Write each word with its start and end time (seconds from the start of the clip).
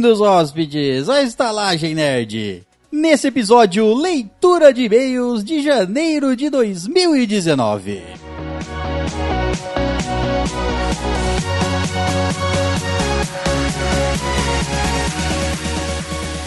Bem-vindos, 0.00 0.22
hóspedes, 0.22 1.10
à 1.10 1.22
Estalagem 1.22 1.94
Nerd. 1.94 2.62
Nesse 2.90 3.28
episódio, 3.28 3.92
leitura 3.92 4.72
de 4.72 4.84
e-mails 4.84 5.44
de 5.44 5.62
janeiro 5.62 6.34
de 6.34 6.48
2019. 6.48 8.00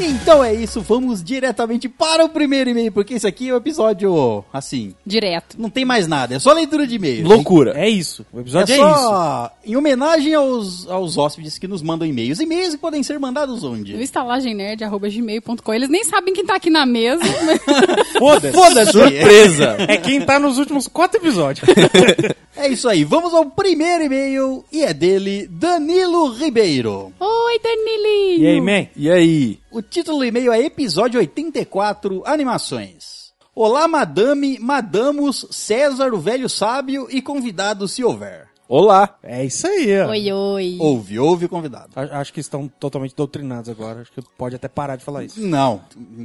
Então 0.06 0.44
é 0.44 0.54
isso, 0.54 0.82
vamos 0.82 1.24
diretamente 1.24 1.88
para 1.88 2.26
o 2.26 2.30
primeiro 2.30 2.70
e-mail, 2.70 2.92
porque 2.92 3.14
esse 3.14 3.26
aqui 3.28 3.50
é 3.50 3.54
o 3.54 3.58
episódio, 3.58 4.44
assim, 4.52 4.94
Direto. 5.06 5.56
não 5.60 5.70
tem 5.70 5.86
mais 5.86 6.08
nada, 6.08 6.36
é 6.36 6.40
só 6.40 6.52
leitura 6.54 6.86
de 6.86 6.96
e-mails. 6.96 7.28
Loucura. 7.28 7.74
É 7.76 7.90
isso. 7.90 8.26
O 8.34 8.40
episódio 8.40 8.74
É 8.74 8.78
é, 8.78 8.82
isso. 8.82 9.00
só 9.00 9.52
em 9.66 9.76
homenagem 9.76 10.34
aos, 10.34 10.88
aos 10.90 11.18
hóspedes 11.18 11.58
que 11.58 11.68
nos 11.68 11.82
mandam 11.82 12.08
e-mails. 12.08 12.40
E-mails 12.40 12.76
que 12.76 12.82
podem 12.82 13.02
ser 13.04 13.18
mandados 13.20 13.64
No 13.64 13.72
onde? 13.74 14.02
estalagemnerd.gmail.com. 14.02 15.74
Eles 15.74 15.90
nem 15.90 16.04
sabem 16.04 16.34
quem 16.34 16.46
tá 16.46 16.56
aqui 16.56 16.70
na 16.70 16.86
mesa. 16.86 17.24
mas- 17.46 18.10
Foda-se. 18.18 18.58
Foda-se! 18.58 18.92
Surpresa. 18.92 19.78
É 19.94 19.98
quem 19.98 20.22
tá 20.22 20.40
nos 20.40 20.58
últimos 20.58 20.88
quatro 20.88 21.20
episódios. 21.20 21.68
É 22.56 22.68
isso 22.70 22.88
aí, 22.88 23.04
vamos 23.04 23.34
ao 23.34 23.48
primeiro 23.48 24.04
e-mail 24.04 24.64
e 24.72 24.84
é 24.84 24.94
dele, 24.94 25.48
Danilo 25.50 26.28
Ribeiro. 26.34 27.12
Oi, 27.20 27.60
Danilinho. 27.60 28.44
e 28.44 28.48
aí, 28.48 28.62
man? 28.62 28.88
E 28.96 29.10
aí? 29.10 29.60
O 29.74 29.82
título 29.82 30.20
do 30.20 30.26
e-mail 30.26 30.52
é 30.54 30.60
Episódio 30.62 31.20
84, 31.20 32.22
Animações. 32.26 33.34
Olá, 33.56 33.88
madame, 33.88 34.58
madamos, 34.60 35.46
César, 35.52 36.14
o 36.14 36.20
velho 36.20 36.48
sábio 36.50 37.08
e 37.10 37.22
convidado 37.22 37.88
se 37.88 38.04
houver. 38.04 38.48
Olá. 38.68 39.18
É 39.22 39.44
isso 39.46 39.68
aí, 39.68 40.00
ó. 40.02 40.10
Oi, 40.10 40.32
oi. 40.32 40.78
Ouve, 40.80 41.20
ouve 41.20 41.46
o 41.46 41.50
convidado. 41.50 41.90
A- 41.96 42.20
Acho 42.20 42.32
que 42.34 42.40
estão 42.40 42.68
totalmente 42.68 43.16
doutrinados 43.16 43.70
agora. 43.70 44.02
Acho 44.02 44.12
que 44.12 44.22
pode 44.38 44.56
até 44.56 44.68
parar 44.68 44.96
de 44.96 45.04
falar 45.04 45.24
isso. 45.26 45.40
Não, 45.42 45.82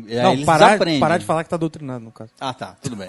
é, 0.08 0.22
Não, 0.22 0.32
eles 0.32 0.46
parar, 0.46 0.78
parar 1.00 1.18
de 1.18 1.24
falar 1.24 1.44
que 1.44 1.50
tá 1.50 1.56
doutrinado, 1.56 2.04
no 2.04 2.12
caso. 2.12 2.30
Ah, 2.40 2.54
tá, 2.54 2.76
tudo 2.80 2.96
bem. 2.96 3.08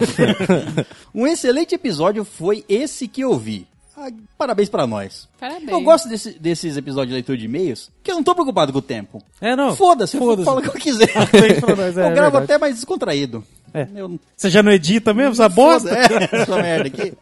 um 1.14 1.28
excelente 1.28 1.76
episódio 1.76 2.26
foi 2.26 2.66
esse 2.68 3.08
que 3.08 3.22
eu 3.22 3.38
vi. 3.38 3.68
Ah, 4.02 4.10
parabéns 4.38 4.70
pra 4.70 4.88
nós. 4.88 5.28
Parabéns. 5.38 5.68
Eu 5.70 5.82
gosto 5.82 6.08
desse- 6.08 6.40
desses 6.40 6.78
episódios 6.78 7.10
de 7.10 7.14
leitura 7.16 7.38
de 7.38 7.46
e-mails, 7.46 7.92
que 8.02 8.10
eu 8.10 8.16
não 8.16 8.24
tô 8.24 8.34
preocupado 8.34 8.72
com 8.72 8.80
o 8.80 8.82
tempo. 8.82 9.22
É, 9.42 9.56
não. 9.58 9.76
Foda-se, 9.76 10.16
eu 10.16 10.22
Foda-se. 10.22 10.46
falo 10.46 10.60
o 10.60 10.62
que 10.62 10.70
eu 10.70 10.74
quiser. 10.74 11.10
Nós, 11.78 11.98
é, 11.98 12.02
eu 12.02 12.06
é 12.06 12.14
gravo 12.14 12.32
verdade. 12.32 12.44
até 12.46 12.58
mais 12.58 12.76
descontraído. 12.76 13.44
É. 13.74 13.88
Eu 13.94 14.18
Você 14.38 14.50
já 14.50 14.64
não 14.64 14.72
edita 14.72 15.14
mesmo 15.14 15.34
essa 15.34 15.50
bosta? 15.50 15.90
É, 15.94 16.30
essa 16.42 16.56
merda 16.62 16.88
aqui. 16.88 17.14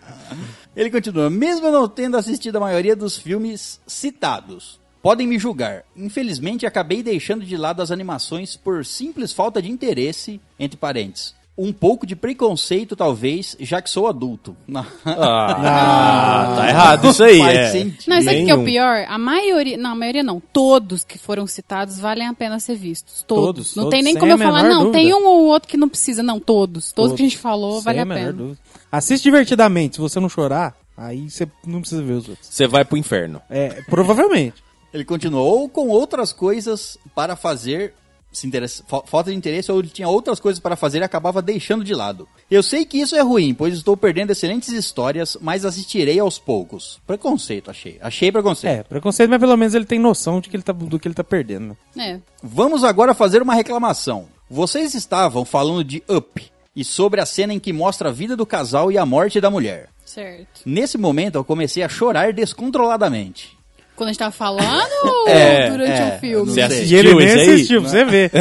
Ele 0.75 0.92
continua, 0.92 1.30
mesmo 1.30 1.66
eu 1.66 1.72
não 1.72 1.88
tendo 1.89 2.16
assistido 2.16 2.58
a 2.58 2.59
maioria 2.59 2.95
dos 2.95 3.17
filmes 3.17 3.80
citados, 3.88 4.80
podem 5.02 5.25
me 5.25 5.39
julgar. 5.39 5.83
Infelizmente, 5.95 6.66
acabei 6.67 7.02
deixando 7.02 7.44
de 7.44 7.58
lado 7.58 7.81
as 7.81 7.89
animações 7.89 8.55
por 8.55 8.86
simples 8.86 9.33
falta 9.33 9.59
de 9.61 9.72
interesse, 9.72 10.39
entre 10.59 10.78
parênteses. 10.78 11.33
Um 11.58 11.73
pouco 11.73 12.05
de 12.05 12.16
preconceito, 12.16 12.95
talvez, 12.95 13.55
já 13.59 13.81
que 13.81 13.89
sou 13.89 14.08
adulto. 14.08 14.55
Ah, 15.05 16.53
tá 16.55 16.69
errado 16.69 17.09
isso 17.09 17.23
aí. 17.23 17.39
Faz 17.39 17.76
é. 17.76 17.83
Não, 18.08 18.21
sabe 18.21 18.42
o 18.42 18.45
que 18.45 18.52
é 18.52 18.55
o 18.55 18.64
pior? 18.64 19.05
A 19.08 19.17
maioria, 19.17 19.77
não, 19.77 19.92
a 19.92 19.95
maioria 19.95 20.23
não, 20.23 20.39
todos 20.39 21.04
que 21.04 21.17
foram 21.17 21.48
citados 21.48 21.98
valem 21.99 22.27
a 22.27 22.33
pena 22.33 22.59
ser 22.59 22.76
vistos. 22.76 23.23
Todos. 23.27 23.45
Todos, 23.45 23.76
não 23.76 23.83
todos, 23.86 23.95
tem 23.95 24.04
nem 24.04 24.15
como 24.15 24.31
a 24.31 24.36
eu 24.36 24.39
falar, 24.39 24.64
não, 24.64 24.86
dúvida. 24.86 24.98
tem 24.99 25.14
um 25.14 25.26
ou 25.26 25.45
outro 25.45 25.67
que 25.67 25.77
não 25.77 25.89
precisa, 25.89 26.21
não, 26.21 26.39
todos. 26.39 26.92
Todos, 26.92 27.15
que 27.15 27.21
a 27.21 27.26
gente 27.26 27.37
falou, 27.37 27.76
Sem 27.76 27.83
vale 27.83 27.99
a 27.99 28.05
menor 28.05 28.20
pena. 28.20 28.33
dúvida. 28.33 28.60
Assiste 28.92 29.23
divertidamente. 29.23 29.95
Se 29.95 30.02
você 30.02 30.20
não 30.20 30.30
chorar, 30.30 30.76
aí 30.95 31.30
você 31.30 31.48
não 31.65 31.80
precisa 31.81 32.02
ver 32.02 32.14
os 32.14 32.30
outros. 32.30 32.48
Você 32.48 32.67
vai 32.67 32.86
pro 32.86 32.98
inferno. 32.98 33.42
É, 33.49 33.81
provavelmente. 33.89 34.64
Ele 34.93 35.04
continuou 35.04 35.61
ou 35.61 35.70
com 35.70 35.87
outras 35.89 36.31
coisas 36.31 36.98
para 37.15 37.36
fazer. 37.36 37.93
Se 38.37 38.45
interessa, 38.45 38.83
fa- 38.87 39.02
falta 39.05 39.31
de 39.31 39.36
interesse 39.37 39.71
ou 39.71 39.80
ele 39.80 39.87
tinha 39.89 40.08
outras 40.08 40.39
coisas 40.39 40.59
para 40.59 40.75
fazer 40.75 40.99
e 40.99 41.03
acabava 41.03 41.42
deixando 41.42 41.83
de 41.83 41.93
lado. 41.93 42.27
Eu 42.52 42.61
sei 42.61 42.86
que 42.86 42.99
isso 42.99 43.15
é 43.15 43.21
ruim, 43.21 43.53
pois 43.53 43.73
estou 43.73 43.98
perdendo 43.98 44.31
excelentes 44.31 44.70
histórias, 44.70 45.36
mas 45.42 45.65
assistirei 45.65 46.20
aos 46.20 46.37
poucos. 46.37 46.99
Preconceito, 47.08 47.71
achei. 47.71 47.98
Achei 48.02 48.31
preconceito. 48.31 48.73
É, 48.80 48.83
preconceito, 48.83 49.30
mas 49.30 49.39
pelo 49.39 49.58
menos 49.58 49.73
ele 49.73 49.86
tem 49.86 49.98
noção 49.99 50.39
de 50.39 50.49
que 50.49 50.55
ele 50.55 50.64
tá, 50.64 50.71
do 50.71 50.99
que 50.99 51.08
ele 51.08 51.15
tá 51.15 51.23
perdendo. 51.23 51.75
né? 51.95 52.11
É. 52.11 52.20
Vamos 52.43 52.83
agora 52.83 53.14
fazer 53.15 53.42
uma 53.42 53.55
reclamação. 53.55 54.27
Vocês 54.49 54.93
estavam 54.93 55.43
falando 55.43 55.83
de 55.83 56.04
Up 56.08 56.45
e 56.75 56.83
sobre 56.83 57.19
a 57.19 57.25
cena 57.25 57.54
em 57.54 57.59
que 57.59 57.73
mostra 57.73 58.09
a 58.09 58.14
vida 58.14 58.36
do 58.36 58.45
casal 58.45 58.92
e 58.92 58.98
a 58.99 59.05
morte 59.05 59.42
da 59.42 59.49
mulher. 59.49 59.89
Certo. 60.05 60.61
Nesse 60.64 60.98
momento 60.98 61.36
eu 61.36 61.43
comecei 61.43 61.81
a 61.83 61.89
chorar 61.89 62.31
descontroladamente. 62.31 63.56
Quando 63.97 64.09
a 64.09 64.11
gente 64.13 64.19
tava 64.19 64.31
falando 64.31 64.87
ou 65.03 65.27
É, 65.27 65.69
durante 65.69 65.91
é, 65.91 66.15
o 66.15 66.19
filme? 66.19 66.45
não 66.45 66.53
Você. 66.53 66.85
E 66.85 66.95
ele 66.95 67.09
assistiu 67.09 67.17
nem 67.17 67.30
assistiu, 67.30 67.81
pra 67.81 67.89
você 67.89 68.05
ver. 68.05 68.31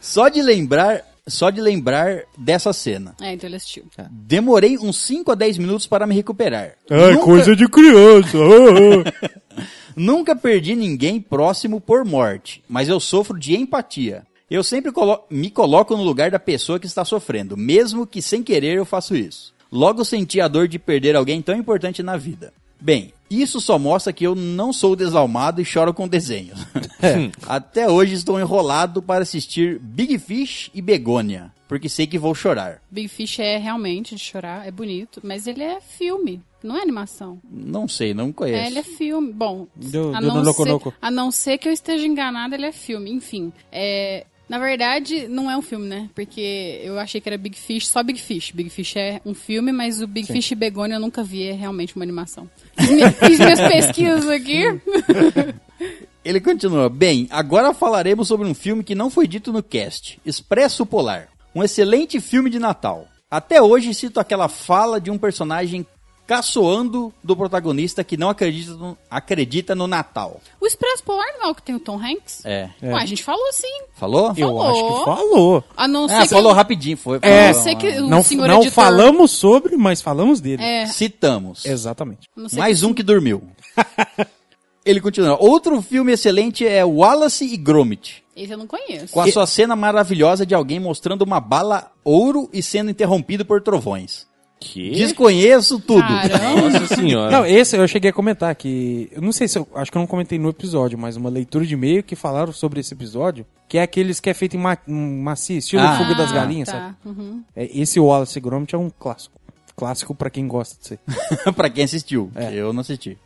Só 0.00 0.28
de 0.28 0.42
lembrar, 0.42 1.02
só 1.26 1.50
de 1.50 1.60
lembrar 1.60 2.22
dessa 2.36 2.72
cena. 2.72 3.14
É, 3.20 3.32
então 3.32 3.48
ele 3.48 3.56
assistiu. 3.56 3.84
Demorei 4.10 4.76
uns 4.78 4.96
5 4.98 5.30
a 5.32 5.34
10 5.34 5.58
minutos 5.58 5.86
para 5.86 6.06
me 6.06 6.14
recuperar. 6.14 6.72
Ai, 6.90 7.12
nunca, 7.12 7.24
coisa 7.24 7.54
de 7.54 7.68
criança. 7.68 8.36
ah, 9.16 9.28
ah. 9.58 9.62
nunca 9.96 10.34
perdi 10.34 10.74
ninguém 10.74 11.20
próximo 11.20 11.80
por 11.80 12.04
morte, 12.04 12.62
mas 12.68 12.88
eu 12.88 12.98
sofro 12.98 13.38
de 13.38 13.54
empatia. 13.54 14.22
Eu 14.50 14.62
sempre 14.62 14.92
colo- 14.92 15.24
me 15.30 15.50
coloco 15.50 15.96
no 15.96 16.02
lugar 16.02 16.30
da 16.30 16.38
pessoa 16.38 16.78
que 16.78 16.86
está 16.86 17.04
sofrendo, 17.04 17.56
mesmo 17.56 18.06
que 18.06 18.20
sem 18.20 18.42
querer 18.42 18.76
eu 18.76 18.84
faço 18.84 19.16
isso. 19.16 19.52
Logo 19.72 20.04
senti 20.04 20.40
a 20.40 20.46
dor 20.48 20.68
de 20.68 20.78
perder 20.78 21.16
alguém 21.16 21.40
tão 21.42 21.56
importante 21.56 22.02
na 22.02 22.16
vida. 22.16 22.52
Bem, 22.84 23.14
isso 23.30 23.62
só 23.62 23.78
mostra 23.78 24.12
que 24.12 24.24
eu 24.26 24.34
não 24.34 24.70
sou 24.70 24.94
desalmado 24.94 25.58
e 25.58 25.64
choro 25.64 25.94
com 25.94 26.06
desenhos. 26.06 26.60
Até 27.48 27.88
hoje 27.88 28.12
estou 28.14 28.38
enrolado 28.38 29.00
para 29.00 29.22
assistir 29.22 29.78
Big 29.80 30.18
Fish 30.18 30.70
e 30.74 30.82
Begônia, 30.82 31.50
porque 31.66 31.88
sei 31.88 32.06
que 32.06 32.18
vou 32.18 32.34
chorar. 32.34 32.82
Big 32.90 33.08
Fish 33.08 33.38
é 33.38 33.56
realmente 33.56 34.14
de 34.14 34.20
chorar, 34.20 34.66
é 34.66 34.70
bonito, 34.70 35.20
mas 35.24 35.46
ele 35.46 35.62
é 35.62 35.80
filme, 35.80 36.42
não 36.62 36.76
é 36.76 36.82
animação. 36.82 37.38
Não 37.50 37.88
sei, 37.88 38.12
não 38.12 38.28
É, 38.28 38.32
conheço. 38.34 38.66
ele 38.66 38.78
é 38.78 38.82
filme. 38.82 39.32
Bom, 39.32 39.66
Deu- 39.74 40.14
a, 40.14 40.20
deu 40.20 40.28
não 40.28 40.36
no 40.36 40.42
Loco 40.42 40.62
ser, 40.62 40.70
Loco. 40.72 40.94
a 41.00 41.10
não 41.10 41.30
ser 41.30 41.56
que 41.56 41.66
eu 41.66 41.72
esteja 41.72 42.06
enganada, 42.06 42.54
ele 42.54 42.66
é 42.66 42.72
filme. 42.72 43.10
Enfim, 43.10 43.50
é, 43.72 44.26
na 44.48 44.58
verdade, 44.58 45.26
não 45.26 45.50
é 45.50 45.56
um 45.56 45.62
filme, 45.62 45.86
né? 45.86 46.10
Porque 46.14 46.80
eu 46.82 46.98
achei 46.98 47.20
que 47.20 47.28
era 47.28 47.38
Big 47.38 47.58
Fish, 47.58 47.88
só 47.88 48.02
Big 48.02 48.20
Fish. 48.20 48.50
Big 48.50 48.68
Fish 48.68 48.96
é 48.96 49.20
um 49.24 49.34
filme, 49.34 49.72
mas 49.72 50.02
o 50.02 50.06
Big 50.06 50.26
Fish 50.26 50.50
e 50.52 50.54
Begônia 50.54 50.96
eu 50.96 51.00
nunca 51.00 51.22
vi, 51.22 51.44
é 51.48 51.52
realmente 51.52 51.96
uma 51.96 52.04
animação. 52.04 52.48
Fiz 52.76 53.38
minhas 53.38 53.60
pesquisas 53.60 54.28
aqui. 54.28 54.64
Ele 56.24 56.40
continua. 56.40 56.88
Bem, 56.88 57.26
agora 57.30 57.74
falaremos 57.74 58.28
sobre 58.28 58.46
um 58.46 58.54
filme 58.54 58.84
que 58.84 58.94
não 58.94 59.10
foi 59.10 59.26
dito 59.26 59.52
no 59.52 59.62
cast: 59.62 60.18
Expresso 60.24 60.86
Polar. 60.86 61.28
Um 61.54 61.62
excelente 61.62 62.20
filme 62.20 62.50
de 62.50 62.58
Natal. 62.58 63.06
Até 63.30 63.60
hoje 63.60 63.94
cito 63.94 64.20
aquela 64.20 64.48
fala 64.48 65.00
de 65.00 65.10
um 65.10 65.18
personagem 65.18 65.86
caçoando 66.26 67.12
do 67.22 67.36
protagonista 67.36 68.02
que 68.02 68.16
não 68.16 68.28
acredita 68.30 68.72
no, 68.74 68.98
acredita 69.10 69.74
no 69.74 69.86
Natal. 69.86 70.40
O 70.60 70.66
Expresso 70.66 71.02
Polar 71.04 71.26
não 71.38 71.48
é 71.48 71.50
o 71.50 71.54
que 71.54 71.62
tem 71.62 71.74
o 71.74 71.80
Tom 71.80 71.98
Hanks? 71.98 72.44
É. 72.44 72.70
Ué, 72.82 72.92
a 72.94 73.06
gente 73.06 73.22
falou 73.22 73.52
sim. 73.52 73.82
Falou? 73.94 74.28
Eu 74.36 74.48
Falou. 74.48 74.62
acho 74.70 74.98
que 74.98 75.04
falou. 75.04 75.64
A 75.76 75.86
não 75.88 76.08
ser 76.08 76.14
Ah, 76.14 76.22
que... 76.22 76.28
falou 76.28 76.52
rapidinho. 76.52 76.96
Foi, 76.96 77.18
É, 77.22 77.52
não 77.52 77.62
sei 77.62 77.76
que 77.76 77.88
o 77.88 78.08
não 78.08 78.22
senhor 78.22 78.48
não 78.48 78.56
editor- 78.62 78.72
falamos 78.72 79.30
sobre, 79.30 79.76
mas 79.76 80.00
falamos 80.00 80.40
dele. 80.40 80.62
É, 80.62 80.86
Citamos. 80.86 81.64
Exatamente. 81.66 82.28
Mais 82.52 82.80
que- 82.80 82.86
um 82.86 82.94
que 82.94 83.02
dormiu. 83.02 83.42
Ele 84.84 85.00
continua. 85.00 85.38
Outro 85.40 85.80
filme 85.80 86.12
excelente 86.12 86.66
é 86.66 86.84
Wallace 86.84 87.44
e 87.46 87.56
Gromit. 87.56 88.22
Esse 88.36 88.52
eu 88.52 88.58
não 88.58 88.66
conheço. 88.66 89.12
Com 89.12 89.20
a 89.20 89.30
sua 89.32 89.46
cena 89.46 89.74
maravilhosa 89.74 90.44
de 90.44 90.54
alguém 90.54 90.78
mostrando 90.78 91.22
uma 91.22 91.40
bala 91.40 91.90
ouro 92.04 92.50
e 92.52 92.62
sendo 92.62 92.90
interrompido 92.90 93.44
por 93.46 93.62
trovões. 93.62 94.26
Que? 94.72 94.90
Desconheço 94.92 95.78
tudo. 95.78 96.02
Nossa 96.08 96.94
senhora. 96.94 97.30
Não, 97.30 97.44
esse 97.46 97.76
eu 97.76 97.86
cheguei 97.86 98.10
a 98.10 98.12
comentar 98.14 98.54
que. 98.54 99.10
Eu 99.12 99.20
não 99.20 99.30
sei 99.30 99.46
se 99.46 99.58
eu. 99.58 99.68
Acho 99.74 99.92
que 99.92 99.98
eu 99.98 100.00
não 100.00 100.06
comentei 100.06 100.38
no 100.38 100.48
episódio, 100.48 100.98
mas 100.98 101.16
uma 101.16 101.28
leitura 101.28 101.66
de 101.66 101.74
e-mail 101.74 102.02
que 102.02 102.16
falaram 102.16 102.50
sobre 102.52 102.80
esse 102.80 102.94
episódio, 102.94 103.44
que 103.68 103.76
é 103.76 103.82
aqueles 103.82 104.20
que 104.20 104.30
é 104.30 104.34
feito 104.34 104.56
em 104.56 104.60
ma 104.60 104.78
em 104.88 105.20
macia, 105.22 105.58
estilo 105.58 105.82
Ah. 105.82 105.98
Fuga 105.98 106.14
das 106.14 106.30
Ah, 106.30 106.34
Galinhas, 106.34 106.68
tá. 106.68 106.72
sabe? 106.72 106.96
Uhum. 107.04 107.42
É, 107.54 107.68
esse 107.78 108.00
Wallace 108.00 108.40
Gromit 108.40 108.74
é 108.74 108.78
um 108.78 108.90
clássico. 108.90 109.38
Clássico 109.76 110.14
pra 110.14 110.30
quem 110.30 110.46
gosta 110.48 110.76
de 110.80 110.86
ser. 110.86 110.98
pra 111.54 111.68
quem 111.68 111.84
assistiu. 111.84 112.30
É. 112.34 112.54
Eu 112.54 112.72
não 112.72 112.80
assisti. 112.80 113.18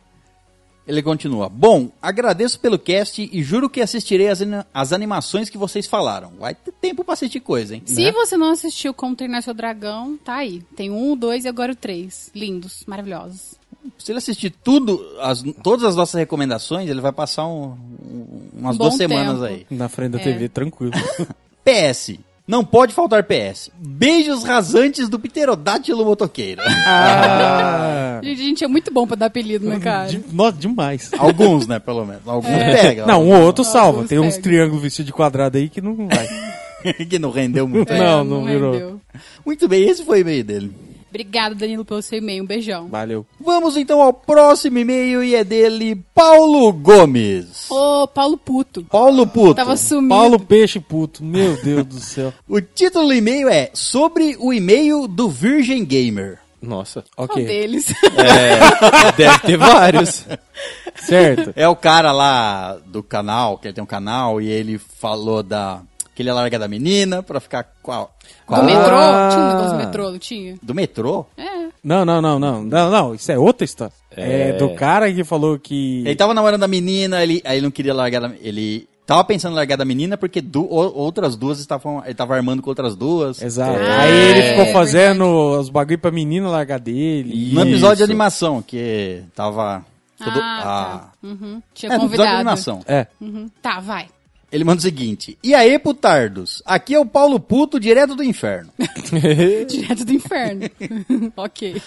Ele 0.89 1.03
continua. 1.03 1.47
Bom, 1.47 1.91
agradeço 2.01 2.59
pelo 2.59 2.79
cast 2.79 3.21
e 3.31 3.43
juro 3.43 3.69
que 3.69 3.79
assistirei 3.79 4.27
as, 4.27 4.39
as 4.73 4.91
animações 4.91 5.47
que 5.47 5.55
vocês 5.57 5.85
falaram. 5.85 6.31
Vai 6.39 6.55
ter 6.55 6.71
tempo 6.71 7.03
pra 7.03 7.13
assistir 7.13 7.39
coisa, 7.41 7.75
hein? 7.75 7.83
Se 7.85 8.11
você 8.11 8.35
não 8.35 8.49
assistiu 8.49 8.91
Como 8.91 9.15
Treinar 9.15 9.43
Seu 9.43 9.53
Dragão, 9.53 10.17
tá 10.17 10.37
aí. 10.37 10.63
Tem 10.75 10.89
um, 10.89 11.15
dois 11.15 11.45
e 11.45 11.47
agora 11.47 11.73
o 11.73 11.75
três. 11.75 12.31
Lindos, 12.33 12.83
maravilhosos. 12.87 13.53
Se 13.99 14.11
ele 14.11 14.17
assistir 14.17 14.49
tudo, 14.63 14.99
as- 15.21 15.43
todas 15.63 15.85
as 15.85 15.95
nossas 15.95 16.17
recomendações, 16.19 16.89
ele 16.89 17.01
vai 17.01 17.11
passar 17.11 17.45
um- 17.47 17.77
um- 18.03 18.49
umas 18.57 18.75
Um 18.75 18.79
duas 18.79 18.95
semanas 18.95 19.39
tempo. 19.41 19.65
aí. 19.69 19.77
Na 19.77 19.87
frente 19.89 20.13
da 20.13 20.19
É. 20.19 20.23
TV, 20.23 20.49
tranquilo. 20.49 20.93
PS. 21.63 22.17
Não 22.49 22.65
pode 22.65 22.95
faltar 22.95 23.23
PS. 23.23 23.69
Beijos 23.77 24.43
rasantes 24.43 25.07
do 25.07 25.19
pterodátilo 25.19 26.03
motoqueiro. 26.03 26.61
Ah, 26.65 28.19
Gente, 28.25 28.41
a 28.41 28.43
gente 28.43 28.63
é 28.63 28.67
muito 28.67 28.91
bom 28.91 29.05
pra 29.05 29.15
dar 29.15 29.27
apelido, 29.27 29.69
né, 29.69 29.79
cara? 29.79 30.07
de- 30.09 30.19
nossa, 30.33 30.57
demais. 30.57 31.11
Alguns, 31.17 31.67
né, 31.67 31.77
pelo 31.77 32.03
menos. 32.05 32.23
Alguns 32.25 32.49
É. 32.51 32.81
pegam. 32.81 33.05
Não, 33.07 33.23
um 33.23 33.33
ou 33.35 33.43
outro 33.43 33.63
salva. 33.63 33.99
Alguns 33.99 34.09
Tem 34.09 34.17
uns 34.17 34.37
triângulos 34.37 34.81
vestidos 34.81 35.05
de 35.05 35.13
quadrado 35.13 35.57
aí 35.59 35.69
que 35.69 35.79
não 35.79 35.95
vai. 36.07 36.27
que 37.07 37.19
não 37.19 37.29
rendeu 37.29 37.67
muito. 37.67 37.93
É, 37.93 37.99
Não, 37.99 38.23
não 38.23 38.45
virou. 38.45 38.71
rendeu. 38.73 39.01
Muito 39.45 39.67
bem, 39.67 39.87
esse 39.87 40.03
foi 40.03 40.19
o 40.19 40.21
e-mail 40.21 40.43
dele. 40.43 40.71
Obrigada, 41.09 41.55
Danilo, 41.55 41.83
pelo 41.83 42.01
seu 42.01 42.19
e-mail. 42.19 42.43
Um 42.43 42.47
beijão. 42.47 42.87
Valeu. 42.87 43.25
Vamos 43.39 43.75
então 43.75 44.01
ao 44.01 44.13
próximo 44.13 44.77
e-mail 44.77 45.23
e 45.23 45.35
é 45.35 45.43
dele, 45.43 45.95
Paulo 46.13 46.71
Gomes. 46.71 47.69
Ô, 47.69 48.07
Paulo 48.07 48.37
Puto. 48.37 48.83
Paulo 48.85 49.25
Puto. 49.27 49.55
Tava 49.55 49.75
sumido. 49.75 50.09
Paulo 50.15 50.39
Peixe 50.39 50.79
Puto. 50.79 51.23
Meu 51.23 51.55
Deus 51.63 51.85
do 51.85 51.99
céu. 51.99 52.33
O 52.47 52.61
título 52.61 53.07
do 53.07 53.13
e-mail 53.13 53.47
é 53.49 53.69
Sobre 53.73 54.35
o 54.39 54.51
e-mail 54.53 55.07
do 55.07 55.29
Virgem 55.29 55.83
Gamer. 55.85 56.39
Nossa. 56.61 57.03
Qual 57.15 57.25
Ok. 57.29 57.45
deles? 57.45 57.93
É, 58.17 59.11
deve 59.15 59.39
ter 59.39 59.57
vários. 59.57 60.25
Certo. 60.95 61.53
É 61.55 61.67
o 61.67 61.75
cara 61.75 62.11
lá 62.11 62.77
do 62.85 63.01
canal, 63.01 63.57
que 63.57 63.67
ele 63.67 63.73
tem 63.73 63.83
um 63.83 63.87
canal, 63.87 64.41
e 64.41 64.49
ele 64.49 64.77
falou 64.77 65.41
da. 65.41 65.81
Que 66.19 66.23
ele 66.23 66.29
ia 66.29 66.33
largar 66.33 66.57
da 66.59 66.67
menina 66.67 67.23
pra 67.23 67.39
ficar 67.39 67.65
com 67.81 67.93
a. 67.93 68.07
com 68.45 68.55
a 68.55 68.59
Do 68.59 68.65
outra. 68.67 68.77
metrô? 68.77 68.97
Tinha 69.29 69.41
um 69.41 69.47
negócio 69.47 69.69
do 69.71 69.77
metrô, 69.77 70.11
não 70.11 70.19
tinha? 70.19 70.55
Do 70.61 70.75
metrô? 70.75 71.25
É. 71.37 71.69
Não, 71.81 72.03
não, 72.03 72.21
não, 72.21 72.37
não. 72.37 72.61
Não, 72.65 72.91
não. 72.91 73.15
Isso 73.15 73.31
é 73.31 73.39
outra 73.39 73.63
história. 73.63 73.93
É, 74.17 74.49
É. 74.49 74.53
do 74.57 74.75
cara 74.75 75.09
que 75.13 75.23
falou 75.23 75.57
que. 75.57 75.99
Ele 76.05 76.15
tava 76.17 76.33
namorando 76.33 76.63
a 76.63 76.67
menina, 76.67 77.23
ele, 77.23 77.41
aí 77.45 77.55
ele 77.57 77.63
não 77.63 77.71
queria 77.71 77.93
largar 77.93 78.19
da, 78.19 78.31
Ele 78.41 78.85
tava 79.05 79.23
pensando 79.23 79.53
em 79.53 79.55
largar 79.55 79.77
da 79.77 79.85
menina 79.85 80.17
porque 80.17 80.41
du- 80.41 80.67
outras 80.69 81.37
duas 81.37 81.57
estavam. 81.61 82.03
Ele 82.03 82.13
tava 82.13 82.35
armando 82.35 82.61
com 82.61 82.69
outras 82.69 82.97
duas. 82.97 83.41
Exato. 83.41 83.79
Ah, 83.79 84.01
Aí 84.01 84.11
ele 84.11 84.39
é 84.41 84.51
ficou 84.57 84.73
fazendo 84.73 85.23
os 85.57 85.69
bagulho 85.69 85.97
pra 85.99 86.11
menina 86.11 86.49
largar 86.49 86.79
dele. 86.81 87.53
No 87.53 87.61
episódio 87.61 87.95
de 87.95 88.03
Isso. 88.03 88.11
animação, 88.11 88.61
que 88.61 89.21
tava. 89.33 89.85
todo- 90.17 90.37
Ah, 90.41 90.59
tá. 90.61 91.11
Uhum. 91.23 91.61
Tinha 91.73 91.93
É, 91.93 91.97
no 91.97 92.03
episódio 92.03 92.09
de 92.09 92.17
convidado. 92.17 92.35
animação. 92.35 92.81
É. 92.85 93.07
Uhum. 93.21 93.49
Tá, 93.61 93.79
vai. 93.79 94.07
Ele 94.51 94.63
manda 94.63 94.79
o 94.79 94.81
seguinte: 94.81 95.37
E 95.43 95.53
aí, 95.53 95.77
putardos? 95.77 96.61
Aqui 96.65 96.95
é 96.95 96.99
o 96.99 97.05
Paulo 97.05 97.39
Puto, 97.39 97.79
direto 97.79 98.15
do 98.15 98.23
inferno. 98.23 98.71
Direto 99.67 100.03
do 100.05 100.11
inferno. 100.13 100.61
ok. 101.37 101.81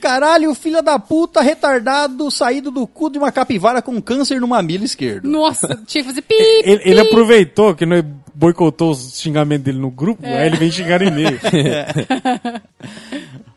Caralho, 0.00 0.54
filha 0.54 0.82
da 0.82 0.98
puta, 0.98 1.40
retardado, 1.42 2.30
saído 2.30 2.70
do 2.70 2.86
cu 2.86 3.10
de 3.10 3.18
uma 3.18 3.30
capivara 3.30 3.82
com 3.82 4.00
câncer 4.00 4.40
no 4.40 4.48
mamilo 4.48 4.84
esquerdo. 4.84 5.28
Nossa, 5.28 5.68
tinha 5.86 6.02
que 6.02 6.08
fazer 6.08 6.22
pi, 6.22 6.34
Ele, 6.64 6.80
ele 6.84 7.00
aproveitou 7.00 7.74
que 7.74 7.84
nós 7.84 8.02
boicotou 8.34 8.90
os 8.92 9.18
xingamentos 9.20 9.64
dele 9.64 9.78
no 9.78 9.90
grupo, 9.90 10.24
É. 10.24 10.40
aí 10.42 10.46
ele 10.46 10.56
vem 10.56 10.70
xingar 10.70 11.00
em 11.02 11.10
meio. 11.10 11.38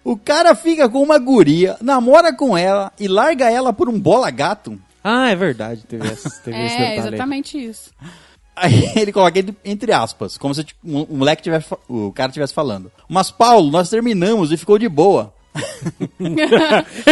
O 0.04 0.18
cara 0.18 0.56
fica 0.56 0.88
com 0.90 1.02
uma 1.02 1.18
guria, 1.18 1.76
namora 1.82 2.34
com 2.34 2.58
ela 2.58 2.92
e 3.00 3.08
larga 3.08 3.50
ela 3.52 3.72
por 3.74 3.90
um 3.90 4.00
bola 4.00 4.30
gato. 4.32 4.80
ah, 5.04 5.30
é 5.30 5.36
verdade. 5.36 5.84
Teve, 5.88 6.08
essa, 6.08 6.30
teve 6.44 6.58
esse 6.66 6.76
É, 6.76 6.78
detalhe. 6.80 6.92
aí. 6.94 7.08
exatamente 7.08 7.58
isso. 7.64 7.92
Aí 8.60 8.92
ele 8.98 9.12
coloca 9.12 9.40
entre- 9.64 9.94
aspas, 9.94 10.38
como 10.38 10.54
se 10.54 10.64
tipo, 10.64 10.80
o 10.84 11.16
moleque 11.18 11.42
tivesse, 11.42 11.68
o 11.88 12.12
cara 12.12 12.30
estivesse 12.30 12.54
falando. 12.54 12.92
Mas 13.08 13.32
Paulo, 13.32 13.72
nós 13.72 13.90
terminamos 13.90 14.52
e 14.52 14.58
ficou 14.58 14.78
de 14.78 14.88
boa. 14.90 15.34
Ele 16.20 16.46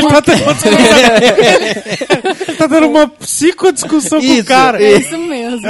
tá 0.09 0.21
tendo, 0.21 0.43
tá 2.57 2.67
tendo 2.69 2.87
uma 2.87 3.07
psicodiscussão 3.07 4.19
com 4.19 4.25
o 4.27 4.29
Isso, 4.29 4.47
cara. 4.47 4.81
É 4.81 4.97
isso 4.97 5.17
mesmo. 5.17 5.67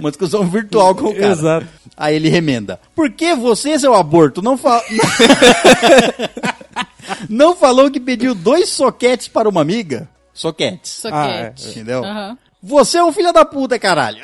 Uma 0.00 0.10
discussão 0.10 0.46
virtual 0.48 0.94
com 0.94 1.08
o 1.08 1.14
cara. 1.14 1.32
Exato. 1.32 1.66
Aí 1.96 2.14
ele 2.16 2.28
remenda. 2.28 2.80
Por 2.94 3.10
que 3.10 3.34
você, 3.34 3.78
seu 3.78 3.94
aborto, 3.94 4.40
não 4.42 4.56
fala. 4.56 4.82
não 7.28 7.54
falou 7.56 7.90
que 7.90 8.00
pediu 8.00 8.34
dois 8.34 8.70
soquetes 8.70 9.28
para 9.28 9.48
uma 9.48 9.60
amiga? 9.60 10.08
Soquetes. 10.32 10.90
Soquete. 10.92 11.68
Entendeu? 11.68 12.04
Aham. 12.04 12.38
Você 12.66 12.96
é 12.96 13.04
um 13.04 13.12
filho 13.12 13.30
da 13.30 13.44
puta, 13.44 13.78
caralho. 13.78 14.18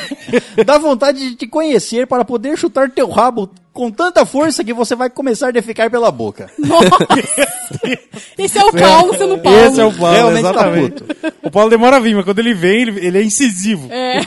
Dá 0.64 0.78
vontade 0.78 1.18
de 1.18 1.36
te 1.36 1.46
conhecer 1.46 2.06
para 2.06 2.24
poder 2.24 2.56
chutar 2.56 2.90
teu 2.90 3.10
rabo 3.10 3.50
com 3.70 3.90
tanta 3.90 4.24
força 4.24 4.64
que 4.64 4.72
você 4.72 4.94
vai 4.94 5.10
começar 5.10 5.48
a 5.48 5.50
defecar 5.50 5.90
pela 5.90 6.10
boca. 6.10 6.50
Esse 8.38 8.58
é 8.58 8.64
o 8.64 8.72
Paulo 8.72 9.14
sendo 9.14 9.36
Paulo. 9.38 9.58
Esse 9.58 9.80
é 9.80 9.84
o 9.84 9.92
Paulo, 9.92 10.14
Realmente 10.14 10.42
tá 10.42 10.50
exatamente. 10.50 11.04
o 11.42 11.50
Paulo 11.50 11.68
demora 11.68 11.96
a 11.96 12.00
vir, 12.00 12.14
mas 12.14 12.24
quando 12.24 12.38
ele 12.38 12.54
vem, 12.54 12.80
ele, 12.80 13.06
ele 13.06 13.18
é 13.18 13.22
incisivo. 13.22 13.92
É. 13.92 14.22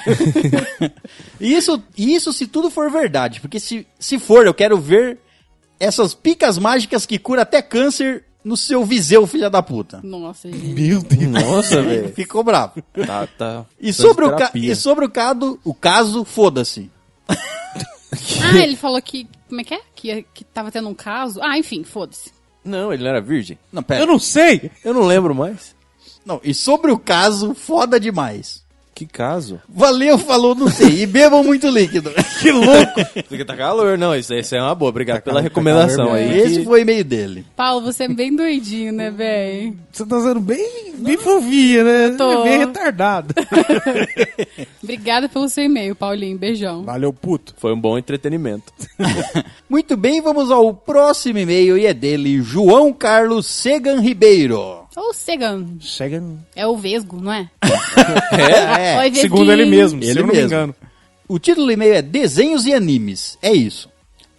E 1.42 1.52
Isso, 1.56 1.82
isso 1.98 2.32
se 2.32 2.46
tudo 2.46 2.70
for 2.70 2.92
verdade, 2.92 3.42
porque 3.42 3.60
se, 3.60 3.88
se 4.00 4.20
for, 4.20 4.46
eu 4.46 4.54
quero 4.54 4.78
ver 4.78 5.18
essas 5.80 6.14
picas 6.14 6.60
mágicas 6.60 7.04
que 7.08 7.18
cura 7.18 7.42
até 7.42 7.64
câncer 7.64 8.24
no 8.46 8.56
seu 8.56 8.86
viseu, 8.86 9.26
filha 9.26 9.50
da 9.50 9.64
puta. 9.64 10.00
Nossa, 10.04 10.48
gente. 10.52 10.68
Meu 10.68 11.02
Deus. 11.02 11.32
Nossa, 11.32 11.82
velho. 11.82 12.14
Ficou 12.14 12.44
bravo. 12.44 12.82
Tá, 13.06 13.28
tá. 13.28 13.66
E 13.82 13.92
sobre, 13.92 14.26
o, 14.26 14.36
ca 14.36 14.52
e 14.54 14.76
sobre 14.76 15.06
o 15.06 15.10
caso, 15.10 15.60
o 15.64 15.74
caso, 15.74 16.24
foda-se. 16.24 16.92
Ah, 18.42 18.58
ele 18.58 18.78
falou 18.78 19.02
que. 19.02 19.28
Como 19.50 19.60
é 19.60 19.64
que 19.64 19.74
é? 19.74 19.82
Que, 19.94 20.26
que 20.34 20.44
tava 20.46 20.72
tendo 20.72 20.88
um 20.88 20.94
caso. 20.94 21.42
Ah, 21.44 21.58
enfim, 21.58 21.84
foda-se. 21.84 22.32
Não, 22.64 22.94
ele 22.94 23.04
não 23.04 23.10
era 23.10 23.20
virgem. 23.20 23.58
Não, 23.74 23.84
pera. 23.84 24.02
Eu 24.02 24.08
não 24.08 24.18
sei. 24.18 24.72
Eu 24.86 24.94
não 24.94 25.02
lembro 25.02 25.36
mais. 25.36 25.76
Não, 26.26 26.40
e 26.42 26.54
sobre 26.54 26.92
o 26.92 26.98
caso, 26.98 27.54
foda 27.54 28.00
demais. 28.00 28.64
Que 28.96 29.06
caso? 29.06 29.60
Valeu, 29.68 30.18
falou, 30.18 30.56
não 30.56 30.70
sei. 30.70 31.02
E 31.02 31.06
bebam 31.06 31.44
muito 31.44 31.68
líquido. 31.68 32.12
Que 32.40 32.50
louco. 32.50 32.94
Porque 33.28 33.44
tá 33.44 33.54
calor, 33.58 33.98
não. 33.98 34.16
Isso, 34.16 34.34
isso 34.34 34.56
é 34.56 34.62
uma 34.62 34.74
boa. 34.74 34.88
Obrigado 34.88 35.22
pela 35.22 35.36
calor, 35.36 35.42
tá 35.42 35.50
recomendação 35.50 36.06
calor 36.06 36.16
aí. 36.16 36.40
Esse 36.40 36.60
que- 36.60 36.64
foi 36.66 36.80
o 36.80 36.82
e-mail 36.82 37.04
dele. 37.04 37.46
Paulo, 37.58 37.82
você 37.82 38.06
é 38.06 38.08
bem 38.08 38.34
doidinho, 38.34 38.94
né, 38.94 39.12
véi? 39.12 39.74
Você 39.92 40.06
tá 40.06 40.18
sendo 40.22 40.40
bem, 40.40 40.94
bem 40.98 41.18
fofinha, 41.18 41.84
né? 41.84 42.16
tô. 42.18 42.44
Bem 42.44 42.60
retardado. 42.60 43.34
Obrigada 44.82 45.28
pelo 45.28 45.50
seu 45.50 45.66
e-mail, 45.66 45.94
Paulinho. 45.96 46.38
Beijão. 46.38 46.84
Valeu, 46.84 47.12
puto. 47.12 47.54
Foi 47.58 47.74
um 47.74 47.80
bom 47.80 47.98
entretenimento. 47.98 48.72
Muito 49.70 49.98
bem, 49.98 50.22
vamos 50.22 50.52
ao 50.52 50.74
próximo 50.74 51.38
e-mail 51.40 51.78
e 51.78 51.86
é 51.86 51.94
dele, 51.94 52.42
João 52.42 52.94
Carlos 52.94 53.46
Segan 53.46 54.00
Ribeiro. 54.00 54.85
Ô, 54.96 55.14
Segan. 55.14 55.66
Chega. 55.80 56.24
É 56.56 56.66
o 56.66 56.78
Vesgo, 56.78 57.20
não 57.22 57.32
é? 57.34 57.50
É, 58.32 58.98
Oi, 59.00 59.10
Vesguinho. 59.10 59.22
Segundo 59.22 59.52
ele 59.52 59.66
mesmo, 59.66 60.00
Ele 60.04 60.12
se 60.14 60.20
eu 60.20 60.26
não 60.26 60.34
me 60.34 60.42
engano. 60.42 60.76
O 61.28 61.40
título 61.40 61.66
do 61.68 61.72
e-mail 61.72 61.94
é 61.96 62.02
Desenhos 62.02 62.66
e 62.66 62.74
Animes. 62.74 63.38
É 63.42 63.52
isso. 63.54 63.90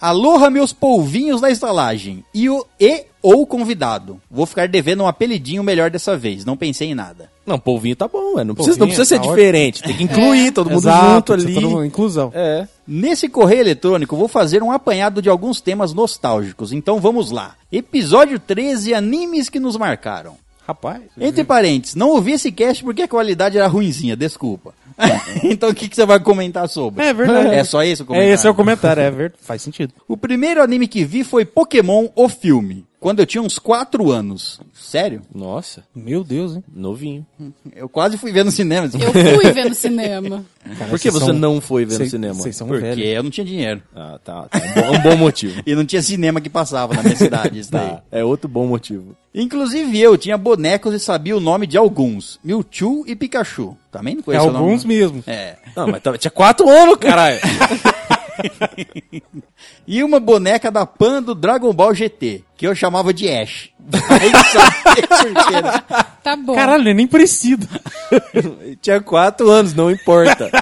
Aloha, 0.01 0.51
meus 0.51 0.73
polvinhos 0.73 1.41
da 1.41 1.51
estalagem. 1.51 2.25
E 2.33 2.49
o 2.49 2.65
e 2.79 3.05
ou 3.23 3.45
convidado. 3.47 4.21
Vou 4.31 4.47
ficar 4.47 4.69
devendo 4.69 5.03
um 5.03 5.09
apelidinho 5.09 5.65
melhor 5.65 5.91
dessa 5.91 6.17
vez. 6.17 6.45
Não 6.45 6.57
pensei 6.57 6.91
em 6.91 6.95
nada. 6.95 7.29
Não, 7.45 7.59
polvinho 7.59 7.97
tá 7.97 8.07
bom, 8.07 8.35
ué. 8.37 8.45
Não 8.45 8.55
precisa, 8.55 8.77
Polvinho, 8.77 8.79
não 8.79 8.87
precisa 8.87 9.05
ser 9.05 9.21
tá 9.21 9.27
diferente. 9.29 9.83
Tem 9.83 9.97
que 9.97 10.05
incluir 10.05 10.53
todo 10.53 10.71
mundo 10.71 10.81
Exato, 10.83 11.33
junto 11.33 11.33
ali. 11.33 11.55
todo 11.55 11.71
mundo- 11.71 11.85
inclusão. 11.85 12.31
É. 12.35 12.69
Nesse 12.87 13.29
correio 13.29 13.63
eletrônico, 13.63 14.17
vou 14.17 14.29
fazer 14.29 14.63
um 14.63 14.71
apanhado 14.71 15.21
de 15.21 15.29
alguns 15.29 15.61
temas 15.61 15.93
nostálgicos. 15.93 16.73
Então 16.73 17.01
vamos 17.01 17.31
lá. 17.33 17.57
Episódio 17.73 18.39
13 18.39 18.95
Animes 18.95 19.49
que 19.49 19.59
nos 19.59 19.77
marcaram. 19.77 20.37
Rapaz. 20.67 21.03
Entre 21.21 21.45
parênteses, 21.45 21.95
não 21.95 22.11
ouvi 22.11 22.33
esse 22.33 22.51
cast 22.51 22.83
porque 22.83 23.03
a 23.03 23.09
qualidade 23.09 23.57
era 23.57 23.69
ruinzinha, 23.69 24.17
desculpa. 24.17 24.75
então 25.45 25.71
o 25.71 25.75
que, 25.75 25.89
que 25.89 25.95
você 25.95 26.05
vai 26.05 26.19
comentar 26.19 26.69
sobre? 26.69 27.05
É 27.05 27.13
verdade. 27.13 27.55
É 27.55 27.63
só 27.63 27.85
esse 27.85 28.03
o 28.03 28.07
comentário? 28.07 28.31
É, 28.31 28.35
esse 28.35 28.47
é 28.47 28.51
o 28.51 28.55
comentário, 28.55 29.01
é 29.03 29.11
verdade. 29.11 29.43
Faz 29.43 29.63
sentido. 29.63 29.93
O 30.09 30.17
primeiro 30.17 30.63
anime 30.63 30.89
que 30.89 31.05
vi 31.05 31.23
foi 31.23 31.45
Pokémon, 31.45 32.09
o 32.17 32.29
filme, 32.29 32.85
quando 33.07 33.21
eu 33.21 33.27
tinha 33.27 33.41
uns 33.41 33.57
4 33.57 34.11
anos. 34.11 34.59
Sério? 34.75 35.23
Nossa, 35.33 35.85
Meu 35.95 36.25
Deus, 36.25 36.57
hein? 36.57 36.65
novinho. 36.75 37.25
Eu 37.73 37.89
quase 37.89 38.19
fui 38.19 38.33
ver 38.33 38.45
no 38.45 38.51
cinema. 38.51 38.91
Eu 38.93 39.13
fui 39.13 39.53
ver 39.53 39.69
no 39.69 39.75
cinema. 39.77 40.45
Cara, 40.77 40.91
Por 40.91 40.99
que 40.99 41.09
você 41.09 41.27
são- 41.27 41.33
não 41.33 41.61
foi 41.61 41.85
ver 41.85 42.01
no 42.01 42.07
cinema? 42.11 42.35
Vocês 42.35 42.57
são 42.57 42.67
Porque 42.67 42.83
velhos. 42.83 43.07
eu 43.07 43.23
não 43.23 43.31
tinha 43.31 43.45
dinheiro. 43.45 43.81
Ah, 43.95 44.19
tá. 44.25 44.43
tá. 44.49 44.59
Um, 44.59 44.75
bom, 44.75 44.97
um 44.97 45.03
bom 45.03 45.17
motivo. 45.19 45.63
E 45.65 45.77
não 45.77 45.85
tinha 45.85 46.03
cinema 46.03 46.41
que 46.41 46.51
passava 46.51 46.95
na 46.95 47.03
minha 47.05 47.15
cidade, 47.15 47.61
isso 47.61 47.71
daí. 47.71 47.91
Tá. 47.91 48.03
É 48.11 48.25
outro 48.25 48.49
bom 48.49 48.67
motivo. 48.67 49.17
Inclusive 49.33 50.01
eu 50.01 50.19
tinha 50.19 50.37
bonecos 50.37 50.93
e 50.93 50.99
sabia 50.99 51.37
o 51.37 51.41
nome 51.41 51.69
de 51.69 51.79
alguns. 51.79 52.41
Mewtwo 52.43 53.05
e 53.07 53.15
Pikachu. 53.15 53.77
Também 53.93 54.15
não 54.15 54.21
É 54.23 54.25
conheço 54.25 54.49
o 54.49 54.53
nome. 54.53 54.65
alguns 54.65 54.85
mesmo. 54.85 55.23
É. 55.29 55.55
Não, 55.77 55.87
mas 55.87 56.03
tava- 56.03 56.19
tinha 56.19 56.31
quatro 56.33 56.69
anos, 56.69 56.97
caralho. 56.97 57.39
E 59.87 60.03
uma 60.03 60.19
boneca 60.19 60.71
da 60.71 60.85
Pan 60.85 61.23
do 61.23 61.35
Dragon 61.35 61.73
Ball 61.73 61.95
GT, 61.95 62.43
que 62.57 62.67
eu 62.67 62.75
chamava 62.75 63.15
de 63.15 63.29
Ash. 63.29 63.71
Vai 63.79 64.31
saber 64.31 65.07
por 65.07 65.45
quê, 65.47 65.63
né? 65.63 66.05
Tá 66.23 66.35
bom. 66.35 66.55
Caralho, 66.55 66.83
ele 66.83 66.95
nem 66.95 67.07
precisa. 67.07 67.69
tinha 68.83 69.01
quatro 69.01 69.49
anos, 69.49 69.75
não 69.75 69.91
importa. 69.91 70.51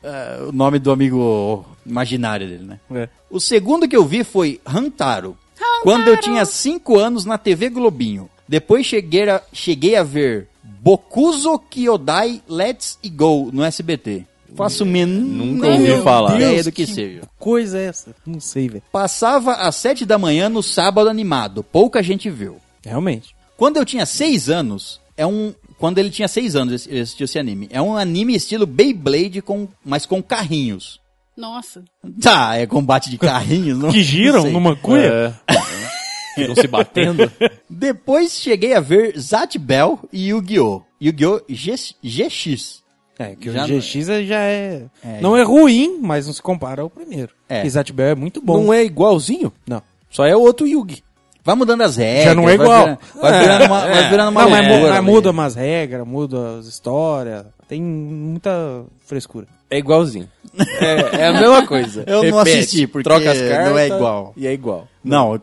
É, 0.00 0.44
o 0.48 0.52
nome 0.52 0.78
do 0.78 0.92
amigo 0.92 1.66
imaginário 1.84 2.46
dele, 2.46 2.64
né? 2.64 2.78
É. 2.94 3.08
O 3.28 3.40
segundo 3.40 3.88
que 3.88 3.96
eu 3.96 4.04
vi 4.04 4.22
foi 4.22 4.60
Hantaro. 4.64 5.36
Quando 5.82 6.06
eu 6.06 6.16
tinha 6.20 6.44
5 6.44 6.96
anos 6.96 7.24
na 7.24 7.36
TV 7.36 7.68
Globinho. 7.68 8.30
Depois 8.46 8.86
cheguei 8.86 9.28
a, 9.28 9.42
cheguei 9.52 9.96
a 9.96 10.04
ver 10.04 10.46
Bokuzo 10.62 11.58
Kyodai 11.58 12.40
Let's 12.48 12.96
Go 13.12 13.50
no 13.52 13.64
SBT. 13.64 14.24
Faço 14.56 14.84
menor 14.86 15.20
Nunca 15.46 15.68
ouvi 15.68 16.02
falar. 16.02 16.34
ideia 16.36 16.64
do 16.64 16.72
que 16.72 16.86
seja. 16.86 17.20
Coisa 17.38 17.78
é 17.78 17.86
essa? 17.86 18.14
Não 18.26 18.40
sei, 18.40 18.68
velho. 18.68 18.82
Passava 18.90 19.52
às 19.54 19.76
sete 19.76 20.04
da 20.06 20.18
manhã 20.18 20.48
no 20.48 20.62
sábado 20.62 21.08
animado. 21.08 21.62
Pouca 21.62 22.02
gente 22.02 22.28
viu. 22.30 22.56
Realmente. 22.84 23.34
Quando 23.56 23.76
eu 23.76 23.84
tinha 23.84 24.06
seis 24.06 24.48
anos, 24.48 25.00
é 25.16 25.26
um. 25.26 25.52
Quando 25.78 25.98
ele 25.98 26.10
tinha 26.10 26.26
seis 26.28 26.56
anos, 26.56 26.74
esse- 26.74 26.94
eu 26.94 27.02
assisti 27.02 27.22
esse 27.24 27.38
anime. 27.38 27.68
É 27.70 27.80
um 27.80 27.96
anime 27.96 28.34
estilo 28.34 28.66
Beyblade, 28.66 29.40
com, 29.42 29.68
mas 29.84 30.04
com 30.06 30.22
carrinhos. 30.22 31.00
Nossa. 31.36 31.84
Tá, 32.20 32.56
é 32.56 32.66
combate 32.66 33.10
de 33.10 33.16
carrinhos, 33.18 33.78
não 33.78 33.92
Que 33.92 34.02
giram 34.02 34.42
sei. 34.42 34.50
numa 34.52 34.74
cuia? 34.74 35.38
É. 35.46 35.54
Ficam 36.34 36.54
se 36.56 36.66
batendo. 36.66 37.30
Depois 37.70 38.32
cheguei 38.40 38.74
a 38.74 38.80
ver 38.80 39.18
Zat 39.18 39.56
Bell 39.58 39.98
e 40.12 40.28
Yu-Gi-Oh! 40.28 40.82
Yu-Gi-Oh! 41.00 41.40
G- 41.48 41.94
GX. 42.02 42.82
É, 43.18 43.34
que 43.34 43.50
Já 43.50 43.64
o 43.64 43.66
GX 43.66 44.08
é- 44.08 44.22
já 44.24 44.38
é... 44.40 44.82
É. 45.04 45.20
Não 45.20 45.36
é 45.36 45.42
ruim, 45.42 45.98
mas 46.00 46.26
não 46.26 46.32
se 46.32 46.40
compara 46.40 46.82
ao 46.82 46.88
primeiro. 46.90 47.32
É. 47.48 47.66
É. 47.66 47.92
Bell 47.92 48.06
é 48.08 48.14
muito 48.14 48.40
bom. 48.40 48.62
Não 48.62 48.72
é 48.72 48.84
igualzinho? 48.84 49.52
Não. 49.66 49.82
Só 50.08 50.24
é 50.24 50.36
outro 50.36 50.66
Yugi. 50.66 51.02
Vai 51.44 51.54
mudando 51.56 51.80
as 51.82 51.96
regras. 51.96 52.24
Já 52.24 52.34
não 52.34 52.48
é 52.48 52.56
vai 52.56 52.66
igual. 52.66 52.82
virando- 52.84 52.98
Vai 53.20 53.40
virando 53.40 53.64
uma, 53.66 53.80
vai 53.80 54.08
virando 54.10 54.28
uma 54.30 54.42
Não, 54.42 54.50
mas, 54.50 54.68
mas 54.90 55.04
muda 55.04 55.30
umas 55.30 55.54
regras, 55.54 56.06
muda 56.06 56.58
as 56.58 56.66
histórias. 56.66 57.46
Tem 57.66 57.82
muita 57.82 58.84
frescura. 59.06 59.46
É 59.70 59.78
igualzinho. 59.78 60.28
É, 60.80 61.22
é 61.22 61.26
a 61.28 61.32
mesma 61.32 61.66
coisa. 61.66 62.04
Eu 62.06 62.22
não 62.24 62.38
Repete, 62.38 62.58
assisti, 62.58 62.86
porque 62.86 63.04
troca 63.08 63.30
as 63.30 63.38
cartas 63.40 63.68
não 63.70 63.78
é 63.78 63.86
igual. 63.86 64.32
E 64.36 64.46
é 64.46 64.52
igual. 64.52 64.88
Não, 65.08 65.34
é 65.34 65.38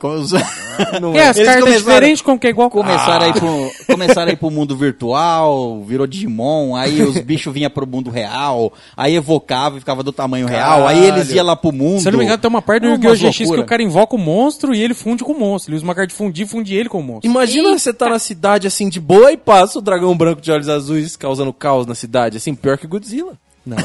Não 1.02 1.16
É, 1.16 1.28
as 1.30 1.38
Eles 1.38 1.48
cartas 1.48 1.64
começaram- 1.64 1.78
diferentes 1.78 2.22
como 2.22 2.40
que 2.40 2.48
é 2.48 2.50
igual. 2.50 2.70
começaram, 2.70 3.26
a 3.26 3.30
ir 3.30 3.34
pro, 3.34 3.72
começaram 3.88 4.30
a 4.30 4.34
ir 4.34 4.36
pro 4.38 4.52
mundo 4.52 4.76
virtual, 4.76 5.82
virou 5.84 6.06
Digimon, 6.06 6.76
aí 6.76 7.02
os 7.02 7.18
bichos 7.20 7.54
vinham 7.54 7.70
pro 7.70 7.88
mundo 7.88 8.10
real, 8.10 8.72
aí 8.96 9.16
evocava 9.16 9.78
e 9.78 9.80
ficava 9.80 10.04
do 10.04 10.12
tamanho 10.12 10.48
real, 10.48 10.88
aí 10.88 11.06
eles 11.06 11.32
iam 11.32 11.46
lá 11.46 11.56
pro 11.56 11.72
mundo. 11.72 12.02
Se 12.02 12.08
eu 12.08 12.12
não 12.12 12.20
me 12.20 12.26
engano, 12.26 12.38
tem 12.38 12.50
uma 12.50 12.62
parte 12.62 12.82
do 12.84 12.88
É 12.90 12.92
Yu-Gi-Oh! 12.92 13.30
GX 13.30 13.38
que 13.52 13.60
o 13.60 13.66
cara 13.66 13.82
invoca 13.82 14.16
o 14.16 14.20
monstro 14.20 14.74
e 14.76 14.82
ele 14.82 14.94
funde 14.94 15.24
com 15.24 15.32
o 15.32 15.40
monstro. 15.40 15.72
Ele 15.72 15.78
usa 15.78 15.86
uma 15.86 15.96
carta 15.96 16.08
de 16.10 16.14
fundir 16.16 16.46
e 16.46 16.50
funde 16.50 16.76
ele 16.76 16.90
com 16.90 17.00
o 17.00 17.04
monstro. 17.04 17.30
Imagina 17.30 17.70
Eita. 17.70 17.80
você 17.80 17.94
tá 17.94 18.10
na 18.10 18.20
cidade 18.20 18.68
assim 18.68 18.90
de 18.90 19.00
boa 19.00 19.32
e 19.32 19.38
passa 19.38 19.80
o 19.80 19.82
dragão 19.82 20.16
branco 20.16 20.42
de 20.42 20.52
olhos 20.52 20.70
azuis 20.70 21.16
causando 21.16 21.54
caos 21.54 21.86
na 21.88 21.96
cidade, 21.96 22.38
assim, 22.38 22.54
pior 22.54 22.78
que 22.78 22.86
Godzilla. 22.88 23.34
Não. 23.66 23.78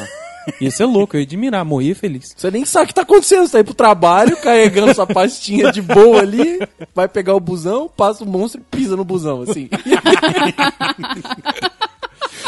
Ia 0.60 0.70
ser 0.70 0.84
louco, 0.84 1.16
eu 1.16 1.20
ia 1.20 1.26
admirar, 1.26 1.64
morria 1.64 1.94
feliz. 1.94 2.34
Você 2.36 2.50
nem 2.50 2.64
sabe 2.64 2.84
o 2.84 2.88
que 2.88 2.94
tá 2.94 3.02
acontecendo, 3.02 3.46
você 3.46 3.52
tá 3.52 3.58
aí 3.58 3.64
pro 3.64 3.74
trabalho, 3.74 4.36
carregando 4.36 4.94
sua 4.94 5.06
pastinha 5.06 5.70
de 5.70 5.82
boa 5.82 6.20
ali, 6.20 6.58
vai 6.94 7.08
pegar 7.08 7.34
o 7.34 7.40
busão, 7.40 7.88
passa 7.88 8.24
o 8.24 8.26
monstro 8.26 8.60
e 8.60 8.76
pisa 8.76 8.96
no 8.96 9.04
busão, 9.04 9.42
assim. 9.42 9.68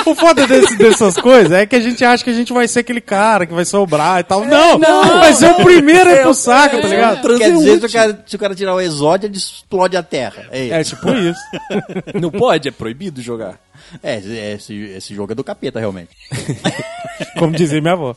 O 0.06 0.14
foda 0.14 0.46
desse- 0.46 0.76
dessas 0.76 1.16
coisas 1.16 1.52
é 1.52 1.66
que 1.66 1.76
a 1.76 1.80
gente 1.80 2.04
acha 2.04 2.24
que 2.24 2.30
a 2.30 2.32
gente 2.34 2.52
vai 2.52 2.66
ser 2.66 2.80
aquele 2.80 3.00
cara 3.00 3.46
que 3.46 3.52
vai 3.54 3.64
sobrar 3.64 4.20
e 4.20 4.24
tal. 4.24 4.44
Não, 4.44 4.78
não. 4.78 5.20
vai 5.20 5.32
ser 5.32 5.50
o 5.50 5.56
primeiro 5.64 6.08
a 6.10 6.12
ir 6.12 6.16
É, 6.18 6.22
pro 6.22 6.34
saco, 6.34 6.76
é, 6.76 6.80
tá 6.80 6.88
é. 6.88 6.90
ligado? 6.90 7.38
Quer 7.38 7.52
dizer, 7.52 7.80
se 7.80 7.86
o, 7.86 7.90
cara, 7.92 8.24
se 8.26 8.36
o 8.36 8.38
cara 8.38 8.54
tirar 8.54 8.74
o 8.74 8.80
exódio, 8.80 9.26
ele 9.28 9.36
explode 9.36 9.96
a 9.96 10.02
terra. 10.02 10.46
É, 10.50 10.68
É 10.70 10.80
isso. 10.80 10.96
tipo 10.96 11.10
isso. 11.12 11.40
Não 12.20 12.30
pode, 12.30 12.68
é 12.68 12.70
proibido 12.72 13.20
jogar. 13.22 13.58
é, 14.02 14.20
esse, 14.54 14.74
esse 14.74 15.14
jogo 15.14 15.32
é 15.32 15.34
do 15.34 15.44
capeta, 15.44 15.78
realmente. 15.78 16.10
Como 17.38 17.52
dizia 17.52 17.80
minha 17.80 17.92
avó. 17.94 18.14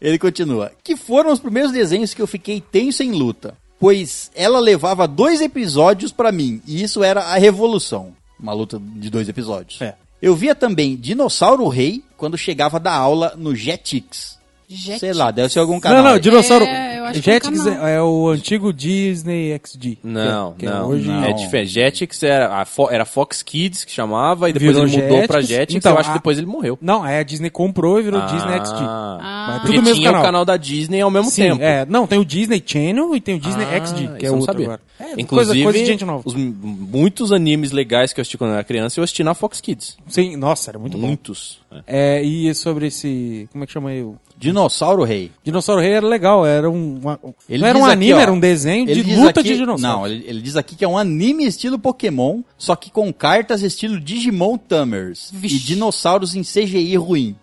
Ele 0.00 0.18
continua. 0.18 0.72
Que 0.82 0.96
foram 0.96 1.32
os 1.32 1.40
primeiros 1.40 1.72
desenhos 1.72 2.14
que 2.14 2.22
eu 2.22 2.26
fiquei 2.26 2.60
tenso 2.60 3.02
em 3.02 3.12
luta. 3.12 3.54
Pois 3.78 4.30
ela 4.34 4.60
levava 4.60 5.08
dois 5.08 5.40
episódios 5.40 6.12
pra 6.12 6.30
mim. 6.30 6.62
E 6.66 6.82
isso 6.82 7.02
era 7.02 7.20
a 7.22 7.34
revolução. 7.36 8.12
Uma 8.38 8.52
luta 8.52 8.80
de 8.80 9.10
dois 9.10 9.28
episódios. 9.28 9.80
É. 9.80 9.94
Eu 10.22 10.36
via 10.36 10.54
também 10.54 10.94
Dinossauro 10.94 11.66
Rei 11.66 12.04
quando 12.16 12.38
chegava 12.38 12.78
da 12.78 12.94
aula 12.94 13.34
no 13.36 13.56
Jetix. 13.56 14.38
Jetix. 14.68 15.00
Sei 15.00 15.12
lá, 15.12 15.32
deve 15.32 15.52
ser 15.52 15.58
algum 15.58 15.80
canal. 15.80 15.98
Não, 15.98 16.04
não, 16.10 16.14
aí. 16.14 16.20
dinossauro. 16.20 16.64
É, 16.64 16.91
eu 17.02 17.06
acho 17.08 17.22
que 17.22 17.30
é 17.30 17.32
um 17.32 17.34
Jetix 17.34 17.64
canal. 17.64 17.86
é, 17.86 17.94
é 17.96 18.02
o 18.02 18.28
antigo 18.28 18.72
Disney 18.72 19.58
XD. 19.64 19.98
Não, 20.02 20.52
que 20.54 20.64
é- 20.66 20.68
que 20.68 20.74
é 20.74 20.78
não. 20.78 20.88
hoje 20.88 21.08
não. 21.08 21.24
É 21.24 21.32
diferente. 21.32 21.68
Jetix 21.70 22.22
era, 22.22 22.56
a 22.60 22.64
Fo- 22.64 22.88
era 22.90 23.04
Fox 23.04 23.42
Kids 23.42 23.84
que 23.84 23.92
chamava 23.92 24.48
e 24.48 24.52
depois 24.52 24.72
Virou 24.76 24.88
ele 24.88 25.02
mudou 25.02 25.26
pra 25.26 25.40
Jetix. 25.40 25.48
Jetix 25.58 25.74
Então, 25.76 25.92
eu 25.92 25.98
acho 25.98 26.08
que 26.08 26.14
a- 26.14 26.18
depois 26.18 26.38
ele 26.38 26.46
morreu. 26.46 26.78
Não, 26.80 27.02
aí 27.02 27.18
a 27.18 27.22
Disney 27.22 27.50
comprou 27.50 27.98
e 28.00 28.02
virou 28.02 28.20
Ah. 28.20 28.26
Disney 28.26 28.54
XD. 28.58 28.76
Ah, 28.84 29.44
Mas 29.48 29.60
Porque 29.62 29.76
tudo 29.76 29.84
mesmo 29.84 29.96
tinha 30.00 30.08
canal. 30.10 30.22
o 30.22 30.24
canal 30.24 30.44
da 30.44 30.56
Disney 30.56 31.00
ao 31.00 31.10
mesmo 31.10 31.30
Sim, 31.30 31.42
tempo. 31.42 31.62
é. 31.62 31.84
Não, 31.86 32.06
tem 32.06 32.18
o 32.18 32.24
Disney 32.24 32.62
Channel 32.64 33.14
e 33.16 33.20
tem 33.20 33.34
o 33.36 33.40
Disney 33.40 33.64
Ah, 33.64 33.76
XD, 33.84 34.08
que 34.18 34.26
é 34.26 34.30
outro 34.30 34.46
sabia. 34.46 34.66
agora. 34.66 34.80
É, 35.00 35.04
Inclusive, 35.20 35.26
coisa, 35.28 35.62
coisa 35.64 35.78
de 35.78 35.84
gente 35.86 36.04
nova. 36.04 36.22
os, 36.24 36.34
muitos 36.34 37.32
animes 37.32 37.72
legais 37.72 38.12
que 38.12 38.20
eu 38.20 38.22
assisti 38.22 38.38
quando 38.38 38.50
eu 38.50 38.54
era 38.54 38.64
criança, 38.64 38.98
eu 39.00 39.04
assisti 39.04 39.24
na 39.24 39.34
Fox 39.34 39.60
Kids. 39.60 39.96
Sim, 40.08 40.36
nossa, 40.36 40.70
era 40.70 40.78
muito 40.78 40.96
bom. 40.96 41.06
Muitos. 41.08 41.60
É. 41.86 42.18
É, 42.18 42.22
e 42.22 42.54
sobre 42.54 42.86
esse. 42.86 43.48
Como 43.52 43.64
é 43.64 43.66
que 43.66 43.72
chama 43.72 43.90
aí? 43.90 44.02
O 44.02 44.16
Dinossauro 44.36 45.04
Rei. 45.04 45.30
Dinossauro 45.44 45.80
Rei 45.80 45.92
era 45.92 46.06
legal, 46.06 46.44
era 46.44 46.68
um. 46.70 46.98
uma- 46.98 47.20
Ele 47.48 47.62
não 47.62 47.68
era 47.68 47.78
um 47.78 47.84
aqui, 47.84 47.92
anime, 47.92 48.12
ó, 48.14 48.18
era 48.20 48.32
um 48.32 48.40
desenho 48.40 48.86
de 48.86 49.02
luta 49.16 49.40
aqui- 49.40 49.50
de 49.50 49.56
dinossauro. 49.58 49.98
Não, 50.00 50.06
ele, 50.06 50.24
ele 50.26 50.40
diz 50.42 50.56
aqui 50.56 50.74
que 50.76 50.84
é 50.84 50.88
um 50.88 50.98
anime 50.98 51.44
estilo 51.46 51.78
Pokémon, 51.78 52.42
só 52.58 52.74
que 52.76 52.90
com 52.90 53.12
cartas 53.12 53.62
estilo 53.62 53.98
Digimon 54.00 54.56
Tamers. 54.58 55.30
Vixe. 55.32 55.56
E 55.56 55.58
dinossauros 55.58 56.34
em 56.34 56.42
CGI 56.42 56.96
ruim. 56.96 57.36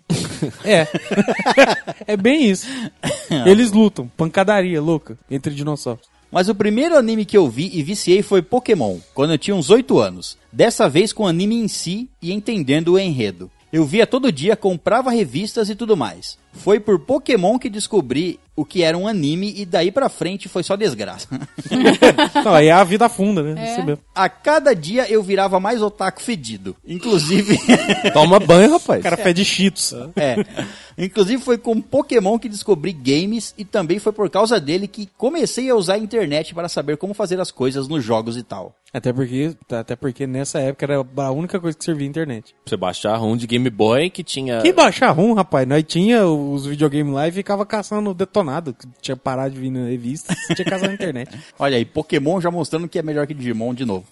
É. 0.63 0.87
é 2.07 2.17
bem 2.17 2.49
isso. 2.49 2.67
Eles 3.45 3.71
lutam, 3.71 4.09
pancadaria 4.17 4.81
louca 4.81 5.17
entre 5.29 5.53
dinossauros. 5.53 6.07
Mas 6.31 6.47
o 6.47 6.53
primeiro 6.53 6.95
anime 6.95 7.25
que 7.25 7.35
eu 7.35 7.49
vi 7.49 7.71
e 7.73 7.81
viciei 7.81 8.21
foi 8.21 8.41
Pokémon, 8.41 8.97
quando 9.15 9.31
eu 9.33 9.37
tinha 9.37 9.55
uns 9.55 9.69
8 9.71 9.97
anos. 9.99 10.37
Dessa 10.53 10.87
vez 10.87 11.11
com 11.11 11.23
o 11.23 11.27
anime 11.27 11.55
em 11.55 11.67
si 11.67 12.07
e 12.21 12.31
entendendo 12.31 12.89
o 12.93 12.99
enredo. 12.99 13.49
Eu 13.71 13.85
via 13.85 14.07
todo 14.07 14.31
dia, 14.31 14.55
comprava 14.55 15.11
revistas 15.11 15.69
e 15.69 15.75
tudo 15.75 15.95
mais. 15.95 16.37
Foi 16.59 16.79
por 16.79 16.99
Pokémon 16.99 17.57
que 17.57 17.69
descobri 17.69 18.39
o 18.59 18.65
que 18.65 18.83
era 18.83 18.97
um 18.97 19.07
anime 19.07 19.53
e 19.55 19.65
daí 19.65 19.89
pra 19.89 20.09
frente 20.09 20.49
foi 20.49 20.63
só 20.63 20.75
desgraça. 20.75 21.29
Não, 22.43 22.53
aí 22.53 22.67
é 22.67 22.71
a 22.73 22.83
vida 22.83 23.07
funda, 23.07 23.41
né? 23.41 23.55
É. 23.57 23.71
Isso 23.71 23.85
mesmo. 23.85 24.03
A 24.13 24.27
cada 24.27 24.75
dia 24.75 25.09
eu 25.09 25.23
virava 25.23 25.61
mais 25.61 25.81
otaku 25.81 26.21
fedido. 26.21 26.75
Inclusive, 26.85 27.57
Toma 28.13 28.37
banho, 28.37 28.73
rapaz. 28.73 28.99
O 28.99 29.03
cara 29.03 29.15
fede 29.15 29.45
cheetos. 29.45 29.93
é, 30.17 30.45
inclusive 30.97 31.41
foi 31.41 31.57
com 31.57 31.79
Pokémon 31.79 32.37
que 32.37 32.49
descobri 32.49 32.91
games 32.91 33.53
e 33.57 33.63
também 33.63 33.97
foi 33.97 34.11
por 34.11 34.29
causa 34.29 34.59
dele 34.59 34.89
que 34.89 35.07
comecei 35.17 35.69
a 35.69 35.75
usar 35.75 35.93
a 35.93 35.99
internet 35.99 36.53
para 36.53 36.67
saber 36.67 36.97
como 36.97 37.13
fazer 37.13 37.39
as 37.39 37.51
coisas 37.51 37.87
nos 37.87 38.03
jogos 38.03 38.35
e 38.35 38.43
tal. 38.43 38.75
Até 38.91 39.13
porque, 39.13 39.55
até 39.71 39.95
porque 39.95 40.25
nessa 40.27 40.59
época 40.59 40.85
era 40.85 41.05
a 41.17 41.31
única 41.31 41.59
coisa 41.59 41.77
que 41.77 41.85
servia 41.85 42.07
a 42.07 42.09
internet. 42.09 42.55
Você 42.65 42.75
baixar 42.75 43.13
a 43.13 43.17
ROM 43.17 43.37
de 43.37 43.45
Game 43.45 43.69
Boy 43.69 44.09
que 44.09 44.23
tinha... 44.23 44.61
Que 44.61 44.73
baixar 44.73 45.11
rum, 45.11 45.33
rapaz. 45.33 45.67
Nós 45.67 45.83
tinha 45.83 46.27
os 46.53 46.65
videogames 46.65 47.13
lá 47.13 47.27
e 47.27 47.31
ficava 47.31 47.65
caçando 47.65 48.13
detonado. 48.13 48.73
que 48.73 48.87
Tinha 49.01 49.17
parado 49.17 49.53
de 49.55 49.59
vir 49.61 49.69
na 49.69 49.85
revista, 49.87 50.35
tinha 50.55 50.65
caçar 50.65 50.87
na 50.89 50.93
internet. 50.95 51.37
Olha 51.57 51.77
aí, 51.77 51.85
Pokémon 51.85 52.39
já 52.41 52.49
mostrando 52.51 52.87
que 52.87 52.99
é 52.99 53.03
melhor 53.03 53.25
que 53.27 53.33
Digimon 53.33 53.73
de 53.73 53.85
novo. 53.85 54.05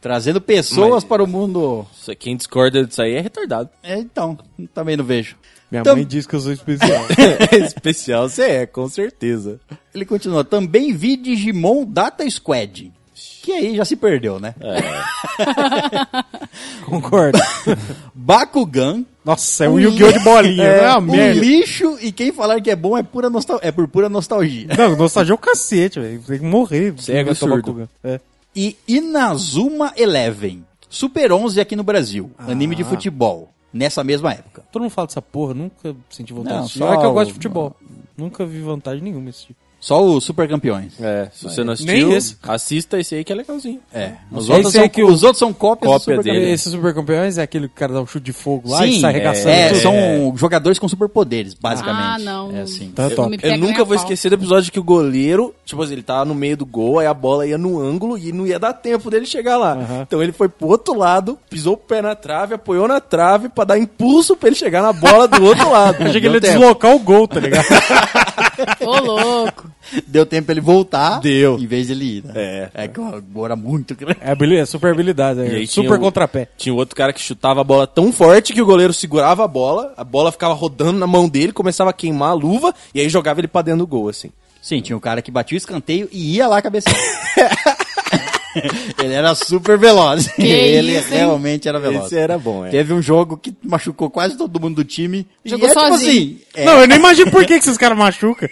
Trazendo 0.00 0.40
pessoas 0.40 0.90
Mas- 0.90 1.04
para 1.04 1.22
o 1.24 1.26
mundo. 1.26 1.86
Isso- 1.98 2.14
Quem 2.16 2.36
discorda 2.36 2.84
disso 2.84 3.00
aí 3.00 3.14
é 3.14 3.20
retardado. 3.20 3.70
É, 3.82 3.98
então, 3.98 4.38
também 4.74 4.96
não 4.96 5.04
vejo. 5.04 5.36
Minha 5.70 5.82
Tam- 5.82 5.96
mãe 5.96 6.04
diz 6.04 6.26
que 6.26 6.34
eu 6.36 6.40
sou 6.40 6.52
especial. 6.52 7.04
Especial 7.52 8.28
você 8.28 8.42
é, 8.42 8.66
com 8.66 8.86
certeza. 8.88 9.58
Ele 9.94 10.04
continua. 10.04 10.44
Também 10.44 10.92
vi 10.92 11.16
Digimon 11.16 11.84
Data 11.86 12.28
Squad. 12.30 12.92
Que 13.44 13.52
aí 13.52 13.76
já 13.76 13.84
se 13.84 13.94
perdeu, 13.94 14.40
né? 14.40 14.54
Concordo. 16.86 17.38
Bakugan. 18.14 19.04
Nossa, 19.22 19.66
é 19.66 19.68
o 19.68 19.78
Yu-Gi-Oh! 19.78 20.12
de 20.12 20.18
bolinha. 20.20 20.64
É, 20.64 20.84
É 20.84 20.88
uma 20.92 20.98
um 20.98 21.02
merda. 21.02 21.40
lixo 21.40 21.98
e 22.00 22.10
quem 22.10 22.32
falar 22.32 22.60
que 22.62 22.70
é 22.70 22.76
bom 22.76 22.96
é, 22.96 23.02
pura 23.02 23.28
nostal 23.28 23.58
é 23.62 23.70
por 23.70 23.86
pura 23.88 24.08
nostalgia. 24.08 24.68
Não, 24.76 24.96
nostalgia 24.96 25.32
é 25.32 25.34
o 25.34 25.38
cacete, 25.38 26.00
velho. 26.00 26.22
Tem 26.26 26.38
que 26.38 26.44
morrer. 26.44 26.94
É. 27.08 27.22
Bakugan. 27.24 27.88
É. 28.02 28.18
E 28.56 28.76
Inazuma 28.88 29.92
Eleven. 29.96 30.64
Super 30.88 31.30
11 31.32 31.60
aqui 31.60 31.76
no 31.76 31.82
Brasil. 31.82 32.30
Anime 32.38 32.74
de 32.74 32.84
futebol. 32.84 33.50
Nessa 33.72 34.02
mesma 34.04 34.32
época. 34.32 34.62
Todo 34.72 34.82
mundo 34.82 34.92
fala 34.92 35.08
dessa 35.08 35.20
porra, 35.20 35.52
nunca 35.52 35.96
senti 36.08 36.32
vontade 36.32 36.54
Não, 36.54 36.60
de 36.60 36.64
assistir. 36.66 36.78
só 36.78 36.86
Olha 36.90 37.00
que 37.00 37.06
eu 37.06 37.12
gosto 37.12 37.26
de 37.28 37.32
futebol. 37.34 37.76
Nunca 38.16 38.46
vi 38.46 38.60
vantagem 38.60 39.02
nenhuma 39.02 39.24
nesse 39.24 39.46
tipo. 39.46 39.58
Só 39.84 40.02
os 40.02 40.24
Super 40.24 40.48
Campeões. 40.48 40.94
É, 40.98 41.28
se 41.30 41.44
você 41.44 41.60
não 41.62 41.74
Nem 41.74 42.04
assistiu, 42.04 42.16
esse. 42.16 42.36
assista 42.42 42.98
esse 42.98 43.14
aí 43.16 43.22
que 43.22 43.30
é 43.30 43.36
legalzinho. 43.36 43.80
É. 43.92 44.12
Os 44.32 44.44
Esse 44.44 44.52
outros, 44.52 44.72
são, 44.72 44.88
que 44.88 45.02
o- 45.02 45.08
os 45.08 45.22
outros 45.22 45.38
são 45.38 45.52
cópias 45.52 45.92
Cópia 45.92 46.14
do 46.16 46.22
Super 46.22 46.24
dele. 46.24 46.36
Campeões. 46.38 46.54
Esses 46.60 46.72
super 46.72 46.94
campeões 46.94 47.36
é 47.38 47.42
aquele 47.42 47.68
que 47.68 47.74
o 47.74 47.76
cara 47.76 47.92
dá 47.92 48.00
um 48.00 48.06
chute 48.06 48.24
de 48.24 48.32
fogo 48.32 48.70
lá 48.70 48.86
e 48.86 48.94
Sim, 48.94 49.00
sai 49.02 49.10
arregaçando. 49.10 49.48
é, 49.50 49.68
tudo. 49.68 49.80
são 49.82 50.34
jogadores 50.36 50.78
com 50.78 50.88
superpoderes, 50.88 51.52
basicamente. 51.52 52.02
Ah, 52.02 52.18
não. 52.18 52.56
É 52.56 52.62
assim. 52.62 52.90
Tá 52.92 53.10
top. 53.10 53.28
me 53.28 53.38
Eu 53.42 53.58
nunca 53.58 53.76
nem 53.78 53.84
vou 53.84 53.94
esquecer 53.94 54.30
do 54.30 54.36
episódio 54.36 54.72
que 54.72 54.80
o 54.80 54.82
goleiro, 54.82 55.54
tipo 55.66 55.82
assim, 55.82 55.92
ele 55.92 56.02
tava 56.02 56.24
no 56.24 56.34
meio 56.34 56.56
do 56.56 56.64
gol, 56.64 56.98
aí 56.98 57.06
a 57.06 57.12
bola 57.12 57.46
ia 57.46 57.58
no 57.58 57.78
ângulo 57.78 58.16
e 58.16 58.32
não 58.32 58.46
ia 58.46 58.58
dar 58.58 58.72
tempo 58.72 59.10
dele 59.10 59.26
chegar 59.26 59.58
lá. 59.58 59.72
Aham. 59.74 60.00
Então 60.06 60.22
ele 60.22 60.32
foi 60.32 60.48
pro 60.48 60.66
outro 60.68 60.96
lado, 60.96 61.38
pisou 61.50 61.74
o 61.74 61.76
pé 61.76 62.00
na 62.00 62.14
trave, 62.14 62.54
apoiou 62.54 62.88
na 62.88 63.00
trave 63.00 63.50
pra 63.50 63.64
dar 63.64 63.78
impulso 63.78 64.34
pra 64.34 64.48
ele 64.48 64.56
chegar 64.56 64.80
na 64.82 64.94
bola 64.94 65.28
do 65.28 65.44
outro 65.44 65.70
lado. 65.70 66.00
Eu 66.02 66.06
achei 66.06 66.22
que 66.22 66.26
ele 66.26 66.36
ia 66.36 66.40
tempo. 66.40 66.58
deslocar 66.58 66.94
o 66.94 66.98
gol, 67.00 67.28
tá 67.28 67.38
ligado? 67.38 67.66
Ô, 68.80 68.98
louco. 69.00 69.70
Deu 70.06 70.24
tempo 70.26 70.46
pra 70.46 70.52
ele 70.52 70.60
voltar. 70.60 71.20
Deu. 71.20 71.58
Em 71.58 71.66
vez 71.66 71.86
de 71.86 71.92
ele 71.92 72.18
ir, 72.18 72.24
né? 72.24 72.32
É. 72.34 72.70
É 72.74 72.88
que 72.88 73.00
gol 73.32 73.44
era 73.44 73.56
muito 73.56 73.94
grande. 73.94 74.18
É, 74.20 74.30
habili- 74.30 74.56
é 74.56 74.64
super 74.66 74.92
habilidade, 74.92 75.40
é 75.40 75.42
aí 75.44 75.66
super 75.66 75.86
tinha 75.88 75.96
o- 75.96 76.00
contrapé. 76.00 76.48
Tinha 76.56 76.74
outro 76.74 76.96
cara 76.96 77.12
que 77.12 77.20
chutava 77.20 77.60
a 77.60 77.64
bola 77.64 77.86
tão 77.86 78.12
forte 78.12 78.52
que 78.52 78.62
o 78.62 78.66
goleiro 78.66 78.92
segurava 78.92 79.44
a 79.44 79.48
bola, 79.48 79.92
a 79.96 80.04
bola 80.04 80.32
ficava 80.32 80.54
rodando 80.54 80.98
na 80.98 81.06
mão 81.06 81.28
dele, 81.28 81.52
começava 81.52 81.90
a 81.90 81.92
queimar 81.92 82.30
a 82.30 82.34
luva 82.34 82.74
e 82.94 83.00
aí 83.00 83.08
jogava 83.08 83.40
ele 83.40 83.48
pra 83.48 83.62
dentro 83.62 83.80
do 83.80 83.86
gol, 83.86 84.08
assim. 84.08 84.30
Sim, 84.62 84.80
tinha 84.80 84.96
um 84.96 85.00
cara 85.00 85.20
que 85.20 85.30
batia 85.30 85.56
o 85.56 85.58
escanteio 85.58 86.08
e 86.10 86.36
ia 86.36 86.46
lá 86.48 86.62
cabecear. 86.62 86.96
ele 89.02 89.12
era 89.14 89.34
super 89.34 89.76
veloz. 89.78 90.28
ele 90.38 90.96
isso, 90.98 91.08
realmente 91.10 91.68
era 91.68 91.78
veloz. 91.80 92.06
Esse 92.06 92.18
era 92.18 92.38
bom, 92.38 92.64
é. 92.66 92.70
Teve 92.70 92.92
um 92.92 93.02
jogo 93.02 93.36
que 93.36 93.54
machucou 93.62 94.08
quase 94.10 94.36
todo 94.36 94.60
mundo 94.60 94.76
do 94.76 94.84
time. 94.84 95.26
Jogou 95.44 95.68
e 95.68 95.70
é, 95.70 95.74
tipo 95.74 95.88
sozinho. 95.88 96.10
assim, 96.10 96.38
é, 96.54 96.64
Não, 96.64 96.80
eu 96.80 96.86
nem 96.86 96.98
imagino 96.98 97.30
por 97.30 97.40
que, 97.44 97.54
que 97.58 97.64
esses 97.64 97.76
caras 97.78 97.96
machucam. 97.98 98.48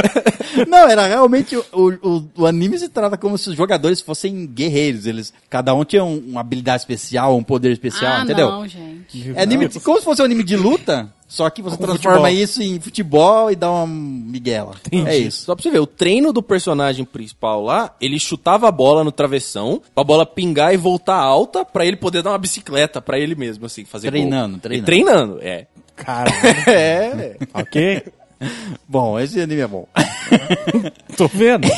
Não, 0.68 0.88
era 0.88 1.06
realmente 1.06 1.56
o, 1.56 1.64
o, 1.72 2.24
o 2.42 2.46
anime 2.46 2.78
se 2.78 2.88
trata 2.88 3.16
como 3.16 3.38
se 3.38 3.50
os 3.50 3.56
jogadores 3.56 4.00
fossem 4.00 4.46
guerreiros. 4.46 5.06
Eles, 5.06 5.32
cada 5.48 5.74
um 5.74 5.84
tinha 5.84 6.04
um- 6.04 6.18
uma 6.18 6.40
habilidade 6.40 6.82
especial, 6.82 7.36
um 7.36 7.42
poder 7.42 7.72
especial, 7.72 8.16
ah, 8.18 8.22
entendeu? 8.24 8.50
não, 8.50 8.66
gente. 8.68 9.32
É 9.34 9.42
anime, 9.42 9.68
como 9.80 9.98
se 9.98 10.04
fosse 10.04 10.22
um 10.22 10.24
anime 10.24 10.42
de 10.42 10.56
luta, 10.56 11.12
só 11.30 11.48
que 11.48 11.62
você 11.62 11.76
Com 11.76 11.84
transforma 11.84 12.26
futebol. 12.26 12.42
isso 12.42 12.60
em 12.60 12.80
futebol 12.80 13.50
e 13.52 13.54
dá 13.56 13.70
uma 13.70 13.86
miguela. 13.86 14.74
É 15.06 15.16
isso. 15.16 15.44
Só 15.44 15.54
pra 15.54 15.62
você 15.62 15.70
ver, 15.70 15.78
o 15.78 15.86
treino 15.86 16.32
do 16.32 16.42
personagem 16.42 17.04
principal 17.04 17.62
lá, 17.62 17.94
ele 18.00 18.18
chutava 18.18 18.66
a 18.66 18.72
bola 18.72 19.04
no 19.04 19.12
travessão, 19.12 19.80
pra 19.94 20.02
bola 20.02 20.26
pingar 20.26 20.74
e 20.74 20.76
voltar 20.76 21.14
alta, 21.14 21.64
pra 21.64 21.86
ele 21.86 21.96
poder 21.96 22.20
dar 22.22 22.30
uma 22.32 22.38
bicicleta 22.38 23.00
pra 23.00 23.16
ele 23.16 23.36
mesmo, 23.36 23.64
assim, 23.64 23.84
fazer 23.84 24.08
Treinando, 24.10 24.54
gol. 24.54 24.60
treinando. 24.60 24.82
E 24.82 24.86
treinando, 24.86 25.38
é. 25.40 25.66
Caralho. 25.94 26.32
É. 26.66 27.36
ok? 27.54 28.02
Bom, 28.88 29.20
esse 29.20 29.38
anime 29.40 29.60
é 29.60 29.66
bom. 29.68 29.86
Tô 31.16 31.28
vendo. 31.28 31.68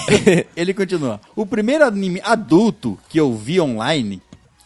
Ele 0.56 0.72
continua. 0.72 1.20
O 1.34 1.44
primeiro 1.44 1.84
anime 1.84 2.20
adulto 2.24 2.96
que 3.08 3.18
eu 3.18 3.34
vi 3.34 3.60
online 3.60 4.22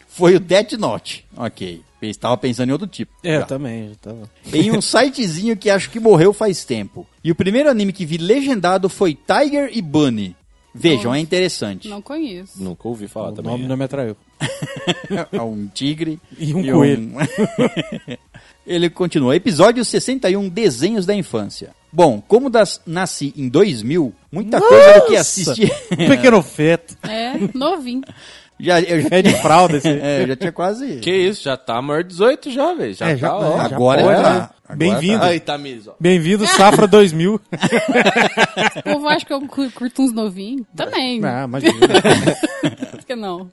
foi 0.07 0.35
o 0.35 0.39
Death 0.39 0.73
Note. 0.73 1.25
Ok. 1.35 1.81
Eu 2.01 2.09
estava 2.09 2.37
pensando 2.37 2.69
em 2.69 2.71
outro 2.73 2.87
tipo. 2.87 3.11
É, 3.23 3.37
eu 3.37 3.45
também. 3.45 3.89
Já 3.89 3.95
tava. 3.95 4.29
em 4.53 4.71
um 4.71 4.79
sitezinho 4.81 5.57
que 5.57 5.69
acho 5.69 5.89
que 5.89 5.99
morreu 5.99 6.31
faz 6.31 6.63
tempo. 6.63 7.07
E 7.23 7.31
o 7.31 7.35
primeiro 7.35 7.69
anime 7.69 7.91
que 7.91 8.05
vi 8.05 8.17
legendado 8.17 8.87
foi 8.87 9.15
Tiger 9.15 9.69
e 9.73 9.81
Bunny. 9.81 10.35
Vejam, 10.79 11.13
é 11.13 11.19
interessante. 11.19 11.87
Não 11.87 12.03
conheço. 12.03 12.61
Nunca 12.61 12.87
ouvi 12.87 13.07
falar 13.07 13.29
O 13.29 13.33
também. 13.33 13.51
nome 13.51 13.67
não 13.67 13.75
me 13.75 13.83
atraiu. 13.85 14.15
É 15.31 15.41
um 15.41 15.67
tigre 15.67 16.19
E 16.37 16.53
um 16.53 16.61
coelho. 16.71 17.11
Ele 18.65 18.89
continua. 18.89 19.35
Episódio 19.35 19.83
61, 19.83 20.49
Desenhos 20.49 21.05
da 21.05 21.15
Infância. 21.15 21.73
Bom, 21.91 22.21
como 22.21 22.49
das, 22.49 22.81
nasci 22.85 23.33
em 23.35 23.47
2000, 23.49 24.13
muita 24.31 24.59
coisa 24.61 24.99
do 24.99 25.07
que 25.07 25.15
assisti... 25.15 25.71
Um 25.93 26.09
pequeno 26.09 26.41
feto. 26.43 26.95
É, 27.07 27.33
novinho. 27.53 28.03
Já, 28.59 28.81
eu, 28.81 29.01
já, 29.01 29.07
É 29.11 29.21
de 29.21 29.33
fralda 29.41 29.77
esse. 29.77 29.87
é, 29.89 30.23
eu 30.23 30.27
já 30.29 30.35
tinha 30.35 30.51
quase... 30.51 30.97
Que 30.97 31.11
isso, 31.11 31.43
já 31.43 31.55
tá 31.57 31.81
maior 31.81 32.03
de 32.03 32.09
18 32.09 32.51
já, 32.51 32.73
velho. 32.73 32.93
Já 32.93 33.07
É, 33.07 33.11
tá, 33.11 33.15
já- 33.17 33.35
ó. 33.35 33.43
é, 33.43 33.59
Agora 33.65 34.03
pode, 34.03 34.03
tá. 34.21 34.33
né? 34.33 34.49
Agora 34.69 34.75
Bem-vindo. 34.77 35.23
Aí, 35.23 35.39
Tamiz, 35.39 35.87
ó. 35.87 35.95
Bem-vindo, 35.99 36.45
Safra 36.47 36.87
2000. 36.87 37.35
O 37.35 37.39
povo 38.83 39.07
acha 39.07 39.25
que 39.25 39.31
eu 39.33 39.41
cu- 39.47 39.71
curto 39.71 40.01
uns 40.01 40.11
novinhos. 40.13 40.65
Também. 40.75 41.23
ah, 41.23 41.45
imagina. 41.45 41.73
Por 42.91 43.05
que 43.05 43.15
não? 43.15 43.49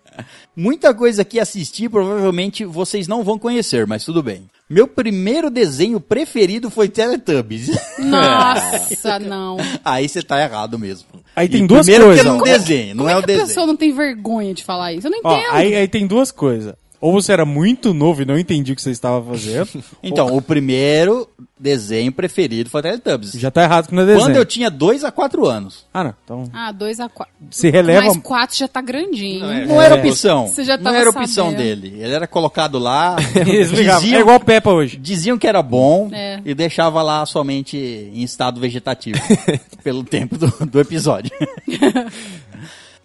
Muita 0.56 0.92
coisa 0.92 1.24
que 1.24 1.38
assisti 1.38 1.88
provavelmente 1.88 2.64
vocês 2.64 3.06
não 3.06 3.22
vão 3.22 3.38
conhecer, 3.38 3.86
mas 3.86 4.04
tudo 4.04 4.22
bem. 4.22 4.48
Meu 4.68 4.88
primeiro 4.88 5.50
desenho 5.50 6.00
preferido 6.00 6.70
foi 6.70 6.88
Teletubbies. 6.88 7.68
Nossa, 7.98 9.18
não. 9.18 9.56
Aí 9.84 10.08
você 10.08 10.22
tá 10.22 10.42
errado 10.42 10.78
mesmo. 10.78 11.06
Aí 11.36 11.48
tem 11.48 11.64
E 11.64 11.66
duas 11.66 11.84
primeiro 11.86 12.06
coisas. 12.06 12.22
que 12.22 12.28
é 12.28 12.32
um 12.32 12.38
Como 12.38 12.50
desenho, 12.50 12.94
não 12.94 13.04
Como 13.04 13.10
é 13.10 13.12
é 13.12 13.16
o 13.16 13.18
que 13.18 13.24
a 13.24 13.26
desenho. 13.26 13.46
pessoa 13.48 13.66
não 13.66 13.76
tem 13.76 13.92
vergonha 13.92 14.54
de 14.54 14.64
falar 14.64 14.92
isso? 14.94 15.06
Eu 15.06 15.10
não 15.10 15.20
Ó, 15.22 15.36
entendo. 15.36 15.52
aí, 15.52 15.74
aí 15.74 15.88
tem 15.88 16.06
duas 16.06 16.30
coisas. 16.30 16.74
Ou 17.04 17.12
você 17.12 17.32
era 17.34 17.44
muito 17.44 17.92
novo 17.92 18.22
e 18.22 18.24
não 18.24 18.38
entendi 18.38 18.72
o 18.72 18.76
que 18.76 18.80
você 18.80 18.90
estava 18.90 19.22
fazendo. 19.22 19.68
Então, 20.02 20.34
o 20.36 20.40
primeiro 20.40 21.28
desenho 21.58 22.10
preferido 22.12 22.68
foi 22.70 22.80
Teletubbies. 22.82 23.32
Já 23.32 23.50
tá 23.50 23.62
errado 23.62 23.88
que 23.88 23.94
não 23.94 24.02
é 24.02 24.06
desenho. 24.06 24.24
Quando 24.26 24.36
eu 24.36 24.44
tinha 24.44 24.70
2 24.70 25.04
a 25.04 25.10
4 25.12 25.46
anos. 25.46 25.84
Ah, 25.92 26.04
não. 26.04 26.14
Então, 26.24 26.44
Ah, 26.52 26.72
dois 26.72 27.00
a 27.00 27.08
quatro. 27.08 27.32
se 27.50 27.70
releva... 27.70 28.06
Mas 28.06 28.16
quatro 28.18 28.56
já 28.56 28.66
tá 28.68 28.80
grandinho. 28.80 29.46
Não 29.66 29.80
era 29.82 29.94
opção. 29.96 30.46
Você 30.46 30.64
já 30.64 30.76
não 30.78 30.84
tava 30.84 30.96
era 30.96 31.10
opção 31.10 31.50
sabendo. 31.50 31.56
dele. 31.58 31.94
Ele 32.02 32.12
era 32.12 32.26
colocado 32.26 32.78
lá. 32.78 33.16
Diziam, 33.44 34.18
É 34.18 34.20
igual 34.20 34.40
Peppa 34.40 34.70
hoje. 34.72 34.96
diziam 34.96 35.36
que 35.38 35.46
era 35.46 35.62
bom 35.62 36.08
É. 36.12 36.40
e 36.44 36.54
deixava 36.54 37.02
lá 37.02 37.24
somente 37.26 37.76
em 37.76 38.22
estado 38.22 38.60
vegetativo. 38.60 39.18
pelo 39.84 40.04
tempo 40.04 40.36
do, 40.38 40.48
do 40.66 40.80
episódio. 40.80 41.30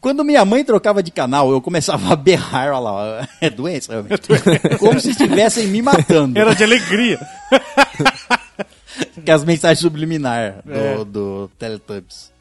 Quando 0.01 0.23
minha 0.23 0.43
mãe 0.45 0.63
trocava 0.63 1.03
de 1.03 1.11
canal, 1.11 1.51
eu 1.51 1.61
começava 1.61 2.13
a 2.13 2.15
berrar, 2.15 2.69
olha 2.69 2.79
lá, 2.79 3.27
é 3.41 3.49
doença 3.49 3.91
realmente. 3.91 4.21
Como 4.79 4.99
se 4.99 5.11
estivessem 5.11 5.67
me 5.67 5.81
matando. 5.81 6.39
Era 6.39 6.55
de 6.55 6.63
alegria. 6.63 7.19
Que 9.23 9.31
as 9.31 9.45
mensagens 9.45 9.79
subliminares 9.79 10.55
do, 10.65 10.73
É. 10.73 11.05
do 11.05 11.51
Teletubbies. 11.57 12.31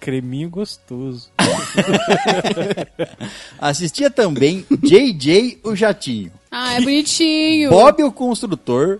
Creminho 0.00 0.48
gostoso. 0.48 1.30
Assistia 3.60 4.10
também 4.10 4.64
JJ 4.70 5.58
o 5.62 5.76
Jatinho, 5.76 6.32
Ah, 6.50 6.74
é 6.74 6.80
bonitinho. 6.80 7.70
Bob 7.70 8.02
o 8.02 8.10
Construtor. 8.12 8.98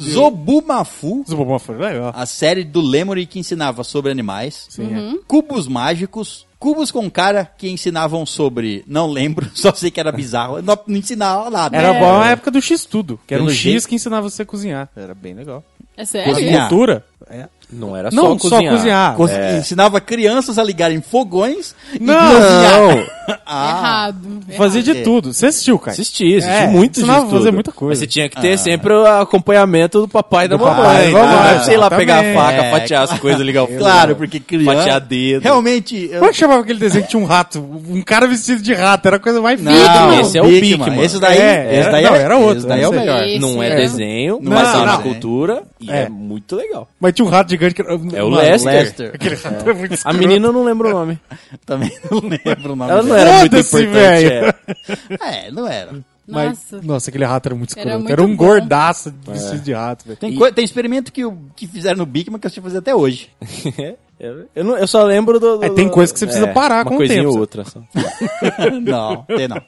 Zobumafu, 0.00 1.24
Zobomó 1.28 1.58
foi 1.58 1.76
legal. 1.76 2.12
a 2.16 2.24
série 2.24 2.64
do 2.64 2.80
Lemuri 2.80 3.26
que 3.26 3.38
ensinava 3.38 3.84
sobre 3.84 4.10
animais, 4.10 4.66
Sim, 4.70 4.94
é. 4.94 5.14
Cubos 5.26 5.68
Mágicos, 5.68 6.46
Cubos 6.60 6.90
com 6.92 7.10
cara 7.10 7.50
que 7.58 7.68
ensinavam 7.70 8.24
sobre, 8.26 8.84
não 8.86 9.06
lembro, 9.10 9.50
só 9.56 9.72
sei 9.74 9.90
que 9.90 9.98
era 9.98 10.12
bizarro, 10.12 10.60
não, 10.62 10.78
não 10.86 10.96
ensinava 10.98 11.48
nada. 11.50 11.76
Era 11.76 11.88
É. 11.94 11.98
bom 11.98 12.20
a 12.20 12.28
época 12.28 12.50
do 12.52 12.60
X-Tudo, 12.60 13.18
que 13.26 13.32
era 13.34 13.42
um 13.42 13.46
Pelo 13.46 13.56
X 13.56 13.62
jeito- 13.62 13.88
que 13.88 13.94
ensinava 13.94 14.28
você 14.28 14.42
a 14.42 14.46
cozinhar. 14.46 14.88
Era 14.94 15.14
bem 15.14 15.32
legal. 15.34 15.64
É 15.96 16.04
sério? 16.04 16.32
Cozinhar. 16.34 16.68
Cultura. 16.68 17.04
É. 17.28 17.48
Não 17.72 17.96
era 17.96 18.10
Não, 18.10 18.38
só 18.38 18.48
só 18.48 18.56
cozinhar. 18.56 18.74
cozinhar. 18.74 19.14
Co- 19.16 19.28
É. 19.28 19.58
Ensinava 19.58 20.00
crianças 20.00 20.58
a 20.58 20.64
ligarem 20.64 21.00
fogões 21.00 21.74
e 21.94 22.02
Não. 22.02 22.14
cozinhar. 22.16 23.06
Ah, 23.46 24.08
Errado. 24.10 24.40
Fazia 24.56 24.82
de 24.82 24.90
É. 24.90 25.02
tudo. 25.02 25.32
Você 25.32 25.46
assistiu, 25.46 25.78
cara? 25.78 25.92
Assisti, 25.92 26.36
assisti 26.38 26.50
É, 26.52 26.66
muito 26.66 26.98
ensinava 26.98 27.26
a 27.26 27.30
fazer 27.30 27.52
muita 27.52 27.70
coisa. 27.70 27.90
Mas 27.92 27.98
você 28.00 28.06
tinha 28.08 28.28
que 28.28 28.40
ter 28.40 28.58
sempre 28.58 28.92
o 28.92 29.06
acompanhamento 29.06 30.00
do 30.00 30.08
papai 30.08 30.46
e 30.46 30.48
da 30.48 30.56
Do 30.56 30.64
mamãe. 30.64 30.82
papai 30.82 31.10
e 31.10 31.12
né? 31.14 31.20
mamãe, 31.22 31.58
sei 31.60 31.76
lá 31.76 31.86
exatamente. 31.86 31.98
pegar 31.98 32.18
a 32.18 32.34
faca, 32.34 32.62
É, 32.64 32.70
fatiar 32.72 33.02
as 33.04 33.18
coisas, 33.20 33.40
ligar 33.40 33.62
o 33.62 33.66
fogo. 33.68 33.78
Claro, 33.78 34.16
porque 34.16 34.40
criança... 34.40 34.78
Fatiar 34.78 35.00
dedo. 35.00 35.42
Realmente... 35.44 35.96
eu- 36.10 36.18
Como 36.18 36.24
é 36.24 36.28
que 36.32 36.36
chamava 36.38 36.60
aquele 36.62 36.80
desenho 36.80 37.04
que 37.04 37.10
tinha 37.10 37.22
um 37.22 37.26
rato? 37.26 37.60
Um 37.88 38.02
cara 38.02 38.26
vestido 38.26 38.62
de 38.62 38.74
rato. 38.74 39.06
Era 39.06 39.16
a 39.16 39.20
coisa 39.20 39.40
mais 39.40 39.60
Não, 39.62 40.20
esse 40.20 40.36
é 40.36 40.42
o. 40.42 40.46
Bigman. 40.46 41.00
Esse 41.00 41.20
daí, 41.20 41.38
É, 41.38 41.80
esse 41.80 41.90
daí 41.90 42.04
é, 42.04 42.08
era 42.16 42.36
outro, 42.36 42.58
Esse 42.58 42.66
daí 42.66 42.82
é 42.82 42.88
o 42.88 42.92
melhor. 42.92 43.22
Não 43.40 43.62
é, 43.62 43.68
é. 43.72 43.76
desenho, 43.76 44.40
Não, 44.42 44.52
mas 44.52 44.72
na 44.72 44.86
não. 44.86 45.02
cultura 45.02 45.62
e 45.80 45.88
é. 45.88 46.02
É. 46.02 46.08
muito 46.08 46.56
legal. 46.56 46.88
Mas 47.00 47.12
tinha 47.14 47.24
um 47.24 47.30
rato 47.30 47.48
gigante 47.60 47.74
que 47.74 47.82
era... 47.82 47.92
É 47.92 47.94
o 48.22 48.30
Mano, 48.30 48.36
Lester. 48.36 48.72
Lester. 48.72 49.10
Aquele 49.14 49.34
rato 49.36 49.70
é 49.70 49.72
muito 49.74 49.98
A 50.04 50.12
menina 50.12 50.46
eu 50.46 50.52
não 50.52 50.64
lembro 50.64 50.88
o 50.88 50.92
nome. 50.92 51.18
Também 51.66 51.92
não 52.10 52.18
lembro 52.20 52.72
o 52.72 52.76
nome 52.76 52.90
Ela 52.90 53.02
não 53.02 53.14
dela. 53.14 53.20
era 53.20 53.38
muito 53.40 53.56
importante. 53.56 53.96
é. 54.00 55.46
É, 55.46 55.50
não 55.50 55.66
era. 55.68 55.92
Mas- 56.26 56.58
Nossa. 56.70 56.86
nossa, 56.86 57.10
aquele 57.10 57.24
rato 57.24 57.46
era 57.48 57.54
muito 57.56 57.72
Era 57.72 57.80
escroto. 57.80 57.98
muito 58.00 58.12
Era, 58.12 58.22
um 58.22 58.28
bom. 58.36 58.36
gordaço 58.36 59.12
vestido 59.26 59.62
de 59.62 59.72
rato. 59.72 60.16
Tem, 60.16 60.34
coi- 60.34 60.52
tem 60.52 60.64
experimento 60.64 61.12
que, 61.12 61.22
que 61.56 61.66
fizeram 61.66 61.98
no 61.98 62.06
Bigman 62.06 62.38
que 62.38 62.46
eu 62.46 62.50
sei 62.50 62.62
fazer 62.62 62.78
até 62.78 62.94
hoje. 62.94 63.28
Eu, 64.22 64.44
eu 64.54 64.62
não- 64.62 64.76
eu 64.76 64.86
só 64.86 65.02
lembro 65.02 65.40
do. 65.40 65.56
do- 65.56 65.64
É, 65.64 65.70
tem 65.70 65.88
coisa 65.88 66.12
que 66.12 66.18
você 66.18 66.26
precisa 66.26 66.46
parar 66.48 66.80
uma 66.80 66.84
com 66.84 66.94
o 66.94 66.96
coisinha 66.98 67.20
tempo, 67.22 67.28
ou 67.28 67.32
sabe? 67.32 67.40
outra. 67.40 67.64
Só. 67.64 67.80
não, 68.82 69.22
tem 69.22 69.48
não. 69.48 69.62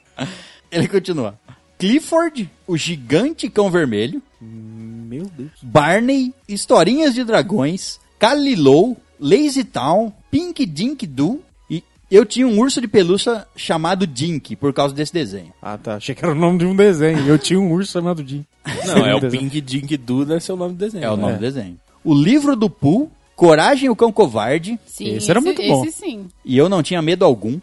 Ele 0.71 0.87
continua. 0.87 1.33
Clifford, 1.79 2.47
o 2.67 2.77
gigante 2.77 3.49
cão 3.49 3.71
vermelho. 3.71 4.21
Meu 5.13 5.25
Deus. 5.37 5.51
Barney, 5.61 6.33
Historinhas 6.47 7.13
de 7.13 7.23
Dragões, 7.23 7.99
Calilou, 8.19 8.97
Lazy 9.19 9.63
Town, 9.63 10.11
Pink 10.31 10.65
Dink 10.65 11.05
Doo 11.05 11.41
e 11.69 11.83
eu 12.09 12.25
tinha 12.25 12.47
um 12.47 12.57
urso 12.59 12.79
de 12.81 12.87
pelúcia 12.87 13.45
chamado 13.55 14.05
Dink 14.07 14.55
por 14.55 14.73
causa 14.73 14.93
desse 14.93 15.13
desenho. 15.13 15.53
Ah, 15.61 15.77
tá. 15.77 15.95
Achei 15.95 16.13
que 16.15 16.23
era 16.23 16.33
o 16.33 16.37
nome 16.37 16.59
de 16.59 16.65
um 16.65 16.75
desenho. 16.75 17.19
Eu 17.27 17.37
tinha 17.37 17.59
um 17.59 17.71
urso 17.71 17.91
chamado 17.93 18.25
Jim. 18.27 18.45
Não, 18.85 19.05
é 19.05 19.15
o. 19.15 19.29
Pink 19.29 19.59
Dink 19.61 19.97
Doo, 19.97 20.25
deve 20.25 20.39
ser 20.41 20.51
o 20.53 20.55
nome 20.57 20.73
do 20.73 20.77
desenho. 20.77 21.03
É 21.03 21.11
o 21.11 21.17
nome 21.17 21.33
É. 21.33 21.35
do 21.35 21.39
desenho. 21.41 21.77
O 22.03 22.13
livro 22.13 22.55
do 22.55 22.69
Pooh, 22.69 23.09
Coragem 23.35 23.89
o 23.89 23.95
Cão 23.95 24.11
Covarde 24.11 24.79
Sim, 24.85 25.15
Esse 25.15 25.29
era 25.31 25.41
muito 25.41 25.61
bom. 25.61 25.83
Esse 25.85 25.97
sim. 25.99 26.27
e 26.45 26.57
eu 26.57 26.69
não 26.69 26.83
tinha 26.83 27.01
medo 27.01 27.25
algum. 27.25 27.59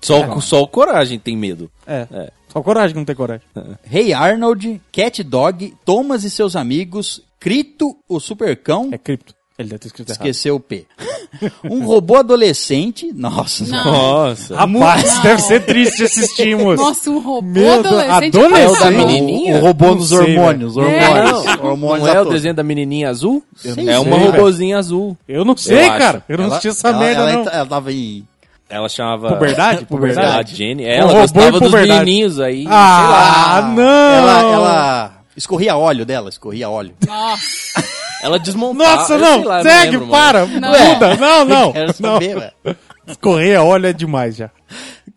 Só, 0.00 0.24
o- 0.36 0.40
só 0.40 0.62
o 0.62 0.68
Coragem 0.68 1.18
tem 1.18 1.36
medo. 1.36 1.70
É. 1.86 2.06
É. 2.12 2.32
Só 2.54 2.62
coragem 2.62 2.92
que 2.94 2.98
não 2.98 3.04
tem 3.04 3.14
coragem. 3.14 3.46
Rei 3.84 4.14
Arnold, 4.14 4.80
Cat 4.90 5.22
Dog, 5.22 5.74
Thomas 5.84 6.24
e 6.24 6.30
seus 6.30 6.56
amigos, 6.56 7.20
Crito, 7.38 7.94
o 8.08 8.18
Supercão 8.18 8.88
É 8.92 8.96
cripto. 8.96 9.34
Ele 9.58 9.68
deve 9.68 9.78
ter 9.80 9.86
escrito 9.88 10.08
errado. 10.08 10.20
Esqueceu 10.22 10.56
o 10.56 10.60
P. 10.60 10.86
Um 11.68 11.84
robô 11.84 12.16
adolescente. 12.16 13.12
Nossa, 13.12 13.64
Não. 13.66 13.84
Nossa. 13.84 14.56
Rapaz, 14.56 15.18
deve 15.20 15.42
ser 15.42 15.64
triste 15.64 16.04
assistir, 16.04 16.56
moço. 16.56 16.82
Nossa, 16.82 17.10
um 17.10 17.18
robô 17.20 17.42
Meu 17.60 17.72
adolescente. 17.80 18.36
adolescente? 18.38 18.60
É 18.62 18.68
o 18.68 18.78
da 18.78 18.90
Não. 18.90 19.06
menininha? 19.06 19.56
O 19.56 19.60
robô 19.60 19.86
Não 19.86 19.94
nos 19.96 20.08
sei, 20.08 20.18
hormônios. 20.18 20.76
Hormônios. 20.76 21.44
Não, 21.44 21.64
hormônios 21.70 22.06
não 22.06 22.14
é 22.14 22.20
o 22.20 22.24
desenho 22.30 22.54
da 22.54 22.62
menininha 22.62 23.10
azul? 23.10 23.42
não 23.64 23.92
é 23.92 23.98
uma 23.98 24.16
sei, 24.18 24.26
robozinha 24.26 24.78
azul. 24.78 25.16
Eu 25.28 25.44
não 25.44 25.56
sei, 25.56 25.84
Eu 25.86 25.88
cara. 25.98 26.24
Eu 26.28 26.38
não 26.38 26.46
assisti 26.46 26.68
essa 26.68 26.88
ela- 26.88 26.98
merda, 26.98 27.20
ela, 27.22 27.32
não. 27.32 27.52
ela 27.52 27.66
tava 27.66 27.92
em. 27.92 28.26
Ela 28.68 28.88
chamava... 28.88 29.28
Puberdade? 29.28 29.84
Puberdade. 29.84 30.20
Puberdade. 30.26 30.56
Jenny. 30.56 30.84
Um 30.84 30.88
Ela 30.88 31.06
robô 31.06 31.20
gostava 31.20 31.60
dos 31.60 31.72
menininhos 31.72 32.40
aí. 32.40 32.64
Ah, 32.68 33.56
Ela- 33.58 33.68
não! 33.68 33.82
Ela, 33.82 34.52
ela 34.52 35.12
escorria 35.36 35.76
óleo 35.76 36.04
dela, 36.04 36.28
escorria 36.28 36.68
óleo. 36.68 36.94
Nossa. 37.06 37.84
Ela 38.22 38.38
desmontava. 38.38 38.96
Nossa, 38.96 39.18
não! 39.18 39.34
sei 39.36 39.44
lá, 39.44 39.62
segue, 39.62 39.90
lembro, 39.92 40.08
para! 40.08 40.46
Muda! 40.46 41.16
Não, 41.20 41.44
não! 41.44 41.72
Quero 41.74 41.94
não. 42.00 42.12
saber, 42.14 42.36
ué. 42.38 42.52
Correia, 43.20 43.62
olha, 43.62 43.88
é 43.88 43.92
demais 43.92 44.34
já. 44.36 44.50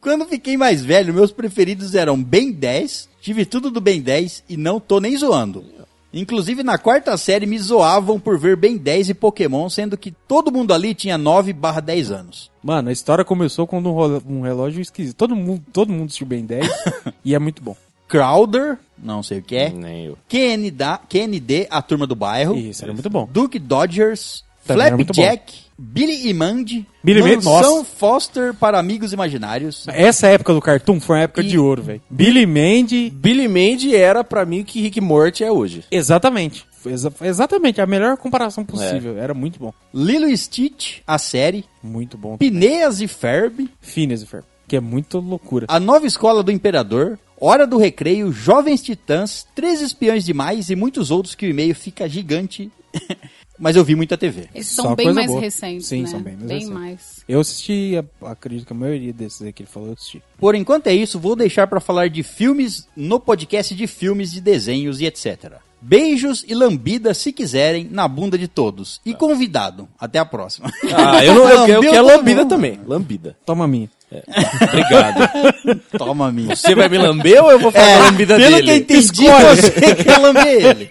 Quando 0.02 0.26
fiquei 0.26 0.58
mais 0.58 0.84
velho, 0.84 1.14
meus 1.14 1.32
preferidos 1.32 1.96
eram 1.96 2.22
Ben 2.22 2.52
10, 2.52 3.08
tive 3.22 3.46
tudo 3.46 3.72
do 3.72 3.80
Ben 3.80 4.02
10 4.02 4.44
e 4.50 4.58
não 4.58 4.80
tô 4.80 5.00
nem 5.00 5.16
zoando. 5.18 5.64
Inclusive 6.14 6.64
na 6.64 6.78
quarta 6.78 7.16
série 7.18 7.46
me 7.46 7.60
zoavam 7.60 8.20
por 8.20 8.38
ver 8.38 8.56
Ben 8.56 8.78
10 8.78 9.10
e 9.10 9.14
Pokémon, 9.14 9.70
sendo 9.70 9.98
que 9.98 10.12
todo 10.28 10.52
mundo 10.52 10.74
ali 10.74 10.94
tinha 10.96 11.18
9 11.18 11.54
barra 11.54 11.82
10 11.82 12.12
anos. 12.12 12.52
Mano, 12.64 12.90
a 12.90 12.92
história 12.92 13.26
começou 13.26 13.68
quando 13.68 13.92
um, 13.92 14.22
um 14.38 14.42
relógio 14.42 14.82
esquisito. 14.82 15.16
Todo 15.16 15.36
mundo, 15.36 15.64
todo 15.72 15.92
mundo 15.92 16.06
assistiu 16.06 16.28
bem 16.28 16.46
10 16.46 16.68
e 17.24 17.36
é 17.36 17.40
muito 17.40 17.62
bom. 17.62 17.76
Crowder, 18.08 18.78
não 18.98 19.22
sei 19.22 19.40
o 19.40 19.44
que 19.44 19.56
é. 19.56 19.70
Nem 19.70 20.06
eu. 20.06 20.18
QND, 20.30 20.84
QND, 21.10 21.68
a 21.70 21.82
turma 21.82 22.08
do 22.08 22.16
bairro. 22.16 22.56
Isso, 22.56 22.84
era 22.84 22.94
muito 22.94 23.10
bom. 23.10 23.28
Duke 23.30 23.60
Dodgers, 23.60 24.46
Também 24.66 24.88
era 24.88 24.96
muito 24.96 25.14
Flapjack, 25.14 25.67
Billy 25.78 26.28
e 26.28 26.34
Mandy, 26.34 26.86
Billy 27.04 27.20
e 27.20 27.24
Mandy, 27.24 27.36
Mansão 27.46 27.78
nossa. 27.78 27.86
Foster 27.86 28.54
para 28.54 28.80
amigos 28.80 29.14
imaginários. 29.14 29.86
Essa 29.90 30.28
época 30.28 30.54
do 30.54 30.62
Cartoon 30.62 31.00
foi 31.00 31.18
uma 31.18 31.22
época 31.24 31.44
de 31.44 31.58
ouro, 31.60 31.82
velho. 31.84 32.02
Billy 32.10 32.46
Mandy, 32.46 33.10
Billy 33.12 33.48
Mandy 33.48 33.96
era 33.96 34.24
pra 34.24 34.46
mim 34.46 34.62
o 34.62 34.66
que 34.66 34.82
Rick 34.82 35.00
Morty 35.00 35.44
é 35.44 35.52
hoje. 35.52 35.84
exatamente. 35.92 36.66
Exa- 36.86 37.12
exatamente, 37.22 37.82
a 37.82 37.86
melhor 37.86 38.16
comparação 38.18 38.64
possível. 38.64 39.18
Era 39.18 39.34
muito 39.34 39.60
bom. 39.60 39.74
Lilo 39.94 40.30
e 40.30 40.38
Stitch, 40.38 41.00
a 41.06 41.18
série. 41.18 41.66
Muito 41.84 42.18
bom. 42.18 42.38
Pineas 42.38 43.02
e 43.02 43.08
Ferb. 43.10 43.70
Phineas 43.82 44.22
e 44.22 44.26
Ferb, 44.26 44.46
que 44.68 44.76
é 44.78 44.80
muito 44.80 45.20
loucura. 45.20 45.66
A 45.68 45.80
Nova 45.82 46.08
Escola 46.08 46.42
do 46.42 46.52
Imperador, 46.52 47.20
Hora 47.40 47.68
do 47.68 47.78
Recreio, 47.78 48.32
Jovens 48.32 48.82
Titãs, 48.82 49.46
Três 49.54 49.82
Espiões 49.82 50.24
Demais 50.24 50.70
e 50.70 50.76
muitos 50.76 51.12
outros 51.12 51.36
que 51.36 51.46
o 51.46 51.50
e-mail 51.50 51.76
fica 51.76 52.08
gigante. 52.08 52.72
Mas 53.60 53.76
eu 53.76 53.84
vi 53.84 53.96
muita 53.96 54.18
TV. 54.18 54.48
Esses 54.54 54.76
Só 54.76 54.84
são 54.84 54.96
bem 54.96 55.12
mais 55.14 55.28
boa. 55.28 55.42
recentes, 55.42 55.88
Sim, 55.88 56.02
né? 56.04 56.08
são 56.08 56.20
bem 56.22 56.36
mais 56.36 56.48
Bem 56.48 56.58
recentes. 56.60 56.74
mais. 56.80 57.24
Eu 57.28 57.40
assisti, 57.40 57.94
acredito 58.22 58.66
que 58.68 58.74
a 58.74 58.76
maioria 58.76 59.12
desses 59.12 59.42
aí 59.42 59.52
que 59.52 59.64
ele 59.64 59.70
falou, 59.70 59.90
eu 59.90 59.94
assisti. 59.94 60.22
Por 60.38 60.56
enquanto 60.56 60.88
é 60.88 60.94
isso, 60.94 61.20
vou 61.20 61.36
deixar 61.36 61.68
para 61.68 61.80
falar 61.80 62.10
de 62.10 62.24
filmes 62.24 62.88
no 62.96 63.20
podcast 63.20 63.74
de 63.74 63.88
filmes, 63.88 64.32
de 64.32 64.40
desenhos 64.42 65.02
e 65.02 65.06
etc. 65.06 65.54
Beijos 65.82 66.44
e 66.48 66.56
lambidas, 66.56 67.18
se 67.20 67.32
quiserem, 67.32 67.88
na 67.92 68.08
bunda 68.08 68.38
de 68.38 68.48
todos. 68.48 69.00
E 69.06 69.14
convidado. 69.14 69.88
Até 70.00 70.18
a 70.20 70.26
próxima. 70.26 70.72
Ah, 70.96 71.24
eu, 71.24 71.36
não, 71.36 71.48
eu, 71.50 71.50
eu 71.68 71.76
Lambeu 71.76 71.92
quero 71.92 72.06
lambida 72.08 72.46
também. 72.46 72.80
Lambida. 72.86 73.38
Toma 73.46 73.66
a 73.66 73.68
minha. 74.12 74.24
Obrigado. 74.70 75.82
Toma 75.98 76.28
a 76.28 76.32
minha. 76.32 76.56
Você 76.56 76.74
vai 76.76 76.88
me 76.90 76.98
lamber 76.98 77.44
ou 77.44 77.52
eu 77.52 77.60
vou 77.60 77.72
fazer 77.72 77.92
a 77.94 78.00
lambida 78.06 78.36
É, 78.36 78.38
pelo 78.38 78.52
dele? 78.56 78.64
que 78.64 78.70
eu 78.72 78.76
entendi, 78.78 79.26
você 79.26 79.96
quer 79.96 80.18
lamber 80.18 80.48
ele. 80.48 80.90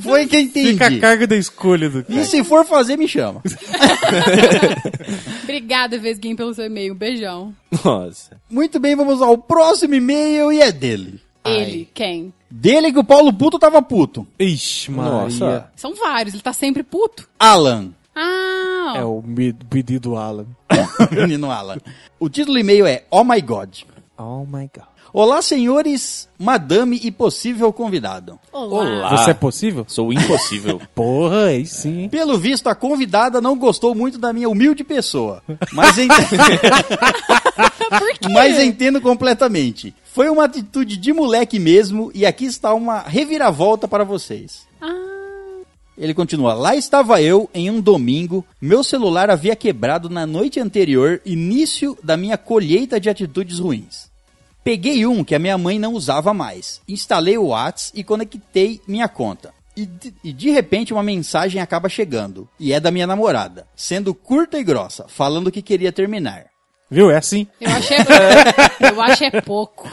Foi 0.00 0.26
que 0.26 0.36
eu 0.36 0.40
entendi. 0.40 0.72
Fica 0.72 0.86
a 0.86 0.98
carga 1.00 1.26
da 1.26 1.36
escolha 1.36 1.88
do 1.90 2.04
E 2.08 2.24
se 2.24 2.44
for 2.44 2.64
fazer, 2.64 2.96
me 2.96 3.08
chama. 3.08 3.42
Obrigada, 5.42 5.98
Vesguinho, 5.98 6.36
pelo 6.36 6.54
seu 6.54 6.66
e-mail. 6.66 6.94
Um 6.94 6.96
beijão. 6.96 7.54
Nossa. 7.84 8.36
Muito 8.50 8.78
bem, 8.78 8.94
vamos 8.96 9.20
ao 9.22 9.36
próximo 9.38 9.94
e-mail 9.94 10.52
e 10.52 10.60
é 10.60 10.70
dele. 10.72 11.20
Ele, 11.44 11.88
quem? 11.92 12.32
Dele 12.48 12.92
que 12.92 12.98
o 13.00 13.04
Paulo 13.04 13.32
Puto 13.32 13.58
tava 13.58 13.82
puto. 13.82 14.26
Ixi, 14.38 14.90
Maria. 14.92 15.10
Nossa. 15.12 15.66
São 15.74 15.92
vários, 15.94 16.34
ele 16.34 16.42
tá 16.42 16.52
sempre 16.52 16.82
puto. 16.84 17.28
Alan. 17.38 17.90
Ah, 18.14 18.94
É 18.96 19.04
o 19.04 19.22
pedido 19.70 20.16
Alan. 20.16 20.46
Menino 21.10 21.50
Alan. 21.50 21.78
O 22.20 22.28
título 22.28 22.54
do 22.54 22.60
e-mail 22.60 22.86
é 22.86 23.04
Oh 23.10 23.24
My 23.24 23.40
God. 23.40 23.74
Oh 24.18 24.44
my 24.46 24.68
god. 24.74 24.84
Olá, 25.14 25.42
senhores, 25.42 26.26
madame 26.38 26.98
e 27.02 27.10
possível 27.10 27.70
convidado. 27.70 28.38
olá. 28.50 28.80
Olá. 28.80 29.16
Você 29.16 29.32
é 29.32 29.34
possível? 29.34 29.84
Sou 29.86 30.10
impossível. 30.10 30.80
Porra, 30.94 31.46
aí 31.48 31.66
sim. 31.66 32.08
Pelo 32.08 32.38
visto, 32.38 32.66
a 32.68 32.74
convidada 32.74 33.38
não 33.38 33.58
gostou 33.58 33.94
muito 33.94 34.16
da 34.16 34.32
minha 34.32 34.48
humilde 34.48 34.82
pessoa. 34.82 35.42
Mas, 35.70 35.98
ent... 35.98 36.10
mas 38.32 38.58
entendo 38.58 39.02
completamente. 39.02 39.94
Foi 40.04 40.30
uma 40.30 40.44
atitude 40.44 40.96
de 40.96 41.12
moleque 41.12 41.58
mesmo 41.58 42.10
e 42.14 42.24
aqui 42.24 42.46
está 42.46 42.72
uma 42.72 43.00
reviravolta 43.00 43.86
para 43.86 44.04
vocês. 44.04 44.66
Ah, 44.80 45.11
Ele 46.02 46.12
continua: 46.12 46.52
Lá 46.52 46.74
estava 46.74 47.22
eu 47.22 47.48
em 47.54 47.70
um 47.70 47.80
domingo, 47.80 48.44
meu 48.60 48.82
celular 48.82 49.30
havia 49.30 49.54
quebrado 49.54 50.10
na 50.10 50.26
noite 50.26 50.58
anterior, 50.58 51.22
início 51.24 51.96
da 52.02 52.16
minha 52.16 52.36
colheita 52.36 52.98
de 52.98 53.08
atitudes 53.08 53.60
ruins. 53.60 54.10
Peguei 54.64 55.06
um 55.06 55.22
que 55.22 55.32
a 55.32 55.38
minha 55.38 55.56
mãe 55.56 55.78
não 55.78 55.94
usava 55.94 56.34
mais, 56.34 56.80
instalei 56.88 57.38
o 57.38 57.48
Whats 57.48 57.92
e 57.94 58.02
conectei 58.02 58.80
minha 58.84 59.06
conta. 59.06 59.54
E 59.76 59.86
de, 59.86 60.12
e 60.24 60.32
de 60.32 60.50
repente 60.50 60.92
uma 60.92 61.04
mensagem 61.04 61.62
acaba 61.62 61.88
chegando, 61.88 62.48
e 62.58 62.72
é 62.72 62.80
da 62.80 62.90
minha 62.90 63.06
namorada, 63.06 63.68
sendo 63.76 64.12
curta 64.12 64.58
e 64.58 64.64
grossa, 64.64 65.06
falando 65.06 65.52
que 65.52 65.62
queria 65.62 65.92
terminar. 65.92 66.51
Viu? 66.92 67.10
É 67.10 67.16
assim. 67.16 67.46
eu 67.60 67.70
achei, 67.70 67.96
eu 68.92 69.00
acho 69.02 69.24
é 69.24 69.40
pouco. 69.40 69.90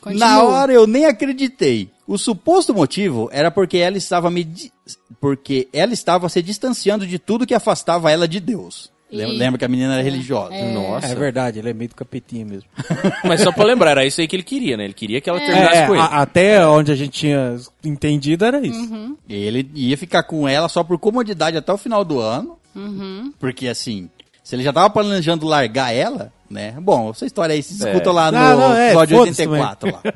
Continua. 0.00 0.26
Na 0.26 0.42
hora 0.42 0.72
eu 0.72 0.86
nem 0.86 1.06
acreditei. 1.06 1.90
O 2.06 2.18
suposto 2.18 2.74
motivo 2.74 3.28
era 3.32 3.50
porque 3.50 3.78
ela 3.78 3.96
estava 3.96 4.30
me 4.30 4.44
di- 4.44 4.72
porque 5.20 5.68
ela 5.72 5.92
estava 5.92 6.28
se 6.28 6.42
distanciando 6.42 7.06
de 7.06 7.18
tudo 7.18 7.46
que 7.46 7.54
afastava 7.54 8.10
ela 8.10 8.26
de 8.28 8.38
Deus. 8.40 8.90
Lembra, 9.10 9.34
E- 9.34 9.38
lembra 9.38 9.58
que 9.58 9.64
a 9.64 9.68
menina 9.68 9.94
era 9.94 10.02
religiosa. 10.02 10.54
Nossa. 10.72 11.06
É 11.06 11.14
verdade, 11.14 11.58
ele 11.58 11.68
é 11.70 11.74
meio 11.74 11.90
do 11.90 11.94
capetinha 11.94 12.44
mesmo. 12.46 12.68
Mas 13.24 13.42
só 13.42 13.52
pra 13.52 13.64
lembrar, 13.64 13.90
era 13.92 14.06
isso 14.06 14.20
aí 14.20 14.26
que 14.26 14.34
ele 14.34 14.42
queria, 14.42 14.76
né? 14.76 14.84
Ele 14.84 14.94
queria 14.94 15.20
que 15.20 15.28
ela 15.30 15.38
terminasse 15.38 15.76
É, 15.76 15.86
com 15.86 15.92
ele. 15.94 16.02
a- 16.02 16.06
até 16.22 16.66
onde 16.66 16.90
a 16.90 16.94
gente 16.94 17.10
tinha 17.12 17.56
entendido 17.84 18.44
era 18.44 18.66
isso. 18.66 19.16
Ele 19.28 19.70
ia 19.74 19.96
ficar 19.98 20.22
com 20.24 20.48
ela 20.48 20.68
só 20.68 20.82
por 20.82 20.98
comodidade 20.98 21.56
até 21.56 21.72
o 21.72 21.78
final 21.78 22.04
do 22.04 22.18
ano. 22.20 22.58
Uhum. 22.74 23.32
Porque 23.38 23.68
assim, 23.68 24.08
se 24.42 24.56
ele 24.56 24.62
já 24.62 24.72
tava 24.72 24.88
planejando 24.90 25.46
largar 25.46 25.94
ela, 25.94 26.32
né? 26.52 26.74
Bom, 26.80 27.10
essa 27.10 27.26
história 27.26 27.54
aí 27.54 27.62
se 27.62 27.74
escuta 27.74 28.10
É. 28.10 28.12
lá 28.12 28.30
no 28.30 28.38
Não, 28.38 28.58
não, 28.58 28.74
é, 28.76 28.86
episódio 28.88 29.16
foda-se 29.18 29.42
84 29.42 29.92
lá. 29.92 30.14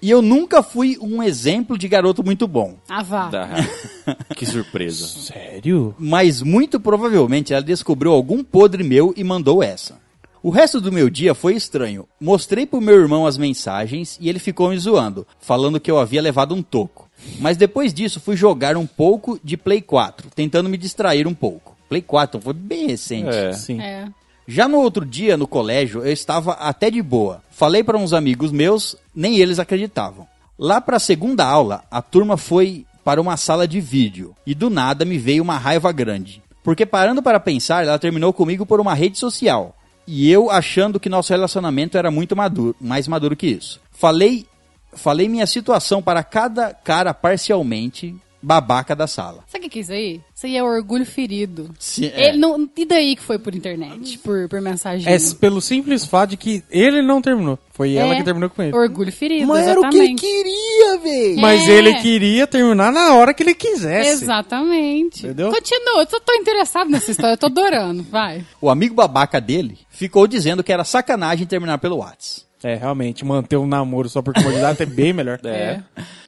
E 0.00 0.10
eu 0.10 0.22
nunca 0.22 0.62
fui 0.62 0.96
um 1.00 1.20
exemplo 1.22 1.76
de 1.76 1.88
garoto 1.88 2.22
muito 2.24 2.46
bom. 2.46 2.76
Ah, 2.88 3.02
vá. 3.02 3.28
Da- 3.28 3.48
Que 4.36 4.46
surpresa. 4.46 5.06
Sério? 5.06 5.94
Mas 5.98 6.40
muito 6.42 6.78
provavelmente 6.78 7.52
ela 7.52 7.62
descobriu 7.62 8.12
algum 8.12 8.44
podre 8.44 8.84
meu 8.84 9.12
e 9.16 9.24
mandou 9.24 9.62
essa. 9.62 9.96
O 10.40 10.50
resto 10.50 10.80
do 10.80 10.92
meu 10.92 11.10
dia 11.10 11.34
foi 11.34 11.56
estranho. 11.56 12.06
Mostrei 12.20 12.64
pro 12.64 12.80
meu 12.80 12.94
irmão 12.94 13.26
as 13.26 13.36
mensagens 13.36 14.16
e 14.20 14.28
ele 14.28 14.38
ficou 14.38 14.68
me 14.70 14.78
zoando, 14.78 15.26
falando 15.40 15.80
que 15.80 15.90
eu 15.90 15.98
havia 15.98 16.22
levado 16.22 16.54
um 16.54 16.62
toco. 16.62 17.08
Mas 17.40 17.56
depois 17.56 17.92
disso 17.92 18.20
fui 18.20 18.36
jogar 18.36 18.76
um 18.76 18.86
pouco 18.86 19.40
de 19.42 19.56
Play 19.56 19.82
4, 19.82 20.28
tentando 20.32 20.68
me 20.68 20.78
distrair 20.78 21.26
um 21.26 21.34
pouco. 21.34 21.76
Play 21.88 22.02
4 22.02 22.40
foi 22.40 22.52
bem 22.54 22.86
recente. 22.86 23.30
É. 23.36 23.52
Sim. 23.52 23.80
É. 23.80 24.06
Já 24.50 24.66
no 24.66 24.78
outro 24.78 25.04
dia, 25.04 25.36
no 25.36 25.46
colégio, 25.46 26.00
eu 26.00 26.10
estava 26.10 26.52
até 26.52 26.90
de 26.90 27.02
boa. 27.02 27.42
Falei 27.50 27.84
para 27.84 27.98
uns 27.98 28.14
amigos 28.14 28.50
meus, 28.50 28.96
nem 29.14 29.36
eles 29.36 29.58
acreditavam. 29.58 30.26
Lá 30.58 30.80
para 30.80 30.96
a 30.96 31.00
segunda 31.00 31.44
aula, 31.44 31.84
a 31.90 32.00
turma 32.00 32.38
foi 32.38 32.86
para 33.04 33.20
uma 33.20 33.36
sala 33.36 33.68
de 33.68 33.78
vídeo 33.78 34.34
e 34.46 34.54
do 34.54 34.70
nada 34.70 35.04
me 35.04 35.18
veio 35.18 35.42
uma 35.42 35.58
raiva 35.58 35.92
grande. 35.92 36.42
Porque 36.64 36.86
parando 36.86 37.22
para 37.22 37.38
pensar, 37.38 37.84
ela 37.84 37.98
terminou 37.98 38.32
comigo 38.32 38.64
por 38.64 38.80
uma 38.80 38.94
rede 38.94 39.18
social. 39.18 39.76
E 40.06 40.30
eu 40.30 40.50
achando 40.50 40.98
que 40.98 41.10
nosso 41.10 41.30
relacionamento 41.30 41.98
era 41.98 42.10
muito 42.10 42.34
maduro, 42.34 42.74
mais 42.80 43.06
maduro 43.06 43.36
que 43.36 43.48
isso. 43.48 43.78
Falei, 43.90 44.46
falei 44.94 45.28
minha 45.28 45.46
situação 45.46 46.00
para 46.00 46.22
cada 46.22 46.72
cara 46.72 47.12
parcialmente 47.12 48.16
babaca 48.40 48.94
da 48.94 49.06
sala. 49.06 49.44
Sabe 49.48 49.66
o 49.66 49.70
que 49.70 49.78
é 49.78 49.82
isso 49.82 49.92
aí? 49.92 50.20
Isso 50.34 50.46
aí 50.46 50.56
é 50.56 50.62
orgulho 50.62 51.04
ferido. 51.04 51.70
Se- 51.78 52.06
é. 52.06 52.28
Ele 52.28 52.38
não, 52.38 52.68
e 52.76 52.84
daí 52.86 53.16
que 53.16 53.22
foi 53.22 53.38
por 53.38 53.54
internet? 53.54 54.18
Por, 54.18 54.48
por 54.48 54.60
mensagem? 54.60 55.12
É 55.12 55.16
pelo 55.40 55.60
simples 55.60 56.04
fato 56.04 56.30
de 56.30 56.36
que 56.36 56.62
ele 56.70 57.02
não 57.02 57.20
terminou. 57.20 57.58
Foi 57.72 57.94
ela 57.94 58.14
É. 58.14 58.16
que 58.18 58.24
terminou 58.24 58.50
com 58.50 58.62
ele. 58.62 58.76
Orgulho 58.76 59.12
ferido, 59.12 59.46
Mas 59.46 59.66
era 59.66 59.78
o 59.80 59.88
que 59.88 59.96
ele 59.96 60.12
exatamente. 60.12 60.20
queria, 60.22 60.98
velho. 60.98 61.40
Mas 61.40 61.68
É. 61.68 61.72
ele 61.72 61.94
queria 61.96 62.46
terminar 62.46 62.92
na 62.92 63.14
hora 63.14 63.32
que 63.34 63.42
ele 63.42 63.54
quisesse. 63.54 64.24
Exatamente. 64.24 65.24
Entendeu? 65.26 65.50
Continua, 65.50 66.00
eu 66.02 66.06
tô, 66.06 66.20
tô 66.20 66.32
interessado 66.34 66.90
nessa 66.90 67.10
história, 67.10 67.34
eu 67.34 67.38
tô 67.38 67.46
adorando, 67.46 68.02
vai. 68.04 68.44
O 68.60 68.68
amigo 68.70 68.94
babaca 68.94 69.40
dele 69.40 69.78
ficou 69.90 70.26
dizendo 70.26 70.64
que 70.64 70.72
era 70.72 70.84
sacanagem 70.84 71.46
terminar 71.46 71.78
pelo 71.78 71.98
Whats. 71.98 72.47
É, 72.62 72.74
realmente, 72.74 73.24
manter 73.24 73.56
um 73.56 73.66
namoro 73.66 74.08
só 74.08 74.20
por 74.20 74.34
comodidade 74.34 74.82
é 74.82 74.86
bem 74.86 75.12
melhor. 75.12 75.38
É. 75.48 75.82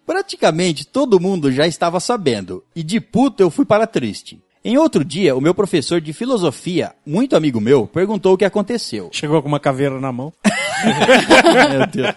Praticamente 0.07 0.87
todo 0.87 1.21
mundo 1.21 1.53
já 1.53 1.67
estava 1.67 2.01
sabendo, 2.01 2.65
e 2.75 2.83
de 2.83 3.01
puto 3.01 3.43
eu 3.43 3.51
fui 3.51 3.65
para 3.65 3.87
triste. 3.87 4.41
Em 4.65 4.77
outro 4.77 5.05
dia, 5.05 5.35
o 5.35 5.41
meu 5.41 5.55
professor 5.55 6.01
de 6.01 6.13
filosofia, 6.13 6.93
muito 7.07 7.35
amigo 7.37 7.61
meu, 7.61 7.87
perguntou 7.87 8.35
o 8.35 8.37
que 8.37 8.45
aconteceu. 8.45 9.09
Chegou 9.13 9.41
com 9.41 9.49
uma 9.49 9.61
caveira 9.61 9.99
na 10.01 10.13
mão. 10.13 10.33
Meu 11.71 11.87
Deus. 11.87 12.15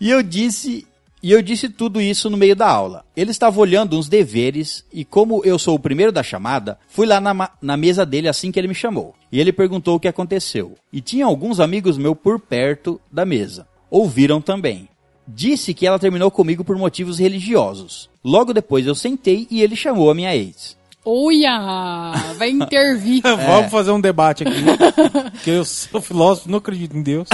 E 0.00 0.10
eu 0.10 0.22
disse, 0.22 0.86
e 1.24 1.32
eu 1.32 1.40
disse 1.40 1.70
tudo 1.70 2.02
isso 2.02 2.28
no 2.28 2.36
meio 2.36 2.54
da 2.54 2.68
aula. 2.68 3.02
Ele 3.16 3.30
estava 3.30 3.58
olhando 3.58 3.98
uns 3.98 4.10
deveres 4.10 4.84
e 4.92 5.06
como 5.06 5.42
eu 5.42 5.58
sou 5.58 5.74
o 5.74 5.78
primeiro 5.78 6.12
da 6.12 6.22
chamada, 6.22 6.78
fui 6.86 7.06
lá 7.06 7.18
na, 7.18 7.50
na 7.62 7.78
mesa 7.78 8.04
dele 8.04 8.28
assim 8.28 8.52
que 8.52 8.60
ele 8.60 8.68
me 8.68 8.74
chamou. 8.74 9.14
E 9.32 9.40
ele 9.40 9.50
perguntou 9.50 9.96
o 9.96 9.98
que 10.00 10.06
aconteceu. 10.06 10.74
E 10.92 11.00
tinha 11.00 11.24
alguns 11.24 11.60
amigos 11.60 11.96
meus 11.96 12.14
por 12.14 12.38
perto 12.38 13.00
da 13.10 13.24
mesa. 13.24 13.66
Ouviram 13.90 14.38
também. 14.38 14.86
Disse 15.26 15.72
que 15.72 15.86
ela 15.86 15.98
terminou 15.98 16.30
comigo 16.30 16.62
por 16.62 16.76
motivos 16.76 17.18
religiosos. 17.18 18.10
Logo 18.22 18.52
depois 18.52 18.86
eu 18.86 18.94
sentei 18.94 19.46
e 19.50 19.62
ele 19.62 19.76
chamou 19.76 20.10
a 20.10 20.14
minha 20.14 20.36
ex. 20.36 20.76
Olha! 21.04 22.12
Vai 22.38 22.50
intervir. 22.50 23.20
Vamos 23.24 23.70
fazer 23.70 23.90
um 23.90 24.00
debate 24.00 24.42
aqui. 24.42 24.64
Porque 25.32 25.50
eu 25.50 25.64
sou 25.64 26.00
filósofo, 26.00 26.50
não 26.50 26.58
acredito 26.58 26.96
em 26.96 27.02
Deus. 27.02 27.28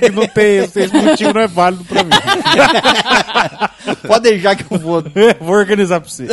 Que 0.00 0.08
não 0.10 0.26
tem, 0.26 0.56
esse 0.58 0.86
motivo 0.88 1.34
não 1.34 1.42
é 1.42 1.46
válido 1.46 1.84
pra 1.84 2.02
mim. 2.02 2.10
Pode 4.06 4.22
deixar 4.22 4.56
que 4.56 4.72
eu 4.72 4.78
vou 4.78 5.02
Vou 5.40 5.54
organizar 5.54 6.00
pra 6.00 6.08
você. 6.08 6.26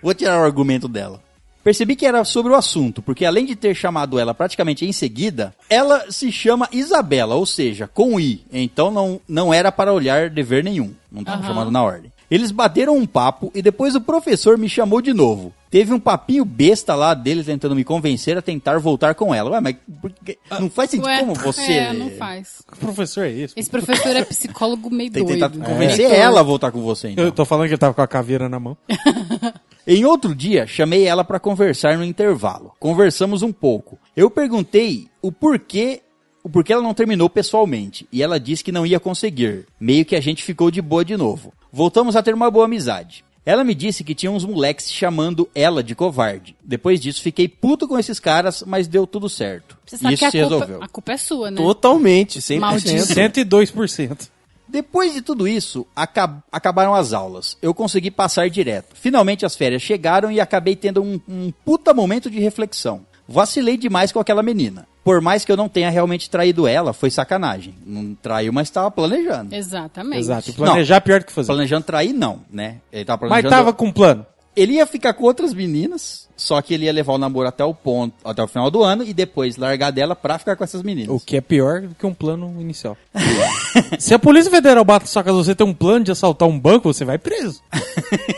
Vou 0.00 0.14
tirar 0.14 0.40
o 0.40 0.44
argumento 0.44 0.86
dela. 0.86 1.20
Percebi 1.64 1.96
que 1.96 2.04
era 2.04 2.22
sobre 2.24 2.52
o 2.52 2.54
assunto, 2.54 3.00
porque 3.00 3.24
além 3.24 3.46
de 3.46 3.56
ter 3.56 3.74
chamado 3.74 4.18
ela 4.18 4.34
praticamente 4.34 4.84
em 4.84 4.92
seguida, 4.92 5.54
ela 5.70 6.04
se 6.10 6.30
chama 6.30 6.68
Isabela, 6.70 7.36
ou 7.36 7.46
seja, 7.46 7.88
com 7.88 8.20
I. 8.20 8.44
Então 8.52 8.90
não, 8.90 9.18
não 9.26 9.52
era 9.52 9.72
para 9.72 9.90
olhar 9.90 10.28
dever 10.28 10.62
nenhum. 10.62 10.92
Não 11.10 11.22
estava 11.22 11.46
chamando 11.46 11.70
na 11.70 11.82
ordem. 11.82 12.12
Eles 12.30 12.50
bateram 12.50 12.96
um 12.96 13.06
papo 13.06 13.50
e 13.54 13.60
depois 13.62 13.94
o 13.94 14.00
professor 14.00 14.56
me 14.58 14.68
chamou 14.68 15.00
de 15.00 15.12
novo. 15.12 15.52
Teve 15.70 15.92
um 15.92 15.98
papinho 16.00 16.44
besta 16.44 16.94
lá 16.94 17.14
dele 17.14 17.42
tentando 17.42 17.74
me 17.74 17.82
convencer 17.84 18.38
a 18.38 18.42
tentar 18.42 18.78
voltar 18.78 19.14
com 19.14 19.34
ela. 19.34 19.50
Ué, 19.50 19.60
mas 19.60 19.76
que- 20.24 20.38
não 20.60 20.70
faz 20.70 20.90
sentido 20.90 21.06
Ué, 21.06 21.20
como 21.20 21.34
você. 21.34 21.72
É, 21.72 21.92
não 21.92 22.10
faz. 22.10 22.62
Que 22.72 22.78
professor 22.78 23.24
é 23.26 23.32
esse? 23.32 23.54
Esse 23.56 23.68
professor 23.70 24.14
é 24.14 24.24
psicólogo 24.24 24.88
meio 24.90 25.10
Tem 25.10 25.24
doido. 25.24 25.50
tentar 25.50 25.64
convencer 25.68 26.08
Leitor. 26.08 26.16
ela 26.24 26.40
a 26.40 26.42
voltar 26.44 26.70
com 26.70 26.80
você, 26.80 27.10
então. 27.10 27.24
Eu 27.24 27.32
tô 27.32 27.44
falando 27.44 27.66
que 27.66 27.72
ele 27.72 27.78
tava 27.78 27.92
com 27.94 28.02
a 28.02 28.06
caveira 28.06 28.48
na 28.48 28.60
mão. 28.60 28.76
Em 29.86 30.04
outro 30.06 30.34
dia, 30.34 30.66
chamei 30.66 31.04
ela 31.04 31.22
para 31.22 31.38
conversar 31.38 31.98
no 31.98 32.04
intervalo. 32.04 32.72
Conversamos 32.80 33.42
um 33.42 33.52
pouco. 33.52 33.98
Eu 34.16 34.30
perguntei 34.30 35.08
o 35.20 35.30
porquê, 35.30 36.00
o 36.42 36.48
porquê 36.48 36.72
ela 36.72 36.80
não 36.82 36.94
terminou 36.94 37.28
pessoalmente, 37.28 38.06
e 38.10 38.22
ela 38.22 38.40
disse 38.40 38.64
que 38.64 38.72
não 38.72 38.86
ia 38.86 38.98
conseguir. 38.98 39.66
Meio 39.78 40.04
que 40.06 40.16
a 40.16 40.20
gente 40.22 40.42
ficou 40.42 40.70
de 40.70 40.80
boa 40.80 41.04
de 41.04 41.16
novo. 41.18 41.52
Voltamos 41.74 42.14
a 42.14 42.22
ter 42.22 42.32
uma 42.32 42.52
boa 42.52 42.66
amizade. 42.66 43.24
Ela 43.44 43.64
me 43.64 43.74
disse 43.74 44.04
que 44.04 44.14
tinha 44.14 44.30
uns 44.30 44.44
moleques 44.44 44.90
chamando 44.90 45.48
ela 45.54 45.82
de 45.82 45.92
covarde. 45.94 46.54
Depois 46.64 47.00
disso, 47.00 47.20
fiquei 47.20 47.48
puto 47.48 47.88
com 47.88 47.98
esses 47.98 48.20
caras, 48.20 48.62
mas 48.64 48.86
deu 48.86 49.08
tudo 49.08 49.28
certo. 49.28 49.76
Você 49.84 49.96
sabe 49.98 50.14
Isso 50.14 50.20
que 50.20 50.24
a 50.26 50.30
se 50.30 50.38
culpa, 50.40 50.54
resolveu. 50.54 50.82
a 50.82 50.88
culpa 50.88 51.12
é 51.12 51.16
sua, 51.16 51.50
né? 51.50 51.56
Totalmente, 51.56 52.38
100%. 52.40 52.60
Maldito. 52.60 53.02
102%. 53.12 54.28
Depois 54.68 55.12
de 55.12 55.20
tudo 55.20 55.46
isso, 55.48 55.84
acab- 55.94 56.42
acabaram 56.50 56.94
as 56.94 57.12
aulas. 57.12 57.58
Eu 57.60 57.74
consegui 57.74 58.10
passar 58.10 58.48
direto. 58.48 58.94
Finalmente 58.94 59.44
as 59.44 59.54
férias 59.56 59.82
chegaram 59.82 60.30
e 60.30 60.40
acabei 60.40 60.74
tendo 60.76 61.02
um, 61.02 61.20
um 61.28 61.52
puta 61.64 61.92
momento 61.92 62.30
de 62.30 62.38
reflexão. 62.38 63.04
Vacilei 63.28 63.76
demais 63.76 64.12
com 64.12 64.20
aquela 64.20 64.42
menina. 64.42 64.86
Por 65.02 65.20
mais 65.20 65.44
que 65.44 65.52
eu 65.52 65.56
não 65.56 65.68
tenha 65.68 65.90
realmente 65.90 66.30
traído 66.30 66.66
ela, 66.66 66.92
foi 66.94 67.10
sacanagem. 67.10 67.74
Não 67.84 68.14
traiu, 68.14 68.52
mas 68.52 68.68
estava 68.68 68.90
planejando. 68.90 69.54
Exatamente. 69.54 70.20
Exato. 70.20 70.50
E 70.50 70.52
planejar 70.54 70.96
é 70.96 71.00
pior 71.00 71.20
do 71.20 71.26
que 71.26 71.32
fazer. 71.32 71.48
Planejando 71.48 71.84
trair, 71.84 72.12
não, 72.14 72.40
né? 72.50 72.76
Ele 72.90 73.04
tava 73.04 73.20
Mas 73.22 73.42
planejando... 73.42 73.50
tava 73.54 73.72
com 73.72 73.92
plano. 73.92 74.26
Ele 74.56 74.74
ia 74.74 74.86
ficar 74.86 75.12
com 75.14 75.24
outras 75.24 75.52
meninas, 75.52 76.28
só 76.36 76.62
que 76.62 76.72
ele 76.72 76.84
ia 76.84 76.92
levar 76.92 77.12
o 77.12 77.18
namoro 77.18 77.48
até 77.48 77.64
o 77.64 77.74
ponto, 77.74 78.14
até 78.24 78.40
o 78.40 78.46
final 78.46 78.70
do 78.70 78.84
ano 78.84 79.02
e 79.02 79.12
depois 79.12 79.56
largar 79.56 79.90
dela 79.90 80.14
pra 80.14 80.38
ficar 80.38 80.54
com 80.54 80.62
essas 80.62 80.80
meninas. 80.80 81.14
O 81.14 81.18
que 81.18 81.36
é 81.36 81.40
pior 81.40 81.82
do 81.82 81.94
que 81.94 82.06
um 82.06 82.14
plano 82.14 82.54
inicial. 82.60 82.96
Se 83.98 84.14
a 84.14 84.18
Polícia 84.18 84.52
Federal 84.52 84.84
bate 84.84 85.08
sua 85.08 85.24
casa 85.24 85.36
você 85.36 85.56
tem 85.56 85.66
um 85.66 85.74
plano 85.74 86.04
de 86.04 86.12
assaltar 86.12 86.48
um 86.48 86.58
banco, 86.58 86.92
você 86.92 87.04
vai 87.04 87.18
preso. 87.18 87.60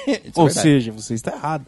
É 0.09 0.21
Ou 0.37 0.47
verdade. 0.47 0.63
seja, 0.63 0.93
você 0.93 1.15
está 1.15 1.33
errado. 1.33 1.67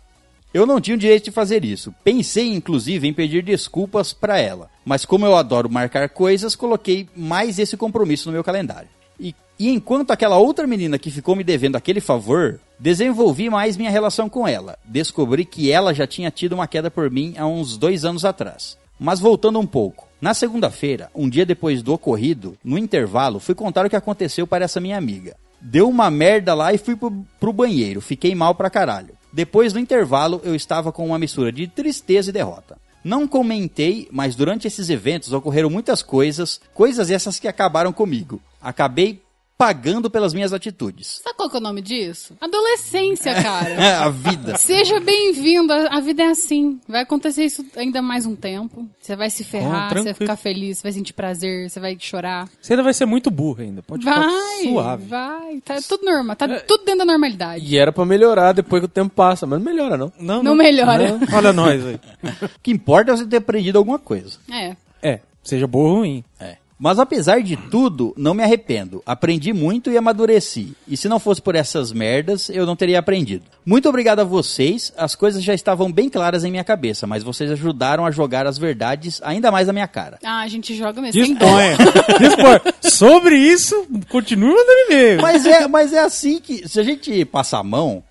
Eu 0.53 0.65
não 0.65 0.81
tinha 0.81 0.97
o 0.97 0.99
direito 0.99 1.25
de 1.25 1.31
fazer 1.31 1.65
isso. 1.65 1.95
Pensei, 2.03 2.49
inclusive, 2.55 3.07
em 3.07 3.13
pedir 3.13 3.43
desculpas 3.43 4.13
pra 4.13 4.39
ela. 4.39 4.71
Mas 4.85 5.05
como 5.05 5.27
eu 5.27 5.37
adoro 5.37 5.71
marcar 5.71 6.09
coisas, 6.09 6.57
coloquei 6.57 7.07
mais 7.15 7.59
esse 7.59 7.77
compromisso 7.77 8.29
no 8.29 8.33
meu 8.33 8.43
calendário. 8.43 8.89
E, 9.21 9.35
e 9.59 9.69
enquanto 9.69 10.11
aquela 10.11 10.39
outra 10.39 10.67
menina 10.67 10.99
que 10.99 11.11
ficou 11.11 11.37
me 11.37 11.45
devendo 11.45 11.77
aquele 11.77 12.01
favor, 12.01 12.59
desenvolvi 12.79 13.51
mais 13.51 13.77
minha 13.77 13.91
relação 13.91 14.29
com 14.29 14.49
ela. 14.49 14.79
Descobri 14.85 15.45
que 15.45 15.71
ela 15.71 15.93
já 15.93 16.07
tinha 16.07 16.31
tido 16.31 16.55
uma 16.55 16.67
queda 16.67 16.91
por 16.91 17.11
mim 17.11 17.35
há 17.37 17.47
uns 17.47 17.77
dois 17.77 18.05
anos 18.05 18.25
atrás. 18.25 18.79
Mas 18.99 19.21
voltando 19.21 19.59
um 19.59 19.67
pouco. 19.67 20.09
Na 20.21 20.35
segunda-feira, 20.35 21.11
um 21.15 21.29
dia 21.29 21.47
depois 21.47 21.83
do 21.83 21.93
ocorrido, 21.93 22.57
no 22.65 22.79
intervalo, 22.79 23.39
fui 23.39 23.55
contar 23.55 23.87
o 23.87 23.91
que 23.91 23.95
aconteceu 23.95 24.47
para 24.47 24.65
essa 24.65 24.81
minha 24.81 24.97
amiga. 24.97 25.37
Deu 25.61 25.89
uma 25.89 26.11
merda 26.11 26.55
lá 26.55 26.73
e 26.73 26.79
fui 26.79 26.97
pro, 26.97 27.13
pro 27.39 27.53
banheiro. 27.53 28.01
Fiquei 28.01 28.35
mal 28.35 28.55
pra 28.55 28.71
caralho. 28.71 29.18
Depois, 29.33 29.73
no 29.73 29.81
intervalo, 29.81 30.41
eu 30.45 30.55
estava 30.55 30.91
com 30.91 31.07
uma 31.07 31.19
mistura 31.19 31.53
de 31.53 31.67
tristeza 31.67 32.31
e 32.31 32.33
derrota. 32.33 32.79
Não 33.05 33.29
comentei, 33.29 34.09
mas 34.11 34.35
durante 34.35 34.67
esses 34.67 34.91
eventos 34.91 35.33
ocorreram 35.33 35.71
muitas 35.71 36.03
coisas, 36.03 36.61
coisas 36.75 37.11
essas 37.11 37.38
que 37.38 37.49
acabaram 37.49 37.93
comigo. 37.93 38.41
Acabei 38.61 39.23
pagando 39.59 40.09
pelas 40.09 40.33
minhas 40.33 40.53
atitudes. 40.53 41.21
Sabe 41.25 41.37
qual 41.37 41.51
que 41.51 41.57
é 41.57 41.59
o 41.59 41.62
nome 41.62 41.83
disso? 41.83 42.35
Adolescência, 42.40 43.35
cara. 43.42 44.05
a 44.07 44.09
vida. 44.09 44.57
Seja 44.57 45.01
bem-vindo, 45.01 45.73
a 45.73 45.99
vida 46.01 46.23
é 46.23 46.27
assim. 46.29 46.79
Vai 46.88 47.03
acontecer 47.03 47.44
isso 47.44 47.66
ainda 47.77 48.01
mais 48.01 48.25
um 48.25 48.37
tempo. 48.37 48.88
Você 49.01 49.16
vai 49.16 49.29
se 49.31 49.42
ferrar, 49.42 49.90
Oh, 49.90 49.99
você 49.99 50.05
vai 50.05 50.14
ficar 50.14 50.37
feliz, 50.37 50.79
você 50.79 50.83
vai 50.85 50.92
sentir 50.92 51.12
prazer, 51.12 51.68
você 51.68 51.81
vai 51.81 51.97
chorar. 51.99 52.49
Você 52.62 52.73
ainda 52.75 52.85
vai 52.85 52.94
ser 52.94 53.05
muito 53.05 53.33
burro 53.33 53.61
ainda. 53.61 53.83
Pode 53.83 54.05
Vai, 54.05 54.14
ficar 54.14 54.71
suave. 54.71 55.07
vai. 55.07 55.61
Tá 55.61 55.79
tudo 55.88 56.05
normal, 56.05 56.37
tá 56.37 56.47
tudo 56.61 56.85
dentro 56.85 57.01
da 57.01 57.05
normalidade. 57.05 57.64
E 57.66 57.77
era 57.77 57.90
pra 57.92 58.07
melhorar 58.07 58.53
depois 58.53 58.81
que 58.81 58.87
o 58.87 58.88
tempo 58.88 59.11
passa, 59.12 59.44
mas 59.44 59.59
não 59.59 59.66
melhora 59.66 59.97
não. 59.97 60.12
Não, 60.21 60.42
Não 60.42 60.55
melhora. 60.55 61.18
Olha 61.35 61.53
nós 61.53 61.85
aí. 61.85 61.99
O 62.59 62.61
que 62.62 62.71
importa 62.71 63.11
é 63.12 63.16
você 63.16 63.27
ter 63.27 63.38
aprendido 63.38 63.77
alguma 63.79 63.99
coisa. 63.99 64.38
É. 64.53 64.77
É, 65.03 65.21
seja 65.42 65.66
boa 65.66 65.88
ou 65.90 65.97
ruim. 65.99 66.23
É. 66.38 66.57
Mas 66.79 66.99
apesar 66.99 67.43
de 67.43 67.57
tudo, 67.57 68.14
não 68.17 68.35
me 68.35 68.43
arrependo. 68.43 69.03
Aprendi 69.05 69.53
muito 69.53 69.91
e 69.91 69.97
amadureci. 69.97 70.75
E 70.87 70.97
se 70.97 71.09
não 71.09 71.19
fosse 71.19 71.43
por 71.43 71.55
essas 71.55 71.93
merdas, 71.93 72.49
eu 72.49 72.64
não 72.64 72.77
teria 72.77 72.99
aprendido. 72.99 73.45
Muito 73.67 73.88
obrigado 73.88 74.21
a 74.21 74.25
vocês. 74.25 74.93
As 74.97 75.14
coisas 75.14 75.43
já 75.43 75.53
estavam 75.53 75.91
bem 75.91 76.09
claras 76.09 76.45
em 76.45 76.51
minha 76.51 76.64
cabeça, 76.64 77.07
mas 77.07 77.23
vocês 77.23 77.51
ajudaram 77.51 78.07
a 78.07 78.11
jogar 78.11 78.47
as 78.47 78.59
verdades 78.59 79.21
ainda 79.23 79.51
mais 79.51 79.67
na 79.67 79.73
minha 79.73 79.88
cara. 79.88 80.19
Ah, 80.25 80.41
a 80.41 80.49
gente 80.49 80.75
joga 80.75 81.03
mesmo. 81.03 81.21
Disponha. 81.21 81.77
Disponha. 82.19 82.61
Sobre 82.81 83.37
isso, 83.37 83.87
continua 84.09 84.51
mandando 84.51 84.81
e-mail. 84.88 85.21
Mas 85.21 85.47
é, 85.47 85.67
mas 85.67 85.93
é 85.93 86.01
assim 86.01 86.41
que, 86.41 86.69
se 86.69 86.79
a 86.79 86.83
gente 86.83 87.25
passar 87.25 87.59
a 87.59 87.64
mão, 87.64 88.03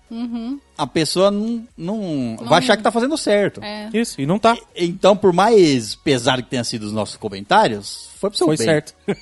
a 0.78 0.86
pessoa 0.86 1.28
não, 1.28 1.66
não, 1.76 2.36
vai 2.44 2.60
achar 2.60 2.76
que 2.76 2.84
tá 2.84 2.92
fazendo 2.92 3.18
certo. 3.18 3.60
É. 3.62 3.90
Isso, 3.92 4.20
e 4.20 4.24
não 4.26 4.38
tá. 4.38 4.56
Então, 4.76 5.16
por 5.16 5.32
mais 5.32 5.96
pesado 5.96 6.40
que 6.40 6.48
tenha 6.48 6.62
sido 6.62 6.84
os 6.84 6.92
nossos 6.92 7.16
comentários, 7.16 8.08
foi 8.20 8.30
pro 8.30 8.38
seu 8.38 8.46
Foi 8.46 8.56
bem. 8.56 8.64
certo. 8.64 8.94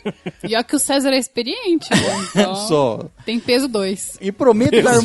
E 0.46 0.54
olha 0.54 0.62
que 0.62 0.76
o 0.76 0.78
César 0.78 1.10
é 1.10 1.18
experiente, 1.18 1.90
né? 1.90 2.28
Então, 2.36 2.54
Só. 2.54 3.00
tem 3.24 3.40
peso 3.40 3.68
dois. 3.68 4.18
E 4.20 4.30
prometo 4.30 4.82
dar. 4.82 5.00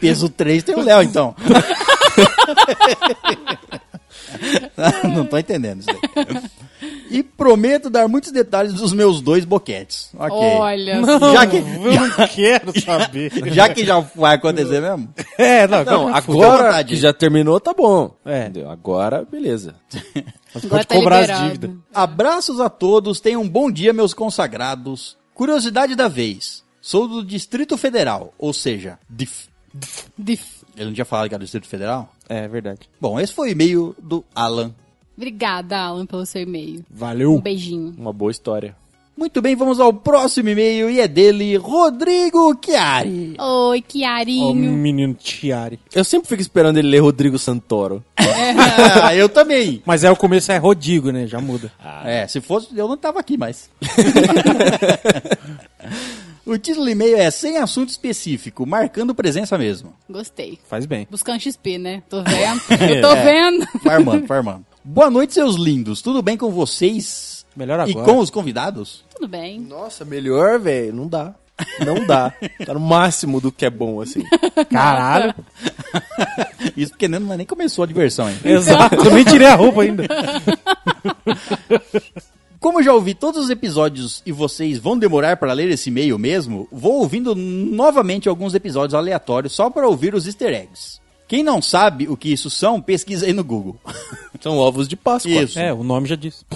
Peso 0.00 0.28
3 0.28 0.62
tem 0.64 0.74
o 0.76 0.82
Léo, 0.82 1.02
então. 1.02 1.34
Não 5.14 5.24
tô 5.24 5.38
entendendo 5.38 5.80
isso 5.80 5.88
daí. 5.88 6.42
E 7.10 7.22
prometo 7.22 7.88
dar 7.88 8.08
muitos 8.08 8.30
detalhes 8.32 8.72
dos 8.74 8.92
meus 8.92 9.20
dois 9.20 9.44
boquetes. 9.44 10.10
Ok. 10.18 10.36
Olha. 10.36 11.00
Já 11.32 11.46
que, 11.46 11.56
Eu 11.56 12.08
não 12.18 12.26
quero 12.28 12.80
saber. 12.80 13.30
já 13.52 13.68
que 13.68 13.84
já 13.86 14.00
vai 14.00 14.34
acontecer 14.36 14.80
mesmo. 14.80 15.08
É, 15.38 15.66
não, 15.66 15.84
Não, 15.84 16.14
agora 16.14 16.82
que 16.84 16.96
já 16.96 17.12
terminou, 17.12 17.60
tá 17.60 17.72
bom. 17.72 18.14
É. 18.24 18.42
Entendeu? 18.42 18.68
Agora, 18.70 19.24
beleza. 19.30 19.74
Agora 20.54 20.68
pode 20.68 20.86
tá 20.86 20.94
cobrar 20.96 21.16
as 21.18 21.22
liberado. 21.28 21.44
dívidas. 21.52 21.76
Abraços 21.94 22.60
a 22.60 22.68
todos, 22.68 23.20
tenham 23.20 23.42
um 23.42 23.48
bom 23.48 23.70
dia, 23.70 23.92
meus 23.92 24.12
consagrados. 24.14 25.16
Curiosidade 25.34 25.94
da 25.94 26.08
vez. 26.08 26.62
Sou 26.80 27.08
do 27.08 27.24
Distrito 27.24 27.76
Federal, 27.78 28.34
ou 28.38 28.52
seja, 28.52 28.98
DIF. 29.08 29.48
Dif- 30.18 30.63
Ele 30.76 30.86
não 30.86 30.92
tinha 30.92 31.04
falado 31.04 31.28
que 31.28 31.34
era 31.34 31.38
do 31.40 31.44
Distrito 31.44 31.66
Federal? 31.68 32.12
É 32.28 32.48
verdade. 32.48 32.80
Bom, 33.00 33.18
esse 33.20 33.32
foi 33.32 33.48
o 33.48 33.52
e-mail 33.52 33.94
do 34.02 34.24
Alan. 34.34 34.72
Obrigada, 35.16 35.78
Alan, 35.78 36.06
pelo 36.06 36.26
seu 36.26 36.42
e-mail. 36.42 36.80
Um 36.80 36.84
Valeu. 36.90 37.40
beijinho. 37.40 37.94
Uma 37.96 38.12
boa 38.12 38.30
história. 38.32 38.74
Muito 39.16 39.40
bem, 39.40 39.54
vamos 39.54 39.78
ao 39.78 39.92
próximo 39.92 40.48
e-mail 40.48 40.90
e 40.90 40.98
é 40.98 41.06
dele, 41.06 41.56
Rodrigo 41.56 42.58
Chiari. 42.60 43.36
Oi, 43.38 43.84
Chiarinho. 43.88 44.72
menino 44.72 45.14
Tiari. 45.14 45.78
Eu 45.94 46.02
sempre 46.02 46.28
fico 46.28 46.42
esperando 46.42 46.78
ele 46.78 46.88
ler 46.88 46.98
Rodrigo 46.98 47.38
Santoro. 47.38 48.04
Ah, 48.16 49.14
eu 49.14 49.28
também. 49.28 49.80
Mas 49.86 50.02
é 50.02 50.10
o 50.10 50.16
começo 50.16 50.50
é 50.50 50.56
Rodigo, 50.56 51.12
né? 51.12 51.28
Já 51.28 51.40
muda. 51.40 51.70
É, 52.04 52.26
se 52.26 52.40
fosse, 52.40 52.76
eu 52.76 52.88
não 52.88 52.96
tava 52.96 53.20
aqui 53.20 53.36
mais. 53.36 53.70
O 56.46 56.58
título 56.58 56.84
do 56.84 56.90
e-mail 56.90 57.16
é 57.16 57.30
Sem 57.30 57.56
Assunto 57.56 57.88
Específico, 57.88 58.66
marcando 58.66 59.14
presença 59.14 59.56
mesmo. 59.56 59.94
Gostei. 60.08 60.58
Faz 60.68 60.84
bem. 60.84 61.06
Buscando 61.10 61.40
XP, 61.40 61.78
né? 61.78 62.02
Tô 62.08 62.18
vendo. 62.22 62.60
Eu 62.90 63.00
tô 63.00 63.14
vendo. 63.16 63.66
Farmando, 63.82 64.26
farmando. 64.26 64.66
Boa 64.84 65.08
noite, 65.10 65.32
seus 65.32 65.56
lindos. 65.56 66.02
Tudo 66.02 66.20
bem 66.20 66.36
com 66.36 66.50
vocês? 66.50 67.46
Melhor 67.56 67.88
E 67.88 67.92
agora. 67.92 68.04
com 68.06 68.18
os 68.18 68.28
convidados? 68.28 69.04
Tudo 69.14 69.26
bem. 69.26 69.58
Nossa, 69.60 70.04
melhor, 70.04 70.58
velho. 70.60 70.92
Não 70.94 71.08
dá. 71.08 71.34
Não 71.86 72.04
dá. 72.04 72.34
Tá 72.66 72.74
no 72.74 72.80
máximo 72.80 73.40
do 73.40 73.50
que 73.52 73.64
é 73.64 73.70
bom, 73.70 74.00
assim. 74.02 74.22
Caralho. 74.70 75.32
Isso 76.76 76.90
porque 76.92 77.06
nem, 77.08 77.20
nem 77.20 77.46
começou 77.46 77.84
a 77.84 77.86
diversão 77.86 78.26
ainda. 78.26 78.46
Exato. 78.50 78.96
Eu 78.96 79.14
nem 79.14 79.24
tirei 79.24 79.46
a 79.46 79.54
roupa 79.54 79.82
ainda. 79.82 80.02
Como 82.64 82.80
eu 82.80 82.82
já 82.82 82.94
ouvi 82.94 83.12
todos 83.12 83.44
os 83.44 83.50
episódios 83.50 84.22
e 84.24 84.32
vocês 84.32 84.78
vão 84.78 84.96
demorar 84.96 85.36
para 85.36 85.52
ler 85.52 85.68
esse 85.68 85.90
e-mail 85.90 86.18
mesmo, 86.18 86.66
vou 86.72 86.94
ouvindo 86.94 87.34
novamente 87.34 88.26
alguns 88.26 88.54
episódios 88.54 88.94
aleatórios 88.94 89.52
só 89.52 89.68
para 89.68 89.86
ouvir 89.86 90.14
os 90.14 90.24
easter 90.26 90.54
eggs. 90.54 90.98
Quem 91.28 91.42
não 91.42 91.60
sabe 91.60 92.08
o 92.08 92.16
que 92.16 92.32
isso 92.32 92.48
são, 92.48 92.80
pesquisa 92.80 93.26
aí 93.26 93.34
no 93.34 93.44
Google. 93.44 93.76
São 94.40 94.56
ovos 94.56 94.88
de 94.88 94.96
Páscoa. 94.96 95.30
Isso. 95.30 95.58
É, 95.58 95.74
o 95.74 95.84
nome 95.84 96.08
já 96.08 96.16
disse. 96.16 96.46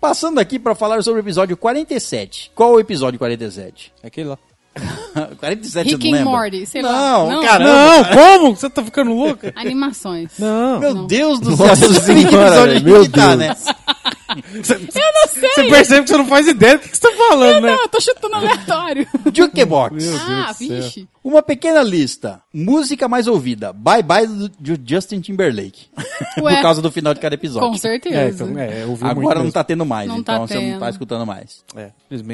Passando 0.00 0.38
aqui 0.38 0.56
para 0.56 0.76
falar 0.76 1.02
sobre 1.02 1.20
o 1.20 1.24
episódio 1.24 1.56
47. 1.56 2.52
Qual 2.54 2.74
o 2.74 2.80
episódio 2.80 3.18
47? 3.18 3.92
É 4.04 4.06
aquele 4.06 4.28
lá. 4.28 4.38
47 5.40 5.90
Rick 5.90 5.98
não 6.04 6.10
and 6.10 6.18
lembra? 6.18 6.32
Morty, 6.32 6.66
sei 6.66 6.82
lá. 6.82 6.92
não, 6.92 7.30
Não. 7.30 7.42
caramba. 7.42 7.72
Não, 7.72 8.04
como? 8.38 8.56
Você 8.56 8.70
tá 8.70 8.84
ficando 8.84 9.12
louca? 9.12 9.52
Animações. 9.56 10.30
Não. 10.38 10.78
Meu 10.78 10.94
Deus 11.06 11.40
do 11.40 11.56
céu, 11.56 11.66
Nossa 11.66 11.94
senhora, 11.94 12.76
a 12.76 12.80
meu 12.80 13.02
gente 13.02 13.12
tá, 13.12 13.34
Deus. 13.34 13.58
Né? 14.06 14.42
Eu 14.54 14.54
não 14.56 14.64
sei. 14.64 15.48
Você 15.54 15.68
percebe 15.68 16.02
que 16.04 16.08
você 16.10 16.16
não 16.16 16.26
faz 16.26 16.46
ideia 16.46 16.78
do 16.78 16.80
que 16.80 16.96
você 16.96 17.00
tá 17.00 17.16
falando, 17.16 17.60
né? 17.62 17.72
Não, 17.72 17.82
eu 17.82 17.88
tô 17.88 18.00
chutando 18.00 18.34
aleatório. 18.34 19.06
Jukebox. 19.32 20.04
ah, 20.28 20.52
vixe. 20.58 21.08
Uma 21.22 21.42
pequena 21.42 21.82
lista. 21.82 22.40
Música 22.52 23.08
mais 23.08 23.26
ouvida. 23.26 23.72
Bye 23.72 24.02
Bye 24.02 24.26
do, 24.26 24.48
do 24.48 24.78
Justin 24.88 25.20
Timberlake. 25.20 25.86
Ué. 26.40 26.54
Por 26.54 26.62
causa 26.62 26.80
do 26.80 26.90
final 26.92 27.12
de 27.14 27.20
cada 27.20 27.34
episódio. 27.34 27.68
Com 27.68 27.76
certeza. 27.76 28.16
É, 28.16 28.28
então, 28.28 28.58
é, 28.58 28.84
eu 28.84 28.98
Agora 29.02 29.36
não 29.36 29.42
mesmo. 29.46 29.52
tá 29.52 29.64
tendo 29.64 29.84
mais, 29.84 30.08
Não 30.08 30.18
então 30.18 30.34
tá 30.34 30.46
você 30.46 30.54
não 30.54 30.60
tendo. 30.62 30.80
tá 30.80 30.90
escutando 30.90 31.26
mais. 31.26 31.64
É. 31.74 31.90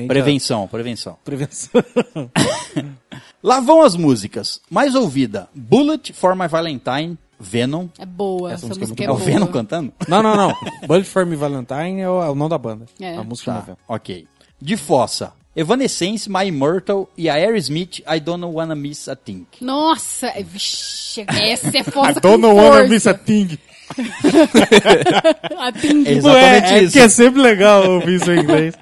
Prevenção, 0.06 0.68
prevenção. 0.68 1.16
Prevenção. 1.24 1.70
Lá 3.42 3.60
vão 3.60 3.82
as 3.82 3.96
músicas. 3.96 4.60
Mais 4.70 4.94
ouvida. 4.94 5.48
Bullet 5.54 6.12
for 6.12 6.36
My 6.36 6.46
Valentine, 6.46 7.18
Venom. 7.42 7.88
É 7.98 8.06
boa. 8.06 8.52
Essa 8.52 8.66
Essa, 8.66 8.68
música 8.68 8.84
é 8.84 8.88
música 8.88 8.88
muito 8.88 9.02
é, 9.02 9.04
É 9.06 9.10
o 9.10 9.14
boa. 9.16 9.24
Venom 9.26 9.46
cantando? 9.52 9.92
Não, 10.08 10.22
não, 10.22 10.36
não. 10.36 10.54
Bullet 10.86 11.04
for 11.08 11.26
Me 11.26 11.36
Valentine 11.36 12.00
é 12.00 12.08
o, 12.08 12.22
é 12.22 12.30
o 12.30 12.34
nome 12.34 12.50
da 12.50 12.58
banda. 12.58 12.86
É. 13.00 13.16
A 13.16 13.22
música 13.24 13.52
Tá, 13.52 13.62
chama 13.66 13.78
ok. 13.88 14.26
De 14.60 14.76
Fossa. 14.76 15.32
Evanescence, 15.54 16.30
My 16.30 16.46
Immortal 16.46 17.10
e 17.18 17.28
a 17.28 17.34
Aerosmith, 17.34 17.98
I 18.10 18.18
Don't 18.20 18.42
Wanna 18.42 18.74
Miss 18.74 19.06
a 19.08 19.14
Thing. 19.14 19.46
Nossa, 19.60 20.28
é- 20.28 20.42
vixe, 20.42 21.26
essa 21.28 21.76
é 21.76 21.82
força 21.84 22.12
I 22.18 22.22
don't 22.22 22.40
com 22.42 22.54
wanna 22.54 22.70
força. 22.76 22.88
miss 22.88 23.06
a 23.06 23.12
thing. 23.14 23.58
A 25.58 25.70
Ting. 25.72 26.04
É 26.06 26.12
exatamente 26.12 26.66
é, 26.72 26.78
é 26.78 26.82
isso. 26.84 26.92
que 26.94 26.98
é 27.00 27.08
sempre 27.10 27.42
legal 27.42 27.90
ouvir 27.90 28.14
isso 28.16 28.30
em 28.32 28.40
inglês. 28.40 28.74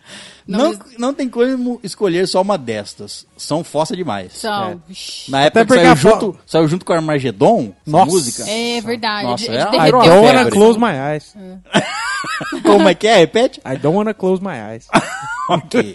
Não, 0.51 0.73
Não, 0.73 0.79
não, 0.99 1.15
tem 1.15 1.29
como 1.29 1.79
escolher 1.83 2.27
só 2.27 2.43
uma 2.43 2.59
destas. 2.59 3.27
São 3.37 3.63
fossa 3.63 3.97
demais. 3.97 4.33
São. 4.35 4.83
Vixe. 4.89 5.31
Na 5.31 5.43
época 5.43 5.61
que 5.61 5.69
porque 5.69 5.83
saiu 5.85 5.97
junto, 5.97 6.39
saiu 6.47 6.69
junto 6.69 6.85
com 6.85 6.93
a 6.93 6.97
Armagedon, 6.97 7.73
Nossa. 7.87 8.07
música. 8.07 8.45
É 8.51 8.81
verdade. 8.81 9.25
Nossa, 9.27 9.45
de, 9.45 9.57
é 9.57 9.65
de 9.71 9.77
I 9.77 9.91
don't 9.91 10.09
wanna 10.09 10.39
febre. 10.45 10.51
close 10.53 10.79
my 10.79 10.93
eyes. 11.15 11.35
Como 12.63 12.89
é 12.89 12.95
que 12.95 13.07
é? 13.07 13.17
Repete? 13.19 13.61
I 13.61 13.77
don't 13.77 13.97
wanna 13.97 14.13
close 14.13 14.43
my 14.43 14.61
eyes. 14.75 14.89
ok. 15.49 15.95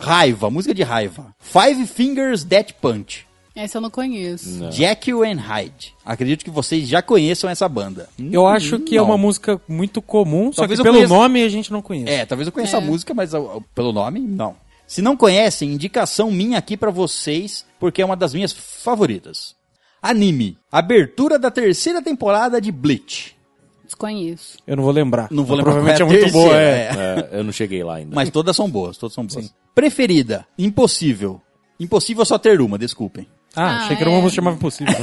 raiva, 0.00 0.48
música 0.50 0.74
de 0.74 0.82
raiva. 0.82 1.34
Five 1.40 1.86
Fingers 1.86 2.44
Death 2.44 2.72
Punch. 2.80 3.26
Essa 3.60 3.78
eu 3.78 3.82
não 3.82 3.90
conheço. 3.90 4.70
Jekyll 4.70 5.24
and 5.24 5.36
Hyde. 5.40 5.94
Acredito 6.04 6.44
que 6.44 6.50
vocês 6.50 6.86
já 6.86 7.02
conheçam 7.02 7.50
essa 7.50 7.68
banda. 7.68 8.08
Eu 8.30 8.46
acho 8.46 8.78
que 8.78 8.94
é 8.96 8.98
Não. 9.00 9.06
uma 9.06 9.18
música 9.18 9.60
muito 9.68 10.00
comum, 10.00 10.52
só 10.52 10.62
Talvez 10.62 10.78
que 10.78 10.82
eu 10.82 10.84
pelo 10.92 10.96
conheça- 11.04 11.14
nome 11.14 11.42
a 11.42 11.48
gente 11.48 11.72
não 11.72 11.82
conhece. 11.82 12.12
É, 12.12 12.24
talvez 12.24 12.46
eu 12.46 12.52
conheça 12.52 12.76
É. 12.76 12.78
a 12.78 12.80
música, 12.80 13.12
mas 13.12 13.32
pelo 13.74 13.92
nome, 13.92 14.20
não. 14.20 14.54
Se 14.86 15.02
não 15.02 15.16
conhecem, 15.16 15.72
indicação 15.72 16.30
minha 16.30 16.56
aqui 16.56 16.76
pra 16.76 16.90
vocês, 16.90 17.66
porque 17.80 18.00
é 18.00 18.04
uma 18.04 18.16
das 18.16 18.32
minhas 18.32 18.52
favoritas. 18.52 19.56
Anime. 20.00 20.56
Abertura 20.70 21.38
da 21.38 21.50
terceira 21.50 22.00
temporada 22.00 22.60
de 22.60 22.70
Bleach. 22.70 23.36
Desconheço. 23.84 24.58
Eu 24.66 24.76
não 24.76 24.84
vou 24.84 24.92
lembrar. 24.92 25.28
Não 25.30 25.44
vou 25.44 25.56
lembrar 25.56 25.72
Provavelmente 25.72 26.02
é 26.02 26.04
a 26.04 26.08
muito 26.20 26.32
boa, 26.32 26.56
é. 26.56 26.90
É, 27.32 27.38
eu 27.38 27.44
não 27.44 27.52
cheguei 27.52 27.82
lá 27.82 27.96
ainda. 27.96 28.14
Mas 28.14 28.30
todas 28.30 28.54
são 28.54 28.70
boas, 28.70 28.96
todas 28.96 29.14
são 29.14 29.26
boas. 29.26 29.52
Preferida. 29.74 30.46
Impossível. 30.56 31.40
Impossível 31.80 32.24
só 32.24 32.38
ter 32.38 32.60
uma, 32.60 32.78
desculpem. 32.78 33.26
Ah, 33.58 33.64
Ah, 33.80 33.84
achei 33.84 33.96
que 33.96 34.02
era 34.02 34.10
uma 34.10 34.18
é. 34.18 34.22
música 34.22 34.36
chamada 34.42 34.56
Impossível. 34.56 34.94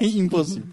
Impossível. 0.00 0.68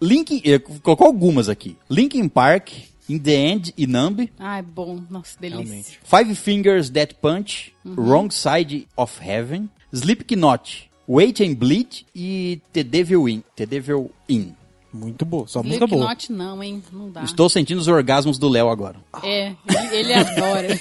Linkin, 0.00 0.40
eh, 0.44 0.58
colocou 0.58 1.06
algumas 1.06 1.48
aqui. 1.48 1.76
Linkin 1.90 2.28
Park, 2.28 2.70
In 3.08 3.18
the 3.18 3.32
End 3.34 3.74
e 3.76 3.86
Numb. 3.86 4.30
Ai, 4.38 4.62
bom. 4.62 5.00
Nossa, 5.10 5.36
delícia. 5.40 5.64
Realmente. 5.64 6.00
Five 6.04 6.34
Fingers 6.34 6.90
Death 6.90 7.14
Punch, 7.20 7.72
Wrong 7.84 8.32
Side 8.32 8.86
of 8.96 9.18
Heaven, 9.22 9.68
Slipknot, 9.92 10.88
Wait 11.08 11.40
and 11.40 11.54
Bleed 11.54 12.04
e 12.14 12.60
The 12.72 12.84
Devil 12.84 13.28
In. 13.28 13.42
The 13.56 13.66
Devil 13.66 14.10
In. 14.28 14.54
Muito 14.92 15.24
boa, 15.24 15.46
só 15.46 15.62
música 15.62 15.86
boa. 15.86 16.04
Slipknot 16.12 16.32
não, 16.32 16.62
hein? 16.62 16.82
Não 16.92 17.10
dá. 17.10 17.22
Estou 17.22 17.48
sentindo 17.48 17.78
os 17.80 17.88
orgasmos 17.88 18.38
do 18.38 18.48
Léo 18.48 18.68
agora. 18.68 18.96
É, 19.22 19.54
ele, 19.68 19.96
ele 19.96 20.12
adora. 20.14 20.68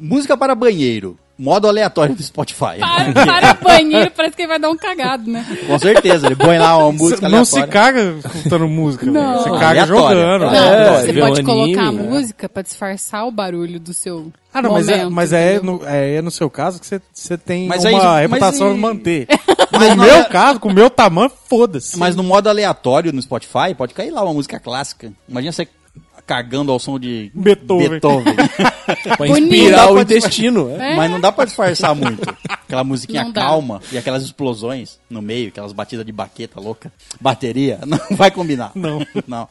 Música 0.00 0.36
para 0.36 0.54
banheiro. 0.54 1.18
Modo 1.38 1.68
aleatório 1.68 2.14
do 2.16 2.22
Spotify. 2.22 2.78
para, 2.80 3.12
para 3.12 3.54
banheiro, 3.54 4.10
parece 4.10 4.34
que 4.34 4.42
ele 4.42 4.48
vai 4.48 4.58
dar 4.58 4.70
um 4.70 4.76
cagado, 4.76 5.30
né? 5.30 5.46
Com 5.68 5.78
certeza, 5.78 6.26
ele 6.26 6.34
põe 6.34 6.58
lá 6.58 6.76
uma 6.76 6.90
música 6.90 7.20
Cê 7.20 7.28
não 7.28 7.44
se 7.44 7.60
aleatória. 7.60 7.92
caga 7.92 8.28
escutando 8.34 8.68
música, 8.68 9.04
velho. 9.04 9.14
Não. 9.14 9.38
Você 9.38 9.50
caga 9.50 9.66
Aleatória. 9.82 9.86
jogando. 10.20 10.40
Não, 10.50 10.54
É. 10.54 11.00
você 11.02 11.12
pode 11.12 11.42
colocar 11.44 11.80
a 11.82 11.88
anime, 11.88 12.02
né? 12.02 12.10
música 12.10 12.48
pra 12.48 12.62
disfarçar 12.62 13.26
o 13.26 13.30
barulho 13.30 13.78
do 13.78 13.94
seu 13.94 14.32
Ah, 14.52 14.60
não, 14.60 14.72
mas, 14.72 14.88
é, 14.88 14.96
momento, 14.96 15.10
mas 15.14 15.32
é, 15.32 15.54
entendeu? 15.56 15.78
no, 15.80 15.86
é, 15.88 16.14
é 16.16 16.22
no 16.22 16.30
seu 16.32 16.50
caso 16.50 16.80
que 16.80 16.86
você- 16.86 17.00
você 17.14 17.38
tem 17.38 17.68
Mas 17.68 17.84
uma 17.84 17.90
aí- 17.90 17.96
mas 17.96 18.20
reputação 18.40 18.66
aí- 18.68 18.74
a 18.74 18.76
manter. 18.76 19.26
Mas 19.70 19.90
no 19.96 20.02
meu 20.02 20.14
é- 20.16 20.24
caso, 20.24 20.58
com 20.58 20.70
o 20.70 20.74
meu 20.74 20.90
tamanho, 20.90 21.30
foda-se. 21.48 21.96
Mas 21.96 22.16
no 22.16 22.22
modo 22.24 22.48
aleatório 22.48 23.12
no 23.12 23.22
Spotify, 23.22 23.74
pode 23.76 23.94
cair 23.94 24.10
lá 24.10 24.24
uma 24.24 24.32
música 24.34 24.58
clássica. 24.58 25.12
Imagina 25.28 25.52
você 25.52 25.68
cagando 26.28 26.70
ao 26.70 26.78
som 26.78 26.98
de 26.98 27.30
Beethoven. 27.34 27.88
Beethoven. 27.88 28.34
Pra 29.16 29.26
inspirar 29.28 29.90
o 29.92 30.00
intestino. 30.00 30.70
é. 30.78 30.92
É. 30.92 30.96
Mas 30.96 31.10
não 31.10 31.18
dá 31.20 31.32
pra 31.32 31.44
disfarçar 31.46 31.94
muito. 31.94 32.22
Aquela 32.48 32.84
musiquinha 32.84 33.24
Não 33.24 33.32
dá. 33.32 33.42
calma 33.42 33.80
e 33.92 33.98
aquelas 33.98 34.22
explosões 34.22 34.98
no 35.10 35.20
meio, 35.20 35.48
aquelas 35.48 35.72
batidas 35.72 36.04
de 36.06 36.12
baqueta 36.12 36.60
louca. 36.60 36.92
Bateria, 37.20 37.80
não 37.86 37.98
vai 38.10 38.30
combinar. 38.30 38.72
Não. 38.74 39.04
Não. 39.26 39.48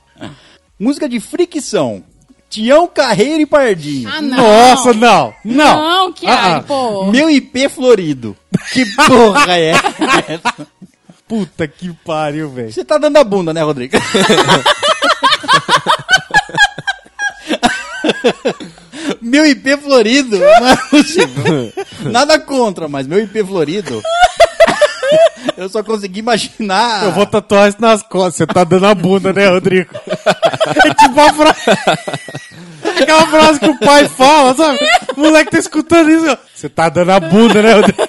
Música 0.80 1.10
de 1.10 1.20
fricção. 1.20 2.04
Tião 2.50 2.88
Carreiro 2.88 3.42
e 3.42 3.46
Pardinho. 3.46 4.08
Ah, 4.10 4.22
não. 4.22 4.38
Nossa, 4.38 4.94
não. 4.94 5.34
Não. 5.44 5.76
Não, 6.06 6.13
que 6.13 6.26
Ah, 6.26 6.46
ai, 6.46 6.54
ah. 6.54 6.63
pô. 6.66 7.06
Meu 7.12 7.30
IP 7.30 7.68
florido. 7.70 8.36
Que 8.72 8.86
porra 8.96 9.54
é 9.58 9.70
essa? 9.72 10.68
Puta 11.28 11.68
que 11.68 11.92
pariu, 12.06 12.50
velho. 12.50 12.72
Você 12.72 12.86
tá 12.86 12.98
dando 12.98 13.18
a 13.18 13.24
bunda, 13.24 13.54
né, 13.54 13.62
Rodrigo? 13.62 13.98
Meu 19.22 19.46
IP 19.46 19.78
florido? 19.78 20.40
Possível. 20.90 21.72
Nada 22.12 22.40
contra, 22.40 22.88
mas 22.88 23.08
meu 23.08 23.20
IP 23.20 23.44
florido. 23.44 24.02
Eu 25.56 25.70
só 25.70 25.84
consegui 25.84 26.20
imaginar. 26.20 27.06
Eu 27.06 27.12
vou 27.13 27.26
tatuar 27.26 27.70
isso 27.70 27.82
nas 27.82 28.04
costas. 28.04 28.36
Você 28.36 28.48
tá 28.48 28.63
dando 28.63 28.86
a 28.86 28.94
bunda, 28.94 29.34
né, 29.34 29.48
Rodrigo? 29.48 29.90
É 30.68 30.94
tipo 30.94 31.20
a 31.20 31.32
frase. 31.34 31.62
Aquela 33.02 33.26
frase 33.28 33.60
que 33.60 33.70
o 33.70 33.80
pai 33.80 34.06
fala, 34.10 34.54
sabe? 34.54 34.80
O 35.16 35.22
moleque 35.22 35.52
tá 35.52 35.58
escutando 35.58 36.10
isso. 36.10 36.38
Você 36.54 36.68
tá 36.68 36.90
dando 36.90 37.12
a 37.12 37.20
bunda, 37.22 37.62
né, 37.62 37.74
Rodrigo? 37.74 38.04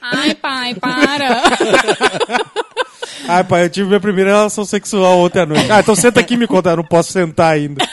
Ai, 0.00 0.34
pai, 0.34 0.74
para. 0.74 1.42
Ai, 3.28 3.44
pai, 3.44 3.64
eu 3.64 3.70
tive 3.70 3.88
minha 3.88 4.00
primeira 4.00 4.30
relação 4.30 4.64
sexual 4.64 5.18
ontem 5.20 5.40
à 5.40 5.46
noite. 5.46 5.70
Ah, 5.70 5.80
então 5.80 5.94
senta 5.94 6.20
aqui 6.20 6.34
e 6.34 6.36
me 6.36 6.46
conta. 6.46 6.70
Eu 6.70 6.76
não 6.78 6.84
posso 6.84 7.12
sentar 7.12 7.52
ainda. 7.54 7.84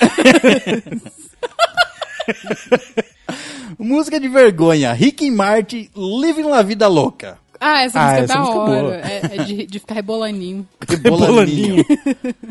Música 3.77 4.19
de 4.19 4.27
vergonha. 4.27 4.91
Rick 4.93 5.25
e 5.25 5.31
Marty, 5.31 5.89
Living 5.95 6.43
La 6.43 6.61
Vida 6.61 6.87
Louca. 6.87 7.37
Ah, 7.61 7.83
essa 7.83 7.99
Ah, 7.99 8.03
música 8.03 8.21
é 8.21 8.23
essa 8.23 8.33
da 8.33 8.39
música 8.39 8.57
é 8.57 8.61
hora. 8.61 8.81
boa. 8.81 8.95
É, 8.95 9.21
é 9.33 9.43
de, 9.43 9.65
de 9.67 9.79
ficar 9.79 9.95
rebolaninho. 9.95 10.65
Rebolaninho. 10.87 11.85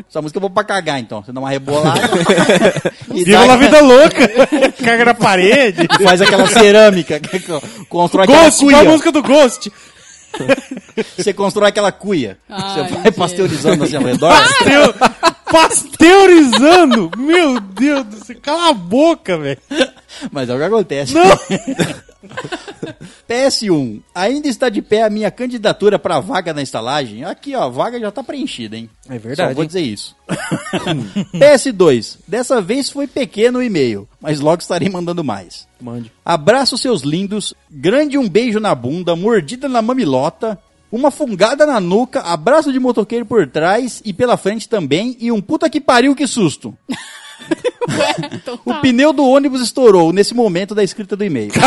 Essa 0.07 0.21
música 0.21 0.37
é 0.37 0.41
boa 0.41 0.51
pra 0.51 0.63
cagar, 0.63 0.99
então. 0.99 1.23
Você 1.23 1.31
dá 1.31 1.39
uma 1.39 1.49
rebolada. 1.49 1.99
e 3.13 3.23
Viva 3.23 3.47
dá- 3.47 3.55
vida 3.57 3.81
louca! 3.81 4.29
Caga 4.83 5.05
na 5.05 5.13
parede. 5.15 5.87
Faz 6.03 6.21
aquela 6.21 6.45
cerâmica. 6.47 7.19
que 7.19 7.39
Constrói 7.89 8.25
aquela 8.25 8.43
Ghost, 8.45 8.59
qual 8.63 8.75
a 8.75 8.79
cuia. 8.79 8.91
música 8.91 9.11
do 9.11 9.23
Ghost? 9.23 9.71
Você 11.17 11.33
constrói 11.33 11.69
aquela 11.69 11.91
cuia. 11.91 12.37
Ai, 12.49 12.69
você 12.73 12.81
vai 12.93 13.03
gente. 13.03 13.11
pasteurizando 13.15 13.83
assim 13.83 13.95
ao 13.95 14.03
redor. 14.03 14.29
Pasteu- 14.31 14.93
Pasteurizando! 15.51 17.11
Meu 17.17 17.59
Deus 17.59 18.05
do 18.05 18.25
céu, 18.25 18.35
cala 18.41 18.69
a 18.69 18.73
boca, 18.73 19.37
velho. 19.37 19.59
Mas 20.31 20.49
é 20.49 20.53
o 20.55 20.57
que 20.57 20.63
acontece. 20.63 21.13
PS1. 23.29 24.01
Ainda 24.15 24.47
está 24.47 24.69
de 24.69 24.81
pé 24.81 25.03
a 25.03 25.09
minha 25.09 25.29
candidatura 25.29 25.99
para 25.99 26.19
vaga 26.19 26.51
na 26.51 26.63
estalagem? 26.63 27.23
Aqui, 27.23 27.55
ó, 27.55 27.63
a 27.63 27.69
vaga 27.69 27.99
já 27.99 28.11
tá 28.11 28.23
preenchida, 28.23 28.75
hein? 28.75 28.89
É 29.07 29.19
verdade, 29.19 29.49
Só 29.51 29.53
vou 29.53 29.63
hein? 29.63 29.67
dizer 29.67 29.81
isso. 29.81 30.15
PS2. 31.37 32.17
Dessa 32.27 32.59
vez 32.59 32.89
foi 32.89 33.05
pequeno 33.05 33.59
o 33.59 33.63
e-mail, 33.63 34.09
mas 34.19 34.39
logo 34.39 34.61
estarei 34.61 34.89
mandando 34.89 35.23
mais. 35.23 35.67
Mande. 35.79 36.11
Abraço 36.25 36.77
seus 36.77 37.03
lindos, 37.03 37.53
grande 37.69 38.17
um 38.17 38.27
beijo 38.27 38.59
na 38.59 38.73
bunda, 38.73 39.15
mordida 39.15 39.69
na 39.69 39.81
mamilota, 39.81 40.57
uma 40.91 41.11
fungada 41.11 41.67
na 41.67 41.79
nuca, 41.79 42.21
abraço 42.21 42.73
de 42.73 42.79
motoqueiro 42.79 43.25
por 43.25 43.47
trás 43.47 44.01
e 44.03 44.11
pela 44.11 44.37
frente 44.37 44.67
também, 44.67 45.15
e 45.19 45.31
um 45.31 45.39
puta 45.39 45.69
que 45.69 45.79
pariu, 45.79 46.15
que 46.15 46.25
susto. 46.25 46.75
Ué, 47.89 48.15
então 48.33 48.59
O 48.65 48.75
pneu 48.75 49.11
do 49.11 49.25
ônibus 49.25 49.61
estourou 49.61 50.13
nesse 50.13 50.33
momento 50.33 50.75
da 50.75 50.83
escrita 50.83 51.15
do 51.15 51.23
e-mail. 51.23 51.51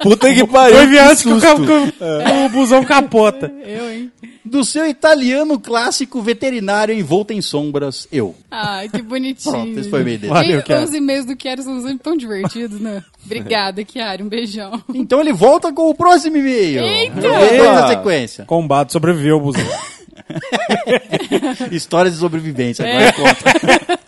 Puta 0.00 0.32
que 0.32 0.46
pariu. 0.46 0.76
Foi 0.76 0.86
viagem 0.86 1.16
que 1.22 1.28
o, 1.32 1.40
que 1.40 2.04
o 2.46 2.48
busão 2.50 2.84
capota. 2.84 3.52
Eu, 3.66 3.90
hein? 3.90 4.12
Do 4.44 4.62
seu 4.62 4.86
italiano 4.86 5.58
clássico 5.58 6.20
veterinário 6.20 6.94
envolto 6.94 7.32
em 7.32 7.40
sombras, 7.40 8.06
eu. 8.12 8.34
Ai, 8.50 8.90
que 8.90 9.00
bonitinho. 9.00 9.52
Pronto, 9.52 9.80
esse 9.80 9.88
foi 9.88 10.00
o 10.00 10.02
e-mail 10.02 10.18
dele. 10.18 10.32
Valeu, 10.32 10.62
Chiara. 10.64 10.84
Os 10.84 10.92
e-mails 10.92 11.24
do 11.24 11.34
Chiara 11.40 11.62
são 11.62 11.80
sempre 11.80 11.98
tão 12.00 12.14
divertidos, 12.14 12.78
né? 12.78 13.02
Obrigada, 13.24 13.82
Chiara. 13.90 14.22
Um 14.22 14.28
beijão. 14.28 14.82
Então 14.94 15.18
ele 15.20 15.32
volta 15.32 15.72
com 15.72 15.88
o 15.88 15.94
próximo 15.94 16.36
e-mail. 16.36 16.84
Eita! 16.84 17.22
Dois 17.22 17.62
na 17.62 17.88
sequência. 17.88 18.44
Combate 18.44 18.92
sobreviveu 18.92 19.38
o 19.38 19.40
busão. 19.40 19.64
Histórias 21.70 22.14
de 22.14 22.20
sobrevivência. 22.20 22.84
Agora 22.84 23.12
conta. 23.12 24.00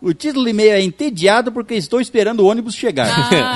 o 0.00 0.12
título 0.12 0.44
do 0.44 0.50
e-mail 0.50 0.72
é 0.72 0.80
Entediado 0.82 1.52
porque 1.52 1.74
estou 1.74 2.00
esperando 2.00 2.40
o 2.40 2.46
ônibus 2.46 2.74
chegar. 2.74 3.08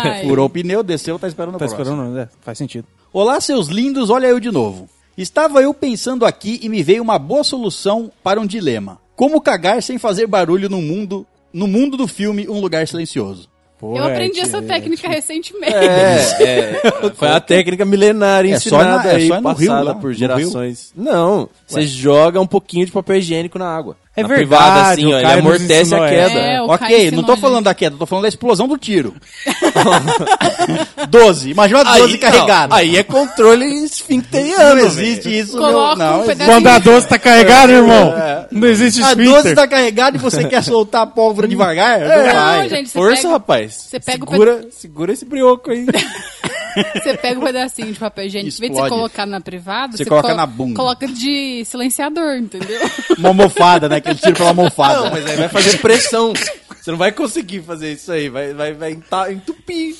Ai. 0.04 0.22
Furou 0.24 0.46
o 0.46 0.50
pneu, 0.50 0.82
desceu, 0.82 1.18
tá 1.18 1.28
esperando 1.28 1.56
o 1.56 1.58
Tá 1.58 1.66
próximo. 1.66 1.82
esperando? 1.82 2.18
É, 2.18 2.28
faz 2.42 2.58
sentido. 2.58 2.86
Olá, 3.12 3.40
seus 3.40 3.68
lindos, 3.68 4.10
olha 4.10 4.26
eu 4.26 4.38
de 4.40 4.50
novo. 4.50 4.88
Estava 5.16 5.60
eu 5.62 5.74
pensando 5.74 6.24
aqui 6.24 6.60
e 6.62 6.68
me 6.68 6.82
veio 6.82 7.02
uma 7.02 7.18
boa 7.18 7.42
solução 7.42 8.10
para 8.22 8.40
um 8.40 8.46
dilema. 8.46 9.00
Como 9.16 9.40
cagar 9.40 9.82
sem 9.82 9.98
fazer 9.98 10.26
barulho 10.28 10.68
no 10.68 10.80
mundo, 10.80 11.26
no 11.52 11.66
mundo 11.66 11.96
do 11.96 12.06
filme 12.06 12.48
Um 12.48 12.60
Lugar 12.60 12.86
Silencioso? 12.86 13.48
Eu 13.80 14.04
aprendi 14.04 14.40
essa 14.40 14.60
técnica 14.62 15.06
recentemente. 15.08 15.74
É, 15.74 16.40
é, 16.42 17.10
foi 17.14 17.28
a 17.28 17.40
técnica 17.40 17.84
milenária 17.84 18.54
É 18.54 18.58
só 18.58 18.76
ensinada 18.80 19.04
na- 19.04 19.12
é 19.12 19.16
aí, 19.16 19.28
só 19.28 19.34
Rio, 19.34 19.42
passada 19.42 19.82
lá, 19.82 19.94
por 19.94 20.12
gerações. 20.12 20.92
Não, 20.96 21.48
você 21.66 21.86
joga 21.86 22.40
um 22.40 22.46
pouquinho 22.46 22.86
de 22.86 22.92
papel 22.92 23.16
higiênico 23.16 23.58
na 23.58 23.68
água. 23.68 23.96
É 24.18 24.22
na 24.22 24.28
verdade, 24.28 24.48
privada, 24.48 24.90
assim, 24.92 25.12
ó, 25.12 25.18
ele 25.18 25.26
amortece 25.32 25.94
a 25.94 25.98
essa. 25.98 26.08
queda. 26.08 26.40
É, 26.40 26.62
ok, 26.62 27.10
não 27.12 27.22
tô 27.22 27.36
falando 27.36 27.64
da 27.64 27.74
queda, 27.74 27.96
tô 27.96 28.06
falando 28.06 28.22
da 28.22 28.28
explosão 28.28 28.66
do 28.68 28.76
tiro. 28.76 29.14
12, 31.08 31.50
imagina 31.50 31.84
12 31.84 32.02
Aí, 32.02 32.18
carregado. 32.18 32.70
não, 32.70 32.76
aí 32.76 32.96
é 32.96 33.02
controle 33.02 33.64
esfincteriano. 33.84 34.74
não 34.80 34.86
existe 34.86 35.38
isso, 35.38 35.56
Coloca 35.56 35.96
meu, 35.96 36.06
não. 36.06 36.20
um 36.20 36.24
existe. 36.24 36.44
Quando 36.44 36.66
a 36.66 36.78
12 36.78 37.08
tá 37.08 37.18
carregada, 37.18 37.72
irmão, 37.72 38.14
não 38.50 38.68
existe 38.68 39.02
A 39.02 39.14
12 39.14 39.22
esfíncter. 39.30 39.54
tá 39.56 39.68
carregada 39.68 40.16
e 40.16 40.20
você 40.20 40.44
quer 40.44 40.62
soltar 40.62 41.02
a 41.02 41.06
pólvora 41.06 41.46
devagar? 41.48 42.00
Não 42.00 42.08
Não, 42.08 42.32
vai. 42.34 42.68
gente, 42.68 42.88
você 42.90 42.98
Força, 42.98 43.22
pega, 43.22 43.28
rapaz. 43.34 43.74
você 43.74 44.00
pega 44.00 44.24
o 44.24 44.28
segura, 44.30 44.60
segura 44.70 45.12
esse 45.12 45.24
brioco 45.24 45.70
aí. 45.70 45.86
você 46.94 47.16
pega 47.16 47.40
um 47.40 47.44
pedacinho 47.44 47.92
de 47.92 47.98
papel 47.98 48.26
higiênico, 48.26 48.56
em 48.56 48.60
vez 48.60 48.72
de 48.72 48.78
você 48.78 48.88
colocar 48.88 49.26
na 49.26 49.40
privada, 49.40 49.96
Você 49.96 50.04
coloca 50.04 50.28
colo- 50.28 50.36
na 50.36 50.46
bunda. 50.46 50.76
Coloca 50.76 51.06
de 51.06 51.64
silenciador, 51.64 52.36
entendeu? 52.36 52.80
Uma 53.18 53.28
almofada, 53.28 53.88
né? 53.88 54.00
Que 54.00 54.10
ele 54.10 54.18
tira 54.18 54.34
pela 54.34 54.48
almofada. 54.50 55.00
Não, 55.02 55.10
mas 55.10 55.26
aí 55.26 55.36
vai 55.36 55.48
fazer 55.48 55.78
pressão. 55.78 56.32
Você 56.80 56.90
não 56.90 56.98
vai 56.98 57.12
conseguir 57.12 57.62
fazer 57.62 57.92
isso 57.92 58.10
aí. 58.12 58.28
Vai, 58.28 58.52
vai, 58.54 58.72
vai 58.72 58.98
entupir. 59.32 59.94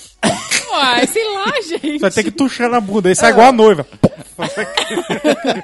Uai, 0.71 1.07
sei 1.07 1.25
lá, 1.35 1.53
gente. 1.67 1.99
Vai 1.99 2.11
ter 2.11 2.25
que 2.25 2.31
tuchar 2.31 2.69
na 2.71 2.81
bunda. 2.81 3.11
Isso 3.11 3.25
é 3.25 3.31
igual 3.31 3.49
a 3.49 3.53
noiva. 3.53 3.87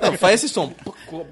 Não, 0.03 0.13
faz 0.19 0.43
esse 0.43 0.53
som. 0.53 0.73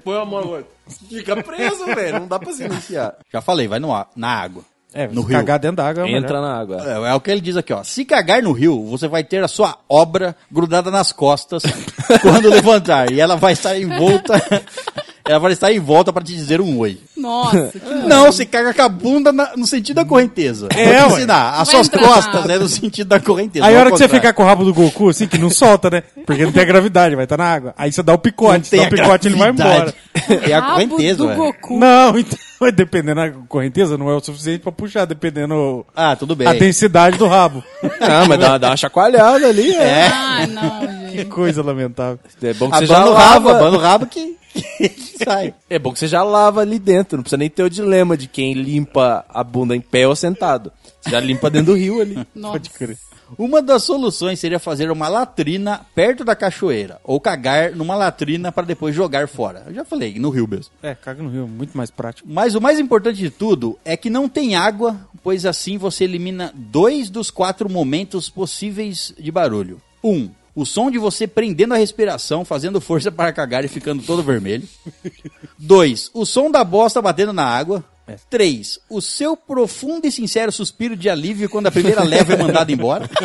Põe 0.03 0.17
a 0.17 0.25
mão. 0.25 0.63
Fica 1.09 1.41
preso, 1.43 1.85
velho. 1.85 2.19
Não 2.21 2.27
dá 2.27 2.39
pra 2.39 2.53
silenciar. 2.53 3.15
Já 3.31 3.41
falei, 3.41 3.67
vai 3.67 3.79
no 3.79 3.93
ar, 3.93 4.07
na 4.15 4.29
água. 4.29 4.63
É, 4.93 5.07
No 5.07 5.21
se 5.23 5.27
rio. 5.29 5.37
cagar 5.37 5.59
dentro 5.59 5.77
da 5.77 5.87
água. 5.87 6.07
é. 6.07 6.11
Entra 6.11 6.39
na 6.41 6.59
água. 6.59 6.77
É, 6.85 7.11
é 7.11 7.13
o 7.15 7.19
que 7.19 7.31
ele 7.31 7.41
diz 7.41 7.57
aqui, 7.57 7.73
ó. 7.73 7.83
Se 7.83 8.05
cagar 8.05 8.41
no 8.43 8.51
rio, 8.51 8.83
você 8.85 9.07
vai 9.07 9.23
ter 9.23 9.43
a 9.43 9.47
sua 9.47 9.77
obra 9.89 10.35
grudada 10.51 10.91
nas 10.91 11.11
costas 11.11 11.63
quando 12.21 12.49
levantar. 12.49 13.11
E 13.11 13.19
ela 13.19 13.35
vai 13.35 13.53
estar 13.53 13.77
em 13.77 13.87
volta. 13.87 14.33
ela 15.25 15.39
vai 15.39 15.53
estar 15.53 15.71
em 15.71 15.79
volta 15.79 16.11
para 16.11 16.23
te 16.23 16.33
dizer 16.33 16.59
um 16.61 16.77
oi. 16.77 16.99
Nossa, 17.17 17.69
que 17.71 17.79
Não, 18.07 18.31
se 18.31 18.45
caga 18.45 18.73
com 18.73 18.81
a 18.81 18.89
bunda 18.89 19.31
na- 19.31 19.53
no 19.55 19.65
sentido 19.65 19.95
da 19.95 20.05
correnteza. 20.05 20.67
É, 20.75 21.01
Vou 21.07 21.17
ensinar. 21.17 21.59
As 21.61 21.69
suas 21.69 21.87
costas 21.89 22.41
água. 22.43 22.53
é 22.53 22.59
no 22.59 22.67
sentido 22.67 23.07
da 23.07 23.19
correnteza. 23.19 23.65
Aí 23.65 23.75
a 23.75 23.79
hora 23.79 23.91
que 23.91 23.97
você 23.97 24.07
ficar 24.09 24.33
com 24.33 24.43
o 24.43 24.45
rabo 24.45 24.63
do 24.65 24.73
Goku, 24.73 25.09
assim, 25.09 25.25
que 25.27 25.37
não 25.37 25.49
solta, 25.49 25.89
né? 25.89 26.03
Porque 26.25 26.43
não 26.45 26.51
tem 26.51 26.61
a 26.61 26.65
gravidade, 26.65 27.15
vai 27.15 27.23
estar 27.25 27.37
na 27.37 27.45
água. 27.45 27.73
Aí 27.77 27.91
você 27.91 28.03
dá 28.03 28.13
o 28.13 28.17
picote, 28.17 28.69
tem 28.69 28.81
dá 28.81 28.87
o 28.87 28.89
picote 28.89 29.27
ele 29.27 29.37
vai 29.37 29.49
embora. 29.49 29.93
gravidade. 30.13 30.51
É 30.51 30.53
a 30.53 30.59
rabo 30.59 30.73
correnteza, 30.73 31.17
do 31.17 31.27
velho. 31.27 31.37
Goku. 31.39 31.79
Não, 31.79 32.17
então, 32.19 32.37
mas 32.63 32.73
dependendo 32.73 33.15
da 33.21 33.29
correnteza, 33.47 33.97
não 33.97 34.09
é 34.09 34.15
o 34.15 34.19
suficiente 34.19 34.59
pra 34.61 34.71
puxar, 34.71 35.05
dependendo 35.05 35.85
Ah, 35.95 36.15
tudo 36.15 36.35
bem. 36.35 36.47
a 36.47 36.53
densidade 36.53 37.17
do 37.17 37.27
rabo. 37.27 37.63
Ah, 37.99 38.25
mas 38.27 38.39
dá, 38.39 38.57
dá 38.57 38.69
uma 38.69 38.77
chacoalhada 38.77 39.47
ali. 39.47 39.75
É, 39.75 39.83
É. 39.83 40.07
Ah, 40.07 40.47
não, 40.47 40.79
Que 41.11 41.17
gente. 41.17 41.25
coisa 41.29 41.61
lamentável. 41.63 42.19
é 42.41 42.53
bom 42.53 42.69
que 42.69 42.77
você 42.77 42.85
já 42.85 42.95
Abana 42.97 43.11
o 43.11 43.13
rabo, 43.13 43.47
lava. 43.47 43.59
abana 43.59 43.77
o 43.77 43.79
rabo 43.79 44.05
que, 44.07 44.35
que 44.53 45.23
sai. 45.23 45.53
É 45.69 45.77
bom 45.77 45.91
que 45.93 45.99
você 45.99 46.07
já 46.07 46.23
lava 46.23 46.61
ali 46.61 46.79
dentro. 46.79 47.17
Não 47.17 47.23
precisa 47.23 47.37
nem 47.37 47.49
ter 47.49 47.63
o 47.63 47.69
dilema 47.69 48.17
de 48.17 48.27
quem 48.27 48.53
limpa 48.53 49.23
a 49.29 49.43
bunda 49.43 49.75
em 49.75 49.81
pé 49.81 50.07
ou 50.07 50.15
sentado. 50.15 50.71
Você 51.01 51.09
já 51.11 51.19
limpa 51.19 51.49
dentro 51.49 51.73
do 51.73 51.77
rio 51.77 52.01
ali. 52.01 52.15
Nossa. 52.35 52.53
Pode 52.53 52.69
crer. 52.71 52.97
Uma 53.37 53.61
das 53.61 53.83
soluções 53.83 54.39
seria 54.39 54.59
fazer 54.59 54.91
uma 54.91 55.07
latrina 55.07 55.85
perto 55.93 56.23
da 56.23 56.35
cachoeira, 56.35 56.99
ou 57.03 57.19
cagar 57.19 57.71
numa 57.71 57.95
latrina 57.95 58.51
para 58.51 58.65
depois 58.65 58.95
jogar 58.95 59.27
fora. 59.27 59.63
Eu 59.67 59.73
já 59.73 59.85
falei, 59.85 60.17
no 60.19 60.29
rio 60.29 60.47
mesmo. 60.47 60.73
É, 60.81 60.95
caga 60.95 61.21
no 61.21 61.29
rio, 61.29 61.47
muito 61.47 61.75
mais 61.77 61.91
prático. 61.91 62.27
Mas 62.29 62.55
o 62.55 62.61
mais 62.61 62.79
importante 62.79 63.17
de 63.17 63.29
tudo 63.29 63.77
é 63.83 63.95
que 63.97 64.09
não 64.09 64.29
tem 64.29 64.55
água, 64.55 64.99
pois 65.21 65.45
assim 65.45 65.77
você 65.77 66.03
elimina 66.03 66.51
dois 66.55 67.09
dos 67.09 67.29
quatro 67.29 67.69
momentos 67.69 68.29
possíveis 68.29 69.13
de 69.17 69.31
barulho. 69.31 69.81
Um, 70.03 70.29
o 70.55 70.65
som 70.65 70.91
de 70.91 70.99
você 70.99 71.25
prendendo 71.25 71.73
a 71.73 71.77
respiração, 71.77 72.45
fazendo 72.45 72.79
força 72.79 73.11
para 73.11 73.33
cagar 73.33 73.65
e 73.65 73.67
ficando 73.67 74.03
todo 74.03 74.21
vermelho. 74.21 74.67
Dois, 75.57 76.11
o 76.13 76.25
som 76.25 76.51
da 76.51 76.63
bosta 76.63 77.01
batendo 77.01 77.33
na 77.33 77.45
água. 77.45 77.83
Três, 78.29 78.79
o 78.89 79.01
seu 79.01 79.35
profundo 79.37 80.05
e 80.05 80.11
sincero 80.11 80.51
suspiro 80.51 80.95
de 80.95 81.09
alívio 81.09 81.49
quando 81.49 81.67
a 81.67 81.71
primeira 81.71 82.03
leva 82.03 82.33
é 82.33 82.37
mandada 82.37 82.71
embora. 82.71 83.07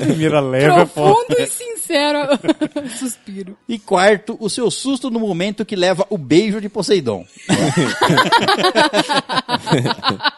Primeira 0.00 0.40
leva 0.40 0.82
é. 0.82 0.84
Profundo 0.84 1.36
e 1.38 1.46
sincero 1.46 2.18
suspiro. 2.98 3.56
E 3.68 3.78
quarto, 3.78 4.36
o 4.40 4.50
seu 4.50 4.70
susto 4.70 5.10
no 5.10 5.20
momento 5.20 5.64
que 5.64 5.76
leva 5.76 6.04
o 6.10 6.18
beijo 6.18 6.60
de 6.60 6.68
Poseidon. 6.68 7.24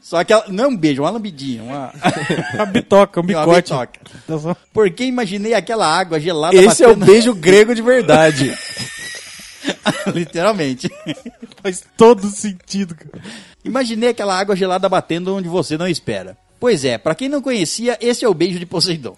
Só 0.00 0.22
que 0.24 0.32
ela, 0.32 0.44
não 0.48 0.64
é 0.64 0.68
um 0.68 0.76
beijo, 0.76 1.02
é 1.02 1.04
uma 1.04 1.10
lambidinha, 1.10 1.62
uma, 1.62 1.92
Uma 2.54 2.66
bitoca, 2.66 3.20
um 3.20 3.22
uma 3.22 3.26
bicote. 3.26 3.72
bitoca. 3.72 4.00
Tá 4.26 4.56
Porque 4.72 5.04
imaginei 5.04 5.54
aquela 5.54 5.86
água 5.86 6.18
gelada 6.20 6.54
Esse 6.56 6.82
é 6.84 6.88
o 6.88 6.90
batendo, 6.90 7.06
beijo 7.06 7.34
grego 7.34 7.74
de 7.74 7.82
verdade. 7.82 8.56
literalmente. 10.14 10.90
Faz 11.62 11.84
todo 11.96 12.26
sentido, 12.28 12.94
cara. 12.94 13.24
Imaginei 13.64 14.10
aquela 14.10 14.38
água 14.38 14.56
gelada 14.56 14.88
batendo 14.88 15.34
onde 15.34 15.48
você 15.48 15.78
não 15.78 15.86
espera. 15.86 16.36
Pois 16.58 16.84
é, 16.84 16.96
pra 16.96 17.14
quem 17.14 17.28
não 17.28 17.42
conhecia, 17.42 17.98
esse 18.00 18.24
é 18.24 18.28
o 18.28 18.34
beijo 18.34 18.58
de 18.58 18.66
Poseidon. 18.66 19.14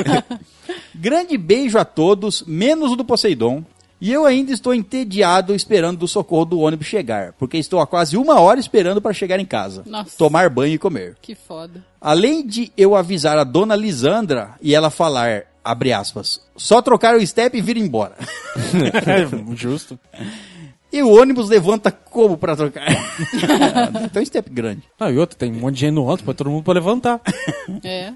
Grande 0.94 1.36
beijo 1.36 1.78
a 1.78 1.84
todos, 1.84 2.42
menos 2.46 2.92
o 2.92 2.96
do 2.96 3.04
Poseidon. 3.04 3.62
E 4.00 4.12
eu 4.12 4.26
ainda 4.26 4.52
estou 4.52 4.74
entediado 4.74 5.54
esperando 5.54 6.02
o 6.02 6.08
socorro 6.08 6.44
do 6.44 6.60
ônibus 6.60 6.86
chegar, 6.86 7.32
porque 7.38 7.56
estou 7.56 7.80
há 7.80 7.86
quase 7.86 8.16
uma 8.16 8.40
hora 8.40 8.60
esperando 8.60 9.00
para 9.00 9.14
chegar 9.14 9.38
em 9.38 9.46
casa, 9.46 9.82
Nossa. 9.86 10.16
tomar 10.18 10.50
banho 10.50 10.74
e 10.74 10.78
comer. 10.78 11.16
Que 11.22 11.34
foda. 11.34 11.82
Além 12.00 12.46
de 12.46 12.70
eu 12.76 12.94
avisar 12.94 13.38
a 13.38 13.44
dona 13.44 13.76
Lisandra 13.76 14.56
e 14.60 14.74
ela 14.74 14.90
falar, 14.90 15.44
abre 15.64 15.92
aspas, 15.92 16.40
só 16.56 16.82
trocar 16.82 17.16
o 17.16 17.26
step 17.26 17.56
e 17.56 17.62
vir 17.62 17.76
embora. 17.76 18.16
É, 19.06 19.24
justo. 19.56 19.98
E 20.94 21.02
o 21.02 21.10
ônibus 21.10 21.48
levanta 21.48 21.90
como 21.90 22.38
para 22.38 22.54
trocar? 22.56 22.86
Tem 24.12 24.22
um 24.22 24.26
step 24.26 24.48
grande. 24.50 24.82
Ah, 24.98 25.10
e 25.10 25.18
outro, 25.18 25.36
tem 25.36 25.50
um 25.52 25.56
monte 25.60 25.74
de 25.74 25.80
gente 25.80 25.94
no 25.94 26.08
alto 26.08 26.22
pra 26.22 26.32
todo 26.34 26.48
mundo 26.50 26.62
pra 26.62 26.74
levantar. 26.74 27.20
É. 27.82 28.12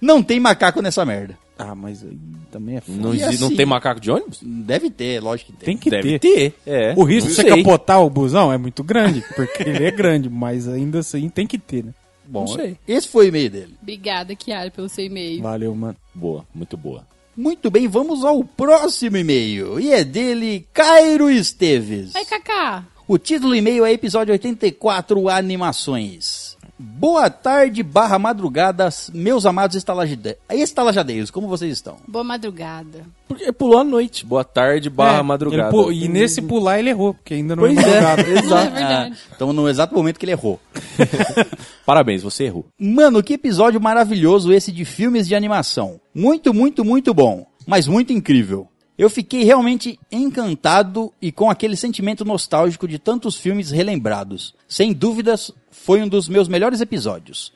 Não 0.00 0.22
tem 0.22 0.38
macaco 0.38 0.80
nessa 0.80 1.04
merda. 1.04 1.36
Ah, 1.58 1.74
mas 1.74 2.02
aí 2.04 2.16
também 2.50 2.76
é 2.76 2.80
foda. 2.80 2.98
Não, 2.98 3.14
E 3.14 3.22
exi- 3.22 3.40
não 3.40 3.48
assim? 3.48 3.56
tem 3.56 3.66
macaco 3.66 3.98
de 4.00 4.10
ônibus? 4.10 4.40
Deve 4.42 4.90
ter, 4.90 5.20
lógico 5.20 5.52
que 5.52 5.58
tem. 5.58 5.66
Tem 5.66 5.76
que 5.76 5.90
Deve 5.90 6.18
ter. 6.18 6.50
ter. 6.52 6.54
É. 6.66 6.94
O 6.96 7.02
risco 7.02 7.28
Não 7.30 7.34
de 7.36 7.42
você 7.42 7.48
sei. 7.50 7.62
capotar 7.64 8.02
o 8.02 8.10
busão 8.10 8.52
é 8.52 8.58
muito 8.58 8.84
grande, 8.84 9.24
porque 9.34 9.62
ele 9.62 9.84
é 9.84 9.90
grande, 9.90 10.28
mas 10.30 10.68
ainda 10.68 10.98
assim 11.00 11.28
tem 11.30 11.46
que 11.46 11.58
ter, 11.58 11.82
né? 11.84 11.92
Bom, 12.26 12.40
Não 12.40 12.48
sei. 12.48 12.76
esse 12.86 13.08
foi 13.08 13.26
o 13.26 13.28
e-mail 13.28 13.50
dele. 13.50 13.74
Obrigada, 13.80 14.34
Kiara, 14.36 14.70
pelo 14.70 14.88
seu 14.88 15.04
e-mail. 15.06 15.42
Valeu, 15.42 15.74
mano. 15.74 15.96
Boa, 16.14 16.44
muito 16.54 16.76
boa. 16.76 17.04
Muito 17.36 17.70
bem, 17.70 17.86
vamos 17.86 18.24
ao 18.24 18.42
próximo 18.42 19.18
e-mail. 19.18 19.78
E 19.78 19.92
é 19.92 20.02
dele, 20.02 20.66
Cairo 20.72 21.28
Esteves. 21.28 22.16
Ai, 22.16 22.24
Kaká. 22.24 22.84
O 23.06 23.18
título 23.18 23.50
do 23.50 23.56
e-mail 23.56 23.84
é 23.84 23.92
episódio 23.92 24.32
84 24.32 25.28
Animações. 25.28 26.45
Boa 26.78 27.30
tarde, 27.30 27.82
barra 27.82 28.18
madrugadas, 28.18 29.10
meus 29.14 29.46
amados 29.46 29.76
estalajade- 29.76 30.36
estalajadeiros, 30.50 31.30
como 31.30 31.48
vocês 31.48 31.72
estão? 31.72 31.96
Boa 32.06 32.22
madrugada. 32.22 33.06
Porque 33.26 33.50
pulou 33.50 33.78
a 33.78 33.84
noite. 33.84 34.26
Boa 34.26 34.44
tarde, 34.44 34.90
barra 34.90 35.20
É, 35.20 35.22
madrugada. 35.22 35.74
e 35.92 36.06
nesse 36.06 36.42
pular 36.42 36.78
ele 36.78 36.90
errou, 36.90 37.14
porque 37.14 37.32
ainda 37.32 37.56
não 37.56 37.62
Pois 37.62 37.78
é 37.78 38.00
madrugada. 38.02 38.22
é, 38.22 38.32
exato. 38.38 38.66
É 38.66 38.70
verdade. 38.70 39.16
Estamos 39.32 39.54
no 39.54 39.68
exato 39.68 39.94
momento 39.94 40.18
que 40.18 40.26
ele 40.26 40.32
errou. 40.32 40.60
Parabéns, 41.86 42.22
você 42.22 42.44
errou. 42.44 42.66
Mano, 42.78 43.22
que 43.22 43.34
episódio 43.34 43.80
maravilhoso 43.80 44.52
esse 44.52 44.70
de 44.70 44.84
filmes 44.84 45.26
de 45.26 45.34
animação. 45.34 45.98
Muito, 46.14 46.52
muito, 46.52 46.84
muito 46.84 47.14
bom, 47.14 47.46
mas 47.66 47.86
muito 47.88 48.12
incrível. 48.12 48.68
Eu 48.98 49.10
fiquei 49.10 49.44
realmente 49.44 49.98
encantado 50.10 51.12
e 51.20 51.30
com 51.30 51.50
aquele 51.50 51.76
sentimento 51.76 52.24
nostálgico 52.24 52.88
de 52.88 52.98
tantos 52.98 53.36
filmes 53.36 53.70
relembrados. 53.70 54.54
Sem 54.66 54.94
dúvidas, 54.94 55.52
foi 55.86 56.02
um 56.02 56.08
dos 56.08 56.28
meus 56.28 56.48
melhores 56.48 56.80
episódios 56.80 57.52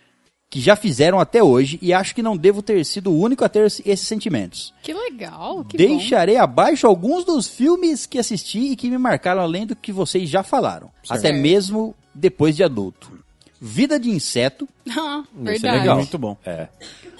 que 0.49 0.61
já 0.61 0.74
fizeram 0.76 1.18
até 1.20 1.43
hoje 1.43 1.78
e 1.83 1.93
acho 1.93 2.14
que 2.14 2.22
não 2.22 2.37
devo 2.37 2.61
ter 2.62 2.85
sido 2.85 3.11
o 3.12 3.18
único 3.20 3.45
a 3.45 3.49
ter 3.49 3.66
esse- 3.66 3.83
esses 3.89 4.07
sentimentos. 4.07 4.72
Que 4.83 4.93
legal, 4.93 5.64
que 5.64 5.76
bom. 5.76 5.97
Deixarei 5.97 6.37
abaixo 6.37 6.87
alguns 6.87 7.24
dos 7.24 7.49
filmes 7.49 8.07
que 8.07 8.18
assisti 8.18 8.59
e 8.72 8.76
que 8.76 8.89
me 8.91 8.99
marcaram 8.99 9.43
além 9.43 9.66
do 9.66 9.74
que 9.76 9.93
vocês 9.93 10.28
já 10.28 10.43
falaram, 10.43 10.91
até 11.09 11.33
mesmo 11.33 11.95
depois 12.14 12.55
de 12.57 12.62
adulto. 12.64 13.12
Vida 13.61 13.99
de 14.01 14.11
Inseto, 14.11 14.68
Ah, 14.97 15.22
Esse 15.47 15.66
é 15.66 15.72
legal. 15.72 15.97
Muito 15.99 16.18
bom. 16.18 16.37
É. 16.47 16.68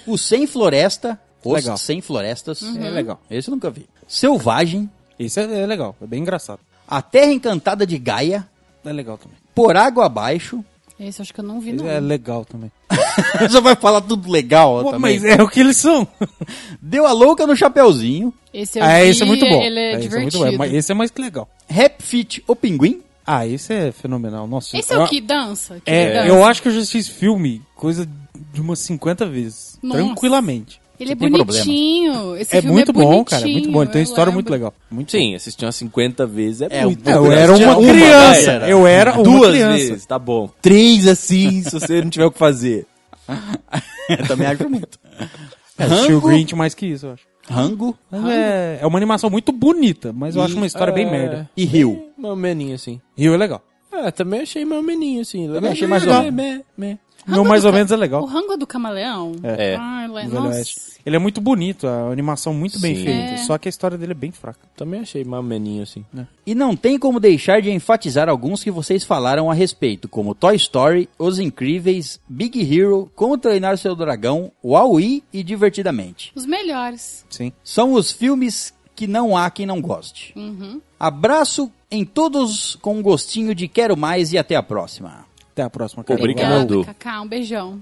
O 0.07 0.17
Sem 0.17 0.45
Floresta, 0.47 1.19
Os 1.43 1.53
Legal. 1.53 1.77
Sem 1.77 2.01
Florestas, 2.01 2.61
Uhum. 2.61 2.83
É 2.85 2.89
legal. 2.89 3.21
esse 3.29 3.49
eu 3.49 3.53
nunca 3.53 3.69
vi. 3.69 3.87
Selvagem, 4.07 4.89
Esse 5.19 5.39
é, 5.39 5.61
é 5.61 5.65
legal, 5.65 5.95
é 6.01 6.05
bem 6.07 6.21
engraçado. 6.21 6.59
A 6.87 7.01
Terra 7.01 7.31
Encantada 7.31 7.85
de 7.87 7.97
Gaia, 7.97 8.47
É 8.83 8.91
legal 8.91 9.17
também. 9.17 9.37
Por 9.55 9.77
Água 9.77 10.05
Abaixo. 10.07 10.65
Esse 11.01 11.19
eu 11.19 11.23
acho 11.23 11.33
que 11.33 11.39
eu 11.39 11.43
não 11.43 11.59
vi, 11.59 11.71
Esse 11.71 11.83
não. 11.83 11.89
é 11.89 11.99
legal 11.99 12.45
também. 12.45 12.71
Você 13.39 13.59
vai 13.59 13.75
falar 13.75 14.01
tudo 14.01 14.29
legal 14.31 14.83
Pô, 14.83 14.91
também. 14.91 15.19
mas 15.19 15.23
é 15.25 15.41
o 15.41 15.47
que 15.49 15.59
eles 15.59 15.77
são. 15.77 16.07
Deu 16.81 17.05
a 17.07 17.11
louca 17.11 17.47
no 17.47 17.55
Chapeuzinho. 17.55 18.33
Esse 18.53 18.79
eu 18.79 18.83
Ah, 18.83 18.99
vi, 19.01 19.09
esse 19.09 19.23
é 19.23 19.25
muito 19.25 19.45
bom. 19.47 19.61
ele 19.61 19.79
é, 19.79 19.89
esse 19.99 20.07
é 20.07 20.19
muito 20.19 20.31
divertido. 20.31 20.51
bom. 20.51 20.57
Mas 20.57 20.73
esse 20.73 20.91
é 20.91 20.95
mais 20.95 21.09
que 21.11 21.21
legal. 21.21 21.49
Rap 21.67 22.01
Fit 22.03 22.43
o 22.47 22.55
Pinguim. 22.55 23.01
Ah, 23.25 23.45
esse 23.47 23.71
é 23.73 23.91
fenomenal. 23.91 24.47
Nossa, 24.47 24.75
Esse 24.77 24.93
é 24.93 24.97
o 24.99 25.07
que 25.07 25.21
dança? 25.21 25.79
Que 25.85 25.89
É, 25.91 26.13
dança. 26.15 26.27
eu 26.27 26.43
acho 26.43 26.61
que 26.61 26.67
eu 26.67 26.71
já 26.73 26.85
fiz 26.85 27.07
filme 27.07 27.61
coisa 27.75 28.07
de 28.53 28.59
umas 28.59 28.79
50 28.79 29.25
vezes. 29.27 29.77
Nossa. 29.81 30.03
Tranquilamente. 30.03 30.80
Ele 31.01 31.11
é 31.13 31.15
problema. 31.15 31.45
bonitinho. 31.45 32.35
Esse 32.37 32.55
É 32.57 32.61
filme 32.61 32.75
muito 32.75 32.91
é 32.91 32.93
bom, 32.93 33.23
cara. 33.23 33.43
É 33.43 33.51
muito 33.51 33.71
bom. 33.71 33.81
Ele 33.81 33.91
tem 33.91 33.99
uma 33.99 34.03
eu 34.03 34.03
história 34.03 34.25
lembro. 34.25 34.33
muito 34.35 34.49
legal. 34.51 34.73
Muito 34.89 35.11
Sim, 35.11 35.35
assistir 35.35 35.65
umas 35.65 35.75
50 35.75 36.25
vezes 36.25 36.61
é, 36.61 36.67
É, 36.69 36.85
muito. 36.85 37.09
um- 37.09 37.13
Eu 37.13 37.31
era 37.31 37.53
uma 37.55 37.75
criança. 37.77 38.51
Eu 38.67 38.87
era 38.87 39.13
uma 39.13 39.23
Duas 39.23 39.49
criança. 39.51 39.77
vezes, 39.77 40.05
tá 40.05 40.19
bom. 40.19 40.49
Três 40.61 41.07
assim, 41.07 41.63
se 41.63 41.71
você 41.71 42.01
não 42.01 42.09
tiver 42.09 42.25
o 42.25 42.31
que 42.31 42.37
fazer. 42.39 42.85
Também 44.27 44.47
acho 44.47 44.69
muito. 44.69 44.99
É, 45.77 45.83
assisti 45.85 46.11
o 46.11 46.15
Rango. 46.15 46.27
Grinch 46.27 46.55
mais 46.55 46.73
que 46.73 46.85
isso, 46.85 47.07
eu 47.07 47.13
acho. 47.13 47.23
Rango 47.49 47.97
é, 48.29 48.79
é 48.81 48.85
uma 48.87 48.97
animação 48.99 49.29
muito 49.29 49.51
bonita, 49.51 50.13
mas 50.13 50.35
eu 50.35 50.41
acho 50.43 50.55
uma 50.55 50.65
história 50.67 50.93
bem 50.93 51.07
é, 51.07 51.11
merda. 51.11 51.49
e 51.57 51.65
Rio. 51.65 52.09
Meu 52.17 52.35
meninho, 52.35 52.75
assim. 52.75 53.01
Rio 53.17 53.33
é 53.33 53.37
legal. 53.37 53.63
É, 53.91 54.09
também 54.11 54.41
achei 54.41 54.63
meu 54.63 54.81
meninho, 54.81 55.21
assim. 55.21 55.47
Também 55.51 55.71
achei 55.71 55.87
mais 55.87 56.03
legal. 56.03 56.23
menos. 56.31 56.63
Me, 56.77 56.87
me. 56.87 56.99
Não, 57.27 57.43
mais 57.43 57.65
ou 57.65 57.71
ca- 57.71 57.77
menos 57.77 57.91
é 57.91 57.95
O 57.95 57.99
legal. 57.99 58.25
rango 58.25 58.57
do 58.57 58.65
camaleão? 58.67 59.33
É. 59.43 59.75
Ah, 59.79 60.05
ele 60.05 60.17
é... 60.19 60.23
do 60.25 60.29
Velho 60.31 60.43
Nossa. 60.43 60.91
Ele 61.03 61.15
é 61.15 61.19
muito 61.19 61.41
bonito, 61.41 61.87
a 61.87 62.11
animação 62.11 62.53
muito 62.53 62.79
bem 62.79 62.95
Sim. 62.95 63.03
feita. 63.05 63.33
É. 63.33 63.37
Só 63.37 63.57
que 63.57 63.67
a 63.67 63.71
história 63.71 63.97
dele 63.97 64.11
é 64.11 64.15
bem 64.15 64.31
fraca. 64.31 64.59
Também 64.77 64.99
achei 65.01 65.23
mais 65.23 65.43
meninho, 65.43 65.81
assim. 65.81 66.05
E 66.45 66.53
não 66.53 66.75
tem 66.75 66.99
como 66.99 67.19
deixar 67.19 67.59
de 67.59 67.71
enfatizar 67.71 68.29
alguns 68.29 68.63
que 68.63 68.69
vocês 68.69 69.03
falaram 69.03 69.49
a 69.49 69.53
respeito, 69.55 70.07
como 70.07 70.35
Toy 70.35 70.55
Story, 70.57 71.09
Os 71.17 71.39
Incríveis, 71.39 72.19
Big 72.29 72.59
Hero, 72.61 73.11
Como 73.15 73.35
Treinar 73.37 73.77
Seu 73.79 73.95
Dragão, 73.95 74.51
Wall-E 74.63 75.23
e 75.33 75.41
Divertidamente. 75.43 76.31
Os 76.35 76.45
melhores. 76.45 77.25
Sim. 77.31 77.51
São 77.63 77.93
os 77.93 78.11
filmes 78.11 78.71
que 78.95 79.07
não 79.07 79.35
há 79.35 79.49
quem 79.49 79.65
não 79.65 79.81
goste. 79.81 80.33
Uhum. 80.35 80.79
Abraço 80.99 81.71
em 81.89 82.05
todos 82.05 82.75
com 82.75 82.97
um 82.97 83.01
gostinho 83.01 83.55
de 83.55 83.67
quero 83.67 83.97
mais 83.97 84.31
e 84.33 84.37
até 84.37 84.55
a 84.55 84.61
próxima. 84.61 85.25
Até 85.51 85.63
a 85.63 85.69
próxima, 85.69 86.03
cara. 86.03 86.19
Obrigado. 86.19 86.71
Obrigada, 86.79 86.93
Cacá. 86.93 87.21
Um 87.21 87.27
beijão. 87.27 87.79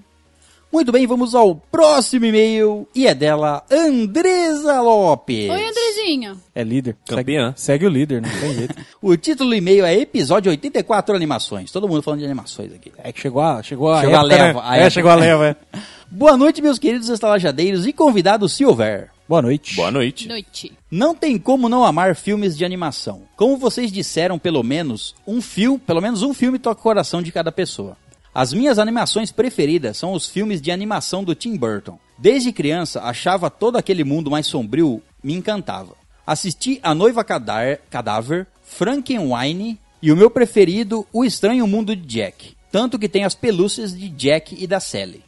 Muito 0.71 0.91
bem, 0.91 1.07
vamos 1.07 1.33
ao 1.33 1.55
próximo 1.55 2.25
e-mail 2.25 2.87
e 2.93 3.07
é 3.07 3.15
dela 3.15 3.63
Andresa 3.71 4.79
Lopes. 4.79 5.49
Oi, 5.49 5.67
Andrezinho. 5.67 6.39
É 6.53 6.63
líder. 6.63 6.95
Campeã. 7.07 7.53
Segue, 7.55 7.59
segue 7.59 7.85
o 7.87 7.89
líder, 7.89 8.21
não 8.21 8.29
tem 8.29 8.53
jeito. 8.53 8.75
O 9.01 9.17
título 9.17 9.49
do 9.49 9.55
e-mail 9.55 9.83
é 9.83 9.95
Episódio 9.95 10.51
84 10.51 11.15
Animações. 11.15 11.71
Todo 11.71 11.87
mundo 11.87 12.03
falando 12.03 12.19
de 12.19 12.25
animações 12.25 12.71
aqui. 12.71 12.91
É 12.99 13.11
que 13.11 13.19
chegou 13.19 13.41
a, 13.41 13.63
chegou 13.63 13.91
a 13.91 14.01
Chegou 14.01 14.15
a 14.15 14.19
época, 14.19 14.35
leva, 14.35 14.59
né? 14.61 14.67
a 14.67 14.75
é, 14.75 14.79
época. 14.79 14.89
chegou 14.91 15.11
a 15.11 15.15
leva, 15.15 15.47
é. 15.47 15.55
Boa 16.11 16.37
noite, 16.37 16.61
meus 16.61 16.77
queridos 16.77 17.09
estalajadeiros 17.09 17.87
e 17.87 17.93
convidados 17.93 18.53
se 18.53 18.63
houver. 18.63 19.09
Boa 19.27 19.41
noite. 19.41 19.75
Boa 19.75 19.89
noite. 19.89 20.27
Noite. 20.27 20.71
Não 20.91 21.15
tem 21.15 21.37
como 21.39 21.69
não 21.69 21.83
amar 21.83 22.15
filmes 22.15 22.57
de 22.57 22.65
animação. 22.65 23.23
Como 23.35 23.57
vocês 23.57 23.91
disseram, 23.91 24.37
pelo 24.37 24.61
menos 24.61 25.15
um 25.25 25.41
filme, 25.41 25.79
pelo 25.79 26.01
menos 26.01 26.21
um 26.21 26.33
filme 26.33 26.59
toca 26.59 26.79
o 26.79 26.83
coração 26.83 27.21
de 27.21 27.31
cada 27.31 27.51
pessoa. 27.51 27.97
As 28.39 28.53
minhas 28.53 28.79
animações 28.79 29.33
preferidas 29.33 29.97
são 29.97 30.13
os 30.13 30.25
filmes 30.25 30.61
de 30.61 30.71
animação 30.71 31.25
do 31.25 31.35
Tim 31.35 31.57
Burton. 31.57 31.99
Desde 32.17 32.53
criança, 32.53 33.01
achava 33.01 33.49
todo 33.49 33.75
aquele 33.77 34.05
mundo 34.05 34.31
mais 34.31 34.47
sombrio 34.47 35.03
me 35.21 35.33
encantava. 35.33 35.93
Assisti 36.25 36.79
A 36.81 36.95
Noiva 36.95 37.21
Cadar- 37.21 37.79
Cadáver, 37.89 38.47
Frankenweenie 38.63 39.77
e 40.01 40.09
o 40.09 40.15
meu 40.15 40.29
preferido, 40.29 41.05
O 41.11 41.25
Estranho 41.25 41.67
Mundo 41.67 41.93
de 41.93 42.05
Jack. 42.07 42.55
Tanto 42.71 42.97
que 42.97 43.09
tem 43.09 43.25
as 43.25 43.35
pelúcias 43.35 43.93
de 43.93 44.07
Jack 44.07 44.55
e 44.57 44.65
da 44.65 44.79
Sally. 44.79 45.21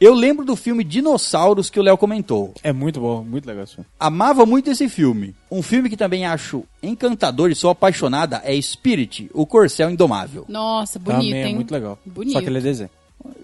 Eu 0.00 0.14
lembro 0.14 0.44
do 0.44 0.54
filme 0.54 0.84
Dinossauros 0.84 1.68
que 1.70 1.80
o 1.80 1.82
Léo 1.82 1.98
comentou. 1.98 2.54
É 2.62 2.72
muito 2.72 3.00
bom, 3.00 3.22
muito 3.24 3.46
legal 3.46 3.64
esse 3.64 3.74
filme. 3.74 3.88
Amava 3.98 4.46
muito 4.46 4.70
esse 4.70 4.88
filme. 4.88 5.34
Um 5.50 5.60
filme 5.62 5.88
que 5.90 5.96
também 5.96 6.24
acho 6.24 6.64
encantador 6.82 7.50
e 7.50 7.54
sou 7.54 7.70
apaixonada 7.70 8.40
é 8.44 8.60
Spirit, 8.60 9.28
o 9.34 9.44
Corcel 9.44 9.90
Indomável. 9.90 10.44
Nossa, 10.48 10.98
bonito, 10.98 11.22
Também 11.24 11.42
hein? 11.42 11.52
é 11.52 11.54
muito 11.54 11.72
legal. 11.72 11.98
Bonito. 12.06 12.32
Só 12.34 12.40
que 12.40 12.46
ele 12.46 12.58
é 12.58 12.60
desenho. 12.60 12.90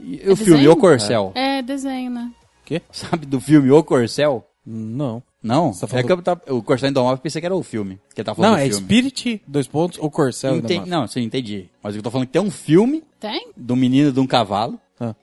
E 0.03 0.21
É 0.25 0.31
o 0.31 0.37
filme 0.37 0.53
desenho? 0.53 0.73
O 0.73 0.77
Corcel. 0.77 1.33
É, 1.35 1.61
desenho, 1.61 2.11
né? 2.11 2.31
Quê? 2.65 2.81
Sabe 2.93 3.27
do 3.27 3.41
filme 3.41 3.71
O 3.73 3.83
Corcel? 3.83 4.47
Não. 4.65 5.23
Não? 5.43 5.73
Tá 5.73 5.85
É 5.85 5.87
falando- 5.89 6.07
que 6.07 6.13
eu 6.13 6.23
tava- 6.23 6.43
o 6.51 6.63
Corcel 6.63 6.89
Indomável 6.89 7.17
eu 7.17 7.21
pensei 7.23 7.41
que 7.41 7.47
era 7.47 7.55
o 7.55 7.63
filme. 7.63 7.99
Que 8.15 8.21
ele 8.21 8.25
tá 8.27 8.35
falando 8.35 8.53
Não, 8.53 8.57
do 8.59 8.63
é 8.63 8.69
filme. 8.69 8.83
Spirit, 8.85 9.43
dois 9.47 9.67
pontos, 9.67 9.99
ou 10.01 10.11
Corcel. 10.11 10.55
Ainda 10.55 10.75
mais. 10.75 10.89
Não, 10.89 11.07
sim, 11.09 11.21
entendi. 11.23 11.69
Mas 11.83 11.95
eu 11.97 12.03
tô 12.03 12.11
falando 12.11 12.27
que 12.29 12.33
tem 12.33 12.41
um 12.41 12.51
filme 12.51 13.03
Tem? 13.21 13.49
do 13.57 13.75
menino 13.77 14.11
de 14.13 14.21
um 14.21 14.27
cavalo. 14.27 14.81
Ah. 15.01 15.15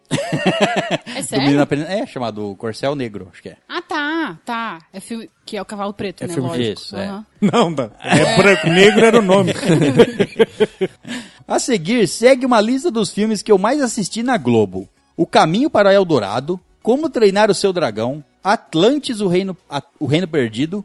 É 1.15 1.22
sério? 1.24 1.61
aprendendo- 1.61 1.89
É, 1.91 2.05
chamado 2.05 2.53
Corcel 2.57 2.93
Negro, 2.95 3.30
acho 3.32 3.41
que 3.41 3.49
é. 3.49 3.57
Ah, 3.69 3.82
tá, 3.82 4.39
tá. 4.45 4.80
É 4.91 4.99
filme 4.99 5.30
que 5.45 5.55
é 5.55 5.61
o 5.61 5.65
cavalo 5.65 5.93
preto, 5.93 6.24
É 6.24 6.28
né? 6.28 6.34
filme 6.34 6.49
Lógico. 6.49 6.76
disso, 6.82 6.97
é. 6.97 7.07
Aham. 7.07 7.26
Não, 7.41 7.69
não. 7.69 7.91
É 8.01 8.38
branco, 8.38 8.67
negro 8.67 9.05
era 9.05 9.19
o 9.19 9.22
nome. 9.22 9.53
A 11.47 11.59
seguir, 11.59 12.07
segue 12.07 12.45
uma 12.45 12.61
lista 12.61 12.89
dos 12.91 13.11
filmes 13.11 13.41
que 13.41 13.51
eu 13.51 13.57
mais 13.57 13.82
assisti 13.82 14.24
na 14.24 14.38
Globo. 14.38 14.88
O 15.17 15.26
Caminho 15.26 15.69
para 15.69 15.93
Eldorado, 15.93 16.59
Como 16.82 17.09
Treinar 17.09 17.49
o 17.51 17.53
Seu 17.53 17.72
Dragão, 17.74 18.24
Atlantis, 18.43 19.19
o 19.22 19.28
Reino, 19.28 19.55
a- 19.69 19.84
o 19.99 20.05
Reino 20.05 20.28
Perdido, 20.28 20.84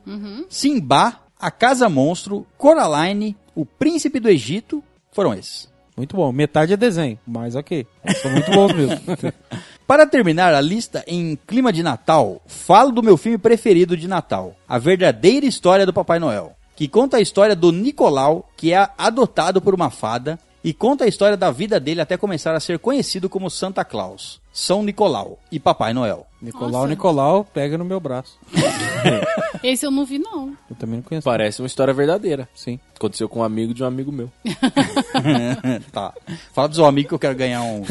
Simba, 0.48 1.20
A 1.38 1.50
Casa 1.50 1.88
Monstro, 1.88 2.46
Coraline, 2.58 3.36
O 3.54 3.64
Príncipe 3.64 4.18
do 4.20 4.28
Egito, 4.28 4.82
foram 5.12 5.32
esses. 5.34 5.68
Muito 5.96 6.14
bom. 6.14 6.30
Metade 6.30 6.74
é 6.74 6.76
desenho, 6.76 7.18
mas 7.26 7.54
ok. 7.54 7.86
São 8.20 8.30
muito 8.30 8.50
bons 8.50 8.72
mesmo. 8.72 9.00
Para 9.86 10.06
terminar 10.06 10.52
a 10.52 10.60
lista 10.60 11.04
em 11.06 11.38
clima 11.46 11.72
de 11.72 11.82
Natal, 11.82 12.42
falo 12.46 12.90
do 12.90 13.02
meu 13.02 13.16
filme 13.16 13.38
preferido 13.38 13.96
de 13.96 14.08
Natal, 14.08 14.56
A 14.68 14.78
Verdadeira 14.78 15.46
História 15.46 15.86
do 15.86 15.92
Papai 15.92 16.18
Noel, 16.18 16.56
que 16.74 16.88
conta 16.88 17.16
a 17.16 17.20
história 17.20 17.54
do 17.54 17.70
Nicolau, 17.70 18.50
que 18.56 18.72
é 18.72 18.88
adotado 18.98 19.60
por 19.60 19.74
uma 19.74 19.88
fada, 19.88 20.38
e 20.66 20.74
conta 20.74 21.04
a 21.04 21.06
história 21.06 21.36
da 21.36 21.48
vida 21.52 21.78
dele 21.78 22.00
até 22.00 22.16
começar 22.16 22.52
a 22.52 22.58
ser 22.58 22.80
conhecido 22.80 23.28
como 23.28 23.48
Santa 23.48 23.84
Claus, 23.84 24.40
São 24.52 24.82
Nicolau 24.82 25.38
e 25.52 25.60
Papai 25.60 25.94
Noel. 25.94 26.26
Nicolau, 26.42 26.72
Nossa. 26.72 26.88
Nicolau, 26.88 27.44
pega 27.44 27.78
no 27.78 27.84
meu 27.84 28.00
braço. 28.00 28.36
Esse 29.62 29.86
eu 29.86 29.92
não 29.92 30.04
vi, 30.04 30.18
não. 30.18 30.56
Eu 30.68 30.74
também 30.74 30.96
não 30.96 31.04
conheço. 31.04 31.24
Parece 31.24 31.62
uma 31.62 31.68
história 31.68 31.94
verdadeira. 31.94 32.48
Sim. 32.52 32.80
Aconteceu 32.96 33.28
com 33.28 33.38
um 33.38 33.44
amigo 33.44 33.72
de 33.72 33.84
um 33.84 33.86
amigo 33.86 34.10
meu. 34.10 34.28
tá. 35.92 36.12
Fala 36.52 36.68
pro 36.68 36.74
seu 36.74 36.84
amigo 36.84 37.10
que 37.10 37.14
eu 37.14 37.20
quero 37.20 37.36
ganhar 37.36 37.62
um. 37.62 37.84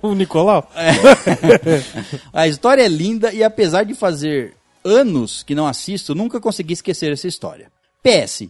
o 0.00 0.14
Nicolau? 0.16 0.66
A 2.32 2.48
história 2.48 2.82
é 2.82 2.88
linda 2.88 3.34
e 3.34 3.44
apesar 3.44 3.84
de 3.84 3.94
fazer 3.94 4.54
anos 4.82 5.42
que 5.42 5.54
não 5.54 5.66
assisto, 5.66 6.14
nunca 6.14 6.40
consegui 6.40 6.72
esquecer 6.72 7.12
essa 7.12 7.28
história. 7.28 7.70
PS, 8.02 8.48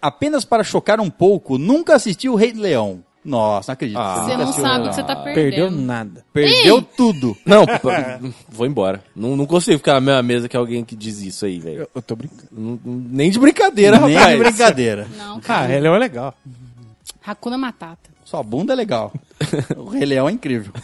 apenas 0.00 0.44
para 0.44 0.64
chocar 0.64 1.00
um 1.00 1.10
pouco, 1.10 1.58
nunca 1.58 1.94
assisti 1.94 2.28
o 2.28 2.34
Rei 2.34 2.52
Leão. 2.52 3.04
Nossa, 3.22 3.70
não 3.70 3.74
acredito. 3.74 3.98
Ah. 3.98 4.24
Você 4.24 4.34
não 4.36 4.52
sabe 4.52 4.86
o 4.86 4.88
que 4.88 4.94
você 4.94 5.02
tá 5.02 5.14
perdendo. 5.16 5.34
Perdeu 5.34 5.70
nada. 5.70 6.24
Perdeu 6.32 6.80
tudo. 6.80 7.36
Não, 7.44 7.66
vou 8.48 8.66
embora. 8.66 9.04
Não, 9.14 9.36
não 9.36 9.44
consigo 9.44 9.76
ficar 9.76 9.92
na 9.94 10.00
mesma 10.00 10.22
mesa 10.22 10.48
que 10.48 10.56
alguém 10.56 10.82
que 10.82 10.96
diz 10.96 11.20
isso 11.20 11.44
aí, 11.44 11.58
velho. 11.60 11.80
Eu, 11.80 11.90
eu 11.96 12.00
tô 12.02 12.16
brincando. 12.16 12.80
Nem 12.82 13.30
de 13.30 13.38
brincadeira, 13.38 13.98
Nem 14.00 14.14
rapaz. 14.16 14.38
de 14.38 14.42
brincadeira. 14.42 15.06
Não, 15.18 15.36
Ah, 15.36 15.40
cara. 15.40 15.74
ele 15.74 15.86
é 15.86 15.98
legal. 15.98 16.34
Hakuna 17.26 17.58
Matata. 17.58 18.08
Sua 18.24 18.42
bunda 18.42 18.72
é 18.72 18.76
legal. 18.76 19.12
o 19.76 19.84
Rei 19.90 20.06
Leão 20.06 20.26
é 20.26 20.32
incrível. 20.32 20.72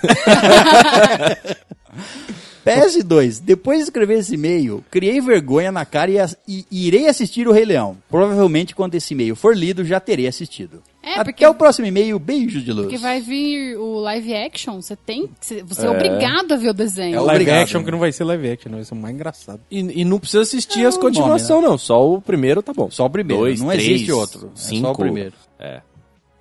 PS2. 2.66 3.40
Depois 3.42 3.78
de 3.78 3.84
escrever 3.84 4.18
esse 4.18 4.34
e-mail, 4.34 4.84
criei 4.90 5.20
vergonha 5.20 5.70
na 5.72 5.84
cara 5.84 6.10
e, 6.46 6.64
e 6.70 6.86
irei 6.86 7.06
assistir 7.08 7.46
o 7.48 7.52
Rei 7.52 7.64
Leão. 7.64 7.96
Provavelmente 8.10 8.74
quando 8.74 8.94
esse 8.94 9.14
e-mail 9.14 9.36
for 9.36 9.56
lido, 9.56 9.84
já 9.84 10.00
terei 10.00 10.26
assistido. 10.26 10.82
É, 11.02 11.14
Até 11.20 11.24
porque- 11.30 11.46
o 11.46 11.54
próximo 11.54 11.86
e-mail. 11.86 12.18
Beijos 12.18 12.64
de 12.64 12.72
luz. 12.72 12.86
Porque 12.86 12.98
vai 12.98 13.20
vir 13.20 13.76
o 13.78 14.00
live 14.00 14.34
action, 14.34 14.82
você 14.82 14.96
tem. 14.96 15.30
Você 15.40 15.62
você 15.62 15.86
é, 15.86 15.90
obrigado 15.90 16.52
a 16.52 16.56
ver 16.56 16.70
o 16.70 16.74
desenho. 16.74 17.14
É 17.14 17.20
o- 17.20 17.24
live 17.24 17.42
Obrigado, 17.42 17.62
action 17.62 17.78
né? 17.78 17.84
que 17.84 17.90
não 17.92 17.98
vai 18.00 18.10
ser 18.10 18.24
live 18.24 18.50
action, 18.50 18.72
vai 18.72 18.84
ser 18.84 18.94
o 18.94 18.96
mais 18.96 19.14
engraçado. 19.14 19.60
E, 19.70 20.00
e 20.00 20.04
não 20.04 20.18
precisa 20.18 20.42
assistir 20.42 20.82
É 20.82 20.86
as 20.86 20.96
continuações, 20.98 21.62
não. 21.62 21.78
Só 21.78 22.04
o 22.14 22.20
primeiro 22.20 22.60
tá 22.60 22.72
bom. 22.72 22.90
Só 22.90 23.06
o 23.06 23.10
primeiro, 23.10 23.42
Dois, 23.42 23.60
não 23.60 23.68
três, 23.68 23.84
existe 23.88 24.10
outro. 24.10 24.46
É 24.52 24.58
só 24.58 24.68
Cinco. 24.68 24.90
o 24.90 24.96
primeiro. 24.96 25.32
É. 25.60 25.80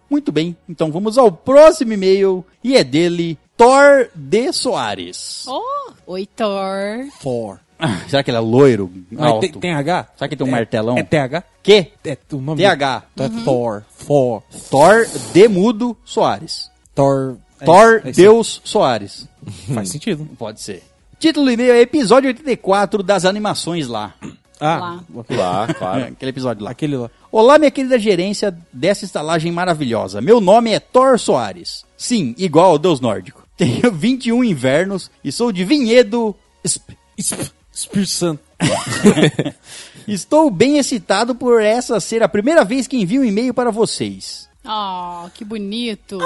Muito 0.10 0.32
bem, 0.32 0.56
então 0.70 0.91
vamos 0.91 1.18
ao 1.18 1.32
próximo 1.32 1.93
e-mail. 1.93 2.45
E 2.64 2.76
é 2.76 2.84
dele, 2.84 3.38
Thor 3.58 4.10
de 4.14 4.51
Soares. 4.53 5.45
Oh, 5.47 5.91
oi, 6.08 6.26
Thor. 6.36 7.08
Thor. 7.22 7.60
Será 8.08 8.24
que 8.24 8.30
ele 8.30 8.38
é 8.38 8.41
loiro? 8.41 8.89
Alto? 9.18 9.41
tem, 9.41 9.51
tem 9.51 9.74
H? 9.74 10.08
Será 10.16 10.30
que 10.30 10.36
tem 10.38 10.45
um 10.45 10.49
É- 10.49 10.51
martelão? 10.51 10.97
É 10.97 11.03
TH? 11.03 11.43
Que? 11.62 11.91
É 12.06 12.18
o 12.32 12.38
nome 12.38 12.62
TH. 12.62 13.03
Então 13.14 13.26
é 13.26 13.43
Thor. 13.43 13.84
Thor. 14.08 14.43
Thor 14.70 15.08
de 15.34 15.47
Mudo 15.49 15.97
Soares. 16.06 16.72
Thor. 16.93 17.38
é 17.60 17.66
Thor 17.66 18.01
é. 18.06 18.12
Deus 18.12 18.62
Soares. 18.64 19.28
Faz 19.74 19.89
sentido. 19.89 20.26
Pode 20.38 20.62
ser. 20.62 20.84
Título 21.20 21.47
do 21.47 21.51
e-mail 21.51 21.74
é 21.74 21.82
episódio 21.82 22.28
84 22.30 23.03
das 23.03 23.26
animações 23.26 23.88
lá. 23.88 24.14
Ah, 24.60 24.78
Lá. 24.78 25.03
Lá, 25.30 25.74
claro. 25.74 26.03
Aquele 26.14 26.30
episódio 26.30 26.64
lá. 26.64 26.72
Aquele 26.72 26.95
lá. 26.97 27.10
Olá, 27.32 27.58
minha 27.58 27.72
querida 27.72 27.99
gerência 27.99 28.56
dessa 28.72 29.03
estalagem 29.06 29.51
maravilhosa. 29.51 30.22
Meu 30.22 30.39
nome 30.39 30.72
é 30.72 30.80
Thor 30.80 31.20
Soares. 31.20 31.84
Sim, 31.97 32.34
igual 32.38 32.72
ao 32.72 32.78
Deus 32.80 32.99
Nórdico. 32.99 33.43
Tenho 33.58 33.91
21 33.91 34.43
invernos 34.43 35.10
e 35.24 35.32
sou 35.32 35.51
de 35.51 35.64
Vinhedo. 35.66 36.36
Sp- 36.64 36.95
Esp- 37.18 37.51
Espírito 37.74 38.10
Santo. 38.12 38.41
Estou 40.08 40.49
bem 40.51 40.78
excitado 40.78 41.34
por 41.36 41.62
essa 41.62 41.99
ser 41.99 42.22
a 42.24 42.30
primeira 42.30 42.64
vez 42.64 42.88
que 42.88 42.97
envio 42.97 43.22
um 43.22 43.26
e-mail 43.26 43.53
para 43.53 43.72
vocês. 43.72 44.47
Oh, 44.64 45.30
que 45.34 45.43
bonito. 45.43 46.18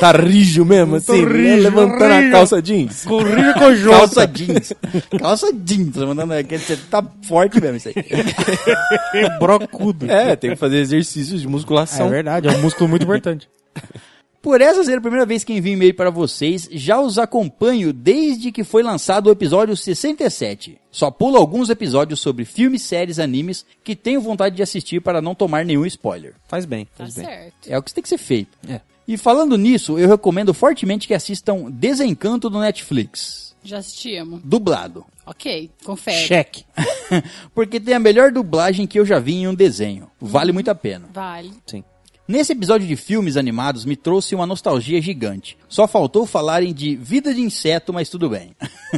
Tá 0.00 0.12
rijo 0.12 0.64
mesmo, 0.64 0.96
assim, 0.96 1.24
né? 1.24 1.32
rijo, 1.32 1.62
levantando 1.64 2.14
rijo. 2.14 2.28
a 2.28 2.30
calça 2.30 2.62
jeans. 2.62 3.04
Corrija 3.04 3.54
com 3.54 3.66
o 3.70 3.90
Calça 3.90 4.26
jeans. 4.26 4.72
Calça 5.18 5.52
jeans. 5.52 5.96
Aqui. 6.38 6.58
Você 6.58 6.76
tá 6.90 7.04
forte 7.22 7.60
mesmo 7.60 7.76
isso 7.76 7.88
aí. 7.88 7.94
Brocudo. 9.38 10.10
É, 10.10 10.36
tem 10.36 10.50
que 10.50 10.56
fazer 10.56 10.78
exercícios 10.78 11.40
de 11.40 11.46
É 11.46 11.50
musculação. 11.50 12.08
verdade, 12.08 12.48
é 12.48 12.52
um 12.52 12.60
músculo 12.62 12.88
muito 12.88 13.02
importante. 13.02 13.48
Por 14.40 14.60
essa 14.60 14.84
ser 14.84 14.98
a 14.98 15.00
primeira 15.00 15.24
vez 15.24 15.42
que 15.42 15.54
envio 15.54 15.72
e-mail 15.72 15.94
para 15.94 16.10
vocês, 16.10 16.68
já 16.70 17.00
os 17.00 17.18
acompanho 17.18 17.94
desde 17.94 18.52
que 18.52 18.62
foi 18.62 18.82
lançado 18.82 19.28
o 19.28 19.32
episódio 19.32 19.74
67. 19.74 20.76
Só 20.90 21.10
pulo 21.10 21.38
alguns 21.38 21.70
episódios 21.70 22.20
sobre 22.20 22.44
filmes, 22.44 22.82
séries, 22.82 23.18
animes 23.18 23.64
que 23.82 23.96
tenho 23.96 24.20
vontade 24.20 24.54
de 24.54 24.62
assistir 24.62 25.00
para 25.00 25.22
não 25.22 25.34
tomar 25.34 25.64
nenhum 25.64 25.86
spoiler. 25.86 26.34
Faz 26.46 26.66
bem, 26.66 26.84
Tá 26.84 27.04
faz 27.04 27.14
bem. 27.14 27.24
certo. 27.24 27.54
É 27.66 27.78
o 27.78 27.82
que 27.82 27.94
tem 27.94 28.02
que 28.02 28.08
ser 28.08 28.18
feito. 28.18 28.50
É. 28.68 28.82
E 29.06 29.16
falando 29.18 29.56
nisso, 29.58 29.98
eu 29.98 30.08
recomendo 30.08 30.54
fortemente 30.54 31.06
que 31.06 31.14
assistam 31.14 31.70
Desencanto 31.70 32.48
do 32.48 32.58
Netflix, 32.58 33.54
Já 33.62 33.78
assistimos. 33.78 34.40
dublado. 34.42 35.04
Ok, 35.26 35.70
confere. 35.84 36.26
Cheque. 36.26 36.64
Porque 37.54 37.80
tem 37.80 37.94
a 37.94 37.98
melhor 37.98 38.30
dublagem 38.30 38.86
que 38.86 38.98
eu 38.98 39.06
já 39.06 39.18
vi 39.18 39.34
em 39.36 39.48
um 39.48 39.54
desenho. 39.54 40.10
Vale 40.20 40.52
muito 40.52 40.70
a 40.70 40.74
pena. 40.74 41.08
Vale. 41.12 41.52
Sim. 41.66 41.82
Nesse 42.26 42.52
episódio 42.52 42.88
de 42.88 42.96
filmes 42.96 43.36
animados 43.36 43.84
me 43.84 43.96
trouxe 43.96 44.34
uma 44.34 44.46
nostalgia 44.46 45.00
gigante. 45.02 45.58
Só 45.68 45.86
faltou 45.86 46.24
falarem 46.24 46.72
de 46.72 46.96
vida 46.96 47.34
de 47.34 47.42
inseto, 47.42 47.92
mas 47.92 48.08
tudo 48.08 48.30
bem. 48.30 48.52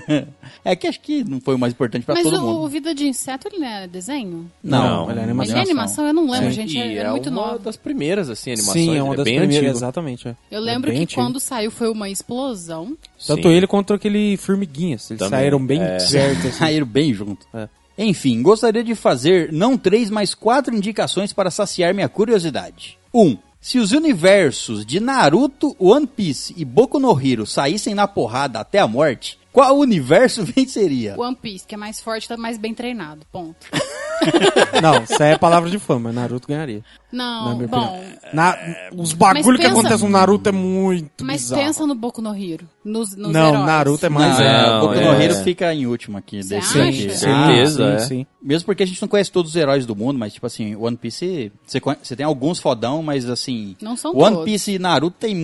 é 0.64 0.76
que 0.76 0.86
acho 0.86 1.00
que 1.00 1.24
não 1.24 1.40
foi 1.40 1.56
o 1.56 1.58
mais 1.58 1.72
importante 1.72 2.04
pra 2.06 2.14
Mas 2.14 2.22
todo 2.22 2.36
o, 2.36 2.40
mundo. 2.40 2.60
o 2.60 2.68
Vida 2.68 2.94
de 2.94 3.08
Inseto, 3.08 3.48
ele 3.48 3.58
não 3.58 3.66
é 3.66 3.88
desenho? 3.88 4.48
Não, 4.62 5.10
ele 5.10 5.18
é 5.18 5.22
Mas 5.32 5.50
animação. 5.50 5.56
é 5.56 5.60
animação? 5.60 6.06
Eu 6.06 6.12
não 6.12 6.30
lembro, 6.30 6.50
Sim. 6.50 6.54
gente. 6.54 6.78
É, 6.78 6.94
é, 6.94 6.96
é 6.98 7.10
muito 7.10 7.28
uma 7.28 7.46
nova. 7.46 7.58
das 7.58 7.76
primeiras, 7.76 8.30
assim, 8.30 8.52
animações. 8.52 8.84
Sim, 8.84 8.96
é 8.96 9.02
uma 9.02 9.10
ele 9.10 9.16
das 9.16 9.24
bem 9.24 9.38
primeiras, 9.38 9.64
antigo. 9.66 9.78
exatamente. 9.78 10.28
é. 10.28 10.36
Eu 10.48 10.58
É 10.58 10.60
lembro 10.60 10.92
que 10.92 10.98
antigo. 10.98 11.20
quando 11.20 11.40
saiu 11.40 11.70
foi 11.72 11.88
uma 11.90 12.08
explosão. 12.08 12.96
Tanto 13.26 13.48
Sim. 13.48 13.54
ele 13.54 13.66
quanto 13.66 13.92
aquele 13.92 14.36
Formiguinhas. 14.36 15.10
Eles 15.10 15.18
Também, 15.18 15.38
saíram 15.40 15.66
bem 15.66 15.82
é. 15.82 15.98
certo, 15.98 16.38
assim. 16.46 16.52
Saíram 16.58 16.86
bem 16.86 17.12
junto. 17.12 17.44
É. 17.52 17.68
Enfim, 17.98 18.42
gostaria 18.42 18.84
de 18.84 18.94
fazer 18.94 19.50
não 19.52 19.76
três, 19.76 20.10
mas 20.10 20.34
quatro 20.34 20.74
indicações 20.76 21.32
para 21.32 21.50
saciar 21.50 21.94
minha 21.94 22.08
curiosidade. 22.08 22.98
1. 23.16 23.22
Um, 23.22 23.38
se 23.58 23.78
os 23.78 23.92
universos 23.92 24.84
de 24.84 25.00
Naruto, 25.00 25.74
One 25.78 26.06
Piece 26.06 26.52
e 26.54 26.66
Boku 26.66 27.00
no 27.00 27.18
Hero 27.18 27.46
saíssem 27.46 27.94
na 27.94 28.06
porrada 28.06 28.60
até 28.60 28.78
a 28.78 28.86
morte, 28.86 29.38
qual 29.56 29.78
universo 29.78 30.44
venceria? 30.54 31.14
One 31.18 31.34
Piece, 31.34 31.66
que 31.66 31.74
é 31.74 31.78
mais 31.78 31.98
forte, 31.98 32.28
tá 32.28 32.36
mais 32.36 32.58
bem 32.58 32.74
treinado. 32.74 33.22
Ponto. 33.32 33.56
Não, 34.82 35.02
isso 35.02 35.22
aí 35.22 35.32
é 35.32 35.38
palavra 35.38 35.70
de 35.70 35.78
fã, 35.78 35.98
mas 35.98 36.14
Naruto 36.14 36.46
ganharia. 36.48 36.82
Na 37.12 37.44
Não, 37.46 37.56
minha 37.56 37.68
bom. 37.68 38.04
Na, 38.32 38.56
os 38.96 39.12
bagulho 39.12 39.56
que 39.56 39.64
pensa- 39.64 39.78
acontecem 39.78 40.06
no 40.06 40.12
Naruto 40.12 40.48
é 40.48 40.52
muito 40.52 41.24
Mas 41.24 41.42
bizarro. 41.42 41.62
pensa 41.62 41.86
no 41.86 41.94
Boku 41.94 42.20
no 42.20 42.34
Hero. 42.34 42.68
Nos, 42.84 43.14
nos 43.16 43.30
Não, 43.32 43.48
heróis. 43.50 43.66
Naruto 43.66 44.06
é 44.06 44.08
mais... 44.08 44.38
Não, 44.38 44.44
é, 44.44 44.68
Não, 44.68 44.80
Boku 44.80 44.94
no 44.94 45.00
é. 45.00 45.24
Hero 45.24 45.34
fica 45.36 45.72
em 45.72 45.86
último 45.86 46.18
aqui. 46.18 46.40
Acha? 46.40 46.82
aqui. 46.82 47.10
Sim, 47.10 47.16
certeza, 47.16 47.76
sim, 47.76 47.94
é. 47.94 47.98
sim. 48.00 48.26
Mesmo 48.42 48.66
porque 48.66 48.82
a 48.82 48.86
gente 48.86 49.00
não 49.00 49.08
conhece 49.08 49.30
todos 49.32 49.50
os 49.52 49.56
heróis 49.56 49.86
do 49.86 49.94
mundo, 49.96 50.18
mas 50.18 50.32
tipo 50.34 50.46
assim, 50.46 50.74
One 50.76 50.96
Piece, 50.96 51.52
você, 51.66 52.16
tem 52.16 52.26
alguns 52.26 52.58
fodão, 52.58 53.02
mas 53.02 53.28
assim, 53.28 53.76
Não 53.80 53.96
são 53.96 54.12
One 54.16 54.30
todos. 54.36 54.44
Piece 54.44 54.72
e 54.72 54.78
Naruto 54.78 55.16
tem 55.18 55.34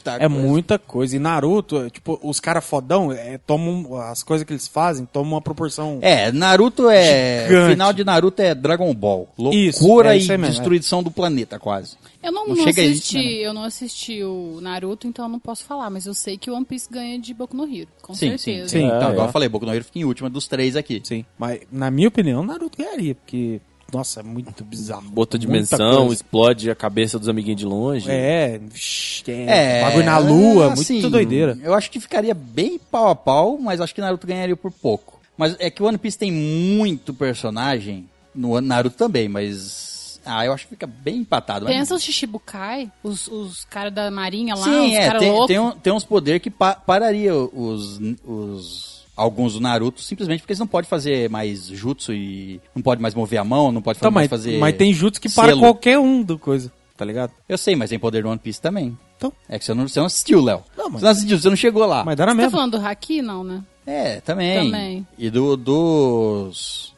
muita 0.00 0.24
É 0.24 0.28
coisa. 0.28 0.46
muita 0.46 0.78
coisa. 0.78 1.16
E 1.16 1.18
Naruto, 1.18 1.78
é, 1.78 1.90
tipo, 1.90 2.18
os 2.22 2.40
caras 2.40 2.64
fodão, 2.64 3.12
é, 3.12 3.38
tomam, 3.38 3.96
as 4.00 4.22
coisas 4.22 4.46
que 4.46 4.52
eles 4.52 4.66
fazem 4.66 5.06
tomam 5.06 5.32
uma 5.34 5.40
proporção... 5.40 5.98
É, 6.02 6.32
Naruto 6.32 6.88
é. 6.88 7.44
Gigante. 7.46 7.66
O 7.66 7.70
final 7.70 7.92
de 7.92 8.04
Naruto 8.04 8.42
é 8.42 8.54
Dragon 8.54 8.92
Ball. 8.94 9.28
Isso, 9.52 9.82
Loucura 9.84 10.14
é 10.14 10.18
e 10.18 10.20
isso 10.22 10.32
aí 10.32 10.38
mesmo, 10.38 10.54
destruição 10.54 11.02
do 11.02 11.10
planeta, 11.10 11.58
quase. 11.58 11.96
Eu 12.22 12.32
não, 12.32 12.48
Não 12.48 12.54
não 12.54 12.68
assisti, 12.68 12.90
isso, 12.90 13.14
né? 13.16 13.22
eu 13.22 13.54
não 13.54 13.64
assisti 13.64 14.22
o 14.22 14.58
Naruto, 14.60 15.06
então 15.06 15.24
eu 15.24 15.28
não 15.30 15.38
posso 15.38 15.64
falar, 15.64 15.88
mas 15.88 16.04
eu 16.06 16.12
sei 16.12 16.36
que 16.36 16.50
o 16.50 16.54
One 16.54 16.66
Piece 16.66 16.86
ganha 16.90 17.18
de 17.18 17.32
Boku 17.32 17.56
no 17.56 17.64
Hero, 17.64 17.88
com 18.02 18.12
sim, 18.14 18.36
certeza. 18.36 18.68
sim. 18.68 18.80
Sim, 18.80 18.86
então, 18.86 19.08
é, 19.08 19.12
igual 19.12 19.26
é. 19.26 19.28
eu 19.28 19.32
falei, 19.32 19.48
Boku 19.48 19.64
no 19.64 19.72
Hero 19.74 19.84
fica 19.84 19.98
em 19.98 20.04
última 20.04 20.28
dos 20.28 20.46
três 20.46 20.76
aqui. 20.76 21.00
Sim, 21.02 21.24
mas 21.38 21.60
na 21.72 21.90
minha 21.90 22.08
opinião, 22.08 22.44
Naruto 22.44 22.76
ganharia, 22.76 23.14
porque, 23.14 23.60
nossa, 23.92 24.20
é 24.20 24.22
muito 24.22 24.64
bizarro. 24.64 25.04
Muita 25.14 25.38
dimensão, 25.38 26.12
explode 26.12 26.70
a 26.70 26.74
cabeça 26.74 27.18
dos 27.18 27.28
amiguinhos 27.28 27.58
de 27.60 27.66
longe. 27.66 28.10
É, 28.10 28.58
vixi, 28.58 29.24
é, 29.30 29.82
bagulho 29.82 30.04
na 30.04 30.18
lua, 30.18 30.72
assim, 30.72 30.94
muito 30.94 31.10
doideira. 31.10 31.58
Eu 31.62 31.74
acho 31.74 31.90
que 31.90 31.98
ficaria 32.00 32.34
bem 32.34 32.78
pau 32.90 33.08
a 33.08 33.14
pau, 33.14 33.58
mas 33.60 33.80
acho 33.80 33.94
que 33.94 34.00
Naruto 34.00 34.26
ganharia 34.26 34.56
por 34.56 34.70
pouco. 34.70 35.20
Mas 35.36 35.56
é 35.58 35.70
que 35.70 35.82
o 35.82 35.86
One 35.86 35.96
Piece 35.98 36.18
tem 36.18 36.30
muito 36.30 37.14
personagem, 37.14 38.08
no 38.34 38.60
Naruto 38.60 38.96
também, 38.96 39.28
mas. 39.28 40.20
Ah, 40.24 40.44
eu 40.44 40.52
acho 40.52 40.64
que 40.64 40.70
fica 40.74 40.86
bem 40.86 41.16
empatado. 41.18 41.64
mas- 41.64 41.74
Pensa 41.74 41.94
os 41.94 42.02
Shichibukai, 42.02 42.92
os, 43.02 43.26
os 43.26 43.64
caras 43.64 43.92
da 43.92 44.10
marinha 44.10 44.54
lá, 44.54 44.64
Sim, 44.64 44.88
os 44.90 44.94
é, 44.94 45.06
caras 45.06 45.20
tem, 45.22 45.30
loucos. 45.30 45.46
tem, 45.48 45.58
um- 45.58 45.70
tem 45.72 45.92
uns 45.94 46.04
poderes 46.04 46.42
que 46.42 46.50
pa- 46.50 46.74
pararia 46.74 47.34
os, 47.34 47.98
os 48.22 48.99
alguns 49.22 49.54
do 49.54 49.60
Naruto 49.60 50.00
simplesmente 50.00 50.40
porque 50.40 50.52
eles 50.52 50.58
não 50.60 50.66
podem 50.66 50.88
fazer 50.88 51.28
mais 51.28 51.66
jutsu 51.66 52.12
e 52.12 52.60
não 52.74 52.82
pode 52.82 53.00
mais 53.02 53.14
mover 53.14 53.38
a 53.38 53.44
mão, 53.44 53.70
não 53.70 53.82
pode 53.82 53.98
Tá, 53.98 54.10
mais 54.10 54.30
mas, 54.30 54.40
fazer 54.40 54.58
mas 54.58 54.76
tem 54.76 54.92
jutsu 54.92 55.20
que 55.20 55.28
para 55.28 55.48
selo. 55.48 55.60
qualquer 55.60 55.98
um 55.98 56.22
do 56.22 56.38
coisa, 56.38 56.72
tá 56.96 57.04
ligado? 57.04 57.32
Eu 57.48 57.58
sei, 57.58 57.76
mas 57.76 57.90
tem 57.90 57.98
poder 57.98 58.22
do 58.22 58.28
One 58.28 58.38
Piece 58.38 58.60
também. 58.60 58.96
Então, 59.16 59.32
É 59.48 59.58
que 59.58 59.64
você 59.64 59.74
não, 59.74 59.86
você 59.86 59.98
não 60.00 60.06
assistiu, 60.06 60.42
Léo. 60.42 60.62
Não, 60.76 60.88
mas- 60.88 61.00
Você 61.00 61.04
não 61.04 61.12
assistiu, 61.12 61.38
você 61.38 61.48
não 61.50 61.56
chegou 61.56 61.84
lá. 61.84 62.02
mas 62.04 62.16
dá 62.16 62.24
na 62.24 62.34
Você 62.34 62.40
tá 62.42 62.50
falando 62.50 62.78
do 62.78 62.86
Haki, 62.86 63.20
não, 63.20 63.44
né? 63.44 63.62
É, 63.86 64.20
também. 64.20 64.64
Também. 64.64 65.06
E 65.18 65.28
do, 65.28 65.56
dos... 65.56 66.94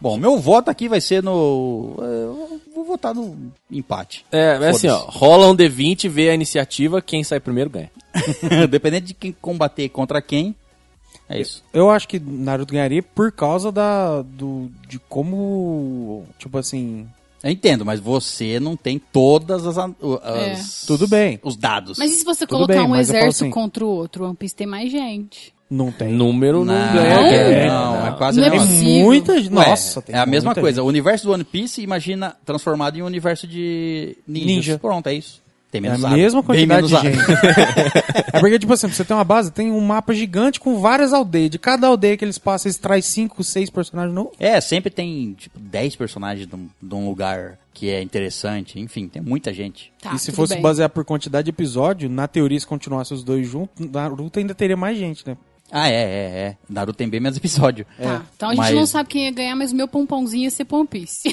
Bom, 0.00 0.16
meu 0.16 0.38
voto 0.38 0.70
aqui 0.70 0.88
vai 0.88 1.00
ser 1.00 1.22
no... 1.22 1.94
Eu 1.98 2.60
vou 2.74 2.84
votar 2.84 3.14
no 3.14 3.50
empate. 3.70 4.24
É, 4.30 4.58
é 4.62 4.68
assim, 4.68 4.86
ó, 4.88 4.98
rola 5.08 5.48
um 5.48 5.56
D20, 5.56 6.08
vê 6.08 6.30
a 6.30 6.34
iniciativa, 6.34 7.02
quem 7.02 7.24
sai 7.24 7.40
primeiro 7.40 7.68
ganha. 7.70 7.90
Dependendo 8.70 9.06
de 9.06 9.14
quem 9.14 9.32
combater 9.40 9.88
contra 9.88 10.22
quem, 10.22 10.54
é 11.28 11.40
isso. 11.40 11.62
Eu 11.72 11.90
acho 11.90 12.08
que 12.08 12.18
Naruto 12.18 12.72
ganharia 12.72 13.02
por 13.02 13.30
causa 13.32 13.70
da, 13.70 14.22
do, 14.22 14.70
de 14.88 14.98
como, 14.98 16.24
tipo 16.38 16.56
assim... 16.58 17.06
Eu 17.42 17.50
entendo, 17.52 17.84
mas 17.86 18.00
você 18.00 18.58
não 18.58 18.76
tem 18.76 18.98
todas 18.98 19.64
as... 19.64 19.78
as- 19.78 19.90
É. 20.24 20.56
Tudo 20.86 21.06
bem. 21.06 21.38
Os 21.44 21.56
dados. 21.56 21.96
Mas 21.98 22.10
e 22.10 22.14
se 22.16 22.24
você 22.24 22.44
Tudo 22.46 22.66
colocar 22.66 22.74
bem, 22.82 22.86
um 22.90 22.96
exército 22.96 23.44
assim- 23.44 23.50
contra 23.50 23.84
o 23.84 23.88
outro? 23.88 24.24
O 24.24 24.26
One 24.26 24.36
Piece 24.36 24.56
tem 24.56 24.66
mais 24.66 24.90
gente. 24.90 25.54
Não 25.70 25.92
tem. 25.92 26.08
Número 26.08 26.64
não, 26.64 26.74
Não, 26.74 26.92
ganha. 26.94 27.66
Não? 27.66 28.00
não, 28.00 28.06
é 28.08 28.12
quase 28.16 28.40
Não 28.40 28.46
é 28.46 28.50
Tem 28.50 28.58
possível. 28.58 29.04
muita 29.04 29.40
Nossa, 29.50 30.00
tem 30.02 30.16
é 30.16 30.18
a 30.18 30.24
mesma 30.26 30.54
coisa. 30.54 30.76
gente. 30.80 30.84
O 30.84 30.88
universo 30.88 31.26
do 31.26 31.32
One 31.32 31.44
Piece, 31.44 31.82
imagina 31.82 32.34
transformado 32.44 32.96
em 32.98 33.02
um 33.02 33.06
universo 33.06 33.46
de 33.46 34.16
ninjas. 34.26 34.46
Ninja. 34.48 34.78
Pronto, 34.78 35.06
é 35.08 35.14
isso. 35.14 35.40
Tem 35.70 35.80
É 35.80 35.82
menos 35.82 36.02
a 36.02 36.08
água. 36.08 36.18
mesma 36.18 36.42
quantidade 36.42 36.82
menos 36.82 36.90
de 36.90 36.96
água. 36.96 37.10
gente. 37.12 38.28
é 38.32 38.40
porque, 38.40 38.58
tipo 38.58 38.72
assim, 38.72 38.88
você 38.88 39.04
tem 39.04 39.14
uma 39.16 39.24
base, 39.24 39.50
tem 39.52 39.70
um 39.70 39.80
mapa 39.80 40.14
gigante 40.14 40.58
com 40.58 40.78
várias 40.80 41.12
aldeias. 41.12 41.50
De 41.50 41.58
cada 41.58 41.86
aldeia 41.86 42.16
que 42.16 42.24
eles 42.24 42.38
passam, 42.38 42.68
eles 42.70 42.78
trazem 42.78 43.02
5, 43.02 43.44
6 43.44 43.68
personagens 43.70 44.14
novos. 44.14 44.32
É, 44.40 44.60
sempre 44.62 44.90
tem, 44.90 45.34
tipo, 45.34 45.58
10 45.58 45.94
personagens 45.96 46.46
de 46.48 46.54
um, 46.54 46.68
de 46.80 46.94
um 46.94 47.06
lugar 47.08 47.58
que 47.74 47.90
é 47.90 48.00
interessante. 48.00 48.80
Enfim, 48.80 49.08
tem 49.08 49.20
muita 49.20 49.52
gente. 49.52 49.92
Tá, 50.00 50.14
e 50.14 50.18
se 50.18 50.32
fosse 50.32 50.54
bem. 50.54 50.62
basear 50.62 50.88
por 50.88 51.04
quantidade 51.04 51.44
de 51.44 51.50
episódio, 51.50 52.08
na 52.08 52.26
teoria, 52.26 52.58
se 52.58 52.66
continuasse 52.66 53.12
os 53.12 53.22
dois 53.22 53.46
juntos, 53.46 53.86
Naruto 53.90 54.38
ainda 54.38 54.54
teria 54.54 54.76
mais 54.76 54.96
gente, 54.96 55.26
né? 55.26 55.36
Ah, 55.70 55.90
é, 55.90 55.94
é, 55.96 55.98
é. 56.48 56.56
Naruto 56.66 56.96
tem 56.96 57.10
bem 57.10 57.20
menos 57.20 57.36
episódio. 57.36 57.84
Tá, 58.00 58.22
então 58.34 58.48
a 58.48 58.52
gente 58.54 58.64
Mas- 58.64 58.74
não 58.74 58.86
sabe 58.86 59.10
quem 59.10 59.24
ia 59.26 59.30
ganhar, 59.30 59.54
mas 59.54 59.70
o 59.70 59.76
meu 59.76 59.86
pompãozinho 59.86 60.44
ia 60.44 60.50
ser 60.50 60.66
One 60.70 60.86
Piece. 60.88 61.30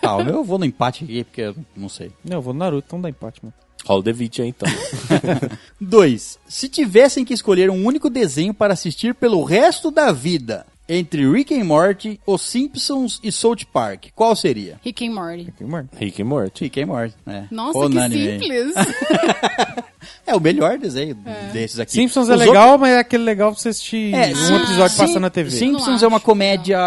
Tá, 0.00 0.18
eu 0.20 0.42
vou 0.42 0.58
no 0.58 0.64
empate 0.64 1.04
aqui, 1.04 1.24
porque 1.24 1.40
eu 1.42 1.56
não 1.76 1.88
sei. 1.90 2.10
Não, 2.24 2.36
eu 2.38 2.42
vou 2.42 2.54
no 2.54 2.60
Naruto, 2.60 2.84
então 2.86 3.00
dá 3.00 3.10
empate, 3.10 3.40
mano. 3.42 3.52
Rola 3.86 4.00
o 4.00 4.02
D20 4.02 4.40
aí, 4.42 4.48
então. 4.48 4.68
2. 5.80 6.38
Se 6.48 6.68
tivessem 6.68 7.24
que 7.24 7.32
escolher 7.34 7.70
um 7.70 7.84
único 7.86 8.10
desenho 8.10 8.52
para 8.52 8.72
assistir 8.74 9.14
pelo 9.14 9.44
resto 9.44 9.90
da 9.90 10.10
vida, 10.12 10.66
entre 10.88 11.28
Rick 11.30 11.54
and 11.54 11.64
Morty, 11.64 12.20
Os 12.26 12.42
Simpsons 12.42 13.20
e 13.22 13.30
South 13.32 13.64
Park, 13.72 14.06
qual 14.14 14.34
seria? 14.36 14.80
Rick 14.84 15.06
and 15.06 15.12
Morty. 15.12 15.52
Tem 15.58 15.66
mano. 15.66 15.88
Rick 15.98 16.20
e 16.20 16.24
Morty. 16.24 16.64
Rick 16.64 16.80
and 16.82 16.86
Morty, 16.86 17.14
né? 17.24 17.48
Nossa, 17.50 17.88
que 17.88 18.08
simples. 18.08 18.74
É 20.24 20.34
o 20.36 20.40
melhor 20.40 20.78
desenho 20.78 21.16
desses 21.52 21.78
aqui. 21.80 21.92
Simpsons 21.92 22.28
é 22.28 22.34
Os 22.34 22.40
legal, 22.40 22.78
mas 22.78 22.90
é 22.92 22.98
aquele 22.98 23.22
legal 23.24 23.52
pra 23.52 23.60
você 23.60 23.68
assistir 23.70 24.12
É, 24.14 24.28
um 24.28 24.56
episódio 24.56 24.90
sim- 24.90 24.98
passando 24.98 25.20
na 25.20 25.30
TV. 25.30 25.50
Simpsons 25.50 26.02
é 26.02 26.06
uma 26.06 26.20
comédia, 26.20 26.78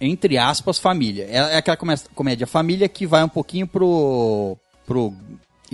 entre 0.00 0.36
aspas, 0.38 0.78
família. 0.78 1.26
É, 1.28 1.36
é 1.54 1.56
aquela 1.56 1.76
comédia 2.14 2.46
família 2.46 2.88
que 2.88 3.06
vai 3.06 3.22
um 3.24 3.28
pouquinho 3.28 3.66
pro. 3.66 4.56
pro. 4.86 5.12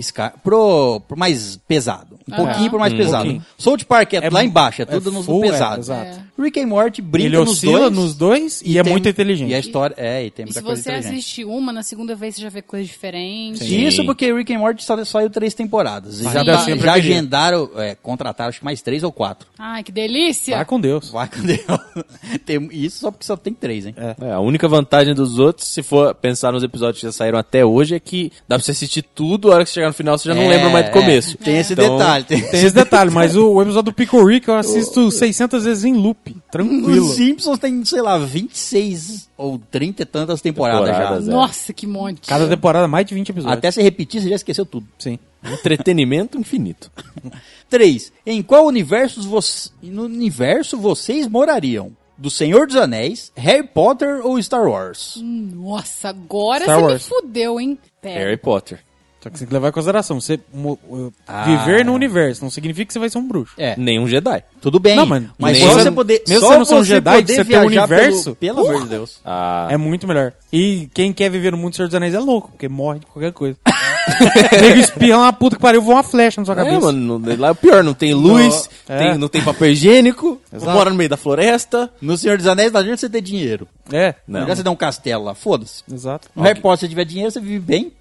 Esca- 0.01 0.33
pro, 0.43 0.99
pro 1.07 1.17
mais 1.17 1.57
pesado. 1.67 2.19
Um 2.29 2.33
Aham. 2.33 2.45
pouquinho 2.45 2.69
pro 2.69 2.79
mais 2.79 2.93
Um 2.93 2.97
pesado. 2.97 3.23
pouquinho. 3.23 3.45
South 3.57 3.77
Park 3.87 4.13
é, 4.13 4.17
É 4.17 4.29
lá 4.29 4.41
mu- 4.41 4.45
embaixo, 4.47 4.81
é 4.81 4.83
é 4.83 4.85
tudo 4.85 5.11
no, 5.11 5.23
full, 5.23 5.39
no 5.39 5.45
é, 5.45 5.51
pesado. 5.51 5.79
exato. 5.81 6.21
Rick 6.39 6.59
and 6.59 6.67
Morty 6.67 7.01
brinca 7.01 7.27
Ele 7.27 7.37
nos 7.37 7.49
oscila 7.51 7.79
dois. 7.81 7.93
nos 7.93 8.15
dois 8.15 8.61
e, 8.65 8.77
é 8.77 8.83
tem- 8.83 8.91
muito 8.91 9.07
inteligente. 9.07 9.49
E 9.51 9.53
a 9.55 9.59
história. 9.59 9.93
É, 9.97 10.25
e 10.25 10.31
tem 10.31 10.43
E 10.43 10.45
muita 10.47 10.59
se 10.59 10.65
coisa 10.65 10.81
você 10.81 10.89
inteligente. 10.89 11.13
assistir 11.13 11.45
uma, 11.45 11.71
na 11.71 11.83
segunda 11.83 12.15
vez 12.15 12.35
você 12.35 12.41
já 12.41 12.49
vê 12.49 12.61
coisa 12.61 12.85
diferente. 12.85 13.59
Sim. 13.63 13.85
Isso 13.85 14.03
porque 14.05 14.33
Rick 14.33 14.53
and 14.53 14.59
Morty 14.59 14.83
só 14.83 15.03
saiu 15.05 15.29
três 15.29 15.53
temporadas. 15.53 16.19
E 16.19 16.23
Mas 16.23 16.33
já, 16.33 16.39
ainda 16.39 16.53
tá- 16.53 16.59
assim 16.61 16.71
eu 16.71 16.77
já 16.77 16.83
preferia. 16.93 17.15
agendaram, 17.17 17.69
é, 17.77 17.95
contrataram 17.95 18.49
acho 18.49 18.59
que 18.59 18.65
mais 18.65 18.81
três 18.81 19.03
ou 19.03 19.11
quatro. 19.11 19.47
Ai, 19.59 19.83
que 19.83 19.91
delícia! 19.91 20.55
Vai 20.55 20.65
com 20.65 20.79
Deus. 20.79 21.09
Vai, 21.11 21.27
cadê? 21.27 21.59
tem, 22.45 22.67
isso 22.71 22.99
só 22.99 23.11
porque 23.11 23.25
só 23.25 23.35
tem 23.37 23.53
três, 23.53 23.85
hein? 23.85 23.95
É, 24.21 24.31
a 24.31 24.39
única 24.39 24.67
vantagem 24.67 25.13
dos 25.13 25.37
outros, 25.39 25.67
se 25.67 25.83
for 25.83 26.13
pensar 26.15 26.51
nos 26.51 26.63
episódios 26.63 26.99
que 27.01 27.07
já 27.07 27.11
saíram 27.11 27.37
até 27.37 27.63
hoje, 27.65 27.95
é 27.95 27.99
que 27.99 28.31
dá 28.47 28.55
pra 28.57 28.63
você 28.65 28.71
assistir 28.71 29.01
tudo, 29.03 29.51
a 29.51 29.55
hora 29.55 29.63
que 29.63 29.69
você 29.69 29.75
chegar 29.75 29.90
no 29.91 29.95
final 29.95 30.17
você 30.17 30.29
já 30.29 30.35
não 30.35 30.41
É, 30.43 30.47
lembra 30.49 30.69
mais 30.69 30.85
do 30.87 30.91
começo. 30.91 31.37
Tem 31.37 31.57
esse 31.57 31.73
Então, 31.73 31.97
detalhe. 31.97 32.23
Tem... 32.23 32.41
Tem 32.41 32.59
esse 32.65 32.73
detalhe, 32.75 33.11
mas 33.13 33.35
o, 33.35 33.51
o 33.53 33.61
episódio 33.61 33.91
do 33.91 33.93
Pickle 33.93 34.23
Rick 34.25 34.47
eu 34.47 34.55
assisto 34.55 35.11
600 35.11 35.63
vezes 35.63 35.83
em 35.85 35.93
loop. 35.93 36.35
Tranquilo. 36.51 37.05
Os 37.05 37.15
Simpsons 37.15 37.59
tem, 37.59 37.83
sei 37.85 38.01
lá, 38.01 38.17
26 38.17 39.29
ou 39.37 39.59
30 39.71 40.01
e 40.01 40.05
tantas 40.05 40.41
temporadas, 40.41 40.89
Temporadas, 40.89 41.25
já. 41.25 41.31
é. 41.31 41.35
Nossa, 41.35 41.73
que 41.73 41.85
monte. 41.87 42.27
Cada 42.27 42.47
temporada 42.47 42.87
mais 42.87 43.05
de 43.05 43.13
20 43.15 43.29
episódios. 43.29 43.57
Até 43.57 43.69
se 43.71 43.81
repetir, 43.81 44.21
você 44.21 44.29
já 44.29 44.35
esqueceu 44.35 44.65
tudo. 44.65 44.87
Sim. 44.97 45.19
Entretenimento 45.43 46.37
infinito. 46.37 46.91
3. 47.69 48.11
Em 48.25 48.41
qual 48.41 48.65
universo, 48.65 49.21
vo... 49.27 49.39
no 49.83 50.03
universo 50.03 50.77
vocês 50.77 51.27
morariam? 51.27 51.91
Do 52.17 52.29
Senhor 52.29 52.67
dos 52.67 52.75
Anéis, 52.75 53.31
Harry 53.35 53.65
Potter 53.67 54.21
ou 54.23 54.39
Star 54.43 54.67
Wars? 54.67 55.15
Nossa, 55.23 56.09
agora 56.09 56.63
Star 56.65 56.75
você 56.79 56.83
Wars. 56.83 57.03
me 57.03 57.09
fudeu, 57.09 57.59
hein? 57.59 57.79
Pera. 57.99 58.19
Harry 58.19 58.37
Potter. 58.37 58.79
Só 59.21 59.29
que 59.29 59.37
você 59.37 59.43
tem 59.45 59.49
que 59.49 59.53
levar 59.53 59.69
em 59.69 59.71
consideração. 59.71 60.19
Você 60.19 60.39
mo- 60.53 60.79
uh, 60.89 61.13
Ah. 61.27 61.43
viver 61.43 61.85
no 61.85 61.93
universo 61.93 62.41
não 62.43 62.49
significa 62.49 62.85
que 62.87 62.93
você 62.93 62.97
vai 62.99 63.07
ser 63.09 63.19
um 63.19 63.27
bruxo. 63.27 63.53
É, 63.57 63.75
Nenhum 63.77 64.07
Jedi. 64.07 64.43
tudo 64.59 64.79
bem. 64.79 64.95
Não, 64.95 65.05
mas 65.05 65.23
mas 65.37 65.57
só 65.59 65.67
você- 65.67 65.83
você 65.83 65.91
poder. 65.91 66.23
mesmo 66.27 66.41
só 66.41 66.47
você 66.53 66.57
não 66.57 66.65
ser 66.65 66.75
um 66.75 66.83
Jedi, 66.83 67.15
poder 67.21 67.33
você 67.35 67.45
ter 67.45 67.57
um 67.57 67.67
viajar 67.67 67.83
universo, 67.87 68.35
Pelo, 68.35 68.55
pelo 68.57 68.67
amor 68.69 68.83
de 68.83 68.89
Deus. 68.89 69.19
Ah, 69.23 69.67
É 69.69 69.77
muito 69.77 70.07
melhor. 70.07 70.33
E 70.51 70.89
quem 70.93 71.13
quer 71.13 71.29
viver 71.29 71.51
no 71.51 71.57
mundo 71.57 71.69
do 71.71 71.75
Senhor 71.75 71.87
dos 71.87 71.95
Anéis 71.95 72.13
é 72.15 72.19
louco, 72.19 72.49
porque 72.49 72.67
morre 72.67 72.99
de 72.99 73.05
qualquer 73.05 73.31
coisa. 73.31 73.57
Nego 74.59 74.79
espirra 74.79 75.17
uma 75.19 75.33
puta 75.33 75.55
que 75.55 75.61
pariu, 75.61 75.81
voa 75.81 75.97
uma 75.97 76.03
flecha 76.03 76.41
na 76.41 76.45
sua 76.45 76.53
é, 76.55 76.57
cabeça. 76.57 76.79
mano, 76.81 77.19
não- 77.19 77.37
lá 77.37 77.49
é 77.49 77.51
o 77.51 77.55
pior, 77.55 77.83
não 77.83 77.93
tem 77.93 78.13
luz, 78.15 78.67
Não, 78.89 78.97
tem- 78.97 79.07
é. 79.09 79.17
não 79.17 79.27
tem 79.27 79.43
papel 79.43 79.69
higiênico, 79.69 80.41
Exato. 80.51 80.71
mora 80.71 80.89
no 80.89 80.95
meio 80.95 81.09
da 81.09 81.17
floresta. 81.17 81.89
No 82.01 82.17
Senhor 82.17 82.37
dos 82.37 82.47
Anéis, 82.47 82.71
não 82.71 82.79
adianta 82.79 82.97
você 82.97 83.09
ter 83.09 83.21
dinheiro. 83.21 83.67
É, 83.91 84.15
Não, 84.27 84.33
Não. 84.33 84.39
adianta 84.41 84.55
você 84.57 84.63
dar 84.63 84.71
um 84.71 84.75
castelo 84.75 85.23
lá, 85.25 85.35
foda-se. 85.35 85.83
exato. 85.93 86.27
No 86.35 86.41
Harry 86.43 86.59
Potter, 86.59 86.79
se 86.79 86.89
tiver 86.89 87.05
dinheiro, 87.05 87.29
você 87.31 87.39
vive 87.39 87.59
bem. 87.59 87.91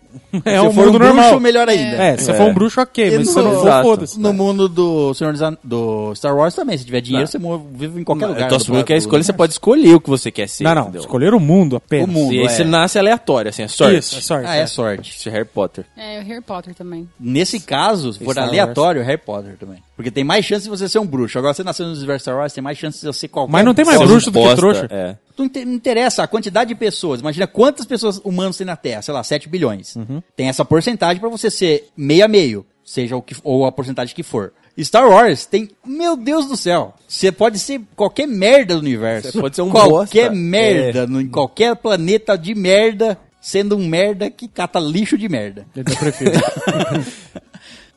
É 0.44 0.60
se 0.60 0.66
um 0.66 0.72
for 0.72 0.82
um 0.82 0.86
mundo 0.86 0.98
bruxo, 0.98 1.14
normal. 1.14 1.40
melhor 1.40 1.68
ainda. 1.68 1.96
É, 1.96 2.16
se 2.16 2.24
você 2.24 2.30
É. 2.32 2.34
for 2.34 2.48
um 2.48 2.54
bruxo, 2.54 2.80
ok, 2.80 3.08
E 3.08 3.18
mas 3.18 3.28
se 3.28 3.36
não 3.36 3.52
for, 3.60 3.82
foda-se. 3.82 4.20
No 4.20 4.32
mundo 4.32 4.68
do 4.68 5.12
Senhor 5.14 5.32
do 5.62 6.14
Star 6.14 6.36
Wars 6.36 6.54
também, 6.54 6.76
se 6.78 6.84
tiver 6.84 7.00
dinheiro, 7.00 7.28
Não. 7.38 7.58
você 7.58 7.64
vive 7.72 8.00
em 8.00 8.04
qualquer 8.04 8.24
Eu 8.24 8.28
lugar. 8.30 8.48
tô 8.48 8.56
do- 8.56 8.60
assumindo 8.62 8.84
que 8.84 8.92
a 8.92 8.96
do 8.96 8.98
escolha 8.98 9.22
você 9.22 9.32
pode 9.32 9.52
escolher 9.52 9.94
o 9.94 10.00
que 10.00 10.08
você 10.10 10.30
quer 10.30 10.48
ser. 10.48 10.64
Não, 10.64 10.74
não, 10.74 10.82
entendeu? 10.82 11.00
escolher 11.00 11.34
o 11.34 11.40
mundo 11.40 11.76
apenas. 11.76 12.08
O 12.08 12.12
mundo. 12.12 12.32
E 12.32 12.40
aí 12.40 12.46
é. 12.46 12.48
você 12.48 12.64
nasce 12.64 12.98
aleatório, 12.98 13.48
assim, 13.48 13.62
é 13.62 13.68
sorte. 13.68 13.98
Isso, 13.98 14.18
é 14.18 14.20
sorte. 14.20 14.46
Ah, 14.48 14.56
é 14.56 14.66
sorte. 14.66 15.14
Esse 15.16 15.28
é 15.28 15.32
Harry 15.32 15.44
Potter. 15.44 15.84
É, 15.96 16.20
o 16.20 16.24
Harry 16.24 16.40
Potter 16.42 16.74
também. 16.74 17.08
Nesse 17.18 17.60
caso, 17.60 18.12
se 18.12 18.24
for 18.24 18.32
Star 18.32 18.48
aleatório, 18.48 19.02
Harry 19.02 19.18
Potter 19.18 19.56
também. 19.58 19.78
Porque 19.96 20.10
tem 20.10 20.24
mais 20.24 20.44
chance 20.44 20.64
de 20.64 20.70
você 20.70 20.88
ser 20.88 20.98
um 20.98 21.06
bruxo. 21.06 21.38
Agora, 21.38 21.52
você 21.52 21.62
nasceu 21.62 21.84
no 21.86 21.92
universo 21.92 22.22
Star 22.22 22.36
Wars, 22.36 22.52
tem 22.52 22.62
mais 22.64 22.78
chance 22.78 22.98
de 23.00 23.06
você 23.06 23.18
ser 23.20 23.28
qualquer 23.28 23.52
Mas 23.52 23.64
não 23.64 23.74
tem 23.74 23.84
mais 23.84 23.98
bruxo 24.00 24.30
do 24.30 24.40
que 24.42 24.54
trouxa. 24.56 24.86
É. 24.90 25.16
Não, 25.40 25.46
inte- 25.46 25.64
não 25.64 25.74
interessa 25.74 26.22
a 26.22 26.26
quantidade 26.28 26.68
de 26.68 26.74
pessoas. 26.74 27.20
Imagina 27.20 27.46
quantas 27.46 27.84
pessoas 27.86 28.18
humanos 28.24 28.56
tem 28.56 28.66
na 28.66 28.76
Terra. 28.76 29.02
Sei 29.02 29.12
lá, 29.12 29.22
7 29.24 29.48
bilhões. 29.48 29.96
Uhum. 29.96 30.22
Tem 30.36 30.48
essa 30.48 30.64
porcentagem 30.64 31.18
pra 31.20 31.28
você 31.28 31.50
ser 31.50 31.88
meio 31.96 32.24
a 32.24 32.28
meio. 32.28 32.64
Seja 32.84 33.16
o 33.16 33.22
que 33.22 33.34
ou 33.44 33.64
a 33.66 33.72
porcentagem 33.72 34.14
que 34.14 34.22
for. 34.22 34.52
Star 34.78 35.08
Wars 35.08 35.44
tem, 35.46 35.68
meu 35.84 36.16
Deus 36.16 36.46
do 36.46 36.56
céu, 36.56 36.94
você 37.06 37.30
pode 37.30 37.58
ser 37.58 37.80
qualquer 37.94 38.26
merda 38.26 38.74
do 38.74 38.80
universo. 38.80 39.30
Você 39.32 39.40
pode 39.40 39.54
ser 39.56 39.62
um 39.62 39.70
qualquer 39.70 40.28
bosta. 40.28 40.34
merda, 40.34 41.06
no, 41.06 41.20
em 41.20 41.28
qualquer 41.28 41.76
planeta 41.76 42.36
de 42.38 42.54
merda, 42.54 43.18
sendo 43.40 43.76
um 43.76 43.86
merda 43.86 44.30
que 44.30 44.48
cata 44.48 44.78
lixo 44.80 45.18
de 45.18 45.28
merda. 45.28 45.66
Eu 45.76 45.84
prefiro. 45.84 46.30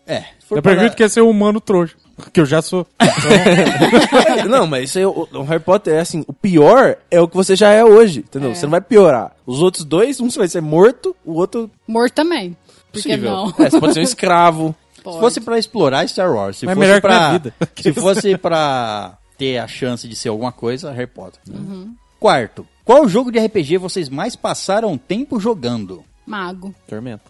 É. 0.06 0.18
Eu 0.52 0.62
prefiro 0.62 0.88
para- 0.88 0.90
que 0.90 1.04
é 1.04 1.08
ser 1.08 1.22
humano 1.22 1.62
trouxa. 1.62 1.96
Que 2.32 2.40
eu 2.40 2.46
já 2.46 2.62
sou. 2.62 2.86
não, 4.48 4.68
mas 4.68 4.90
isso 4.90 5.00
aí, 5.00 5.06
o, 5.06 5.28
o 5.32 5.42
Harry 5.44 5.64
Potter 5.64 5.96
é 5.96 6.00
assim, 6.00 6.24
o 6.28 6.34
pior 6.34 6.96
é 7.10 7.20
o 7.20 7.28
que 7.28 7.36
você 7.36 7.56
já 7.56 7.70
é 7.70 7.84
hoje, 7.84 8.20
entendeu? 8.20 8.54
Você 8.54 8.66
não 8.66 8.72
vai 8.72 8.82
piorar. 8.82 9.36
Os 9.46 9.62
outros 9.62 9.84
dois, 9.84 10.20
um 10.20 10.30
você 10.30 10.40
vai 10.40 10.48
ser 10.48 10.62
morto, 10.62 11.16
o 11.26 11.34
outro 11.34 11.70
Morto 11.88 12.14
também. 12.14 12.56
Por 12.92 13.02
que 13.02 13.10
possível. 13.10 13.32
não? 13.32 13.48
É, 13.60 13.70
você 13.70 13.80
pode 13.80 13.94
ser 13.94 14.00
um 14.02 14.04
escravo. 14.04 14.76
Pode. 15.04 15.16
Se 15.18 15.22
fosse 15.22 15.42
pra 15.42 15.60
explorar 15.60 16.08
Star 16.08 16.32
Wars, 16.32 16.58
se 16.58 16.66
Mas 16.66 16.76
fosse 16.76 16.88
melhor 16.88 17.02
que 17.02 17.08
pra, 17.08 17.32
vida. 17.32 17.54
se 17.76 17.92
fosse 17.94 18.38
pra 18.38 19.18
ter 19.38 19.58
a 19.58 19.68
chance 19.68 20.08
de 20.08 20.16
ser 20.16 20.30
alguma 20.30 20.52
coisa, 20.52 20.92
Harry 20.92 21.08
Potter. 21.08 21.42
Uhum. 21.50 21.94
Quarto, 22.20 22.66
qual 22.86 23.08
jogo 23.10 23.32
de 23.32 23.40
RPG 23.40 23.78
vocês 23.78 24.08
mais 24.08 24.36
passaram 24.36 24.98
tempo 24.98 25.40
jogando? 25.42 26.06
Mago. 26.26 26.74
Tormento. 26.88 27.30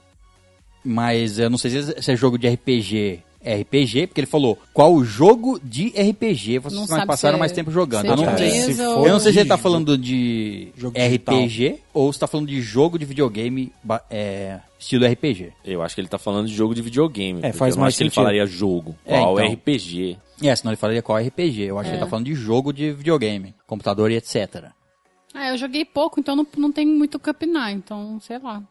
Mas 0.84 1.40
eu 1.40 1.50
não 1.50 1.58
sei 1.58 1.72
se 1.72 2.02
se 2.02 2.12
é 2.12 2.16
jogo 2.16 2.38
de 2.38 2.48
RPG. 2.48 3.24
RPG, 3.46 4.08
porque 4.08 4.22
ele 4.22 4.28
falou 4.28 4.58
qual 4.74 5.04
jogo 5.04 5.60
de 5.64 5.88
RPG 5.90 6.60
vocês 6.60 6.80
Não 6.80 6.88
mais 6.88 7.06
passaram 7.06 7.36
se 7.36 7.38
é- 7.38 7.40
mais 7.40 7.52
tempo 7.52 7.70
jogando. 7.72 8.06
é 8.06 8.10
Eu 8.12 8.16
não, 8.16 8.38
sei- 8.38 8.82
eu 8.82 9.10
não 9.10 9.20
sei 9.20 9.34
se 9.34 9.40
ele 9.40 9.50
tá 9.50 9.58
falando 9.58 9.98
de 9.98 10.70
Jogo 10.78 10.98
digital. 10.98 11.36
RPG 11.36 11.80
ou 11.94 12.12
se 12.14 12.20
tá 12.20 12.28
falando 12.28 12.48
de 12.48 12.62
jogo 12.62 12.98
de 12.98 13.06
videogame 13.06 13.72
é, 14.10 14.60
estilo 14.80 15.06
RPG. 15.06 15.52
Eu 15.66 15.82
acho 15.82 15.94
que 15.96 16.02
ele 16.02 16.08
tá 16.08 16.18
falando 16.18 16.48
de 16.48 16.54
jogo 16.56 16.74
de 16.74 16.82
videogame. 16.82 17.40
É, 17.44 17.52
faz 17.52 17.76
eu 17.76 17.82
mais 17.82 17.90
acho 17.94 17.98
que 17.98 18.04
ele 18.04 18.10
sentido. 18.10 18.16
falaria 18.24 18.46
jogo. 18.46 18.96
É, 19.06 19.20
Qual 19.20 19.40
então. 19.40 19.54
RPG? 19.54 20.18
É, 20.42 20.56
senão 20.56 20.72
ele 20.72 20.78
falaria 20.78 21.02
qual 21.02 21.18
RPG. 21.18 21.62
Eu 21.64 21.78
acho 21.80 21.90
que 21.90 21.96
ele 21.96 22.04
tá 22.04 22.10
falando 22.10 22.26
de 22.26 22.34
jogo 22.36 22.74
de 22.74 22.92
videogame, 22.92 23.54
computador 23.68 24.10
e 24.12 24.16
etc. 24.16 24.72
Ah, 25.34 25.50
eu 25.50 25.58
joguei 25.58 25.84
pouco, 25.84 26.20
então 26.20 26.36
não, 26.36 26.46
não 26.58 26.72
tem 26.72 26.86
muito 26.86 27.16
o 27.16 27.20
que 27.20 27.30
opinar, 27.30 27.72
então, 27.72 28.20
sei 28.22 28.38
lá. 28.40 28.62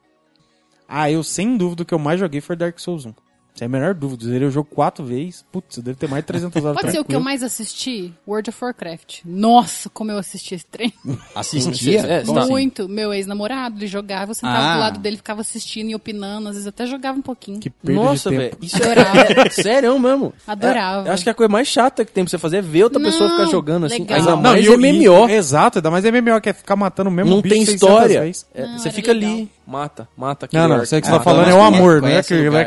Ah, 0.88 1.10
eu 1.10 1.22
sem 1.22 1.56
dúvida 1.56 1.82
o 1.82 1.86
que 1.86 1.94
eu 1.94 1.98
mais 1.98 2.20
joguei 2.20 2.40
foi 2.40 2.54
Dark 2.54 2.78
Souls 2.78 3.06
1. 3.06 3.14
Sem 3.54 3.66
a 3.66 3.68
menor 3.68 3.92
dúvida. 3.94 4.24
Zerei 4.24 4.48
o 4.48 4.50
jogo 4.50 4.68
quatro 4.74 5.04
vezes. 5.04 5.44
Putz, 5.52 5.76
eu 5.76 5.82
devo 5.82 5.96
ter 5.98 6.08
mais 6.08 6.22
de 6.22 6.26
300 6.28 6.64
horas 6.64 6.80
Pode 6.80 6.90
ser 6.92 6.98
o 7.00 7.04
que 7.04 7.12
eu 7.12 7.20
tranquilo. 7.20 7.24
mais 7.24 7.42
assisti? 7.42 8.12
World 8.26 8.48
of 8.50 8.58
Warcraft. 8.64 9.20
Nossa, 9.26 9.90
como 9.90 10.10
eu 10.10 10.18
assisti 10.18 10.54
esse 10.54 10.64
trem. 10.66 10.92
Assistia? 11.34 12.00
É? 12.00 12.24
Muito. 12.24 12.88
Meu 12.88 13.12
ex-namorado, 13.12 13.76
ele 13.78 13.86
jogava, 13.86 14.30
eu 14.30 14.34
sentava 14.34 14.58
Ah. 14.58 14.74
do 14.74 14.80
lado 14.80 14.98
dele, 15.00 15.16
ficava 15.18 15.40
assistindo 15.42 15.90
e 15.90 15.94
opinando, 15.94 16.48
às 16.48 16.54
vezes 16.54 16.66
até 16.66 16.86
jogava 16.86 17.18
um 17.18 17.22
pouquinho. 17.22 17.60
Que 17.60 17.68
perda 17.70 18.00
Nossa, 18.00 18.30
velho. 18.30 18.56
Isso 18.60 18.76
Adorava. 18.76 19.18
é 19.46 19.50
sério 19.50 19.98
mesmo. 19.98 20.32
Adorava. 20.46 21.06
É, 21.06 21.10
eu 21.10 21.12
acho 21.14 21.24
que 21.24 21.30
a 21.30 21.34
coisa 21.34 21.52
mais 21.52 21.68
chata 21.68 22.04
que 22.04 22.12
tem 22.12 22.24
pra 22.24 22.30
você 22.30 22.38
fazer 22.38 22.58
é 22.58 22.62
ver 22.62 22.84
outra 22.84 22.98
Não, 22.98 23.10
pessoa 23.10 23.30
ficar 23.30 23.46
jogando 23.46 23.86
assim. 23.86 23.98
legal. 23.98 24.18
Ainda 24.18 24.30
Não, 24.30 24.42
mais 24.42 24.64
e 24.64 24.68
o- 24.70 24.78
MMO. 24.78 25.28
e- 25.28 25.32
exato, 25.32 25.78
ainda 25.78 25.90
mais 25.90 26.04
MMO, 26.04 26.40
que 26.40 26.48
é 26.48 26.52
ficar 26.52 26.76
matando 26.76 27.10
o 27.10 27.12
mesmo 27.12 27.30
não 27.34 27.42
bicho 27.42 27.54
tem 27.54 27.64
600 27.66 27.82
história. 27.88 28.20
vezes. 28.22 28.46
É, 28.54 28.66
Não, 28.66 28.78
você 28.78 28.88
era 28.88 28.94
fica 28.96 29.12
legal. 29.12 29.30
ali, 29.34 29.50
mata, 29.66 30.08
mata. 30.16 30.48
Não, 30.52 30.68
não, 30.68 30.82
isso 30.82 30.94
aí 30.94 31.00
que 31.00 31.06
você 31.06 31.12
Ah, 31.14 31.18
tá 31.18 31.24
falando 31.24 31.48
é 31.50 31.54
o 31.54 31.60
amor, 31.62 32.00
não 32.00 32.08
é 32.08 32.10
conhece 32.12 32.28
que, 32.28 32.34
o 32.34 32.50
não 32.50 32.58
é 32.58 32.64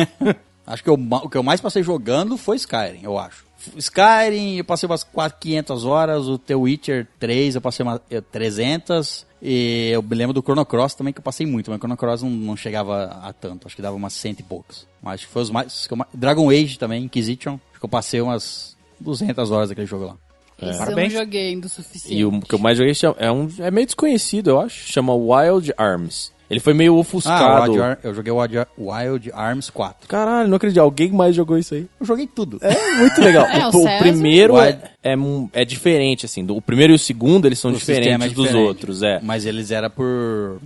é. 0.00 0.36
Acho 0.66 0.82
que 0.82 0.88
eu, 0.90 0.94
o 0.94 1.28
que 1.28 1.36
eu 1.36 1.42
mais 1.42 1.60
passei 1.60 1.82
jogando 1.82 2.36
foi 2.36 2.56
Skyrim, 2.56 3.00
eu 3.02 3.18
acho. 3.18 3.44
Skyrim, 3.76 4.56
eu 4.56 4.64
passei 4.64 4.88
umas 4.88 5.04
4, 5.04 5.38
500 5.40 5.84
horas. 5.84 6.28
O 6.28 6.38
The 6.38 6.54
Witcher 6.54 7.06
3, 7.18 7.54
eu 7.54 7.60
passei 7.60 7.84
umas 7.84 8.00
eh, 8.10 8.20
300. 8.20 9.26
E 9.40 9.90
eu 9.92 10.02
me 10.02 10.14
lembro 10.14 10.32
do 10.32 10.42
Chrono 10.42 10.64
Cross 10.64 10.94
também, 10.94 11.12
que 11.12 11.18
eu 11.20 11.24
passei 11.24 11.46
muito. 11.46 11.70
Mas 11.70 11.78
o 11.78 11.80
Chrono 11.80 11.96
Cross 11.96 12.22
não, 12.22 12.30
não 12.30 12.56
chegava 12.56 13.04
a 13.22 13.32
tanto. 13.32 13.66
Acho 13.66 13.76
que 13.76 13.82
dava 13.82 13.96
umas 13.96 14.12
cento 14.12 14.40
e 14.40 14.42
poucos. 14.42 14.86
Mas 15.02 15.14
acho 15.14 15.26
que 15.26 15.32
foi 15.32 15.42
os 15.42 15.50
mais... 15.50 15.88
Dragon 16.14 16.48
Age 16.50 16.78
também, 16.78 17.04
Inquisition. 17.04 17.58
Acho 17.70 17.80
que 17.80 17.84
eu 17.84 17.88
passei 17.88 18.20
umas 18.20 18.76
200 19.00 19.50
horas 19.50 19.68
daquele 19.68 19.86
jogo 19.86 20.06
lá. 20.06 20.16
Esse 20.60 20.78
Parabéns. 20.78 21.12
eu 21.12 21.18
não 21.18 21.24
joguei 21.24 21.48
ainda 21.48 21.66
o 21.66 21.70
suficiente. 21.70 22.14
E 22.14 22.24
o 22.24 22.40
que 22.40 22.54
eu 22.54 22.58
mais 22.58 22.78
joguei 22.78 22.94
é, 23.18 23.32
um, 23.32 23.48
é 23.58 23.70
meio 23.70 23.86
desconhecido, 23.86 24.50
eu 24.50 24.60
acho. 24.60 24.92
Chama 24.92 25.12
Wild 25.12 25.72
Arms. 25.76 26.32
Ele 26.52 26.60
foi 26.60 26.74
meio 26.74 26.94
Ah, 26.94 26.98
ofuscado. 27.00 27.82
Ar- 27.82 27.98
eu 28.04 28.14
joguei 28.14 28.32
o 28.32 28.36
Wild, 28.40 28.58
Wild 28.78 29.32
Arms 29.32 29.70
4. 29.70 30.06
Caralho, 30.08 30.48
não 30.48 30.56
acredito. 30.56 30.78
Alguém 30.78 31.10
mais 31.10 31.34
jogou 31.34 31.56
isso 31.58 31.74
aí. 31.74 31.86
Eu 31.98 32.06
joguei 32.06 32.26
tudo. 32.26 32.58
É 32.60 32.94
muito 32.98 33.20
legal. 33.20 33.46
É, 33.52 33.66
o 33.66 33.70
o, 33.70 33.98
primeiro 33.98 34.54
Wild- 34.54 34.78
é, 35.02 35.12
é, 35.14 35.16
é 35.62 35.64
diferente, 35.64 36.26
assim. 36.26 36.44
Do, 36.44 36.56
o 36.56 36.62
primeiro 36.62 36.92
e 36.92 36.96
o 36.96 36.98
segundo, 36.98 37.46
eles 37.46 37.58
são 37.58 37.70
O 37.70 37.76
sistema 37.76 38.00
diferentes 38.00 38.26
é 38.32 38.34
dos 38.34 38.44
diferente. 38.44 38.66
outros, 38.68 39.02
é. 39.02 39.18
Mas 39.22 39.46
eles 39.46 39.70
eram 39.70 39.90
por. 39.90 40.58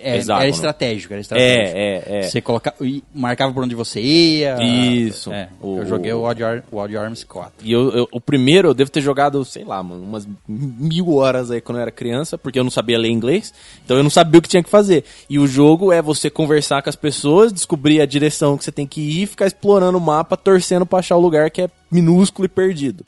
É, 0.00 0.18
Hexágono. 0.18 0.42
era 0.42 0.50
estratégico, 0.50 1.14
era 1.14 1.20
estratégico. 1.22 1.78
É, 1.78 1.80
é, 1.80 2.18
é. 2.18 2.22
Você 2.24 2.42
colocava, 2.42 2.76
marcava 3.14 3.54
por 3.54 3.64
onde 3.64 3.74
você 3.74 4.00
ia. 4.02 4.56
Isso. 4.62 5.32
É, 5.32 5.48
O- 5.62 5.78
eu 5.78 5.86
joguei 5.86 6.12
o 6.12 6.26
Wild, 6.26 6.44
Ar- 6.44 6.62
Wild 6.70 6.96
Arms 6.96 7.24
4. 7.24 7.66
E 7.66 7.72
eu, 7.72 7.90
eu- 7.92 8.08
o 8.12 8.20
primeiro 8.20 8.68
eu 8.68 8.74
devo 8.74 8.90
ter 8.90 9.00
jogado, 9.00 9.42
sei 9.46 9.64
lá, 9.64 9.82
mano, 9.82 10.02
umas 10.04 10.28
mil 10.46 11.14
horas 11.14 11.50
aí 11.50 11.62
quando 11.62 11.78
eu 11.78 11.82
era 11.82 11.90
criança, 11.90 12.36
porque 12.36 12.58
eu 12.58 12.64
não 12.64 12.70
sabia 12.70 12.98
ler 12.98 13.08
inglês, 13.08 13.52
então 13.82 13.96
eu 13.96 14.02
não 14.02 14.10
sabia 14.10 14.38
o 14.38 14.42
que 14.42 14.48
tinha 14.48 14.62
que 14.62 14.68
fazer. 14.68 15.04
E 15.28 15.38
o 15.38 15.46
jogo 15.46 15.90
é 15.90 16.02
você 16.02 16.28
conversar 16.28 16.82
com 16.82 16.90
as 16.90 16.96
pessoas, 16.96 17.50
descobrir 17.50 18.02
a 18.02 18.06
direção 18.06 18.58
que 18.58 18.64
você 18.64 18.72
tem 18.72 18.86
que 18.86 19.00
ir, 19.00 19.22
e 19.22 19.26
ficar 19.26 19.46
explorando 19.46 19.96
o 19.96 20.00
mapa, 20.00 20.36
torcendo 20.36 20.84
pra 20.84 20.98
achar 20.98 21.16
o 21.16 21.20
lugar 21.20 21.50
que 21.50 21.62
é 21.62 21.70
minúsculo 21.90 22.46
e 22.46 22.48
perdido. 22.48 23.04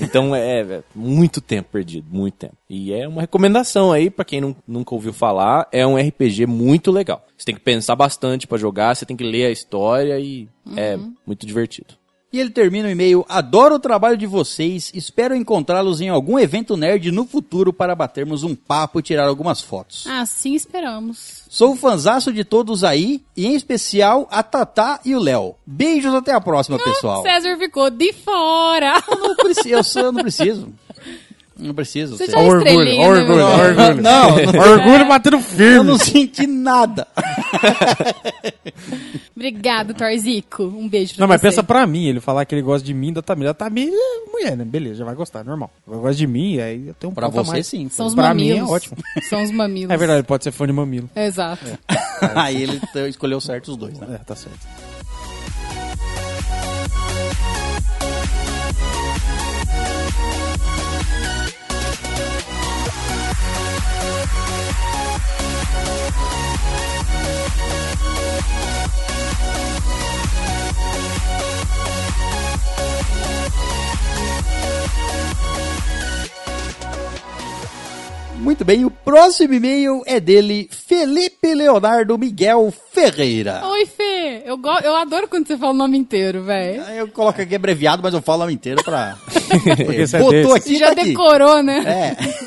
Então 0.00 0.34
é, 0.34 0.60
é 0.60 0.82
muito 0.94 1.40
tempo 1.40 1.70
perdido, 1.72 2.06
muito 2.10 2.34
tempo. 2.34 2.56
E 2.68 2.92
é 2.92 3.06
uma 3.06 3.20
recomendação 3.20 3.92
aí 3.92 4.10
pra 4.10 4.24
quem 4.24 4.40
não, 4.40 4.56
nunca 4.66 4.94
ouviu 4.94 5.12
falar, 5.12 5.68
é 5.70 5.86
um 5.86 5.96
RPG 5.96 6.46
muito 6.46 6.90
legal. 6.90 7.24
Você 7.36 7.46
tem 7.46 7.54
que 7.54 7.60
pensar 7.60 7.96
bastante 7.96 8.46
pra 8.46 8.58
jogar, 8.58 8.94
você 8.94 9.06
tem 9.06 9.16
que 9.16 9.24
ler 9.24 9.46
a 9.46 9.50
história 9.50 10.18
e 10.18 10.48
é 10.76 10.98
muito 11.26 11.46
divertido. 11.46 11.94
E 12.34 12.40
ele 12.40 12.50
termina 12.50 12.88
o 12.88 12.90
e-mail: 12.90 13.24
Adoro 13.28 13.76
o 13.76 13.78
trabalho 13.78 14.16
de 14.16 14.26
vocês, 14.26 14.90
espero 14.92 15.36
encontrá-los 15.36 16.00
em 16.00 16.08
algum 16.08 16.36
evento 16.36 16.76
nerd 16.76 17.12
no 17.12 17.24
futuro 17.24 17.72
para 17.72 17.94
batermos 17.94 18.42
um 18.42 18.56
papo 18.56 18.98
e 18.98 19.04
tirar 19.04 19.28
algumas 19.28 19.60
fotos. 19.60 20.04
Assim 20.08 20.52
esperamos. 20.52 21.44
Sou 21.48 21.76
fanzaço 21.76 22.32
de 22.32 22.42
todos 22.42 22.82
aí, 22.82 23.22
e 23.36 23.46
em 23.46 23.54
especial 23.54 24.26
a 24.32 24.42
Tatá 24.42 24.98
e 25.04 25.14
o 25.14 25.20
Léo. 25.20 25.54
Beijos, 25.64 26.12
até 26.12 26.32
a 26.32 26.40
próxima, 26.40 26.76
pessoal. 26.76 27.22
César 27.22 27.56
ficou 27.56 27.88
de 27.88 28.12
fora. 28.12 29.00
Não 29.08 29.36
preciso, 29.36 30.00
eu, 30.00 30.04
eu 30.06 30.12
não 30.12 30.20
preciso. 30.20 30.74
Não 31.56 31.74
preciso. 31.74 32.16
Você 32.16 32.26
já 32.26 32.38
o 32.38 32.46
orgulho, 32.46 32.68
estrelinha, 32.68 33.06
olha 33.08 33.12
o 33.12 33.14
né, 33.14 33.20
orgulho, 33.32 33.44
o 33.44 33.68
orgulho. 33.68 34.02
Não, 34.02 34.30
não, 34.30 34.60
Orgulho 34.72 35.08
batendo 35.08 35.36
eu 35.36 35.40
firme. 35.42 35.84
não 35.84 35.98
senti 35.98 36.46
nada. 36.46 37.06
Obrigado, 39.36 39.94
Torzico. 39.94 40.64
Um 40.64 40.88
beijo 40.88 41.14
pra 41.14 41.20
Não, 41.22 41.28
mas 41.28 41.40
você. 41.40 41.48
pensa 41.48 41.62
pra 41.62 41.86
mim, 41.86 42.06
ele 42.06 42.20
falar 42.20 42.44
que 42.44 42.54
ele 42.54 42.62
gosta 42.62 42.84
de 42.86 42.94
mim, 42.94 43.12
da 43.12 43.22
Tamir. 43.22 43.48
A 43.48 43.54
Tamir 43.54 43.88
é 43.92 44.30
mulher, 44.30 44.56
né? 44.56 44.64
Beleza, 44.64 44.96
já 44.96 45.04
vai 45.04 45.14
gostar, 45.14 45.44
normal. 45.44 45.70
Ele 45.86 45.96
gosta 45.98 46.14
de 46.16 46.26
mim, 46.26 46.58
aí 46.58 46.88
eu 46.88 46.94
tenho 46.94 47.10
um 47.10 47.14
Pra 47.14 47.28
você, 47.28 47.50
mais. 47.50 47.66
sim. 47.66 47.88
São 47.88 48.06
os 48.06 48.14
Pra 48.14 48.32
mim 48.34 48.48
mamilos. 48.48 48.70
é 48.70 48.72
ótimo. 48.72 48.96
São 49.28 49.42
os 49.42 49.50
mamilos. 49.50 49.90
É 49.90 49.96
verdade, 49.96 50.20
ele 50.20 50.26
pode 50.26 50.44
ser 50.44 50.52
fã 50.52 50.66
de 50.66 50.72
mamilo. 50.72 51.08
Exato. 51.14 51.64
Aí 52.34 52.62
ele 52.62 52.80
escolheu 53.08 53.40
certo 53.40 53.68
os 53.72 53.76
dois, 53.76 53.98
né? 53.98 54.06
É, 54.14 54.18
tá 54.18 54.34
certo. 54.34 54.58
Muito 78.44 78.64
bem, 78.64 78.84
o 78.84 78.90
próximo 78.90 79.54
e-mail 79.54 80.02
é 80.04 80.20
dele, 80.20 80.68
Felipe 80.70 81.54
Leonardo 81.54 82.18
Miguel 82.18 82.72
Ferreira. 82.92 83.66
Oi, 83.66 83.86
Fê. 83.86 84.42
Eu, 84.44 84.58
go... 84.58 84.68
eu 84.82 84.94
adoro 84.96 85.26
quando 85.28 85.46
você 85.46 85.56
fala 85.56 85.72
o 85.72 85.76
nome 85.76 85.96
inteiro, 85.96 86.42
velho. 86.44 86.84
Aí 86.84 86.98
Eu 86.98 87.08
coloco 87.08 87.40
aqui 87.40 87.54
abreviado, 87.54 88.02
mas 88.02 88.12
eu 88.12 88.20
falo 88.20 88.38
o 88.38 88.40
nome 88.42 88.52
inteiro 88.54 88.84
pra... 88.84 89.16
Porque 89.86 90.06
você 90.06 90.16
é 90.16 90.20
Botou 90.20 90.54
desse. 90.54 90.68
aqui, 90.68 90.76
já 90.76 90.86
tá 90.94 91.00
aqui. 91.00 91.10
decorou, 91.10 91.62
né? 91.62 91.78
É. 91.86 92.44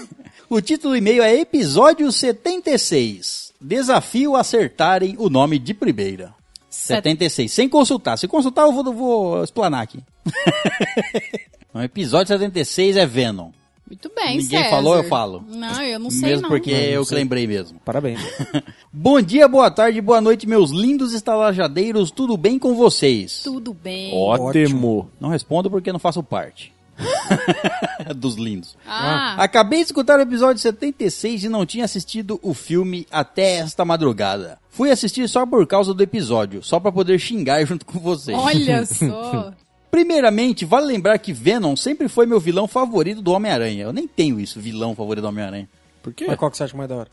O 0.49 0.61
título 0.61 0.93
do 0.93 0.97
e-mail 0.97 1.23
é 1.23 1.35
Episódio 1.35 2.11
76. 2.11 3.53
Desafio 3.59 4.35
a 4.35 4.41
acertarem 4.41 5.15
o 5.17 5.29
nome 5.29 5.57
de 5.57 5.73
primeira. 5.73 6.33
Set- 6.69 6.97
76. 7.03 7.51
Sem 7.51 7.67
consultar. 7.67 8.17
Se 8.17 8.27
consultar, 8.27 8.61
eu 8.63 8.71
vou, 8.71 8.93
vou 8.93 9.43
explanar 9.43 9.81
aqui. 9.81 9.99
o 11.73 11.81
episódio 11.81 12.27
76 12.27 12.97
é 12.97 13.05
Venom. 13.05 13.49
Muito 13.89 14.11
bem, 14.13 14.37
Ninguém 14.37 14.59
César. 14.63 14.69
falou, 14.69 14.95
eu 14.97 15.03
falo. 15.05 15.43
Não, 15.47 15.81
eu 15.81 15.97
não 15.99 16.09
sei 16.09 16.29
mesmo 16.29 16.41
não. 16.43 16.49
porque 16.49 16.71
Não, 16.71 16.79
eu 16.79 17.05
que 17.05 17.15
lembrei 17.15 17.47
mesmo. 17.47 17.79
Parabéns. 17.85 18.19
Bom 18.91 19.21
dia, 19.21 19.47
boa 19.47 19.71
tarde, 19.71 20.01
boa 20.01 20.19
noite, 20.19 20.45
meus 20.47 20.71
lindos 20.71 21.13
estalajadeiros. 21.13 22.11
Tudo 22.11 22.35
bem 22.35 22.59
com 22.59 22.75
vocês? 22.75 23.41
Tudo 23.43 23.73
bem. 23.73 24.13
Ótimo. 24.13 25.09
Não 25.19 25.29
respondo 25.29 25.69
porque 25.71 25.91
não 25.93 25.99
faço 25.99 26.21
parte. 26.21 26.73
Dos 28.15 28.35
lindos. 28.35 28.75
Ah, 28.85 29.35
Acabei 29.41 29.79
de 29.79 29.85
escutar 29.85 30.17
o 30.17 30.21
episódio 30.23 30.59
76 30.61 31.43
e 31.43 31.49
não 31.49 31.65
tinha 31.65 31.85
assistido 31.85 32.39
o 32.41 32.53
filme 32.53 33.05
até 33.11 33.57
esta 33.57 33.85
madrugada. 33.85 34.57
Fui 34.69 34.89
assistir 34.91 35.27
só 35.29 35.45
por 35.45 35.65
causa 35.67 35.93
do 35.93 36.01
episódio, 36.03 36.63
só 36.63 36.79
pra 36.79 36.91
poder 36.91 37.19
xingar 37.19 37.63
junto 37.65 37.85
com 37.85 37.99
vocês. 37.99 38.37
olha 38.37 38.85
só. 38.87 39.53
Primeiramente, 39.91 40.65
vale 40.65 40.85
lembrar 40.85 41.17
que 41.17 41.31
Venom 41.33 41.75
sempre 41.75 42.07
foi 42.07 42.25
meu 42.25 42.39
vilão 42.39 42.67
favorito 42.67 43.21
do 43.21 43.31
Homem-Aranha. 43.31 43.83
Eu 43.85 43.93
nem 43.93 44.07
tenho 44.07 44.39
isso, 44.39 44.59
vilão 44.59 44.93
favorito 44.95 45.23
do 45.23 45.27
Homem-Aranha. 45.29 45.67
Por 46.03 46.13
quê? 46.13 46.25
Mas 46.27 46.37
qual 46.37 46.51
que 46.51 46.57
você 46.57 46.63
acha 46.63 46.75
mais 46.77 46.89
da 46.89 46.95
hora? 46.97 47.11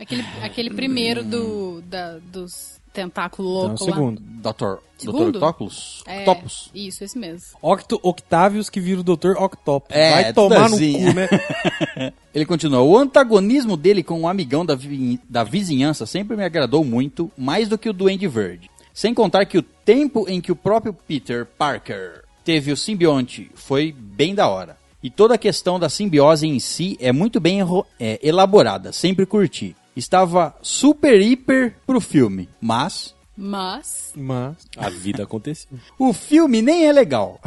Aquele, 0.00 0.24
aquele 0.42 0.70
primeiro 0.70 1.22
do, 1.22 1.80
da, 1.82 2.18
dos 2.18 2.80
tentáculos 2.92 3.48
Então, 3.50 3.68
loucos 3.68 3.86
lá. 3.86 3.92
segundo. 3.94 4.20
Dr. 4.20 4.82
Segundo? 4.98 5.32
Dr. 5.32 5.36
Octopus? 5.44 6.02
É, 6.06 6.18
Octopus. 6.20 6.70
Isso, 6.74 7.04
esse 7.04 7.16
mesmo. 7.18 7.56
Octo 7.62 7.98
Octavius 8.02 8.68
que 8.68 8.80
vira 8.80 9.00
o 9.00 9.04
Dr. 9.04 9.36
Octopus. 9.38 9.94
É, 9.96 10.10
Vai 10.22 10.32
tomar 10.32 10.68
no 10.68 10.76
assim. 10.76 10.92
cu, 11.06 11.12
né? 11.14 12.12
Ele 12.34 12.44
continua. 12.44 12.80
O 12.82 12.96
antagonismo 12.98 13.76
dele 13.76 14.02
com 14.02 14.20
o 14.22 14.28
amigão 14.28 14.64
da, 14.66 14.74
vi- 14.74 15.20
da 15.28 15.44
vizinhança 15.44 16.06
sempre 16.06 16.36
me 16.36 16.44
agradou 16.44 16.84
muito, 16.84 17.30
mais 17.38 17.68
do 17.68 17.78
que 17.78 17.88
o 17.88 17.92
Duende 17.92 18.26
Verde. 18.26 18.68
Sem 18.94 19.12
contar 19.12 19.44
que 19.44 19.58
o 19.58 19.62
tempo 19.62 20.24
em 20.28 20.40
que 20.40 20.52
o 20.52 20.56
próprio 20.56 20.94
Peter 20.94 21.44
Parker 21.44 22.22
teve 22.44 22.70
o 22.70 22.76
simbionte 22.76 23.50
foi 23.56 23.90
bem 23.90 24.36
da 24.36 24.46
hora. 24.46 24.78
E 25.02 25.10
toda 25.10 25.34
a 25.34 25.38
questão 25.38 25.80
da 25.80 25.88
simbiose 25.88 26.46
em 26.46 26.60
si 26.60 26.96
é 27.00 27.10
muito 27.10 27.40
bem 27.40 27.58
é, 27.98 28.20
elaborada, 28.22 28.92
sempre 28.92 29.26
curti. 29.26 29.74
Estava 29.96 30.54
super 30.62 31.20
hiper 31.20 31.76
pro 31.84 32.00
filme, 32.00 32.48
mas 32.60 33.14
Mas. 33.36 34.12
Mas... 34.16 34.56
A 34.76 34.88
vida 34.88 35.24
aconteceu. 35.24 35.76
o 35.98 36.12
filme 36.12 36.62
nem 36.62 36.86
é 36.86 36.92
legal. 36.92 37.40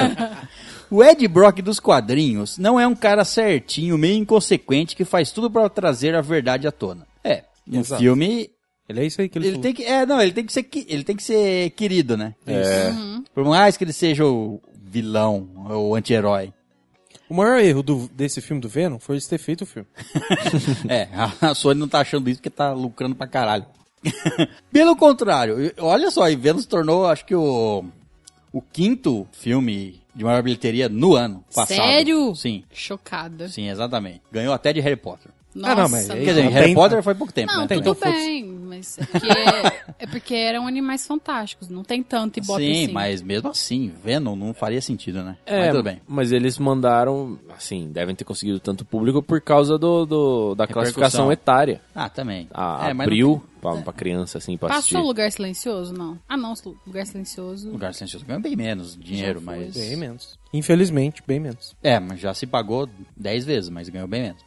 o 0.90 1.04
Ed 1.04 1.28
Brock 1.28 1.60
dos 1.60 1.78
quadrinhos 1.78 2.56
não 2.56 2.80
é 2.80 2.86
um 2.86 2.94
cara 2.94 3.24
certinho, 3.24 3.98
meio 3.98 4.16
inconsequente 4.16 4.96
que 4.96 5.04
faz 5.04 5.30
tudo 5.30 5.50
pra 5.50 5.68
trazer 5.68 6.14
a 6.14 6.22
verdade 6.22 6.66
à 6.66 6.72
tona. 6.72 7.06
É, 7.22 7.44
no 7.66 7.80
Exato. 7.80 8.00
filme 8.00 8.50
Ele 8.88 9.00
é 9.00 9.06
isso 9.06 9.20
aí 9.20 9.28
que 9.28 9.38
ele, 9.38 9.46
ele 9.46 9.52
falou. 9.54 9.62
tem 9.62 9.72
que, 9.74 9.84
é, 9.84 10.04
não, 10.04 10.20
ele 10.20 10.32
tem 10.32 10.44
que 10.44 10.52
ser, 10.52 10.68
ele 10.88 11.04
tem 11.04 11.16
que 11.16 11.22
ser 11.22 11.70
querido, 11.70 12.16
né? 12.16 12.34
Por 13.34 13.44
mais 13.44 13.76
que 13.76 13.84
ele 13.84 13.92
seja 13.92 14.26
o 14.26 14.60
vilão, 14.82 15.48
o 15.70 15.94
anti-herói. 15.94 16.52
O 17.28 17.34
maior 17.34 17.58
erro 17.58 17.82
do- 17.82 18.08
desse 18.08 18.40
filme 18.42 18.60
do 18.60 18.68
Venom 18.68 18.98
foi 18.98 19.14
eles 19.16 19.26
ter 19.26 19.38
feito 19.38 19.62
o 19.62 19.66
filme. 19.66 19.88
É, 20.88 21.08
a 21.40 21.54
Sony 21.54 21.80
não 21.80 21.88
tá 21.88 22.00
achando 22.00 22.28
isso 22.28 22.38
porque 22.38 22.50
tá 22.50 22.72
lucrando 22.72 23.14
pra 23.14 23.26
caralho. 23.26 23.64
Pelo 24.70 24.94
contrário, 24.94 25.72
olha 25.78 26.10
só, 26.10 26.28
e 26.28 26.36
Venom 26.36 26.58
se 26.60 26.68
tornou, 26.68 27.06
acho 27.06 27.24
que 27.24 27.34
o, 27.34 27.82
o 28.52 28.60
quinto 28.60 29.26
filme 29.32 30.02
de 30.14 30.22
maior 30.22 30.42
bilheteria 30.42 30.88
no 30.90 31.14
ano 31.16 31.42
passado. 31.54 31.76
Sério? 31.76 32.34
Sim, 32.36 32.62
Chocada. 32.72 33.48
sim, 33.48 33.68
exatamente. 33.70 34.20
Ganhou 34.30 34.52
até 34.52 34.72
de 34.72 34.80
Harry 34.80 34.96
Potter. 34.96 35.30
Nossa. 35.54 35.72
Ah, 35.72 35.76
não, 35.76 35.88
mas 35.88 36.06
Quer 36.08 36.18
dizer, 36.24 36.42
Não, 36.44 36.50
Harry 36.50 36.66
tem- 36.66 36.74
Potter 36.74 37.02
foi 37.02 37.14
pouco 37.14 37.32
tempo, 37.32 37.52
Não, 37.52 37.60
né? 37.62 37.66
tudo 37.68 37.90
então 37.90 38.10
bem, 38.12 38.44
mas 38.44 38.98
é 38.98 39.04
porque, 39.06 39.28
é 40.00 40.06
porque 40.06 40.34
eram 40.34 40.66
animais 40.66 41.06
fantásticos. 41.06 41.68
Não 41.68 41.84
tem 41.84 42.02
tanto 42.02 42.38
ibope 42.40 42.62
Sim, 42.62 42.84
assim. 42.84 42.92
mas 42.92 43.22
mesmo 43.22 43.48
assim, 43.50 43.92
Venom 44.02 44.34
não 44.34 44.52
faria 44.52 44.80
sentido, 44.82 45.22
né? 45.22 45.36
É, 45.46 45.60
mas 45.60 45.70
tudo 45.70 45.82
bem. 45.84 46.00
mas 46.08 46.32
eles 46.32 46.58
mandaram, 46.58 47.38
assim, 47.56 47.90
devem 47.92 48.14
ter 48.16 48.24
conseguido 48.24 48.58
tanto 48.58 48.84
público 48.84 49.22
por 49.22 49.40
causa 49.40 49.78
do, 49.78 50.04
do- 50.04 50.54
da 50.56 50.66
classificação 50.66 51.30
etária. 51.30 51.80
Ah, 51.94 52.08
também. 52.08 52.48
A, 52.52 52.88
é, 52.90 52.92
mas 52.94 53.06
abril, 53.06 53.40
pra, 53.60 53.76
pra 53.76 53.92
criança, 53.92 54.38
assim, 54.38 54.56
pra 54.56 54.74
assistir. 54.74 54.94
Passou 54.94 55.06
Lugar 55.06 55.30
Silencioso? 55.30 55.94
Não. 55.94 56.18
Ah, 56.28 56.36
não. 56.36 56.52
Lugar 56.86 57.06
Silencioso. 57.06 57.70
Lugar 57.70 57.94
Silencioso 57.94 58.26
ganhou 58.26 58.42
bem 58.42 58.56
menos 58.56 58.96
dinheiro, 58.96 59.40
mas... 59.40 59.74
Bem 59.74 59.96
menos. 59.96 60.36
Infelizmente, 60.52 61.22
bem 61.26 61.38
menos. 61.38 61.76
É, 61.82 61.98
mas 62.00 62.18
já 62.20 62.34
se 62.34 62.46
pagou 62.46 62.88
10 63.16 63.44
vezes, 63.44 63.70
mas 63.70 63.88
ganhou 63.88 64.08
bem 64.08 64.22
menos. 64.22 64.42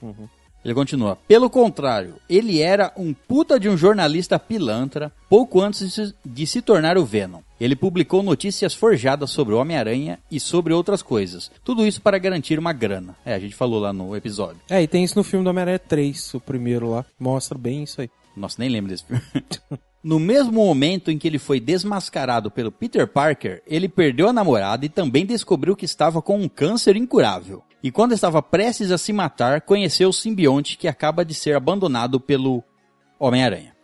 Ele 0.68 0.76
continua. 0.76 1.18
Pelo 1.30 1.50
contrário, 1.50 2.16
ele 2.30 2.60
era 2.60 2.92
um 2.98 3.14
puta 3.14 3.58
de 3.58 3.70
um 3.70 3.78
jornalista 3.78 4.38
pilantra 4.38 5.14
pouco 5.30 5.62
antes 5.62 5.80
de 5.80 5.90
se, 5.90 6.16
de 6.26 6.46
se 6.46 6.62
tornar 6.62 6.98
o 6.98 7.06
Venom. 7.06 7.40
Ele 7.58 7.74
publicou 7.74 8.22
notícias 8.22 8.74
forjadas 8.74 9.30
sobre 9.30 9.54
o 9.54 9.60
Homem-Aranha 9.60 10.20
e 10.30 10.42
sobre 10.42 10.74
outras 10.74 11.02
coisas. 11.02 11.50
Tudo 11.64 11.88
isso 11.88 12.02
para 12.02 12.18
garantir 12.18 12.60
uma 12.60 12.74
grana. 12.74 13.16
É, 13.26 13.34
a 13.34 13.40
gente 13.40 13.56
falou 13.56 13.80
lá 13.80 13.94
no 13.94 14.14
episódio. 14.14 14.60
É, 14.70 14.84
e 14.84 14.88
tem 14.88 15.06
isso 15.06 15.18
no 15.18 15.24
filme 15.24 15.46
do 15.46 15.50
Homem-Aranha 15.50 15.80
3, 15.80 16.34
o 16.34 16.42
primeiro 16.42 16.90
lá. 16.90 17.06
Mostra 17.18 17.58
bem 17.58 17.84
isso 17.84 18.02
aí. 18.02 18.10
Nossa, 18.36 18.58
nem 18.60 18.68
lembro 18.68 18.92
desse 18.92 19.06
filme. 19.06 19.22
No 20.04 20.20
mesmo 20.20 20.54
momento 20.54 21.12
em 21.12 21.18
que 21.18 21.28
ele 21.28 21.40
foi 21.40 21.60
desmascarado 21.60 22.50
pelo 22.50 22.72
Peter 22.72 23.06
Parker, 23.08 23.62
ele 23.68 23.90
perdeu 23.90 24.30
a 24.30 24.32
namorada 24.32 24.86
e 24.86 24.90
também 24.90 25.26
descobriu 25.26 25.76
que 25.76 25.84
estava 25.84 26.22
com 26.22 26.40
um 26.40 26.48
câncer 26.48 26.96
incurável. 26.96 27.62
E 27.84 27.92
quando 27.92 28.14
estava 28.14 28.42
prestes 28.42 28.92
a 28.92 28.98
se 28.98 29.14
matar, 29.14 29.62
conheceu 29.62 30.10
o 30.10 30.14
simbionte 30.14 30.78
que 30.78 30.88
acaba 30.88 31.24
de 31.24 31.34
ser 31.34 31.56
abandonado 31.56 32.20
pelo 32.20 32.64
Homem-Aranha. 33.20 33.78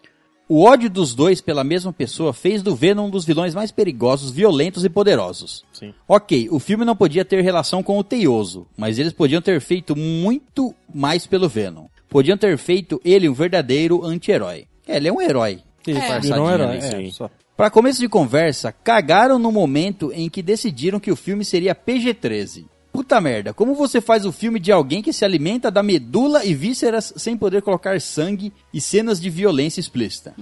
O 0.47 0.63
ódio 0.63 0.89
dos 0.89 1.15
dois 1.15 1.39
pela 1.39 1.63
mesma 1.63 1.93
pessoa 1.93 2.33
fez 2.33 2.61
do 2.61 2.75
Venom 2.75 3.07
um 3.07 3.09
dos 3.09 3.23
vilões 3.23 3.55
mais 3.55 3.71
perigosos, 3.71 4.29
violentos 4.29 4.83
e 4.83 4.89
poderosos. 4.89 5.63
Sim. 5.71 5.93
Ok, 6.07 6.49
o 6.51 6.59
filme 6.59 6.83
não 6.83 6.95
podia 6.95 7.23
ter 7.23 7.41
relação 7.41 7.81
com 7.81 7.97
o 7.97 8.03
Teioso, 8.03 8.67
mas 8.77 8.99
eles 8.99 9.13
podiam 9.13 9.41
ter 9.41 9.59
feito 9.61 9.95
muito 9.95 10.75
mais 10.93 11.25
pelo 11.25 11.47
Venom. 11.47 11.87
Podiam 12.09 12.37
ter 12.37 12.57
feito 12.57 13.01
ele 13.05 13.29
um 13.29 13.33
verdadeiro 13.33 14.05
anti-herói. 14.05 14.67
É, 14.87 14.97
ele 14.97 15.07
é 15.07 15.13
um 15.13 15.21
herói. 15.21 15.61
Isso, 15.87 15.99
Disfarçadinho 15.99 16.33
virou 16.33 16.47
um 16.47 16.51
herói. 16.51 16.77
É, 16.77 17.11
só. 17.11 17.29
Para 17.55 17.69
começo 17.69 17.99
de 17.99 18.09
conversa, 18.09 18.71
cagaram 18.71 19.39
no 19.39 19.51
momento 19.51 20.11
em 20.13 20.29
que 20.29 20.41
decidiram 20.41 20.99
que 20.99 21.11
o 21.11 21.15
filme 21.15 21.45
seria 21.45 21.73
PG-13. 21.73 22.65
Puta 22.93 23.19
merda, 23.19 23.53
como 23.53 23.73
você 23.73 23.99
faz 23.99 24.23
o 24.23 24.31
filme 24.31 24.59
de 24.59 24.71
alguém 24.71 25.01
que 25.01 25.11
se 25.11 25.25
alimenta 25.25 25.71
da 25.71 25.81
medula 25.81 26.45
e 26.45 26.53
vísceras 26.53 27.11
sem 27.17 27.35
poder 27.35 27.63
colocar 27.63 27.99
sangue 27.99 28.53
e 28.71 28.79
cenas 28.79 29.19
de 29.19 29.29
violência 29.31 29.79
explícita? 29.79 30.33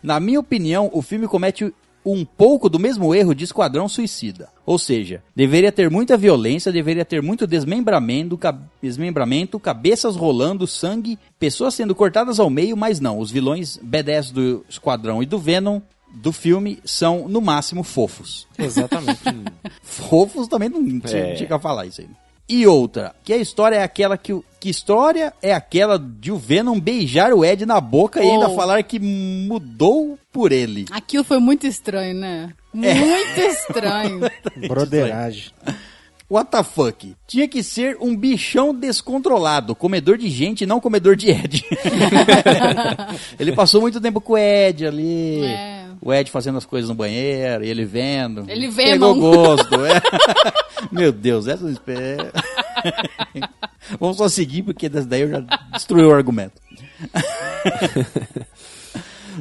Na 0.00 0.20
minha 0.20 0.38
opinião, 0.38 0.88
o 0.92 1.02
filme 1.02 1.26
comete 1.26 1.74
um 2.06 2.24
pouco 2.24 2.70
do 2.70 2.78
mesmo 2.78 3.14
erro 3.14 3.34
de 3.34 3.44
Esquadrão 3.44 3.86
Suicida. 3.88 4.48
Ou 4.64 4.78
seja, 4.78 5.22
deveria 5.36 5.70
ter 5.72 5.90
muita 5.90 6.16
violência, 6.16 6.72
deveria 6.72 7.04
ter 7.04 7.20
muito 7.20 7.46
desmembramento, 7.46 8.38
cab- 8.38 8.62
desmembramento, 8.80 9.58
cabeças 9.60 10.16
rolando, 10.16 10.66
sangue, 10.66 11.18
pessoas 11.38 11.74
sendo 11.74 11.94
cortadas 11.94 12.38
ao 12.40 12.48
meio, 12.48 12.76
mas 12.76 13.00
não. 13.00 13.18
Os 13.18 13.30
vilões 13.30 13.78
B10 13.84 14.32
do 14.32 14.64
Esquadrão 14.68 15.22
e 15.22 15.26
do 15.26 15.38
Venom 15.38 15.80
do 16.12 16.32
filme 16.32 16.78
são, 16.84 17.28
no 17.28 17.40
máximo, 17.40 17.82
fofos. 17.82 18.46
Exatamente. 18.58 19.20
Fofos 19.82 20.48
também 20.48 20.68
não 20.68 20.82
tinha, 21.00 21.22
É. 21.22 21.34
tinha 21.34 21.58
falar 21.58 21.86
isso 21.86 22.00
aí. 22.00 22.08
E 22.48 22.66
outra, 22.66 23.14
que 23.22 23.32
a 23.32 23.36
história 23.36 23.76
é 23.76 23.82
aquela 23.82 24.18
que 24.18 24.32
o. 24.32 24.44
Que 24.58 24.68
história 24.68 25.32
é 25.40 25.54
aquela 25.54 25.98
de 25.98 26.30
o 26.32 26.36
Venom 26.36 26.78
beijar 26.80 27.32
o 27.32 27.44
Ed 27.44 27.64
na 27.64 27.80
boca 27.80 28.22
e 28.22 28.28
ainda 28.28 28.48
Oh. 28.50 28.54
falar 28.56 28.82
que 28.82 28.98
mudou 28.98 30.18
por 30.32 30.50
ele? 30.52 30.84
Aquilo 30.90 31.22
foi 31.24 31.38
muito 31.38 31.66
estranho, 31.66 32.14
né? 32.18 32.52
Muito 32.72 33.40
estranho. 33.40 34.20
Broderagem. 34.68 35.50
What 36.30 36.52
the 36.52 36.62
fuck? 36.62 37.16
Tinha 37.26 37.48
que 37.48 37.60
ser 37.60 37.96
um 38.00 38.16
bichão 38.16 38.72
descontrolado, 38.72 39.74
comedor 39.74 40.16
de 40.16 40.30
gente 40.30 40.62
e 40.62 40.66
não 40.66 40.78
comedor 40.80 41.16
de 41.16 41.28
Ed. 41.28 41.64
ele 43.36 43.50
passou 43.50 43.80
muito 43.80 44.00
tempo 44.00 44.20
com 44.20 44.34
o 44.34 44.38
Ed 44.38 44.86
ali. 44.86 45.44
É. 45.44 45.86
O 46.00 46.14
Ed 46.14 46.30
fazendo 46.30 46.56
as 46.56 46.64
coisas 46.64 46.88
no 46.88 46.94
banheiro 46.94 47.64
e 47.64 47.68
ele 47.68 47.84
vendo. 47.84 48.48
Ele 48.48 48.68
vê, 48.68 48.84
Pegou 48.84 49.16
gosto. 49.16 49.84
é. 49.84 50.00
Meu 50.92 51.10
Deus, 51.10 51.48
essa 51.48 51.64
não 51.64 51.72
espera. 51.72 52.32
Vamos 53.98 54.16
só 54.16 54.28
seguir, 54.28 54.62
porque 54.62 54.88
dessa 54.88 55.08
daí 55.08 55.22
eu 55.22 55.30
já 55.30 55.40
destruí 55.72 56.04
o 56.04 56.14
argumento. 56.14 56.62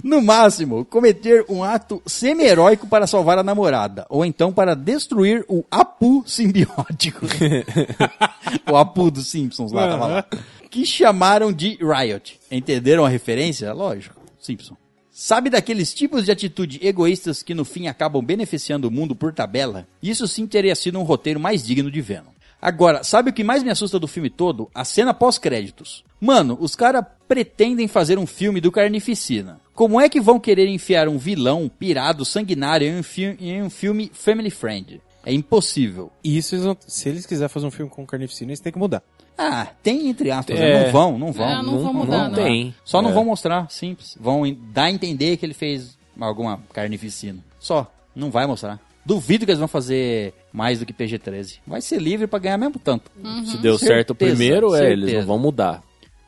No 0.04 0.22
máximo, 0.22 0.86
cometer 0.86 1.46
um 1.50 1.64
ato 1.64 2.02
semi-heróico 2.06 2.88
para 2.88 3.08
salvar 3.08 3.38
a 3.38 3.44
namorada, 3.44 4.06
ou 4.10 4.26
então 4.26 4.52
para 4.52 4.76
destruir 4.76 5.46
o 5.48 5.64
Apu 5.70 6.24
simbiótico. 6.26 7.26
o 8.70 8.76
Apu 8.76 9.12
dos 9.12 9.28
Simpsons 9.28 9.72
lá, 9.72 9.88
tava 9.88 10.08
lá. 10.08 10.26
Que 10.70 10.86
chamaram 10.86 11.52
de 11.52 11.78
Riot. 11.82 12.40
Entenderam 12.52 13.06
a 13.06 13.10
referência? 13.10 13.74
Lógico, 13.74 14.22
Simpson. 14.40 14.76
Sabe 15.12 15.50
daqueles 15.50 15.94
tipos 15.94 16.24
de 16.24 16.32
atitude 16.32 16.80
egoístas 16.82 17.44
que 17.44 17.54
no 17.54 17.66
fim 17.66 17.88
acabam 17.88 18.24
beneficiando 18.24 18.88
o 18.88 18.92
mundo 18.92 19.14
por 19.14 19.34
tabela? 19.34 19.86
Isso 20.02 20.26
sim 20.28 20.48
teria 20.48 20.74
sido 20.76 20.98
um 20.98 21.04
roteiro 21.04 21.40
mais 21.40 21.66
digno 21.66 21.92
de 21.92 22.00
Venom. 22.00 22.32
Agora, 22.62 23.04
sabe 23.04 23.30
o 23.30 23.34
que 23.34 23.44
mais 23.44 23.64
me 23.64 23.70
assusta 23.70 23.98
do 23.98 24.08
filme 24.08 24.30
todo? 24.30 24.70
A 24.74 24.84
cena 24.84 25.14
pós-créditos. 25.14 26.04
Mano, 26.20 26.58
os 26.60 26.76
caras 26.76 27.06
pretendem 27.28 27.88
fazer 27.88 28.20
um 28.20 28.26
filme 28.26 28.60
do 28.60 28.72
Carnificina. 28.72 29.60
Como 29.80 30.01
é 30.01 30.09
que 30.09 30.19
vão 30.19 30.38
querer 30.41 30.67
enfiar 30.67 31.07
um 31.07 31.17
vilão 31.17 31.71
pirado, 31.80 32.25
sanguinário 32.25 32.86
em 32.86 32.97
um, 32.99 33.01
fi- 33.03 33.38
em 33.39 33.61
um 33.63 33.69
filme 33.69 34.11
family 34.13 34.49
friend? 34.49 34.99
É 35.25 35.32
impossível. 35.32 36.11
Isso, 36.21 36.53
eles 36.53 36.65
vão- 36.65 36.75
se 36.86 37.07
eles 37.07 37.25
quiserem 37.25 37.47
fazer 37.47 37.65
um 37.65 37.71
filme 37.71 37.89
com 37.89 38.05
carnificina, 38.05 38.51
eles 38.51 38.59
têm 38.59 38.73
que 38.73 38.77
mudar. 38.77 39.01
Ah, 39.38 39.67
tem 39.82 40.09
entre 40.09 40.32
aspas, 40.32 40.59
É. 40.59 40.84
não 40.84 40.91
vão, 40.91 41.17
não 41.17 41.32
vão. 41.32 41.47
É, 41.47 41.63
não 41.63 41.80
vão 41.80 41.93
mudar, 41.93 42.23
não 42.23 42.32
não. 42.32 42.43
tem. 42.43 42.75
Só 42.84 43.01
não 43.01 43.11
É. 43.11 43.13
vão 43.13 43.23
mostrar, 43.23 43.71
simples. 43.71 44.17
Vão 44.19 44.43
dar 44.73 44.84
a 44.84 44.91
entender 44.91 45.38
que 45.38 45.45
ele 45.45 45.53
fez 45.53 45.97
alguma 46.19 46.61
carnificina. 46.73 47.39
Só, 47.57 47.89
não 48.13 48.30
vai 48.30 48.45
mostrar. 48.45 48.82
Duvido 49.05 49.45
que 49.45 49.51
eles 49.51 49.59
vão 49.59 49.67
fazer 49.69 50.34
mais 50.51 50.80
do 50.80 50.86
que 50.86 50.91
PG-13. 50.91 51.59
Vai 51.65 51.80
ser 51.80 52.01
livre 52.01 52.27
pra 52.27 52.38
ganhar 52.38 52.57
mesmo 52.57 52.77
tanto. 52.84 53.09
Se 53.45 53.57
deu 53.59 53.77
certo 53.77 54.09
o 54.09 54.13
Certeza, 54.13 54.36
primeiro, 54.36 54.75
é, 54.75 54.91
eles 54.91 55.05
certeza. 55.05 55.19
não 55.19 55.27
vão 55.27 55.39
mudar. 55.39 55.82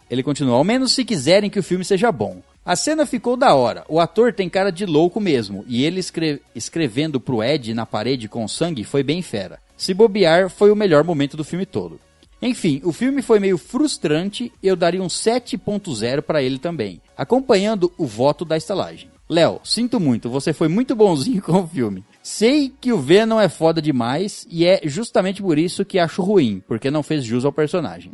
Ele 0.10 0.24
continua, 0.24 0.56
ao 0.56 0.64
menos 0.64 0.94
se 0.94 1.04
quiserem 1.04 1.50
que 1.50 1.60
o 1.60 1.64
filme 1.64 1.84
seja 1.84 2.10
bom. 2.14 2.42
A 2.66 2.76
cena 2.76 3.06
ficou 3.06 3.36
da 3.36 3.54
hora. 3.56 3.84
O 3.90 4.00
ator 4.00 4.32
tem 4.34 4.48
cara 4.50 4.72
de 4.72 4.86
louco 4.86 5.20
mesmo. 5.20 5.66
E 5.68 5.84
ele 5.84 6.00
escre- 6.00 6.42
escrevendo 6.56 7.20
pro 7.20 7.44
Ed 7.44 7.74
na 7.74 7.86
parede 7.86 8.28
com 8.28 8.48
sangue 8.48 8.84
foi 8.84 9.02
bem 9.04 9.22
fera. 9.22 9.60
Se 9.76 9.94
bobear, 9.94 10.50
foi 10.50 10.72
o 10.72 10.76
melhor 10.76 11.04
momento 11.04 11.36
do 11.36 11.44
filme 11.44 11.66
todo. 11.66 12.00
Enfim, 12.42 12.82
o 12.84 12.92
filme 12.92 13.22
foi 13.22 13.40
meio 13.40 13.58
frustrante 13.58 14.52
eu 14.64 14.76
daria 14.76 15.02
um 15.02 15.08
7.0 15.08 16.22
pra 16.22 16.42
ele 16.42 16.58
também, 16.58 17.00
acompanhando 17.16 17.92
o 17.98 18.06
voto 18.06 18.44
da 18.46 18.58
estalagem. 18.58 19.10
Léo, 19.30 19.62
sinto 19.64 20.00
muito, 20.00 20.30
você 20.30 20.52
foi 20.52 20.68
muito 20.68 20.96
bonzinho 20.96 21.42
com 21.44 21.62
o 21.62 21.68
filme. 21.68 22.04
Sei 22.22 22.72
que 22.82 22.92
o 22.92 23.00
Venom 23.00 23.40
é 23.40 23.48
foda 23.48 23.82
demais 23.82 24.46
e 24.50 24.66
é 24.66 24.82
justamente 24.84 25.42
por 25.42 25.58
isso 25.58 25.86
que 25.86 25.98
acho 26.00 26.22
ruim, 26.22 26.62
porque 26.68 26.92
não 26.92 27.02
fez 27.04 27.24
jus 27.24 27.46
ao 27.46 27.52
personagem. 27.54 28.12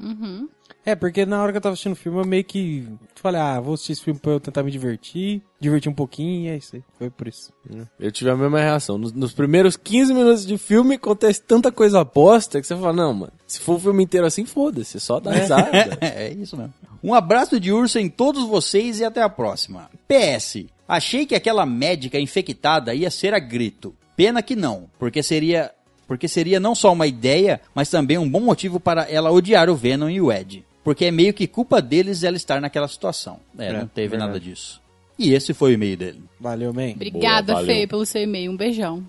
É, 0.88 0.96
porque 0.96 1.26
na 1.26 1.44
hora 1.44 1.52
que 1.52 1.58
eu 1.58 1.62
tava 1.62 1.74
assistindo 1.74 1.92
o 1.92 1.98
filme, 1.98 2.18
eu 2.18 2.26
meio 2.26 2.46
que 2.46 2.88
falei, 3.16 3.42
ah, 3.42 3.60
vou 3.60 3.74
assistir 3.74 3.92
esse 3.92 4.04
filme 4.06 4.18
pra 4.18 4.32
eu 4.32 4.40
tentar 4.40 4.64
me 4.64 4.72
divertir, 4.72 5.42
divertir 5.60 5.92
um 5.92 5.94
pouquinho, 5.94 6.46
e 6.46 6.48
é 6.48 6.56
isso 6.56 6.78
aí. 6.78 6.84
Foi 6.98 7.10
por 7.10 7.28
isso. 7.28 7.52
Eu 8.00 8.10
tive 8.10 8.30
a 8.30 8.38
mesma 8.38 8.58
reação. 8.58 8.98
Nos, 8.98 9.12
nos 9.12 9.34
primeiros 9.34 9.76
15 9.76 10.14
minutos 10.14 10.46
de 10.46 10.58
filme 10.58 10.96
acontece 10.96 11.42
tanta 11.42 11.74
coisa 11.74 12.06
bosta 12.06 12.62
que 12.62 12.66
você 12.66 12.74
fala, 12.74 12.94
não, 12.94 13.14
mano, 13.14 13.34
se 13.46 13.60
for 13.60 13.76
o 13.76 13.80
filme 13.82 14.02
inteiro 14.02 14.26
assim, 14.26 14.46
foda-se, 14.46 14.98
só 14.98 15.20
dá 15.20 15.32
risada. 15.32 15.70
é 16.00 16.32
isso 16.32 16.56
mesmo. 16.56 16.74
Um 17.04 17.14
abraço 17.14 17.60
de 17.60 17.70
urso 17.74 18.00
em 18.00 18.08
todos 18.08 18.48
vocês 18.48 19.02
e 19.02 19.04
até 19.04 19.22
a 19.22 19.28
próxima. 19.28 19.90
PS. 20.08 20.68
Achei 20.88 21.26
que 21.26 21.36
aquela 21.36 21.66
médica 21.66 22.18
infectada 22.18 22.94
ia 22.94 23.12
ser 23.12 23.34
a 23.34 23.40
Grito. 23.40 23.94
Pena 24.16 24.42
que 24.42 24.56
não, 24.56 24.90
porque 24.98 25.22
seria 25.22 25.70
porque 26.08 26.30
seria 26.30 26.60
não 26.60 26.74
só 26.74 26.94
uma 26.94 27.06
ideia, 27.06 27.60
mas 27.76 27.90
também 27.90 28.18
um 28.18 28.30
bom 28.30 28.40
motivo 28.40 28.80
para 28.80 29.04
ela 29.12 29.30
odiar 29.30 29.70
o 29.70 29.76
Venom 29.76 30.10
e 30.10 30.22
o 30.22 30.32
Ed. 30.32 30.66
Porque 30.88 31.04
é 31.04 31.12
meio 31.12 31.34
que 31.34 31.46
culpa 31.48 31.82
deles 31.82 32.24
ela 32.24 32.38
estar 32.38 32.62
naquela 32.62 32.88
situação. 32.88 33.42
É, 33.60 33.68
É, 33.68 33.74
não 33.74 33.88
teve 33.88 34.08
verdade. 34.08 34.32
nada 34.32 34.40
disso. 34.40 34.82
E 35.20 35.34
esse 35.34 35.54
foi 35.54 35.72
o 35.72 35.74
e-mail 35.74 35.98
dele. 35.98 36.24
Valeu, 36.40 36.74
man. 36.74 36.92
Obrigada, 36.92 37.52
Boa, 37.52 37.62
valeu. 37.62 37.76
Fê, 37.76 37.86
pelo 37.86 38.06
seu 38.06 38.22
e-mail. 38.22 38.50
Um 38.54 38.56
beijão. 38.56 39.04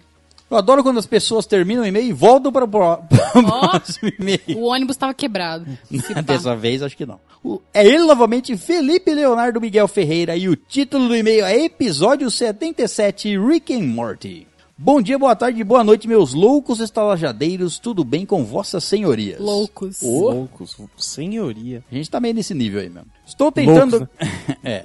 Eu 0.51 0.57
adoro 0.57 0.83
quando 0.83 0.99
as 0.99 1.07
pessoas 1.07 1.47
terminam 1.47 1.85
o 1.85 1.87
e-mail 1.87 2.09
e 2.09 2.13
voltam 2.13 2.51
para 2.51 2.65
o 2.65 2.67
próximo 2.69 4.11
e-mail. 4.19 4.41
O 4.59 4.65
ônibus 4.65 4.97
tava 4.97 5.15
quebrado. 5.15 5.67
Dessa 6.27 6.57
vez, 6.57 6.83
acho 6.83 6.97
que 6.97 7.07
não. 7.07 7.21
O- 7.45 7.61
é 7.73 7.87
ele 7.87 7.99
novamente, 8.07 8.57
Felipe 8.57 9.15
Leonardo 9.15 9.61
Miguel 9.61 9.87
Ferreira, 9.87 10.37
e 10.37 10.49
o 10.49 10.57
título 10.57 11.07
do 11.07 11.15
e-mail 11.15 11.45
é 11.45 11.65
Episódio 11.65 12.29
77, 12.29 13.39
Rick 13.39 13.73
and 13.73 13.85
Morty. 13.85 14.49
Bom 14.81 15.03
dia, 15.03 15.19
boa 15.19 15.35
tarde, 15.35 15.65
boa 15.65 15.83
noite, 15.83 16.07
meus 16.07 16.33
loucos 16.33 16.79
estalajadeiros. 16.79 17.81
Tudo 17.81 18.05
bem 18.05 18.25
com 18.25 18.45
vossas 18.45 18.85
senhorias? 18.85 19.41
Loucos. 19.41 20.01
Loucos, 20.01 20.77
senhoria. 20.97 21.83
A 21.91 21.95
gente 21.97 22.09
tá 22.09 22.21
meio 22.21 22.33
nesse 22.35 22.55
nível 22.55 22.81
aí 22.81 22.89
mesmo. 22.89 23.09
Estou 23.27 23.51
tentando. 23.51 24.09
é. 24.63 24.85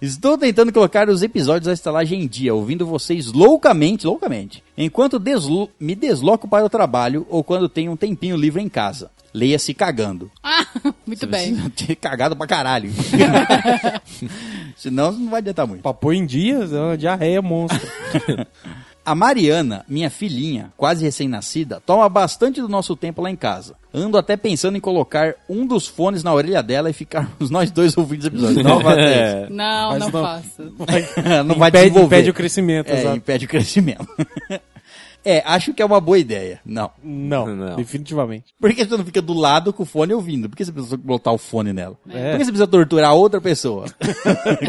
Estou 0.00 0.38
tentando 0.38 0.72
colocar 0.72 1.08
os 1.08 1.20
episódios 1.20 1.66
da 1.66 1.72
estalagem 1.72 2.22
em 2.22 2.28
dia, 2.28 2.54
ouvindo 2.54 2.86
vocês 2.86 3.32
loucamente, 3.32 4.06
loucamente, 4.06 4.62
enquanto 4.76 5.18
deslo- 5.18 5.68
me 5.80 5.96
desloco 5.96 6.46
para 6.46 6.64
o 6.64 6.70
trabalho 6.70 7.26
ou 7.28 7.42
quando 7.42 7.68
tenho 7.68 7.90
um 7.90 7.96
tempinho 7.96 8.36
livre 8.36 8.62
em 8.62 8.68
casa. 8.68 9.10
Leia-se 9.34 9.74
cagando. 9.74 10.30
Ah, 10.42 10.64
muito 11.04 11.26
bem. 11.26 11.56
Ter 11.76 11.96
cagado 11.96 12.36
pra 12.36 12.46
caralho. 12.46 12.90
Senão 14.76 15.10
não 15.10 15.28
vai 15.28 15.40
adiantar 15.40 15.66
muito. 15.66 15.82
Pra 15.82 15.92
pôr 15.92 16.14
em 16.14 16.24
dias, 16.24 16.72
é 16.72 16.80
uma 16.80 16.96
diarreia 16.96 17.42
monstro. 17.42 17.80
A 19.10 19.14
Mariana, 19.14 19.84
minha 19.88 20.10
filhinha, 20.10 20.70
quase 20.76 21.02
recém-nascida, 21.02 21.80
toma 21.84 22.08
bastante 22.08 22.60
do 22.60 22.68
nosso 22.68 22.94
tempo 22.94 23.22
lá 23.22 23.30
em 23.30 23.36
casa. 23.36 23.74
Ando 23.92 24.18
até 24.18 24.36
pensando 24.36 24.76
em 24.76 24.80
colocar 24.80 25.34
um 25.48 25.66
dos 25.66 25.86
fones 25.86 26.22
na 26.22 26.32
orelha 26.34 26.62
dela 26.62 26.90
e 26.90 26.92
ficarmos 26.92 27.48
nós 27.50 27.70
dois 27.70 27.96
ouvindo 27.96 28.20
os 28.20 28.26
episódios. 28.26 28.62
Não 28.62 28.82
ter. 28.82 29.48
Não, 29.50 29.90
Mas 29.90 29.98
não, 30.00 30.10
não. 30.10 30.22
faça. 30.22 30.62
não 31.44 31.54
vai 31.54 31.68
impede, 31.70 31.84
desenvolver. 31.88 32.16
impede 32.16 32.30
o 32.30 32.34
crescimento, 32.34 32.90
É, 32.90 33.00
exato. 33.00 33.16
impede 33.16 33.44
o 33.46 33.48
crescimento. 33.48 34.06
é, 35.24 35.42
acho 35.46 35.72
que 35.72 35.80
é 35.82 35.84
uma 35.86 36.00
boa 36.00 36.18
ideia. 36.18 36.60
Não. 36.64 36.90
Não, 37.02 37.46
Não. 37.46 37.76
definitivamente. 37.76 38.54
Por 38.60 38.72
que 38.74 38.84
você 38.84 38.96
não 38.96 39.04
fica 39.04 39.22
do 39.22 39.32
lado 39.32 39.72
com 39.72 39.82
o 39.84 39.86
fone 39.86 40.12
ouvindo? 40.12 40.48
Por 40.50 40.56
que 40.56 40.64
você 40.64 40.72
precisa 40.72 40.96
botar 40.98 41.32
o 41.32 41.38
fone 41.38 41.72
nela? 41.72 41.96
É. 42.10 42.32
Por 42.32 42.38
que 42.38 42.44
você 42.44 42.50
precisa 42.50 42.66
torturar 42.66 43.14
outra 43.14 43.40
pessoa 43.40 43.86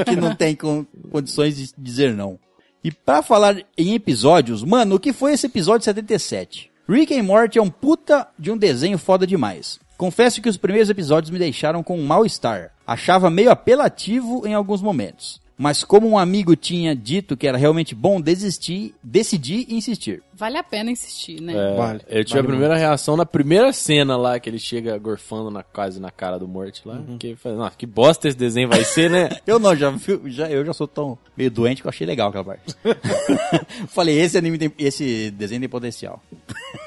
que 0.05 0.15
não 0.15 0.33
tem 0.33 0.55
con- 0.55 0.85
condições 1.11 1.57
de 1.57 1.69
dizer 1.77 2.13
não? 2.13 2.39
E 2.83 2.91
pra 2.91 3.21
falar 3.21 3.57
em 3.77 3.93
episódios, 3.93 4.63
mano, 4.63 4.95
o 4.95 4.99
que 4.99 5.11
foi 5.11 5.33
esse 5.33 5.47
episódio 5.47 5.83
77? 5.83 6.71
Rick 6.87 7.13
and 7.13 7.23
Morty 7.23 7.59
é 7.59 7.61
um 7.61 7.69
puta 7.69 8.27
de 8.37 8.51
um 8.51 8.57
desenho 8.57 8.97
foda 8.97 9.27
demais. 9.27 9.79
Confesso 9.97 10.41
que 10.41 10.47
os 10.47 10.55
primeiros 10.55 10.89
episódios 10.89 11.29
me 11.29 11.37
deixaram 11.37 11.83
com 11.83 11.99
um 11.99 12.05
mal-estar. 12.05 12.71
Achava 12.87 13.29
meio 13.29 13.51
apelativo 13.51 14.47
em 14.47 14.53
alguns 14.53 14.81
momentos. 14.81 15.41
Mas 15.61 15.83
como 15.83 16.07
um 16.07 16.17
amigo 16.17 16.55
tinha 16.55 16.95
dito 16.95 17.35
que 17.35 17.45
era 17.45 17.57
realmente 17.57 17.93
bom, 17.93 18.21
desisti, 18.21 18.95
decidi 19.03 19.65
insistir. 19.67 20.23
Vale 20.33 20.57
a 20.57 20.63
pena 20.63 20.89
insistir, 20.89 21.41
né? 21.41 21.51
É, 21.53 21.75
Vale, 21.75 21.99
eu 22.07 22.23
tive 22.23 22.37
vale 22.39 22.47
a 22.47 22.49
primeira 22.49 22.75
reação 22.77 23.17
na 23.17 23.25
primeira 23.25 23.73
cena 23.73 24.15
lá, 24.15 24.39
que 24.39 24.49
ele 24.49 24.57
chega 24.57 24.97
gorfando 24.97 25.51
na, 25.51 25.61
quase 25.61 25.99
na 25.99 26.09
cara 26.11 26.39
do 26.39 26.47
Morty 26.47 26.81
lá. 26.85 26.93
Uhum. 27.05 27.17
Que, 27.17 27.35
"Nossa, 27.43 27.75
que 27.77 27.85
bosta 27.85 28.29
esse 28.29 28.37
desenho 28.37 28.69
vai 28.69 28.85
ser, 28.85 29.09
né? 29.09 29.27
Eu 29.45 29.59
não, 29.59 29.75
já, 29.75 29.89
vi- 29.89 30.21
já 30.27 30.49
eu 30.49 30.63
já 30.65 30.71
sou 30.71 30.87
tão 30.87 31.17
meio 31.35 31.51
doente 31.51 31.81
que 31.81 31.87
eu 31.87 31.89
achei 31.89 32.07
legal 32.07 32.29
aquela 32.29 32.45
parte. 32.45 32.73
Falei, 33.89 34.17
esse 34.17 34.37
anime 34.37 34.57
tem, 34.57 34.71
esse 34.79 35.29
desenho 35.31 35.59
tem 35.59 35.67
potencial. 35.69 36.23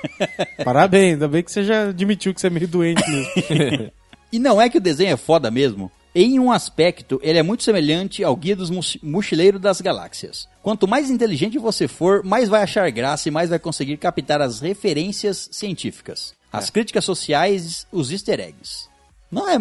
Parabéns, 0.64 1.12
ainda 1.12 1.28
bem 1.28 1.42
que 1.42 1.52
você 1.52 1.62
já 1.62 1.88
admitiu 1.90 2.32
que 2.32 2.40
você 2.40 2.46
é 2.46 2.50
meio 2.50 2.66
doente 2.68 3.02
mesmo. 3.10 3.90
E 4.32 4.38
não 4.38 4.60
é 4.62 4.70
que 4.70 4.78
o 4.78 4.80
desenho 4.80 5.12
é 5.12 5.16
foda 5.18 5.50
mesmo. 5.50 5.92
Em 6.14 6.38
um 6.38 6.52
aspecto, 6.52 7.18
ele 7.22 7.38
é 7.38 7.42
muito 7.42 7.62
semelhante 7.62 8.22
ao 8.22 8.36
Guia 8.36 8.54
dos 8.54 8.68
Mochi- 8.68 9.00
Mochileiros 9.02 9.60
das 9.60 9.80
Galáxias. 9.80 10.46
Quanto 10.62 10.86
mais 10.86 11.10
inteligente 11.10 11.58
você 11.58 11.88
for, 11.88 12.22
mais 12.22 12.48
vai 12.50 12.62
achar 12.62 12.90
graça 12.90 13.28
e 13.28 13.32
mais 13.32 13.48
vai 13.48 13.58
conseguir 13.58 13.96
captar 13.96 14.42
as 14.42 14.60
referências 14.60 15.48
científicas, 15.50 16.34
as 16.52 16.68
críticas 16.68 17.04
sociais, 17.04 17.86
os 17.90 18.10
easter 18.10 18.40
eggs. 18.40 18.88
Não 19.30 19.48
é 19.48 19.58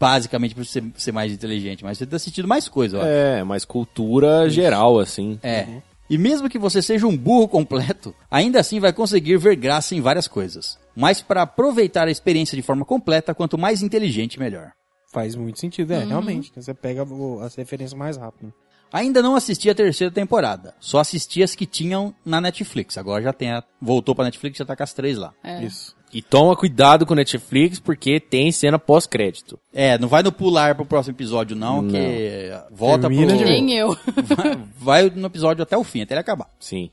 basicamente 0.00 0.54
pra 0.56 0.64
você 0.64 0.82
ser 0.96 1.12
mais 1.12 1.30
inteligente, 1.32 1.84
mas 1.84 1.98
você 1.98 2.04
tá 2.06 2.16
assistindo 2.16 2.48
mais 2.48 2.68
coisa, 2.68 2.98
ó. 2.98 3.02
É, 3.06 3.44
mas 3.44 3.64
cultura 3.64 4.50
geral, 4.50 4.98
assim. 4.98 5.38
É. 5.40 5.68
E 6.10 6.18
mesmo 6.18 6.48
que 6.50 6.58
você 6.58 6.82
seja 6.82 7.06
um 7.06 7.16
burro 7.16 7.46
completo, 7.46 8.12
ainda 8.28 8.58
assim 8.58 8.80
vai 8.80 8.92
conseguir 8.92 9.36
ver 9.38 9.54
graça 9.54 9.94
em 9.94 10.00
várias 10.00 10.26
coisas. 10.26 10.76
Mas 10.96 11.22
para 11.22 11.42
aproveitar 11.42 12.08
a 12.08 12.10
experiência 12.10 12.56
de 12.56 12.62
forma 12.62 12.84
completa, 12.84 13.32
quanto 13.32 13.56
mais 13.56 13.80
inteligente, 13.82 14.40
melhor. 14.40 14.72
Faz 15.12 15.36
muito 15.36 15.60
sentido, 15.60 15.92
é, 15.92 16.04
realmente. 16.04 16.50
Você 16.56 16.72
pega 16.72 17.06
as 17.44 17.54
referências 17.54 17.92
mais 17.92 18.16
rápido. 18.16 18.52
Ainda 18.90 19.22
não 19.22 19.36
assisti 19.36 19.70
a 19.70 19.74
terceira 19.74 20.12
temporada, 20.12 20.74
só 20.80 20.98
assisti 20.98 21.42
as 21.42 21.54
que 21.54 21.64
tinham 21.64 22.14
na 22.24 22.40
Netflix. 22.40 22.98
Agora 22.98 23.22
já 23.22 23.32
tem 23.32 23.50
a, 23.50 23.62
voltou 23.80 24.14
pra 24.14 24.24
Netflix, 24.24 24.58
já 24.58 24.64
tá 24.64 24.76
com 24.76 24.82
as 24.82 24.92
três 24.92 25.16
lá. 25.16 25.32
É. 25.42 25.62
Isso. 25.64 25.94
E 26.12 26.20
toma 26.20 26.54
cuidado 26.54 27.06
com 27.06 27.14
o 27.14 27.16
Netflix, 27.16 27.80
porque 27.80 28.20
tem 28.20 28.52
cena 28.52 28.78
pós-crédito. 28.78 29.58
É, 29.72 29.96
não 29.98 30.08
vai 30.08 30.22
no 30.22 30.30
pular 30.30 30.74
pro 30.74 30.84
próximo 30.84 31.14
episódio 31.16 31.56
não, 31.56 31.88
que 31.88 32.50
volta 32.70 33.08
Termina 33.08 33.34
pro... 33.34 33.38
de 33.38 33.44
Nem 33.44 33.72
eu. 33.72 33.96
vai, 34.36 34.58
vai 35.08 35.10
no 35.10 35.26
episódio 35.26 35.62
até 35.62 35.76
o 35.76 35.84
fim, 35.84 36.02
até 36.02 36.12
ele 36.12 36.20
acabar. 36.20 36.50
Sim. 36.60 36.90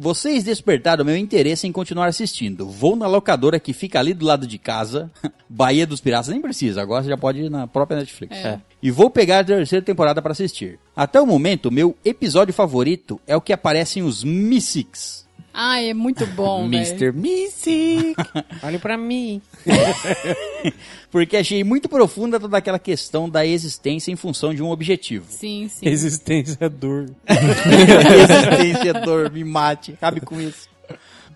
Vocês 0.00 0.44
despertaram 0.44 1.04
meu 1.04 1.16
interesse 1.16 1.66
em 1.66 1.72
continuar 1.72 2.06
assistindo. 2.06 2.68
Vou 2.68 2.94
na 2.94 3.08
locadora 3.08 3.58
que 3.58 3.72
fica 3.72 3.98
ali 3.98 4.14
do 4.14 4.24
lado 4.24 4.46
de 4.46 4.56
casa. 4.56 5.10
Bahia 5.50 5.84
dos 5.84 6.00
Piratas 6.00 6.28
nem 6.28 6.40
precisa, 6.40 6.80
agora 6.80 7.02
você 7.02 7.08
já 7.08 7.16
pode 7.16 7.40
ir 7.40 7.50
na 7.50 7.66
própria 7.66 7.98
Netflix. 7.98 8.36
É. 8.36 8.60
E 8.80 8.92
vou 8.92 9.10
pegar 9.10 9.40
a 9.40 9.44
terceira 9.44 9.84
temporada 9.84 10.22
para 10.22 10.30
assistir. 10.30 10.78
Até 10.94 11.20
o 11.20 11.26
momento, 11.26 11.68
meu 11.68 11.96
episódio 12.04 12.54
favorito 12.54 13.20
é 13.26 13.36
o 13.36 13.40
que 13.40 13.52
aparecem 13.52 14.04
os 14.04 14.22
Mystics. 14.22 15.26
Ai, 15.60 15.90
é 15.90 15.94
muito 15.94 16.24
bom. 16.24 16.66
Mr. 16.72 17.10
Missy. 17.10 18.14
Olha 18.62 18.78
pra 18.78 18.96
mim. 18.96 19.42
Porque 21.10 21.36
achei 21.36 21.64
muito 21.64 21.88
profunda 21.88 22.38
toda 22.38 22.56
aquela 22.56 22.78
questão 22.78 23.28
da 23.28 23.44
existência 23.44 24.12
em 24.12 24.16
função 24.16 24.54
de 24.54 24.62
um 24.62 24.70
objetivo. 24.70 25.26
Sim, 25.28 25.68
sim. 25.68 25.88
Existência 25.88 26.56
é 26.60 26.68
dor. 26.68 27.10
existência, 27.26 28.94
dor, 28.94 29.32
me 29.32 29.42
mate, 29.42 29.94
acabe 29.94 30.20
com 30.20 30.40
isso. 30.40 30.68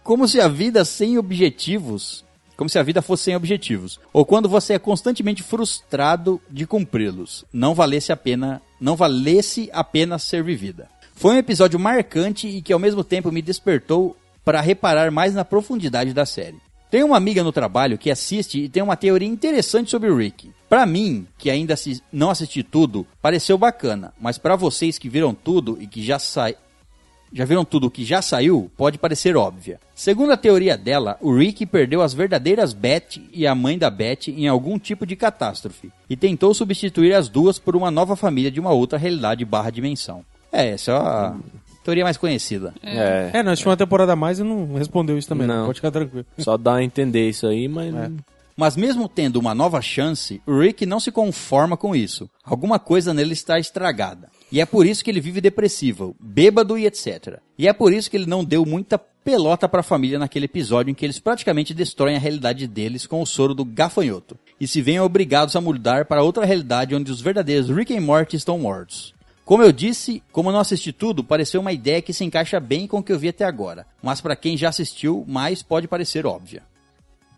Como 0.04 0.28
se 0.28 0.40
a 0.40 0.46
vida 0.46 0.84
sem 0.84 1.18
objetivos, 1.18 2.24
como 2.56 2.70
se 2.70 2.78
a 2.78 2.82
vida 2.84 3.02
fosse 3.02 3.24
sem 3.24 3.34
objetivos, 3.34 3.98
ou 4.12 4.24
quando 4.24 4.48
você 4.48 4.74
é 4.74 4.78
constantemente 4.78 5.42
frustrado 5.42 6.40
de 6.48 6.64
cumpri-los, 6.64 7.44
não 7.52 7.74
valesse 7.74 8.12
a 8.12 8.16
pena, 8.16 8.62
não 8.80 8.94
valesse 8.94 9.68
a 9.72 9.82
pena 9.82 10.16
ser 10.16 10.44
vivida. 10.44 10.88
Foi 11.14 11.34
um 11.34 11.38
episódio 11.38 11.78
marcante 11.78 12.48
e 12.48 12.62
que 12.62 12.72
ao 12.72 12.78
mesmo 12.78 13.04
tempo 13.04 13.30
me 13.30 13.42
despertou 13.42 14.16
para 14.44 14.60
reparar 14.60 15.10
mais 15.10 15.34
na 15.34 15.44
profundidade 15.44 16.12
da 16.12 16.26
série. 16.26 16.58
Tem 16.90 17.02
uma 17.02 17.16
amiga 17.16 17.42
no 17.42 17.52
trabalho 17.52 17.96
que 17.96 18.10
assiste 18.10 18.64
e 18.64 18.68
tem 18.68 18.82
uma 18.82 18.96
teoria 18.96 19.28
interessante 19.28 19.90
sobre 19.90 20.10
o 20.10 20.16
Rick. 20.16 20.50
Pra 20.68 20.84
mim, 20.84 21.26
que 21.38 21.48
ainda 21.48 21.74
não 22.12 22.28
assisti 22.28 22.62
tudo, 22.62 23.06
pareceu 23.20 23.56
bacana, 23.56 24.12
mas 24.20 24.36
pra 24.36 24.56
vocês 24.56 24.98
que 24.98 25.08
viram 25.08 25.34
tudo 25.34 25.78
e 25.80 25.86
que 25.86 26.02
já 26.02 26.18
sai 26.18 26.56
já 27.34 27.46
viram 27.46 27.64
tudo 27.64 27.90
que 27.90 28.04
já 28.04 28.20
saiu, 28.20 28.70
pode 28.76 28.98
parecer 28.98 29.36
óbvia. 29.36 29.80
Segundo 29.94 30.32
a 30.32 30.36
teoria 30.36 30.76
dela, 30.76 31.16
o 31.20 31.34
Rick 31.34 31.64
perdeu 31.64 32.02
as 32.02 32.12
verdadeiras 32.12 32.74
Beth 32.74 33.18
e 33.32 33.46
a 33.46 33.54
mãe 33.54 33.78
da 33.78 33.88
Beth 33.88 34.28
em 34.28 34.46
algum 34.46 34.78
tipo 34.78 35.06
de 35.06 35.16
catástrofe 35.16 35.90
e 36.10 36.16
tentou 36.16 36.52
substituir 36.52 37.14
as 37.14 37.30
duas 37.30 37.58
por 37.58 37.74
uma 37.74 37.90
nova 37.90 38.16
família 38.16 38.50
de 38.50 38.60
uma 38.60 38.72
outra 38.72 38.98
realidade 38.98 39.46
barra 39.46 39.70
dimensão. 39.70 40.22
É, 40.52 40.70
essa 40.70 40.92
é 40.92 40.94
a 40.94 41.36
teoria 41.82 42.04
mais 42.04 42.16
conhecida. 42.16 42.74
É. 42.82 43.30
É, 43.32 43.42
nós 43.42 43.58
tínhamos 43.58 43.72
uma 43.72 43.76
temporada 43.76 44.12
a 44.12 44.16
mais 44.16 44.38
e 44.38 44.42
não 44.42 44.74
respondeu 44.74 45.18
isso 45.18 45.28
também. 45.28 45.46
Não. 45.46 45.60
Não. 45.60 45.66
Pode 45.66 45.78
ficar 45.78 45.90
tranquilo. 45.90 46.26
Só 46.38 46.56
dá 46.56 46.76
a 46.76 46.82
entender 46.84 47.28
isso 47.28 47.46
aí, 47.46 47.68
mas. 47.68 47.94
É. 47.94 48.10
Mas 48.54 48.76
mesmo 48.76 49.08
tendo 49.08 49.36
uma 49.36 49.54
nova 49.54 49.80
chance, 49.80 50.40
o 50.46 50.60
Rick 50.60 50.84
não 50.84 51.00
se 51.00 51.10
conforma 51.10 51.76
com 51.76 51.96
isso. 51.96 52.28
Alguma 52.44 52.78
coisa 52.78 53.14
nele 53.14 53.32
está 53.32 53.58
estragada. 53.58 54.28
E 54.50 54.60
é 54.60 54.66
por 54.66 54.84
isso 54.84 55.02
que 55.02 55.10
ele 55.10 55.20
vive 55.20 55.40
depressivo, 55.40 56.14
bêbado 56.20 56.76
e 56.76 56.86
etc. 56.86 57.38
E 57.58 57.66
é 57.66 57.72
por 57.72 57.92
isso 57.92 58.10
que 58.10 58.16
ele 58.16 58.26
não 58.26 58.44
deu 58.44 58.66
muita 58.66 58.98
pelota 58.98 59.68
pra 59.68 59.82
família 59.82 60.18
naquele 60.18 60.44
episódio 60.44 60.90
em 60.90 60.94
que 60.94 61.06
eles 61.06 61.18
praticamente 61.18 61.72
destroem 61.72 62.16
a 62.16 62.18
realidade 62.18 62.66
deles 62.66 63.06
com 63.06 63.22
o 63.22 63.26
soro 63.26 63.54
do 63.54 63.64
gafanhoto. 63.64 64.36
E 64.60 64.66
se 64.66 64.82
veem 64.82 65.00
obrigados 65.00 65.56
a 65.56 65.60
mudar 65.60 66.04
para 66.04 66.22
outra 66.22 66.44
realidade 66.44 66.94
onde 66.94 67.10
os 67.10 67.20
verdadeiros 67.20 67.70
Rick 67.70 67.94
e 67.94 68.00
Morty 68.00 68.36
estão 68.36 68.58
mortos. 68.58 69.14
Como 69.52 69.62
eu 69.64 69.70
disse, 69.70 70.22
como 70.32 70.50
não 70.50 70.60
assisti 70.60 70.92
tudo, 70.94 71.22
pareceu 71.22 71.60
uma 71.60 71.72
ideia 71.74 72.00
que 72.00 72.14
se 72.14 72.24
encaixa 72.24 72.58
bem 72.58 72.86
com 72.86 73.00
o 73.00 73.02
que 73.02 73.12
eu 73.12 73.18
vi 73.18 73.28
até 73.28 73.44
agora. 73.44 73.84
Mas 74.02 74.18
para 74.18 74.34
quem 74.34 74.56
já 74.56 74.70
assistiu, 74.70 75.26
mais 75.28 75.62
pode 75.62 75.86
parecer 75.86 76.24
óbvia. 76.24 76.62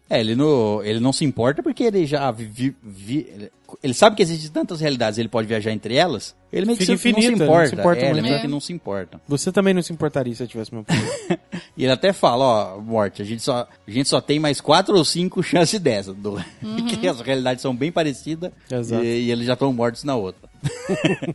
É, 0.09 0.21
ele 0.21 0.37
não, 0.37 0.81
ele 0.85 1.01
não 1.01 1.12
se 1.12 1.25
importa 1.25 1.61
porque 1.61 1.83
ele 1.83 2.07
já 2.07 2.31
vi, 2.31 2.73
vi- 2.81 3.51
ele, 3.83 3.95
sabe 3.95 4.15
que 4.15 4.23
existem 4.23 4.49
tantas 4.49 4.79
realidades, 4.81 5.19
ele 5.19 5.29
pode 5.29 5.49
viajar 5.49 5.73
entre 5.73 5.97
elas. 5.97 6.37
Ele 6.53 6.67
meio 6.67 6.79
que 6.79 6.85
Fica 6.87 6.97
se- 6.97 7.09
não 7.09 7.15
se 7.15 7.27
infinito, 7.27 7.33
ele 7.33 7.37
não 7.37 7.47
importa. 7.47 7.69
se 7.71 7.75
importa 7.75 8.01
é, 8.01 8.05
ele 8.05 8.12
muito. 8.12 8.23
meio 8.27 8.35
É. 8.37 8.41
que 8.43 8.47
não 8.47 8.61
se 8.61 8.73
importa. 8.73 9.21
Você 9.27 9.51
também 9.51 9.75
não 9.75 9.83
se 9.83 9.93
importaria 9.93 10.33
se 10.37 10.43
eu 10.43 10.47
tivesse 10.47 10.73
meu 10.73 10.85
poder. 10.87 11.41
E 11.77 11.83
ele 11.83 11.93
até 11.93 12.12
fala, 12.12 12.45
ó, 12.77 12.81
Morte, 12.81 13.23
a 13.23 13.25
gente 13.25 13.43
só, 13.43 13.67
a 13.89 13.91
gente 13.91 14.09
só 14.09 14.21
tem 14.21 14.39
mais 14.39 14.61
quatro 14.61 14.95
ou 14.97 15.05
cinco 15.05 15.43
chances 15.43 15.81
dessa. 15.81 16.15
Do, 16.15 16.37
que 17.01 17.09
as 17.09 17.21
realidades 17.21 17.61
são 17.62 17.75
bem 17.75 17.91
parecidas 17.91 18.53
Exato. 18.71 19.03
e, 19.03 19.25
e 19.25 19.31
eles 19.33 19.47
já 19.47 19.55
estão 19.55 19.73
mortos 19.73 20.05
na 20.05 20.15
outra. 20.15 20.49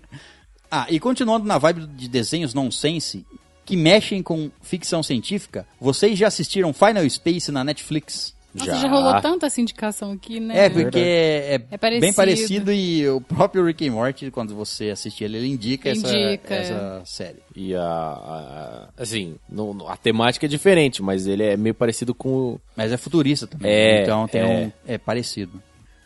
ah, 0.71 0.85
e 0.89 0.99
continuando 0.99 1.45
na 1.45 1.57
vibe 1.57 1.87
de 1.87 2.07
desenhos 2.07 2.53
nonsense, 2.53 3.25
que 3.65 3.75
mexem 3.77 4.23
com 4.23 4.49
ficção 4.61 5.03
científica, 5.03 5.65
vocês 5.79 6.17
já 6.17 6.27
assistiram 6.27 6.73
Final 6.73 7.07
Space 7.09 7.51
na 7.51 7.63
Netflix? 7.63 8.37
Nossa, 8.51 8.77
já. 8.79 8.87
rolou 8.87 9.21
tanta 9.21 9.45
essa 9.45 9.61
indicação 9.61 10.11
aqui, 10.11 10.39
né? 10.39 10.65
É, 10.65 10.69
porque 10.71 10.97
é, 10.97 11.61
É 11.69 11.77
parecido. 11.77 12.01
bem 12.01 12.11
parecido 12.13 12.71
e 12.73 13.07
o 13.07 13.21
próprio 13.21 13.63
Rick 13.63 13.87
and 13.87 13.91
Morty, 13.91 14.31
quando 14.31 14.55
você 14.55 14.89
assiste 14.89 15.23
ele, 15.23 15.37
ele 15.37 15.47
indica, 15.49 15.91
Indica, 15.91 16.55
essa, 16.55 16.73
essa 16.73 17.01
série. 17.05 17.37
E 17.55 17.75
a, 17.75 17.83
a- 17.83 18.89
assim, 18.97 19.35
não- 19.47 19.71
não- 19.75 19.87
a 19.87 19.95
temática 19.95 20.47
é 20.47 20.49
diferente, 20.49 21.01
mas 21.01 21.27
ele 21.27 21.43
é 21.43 21.55
meio 21.55 21.75
parecido 21.75 22.13
com 22.15 22.29
o... 22.29 22.61
Mas 22.75 22.91
é 22.91 22.97
futurista 22.97 23.45
também, 23.45 23.71
É, 23.71 24.01
então 24.01 24.27
tem 24.27 24.41
é. 24.41 24.45
um 24.45 24.71
é 24.87 24.97
parecido. 24.97 25.61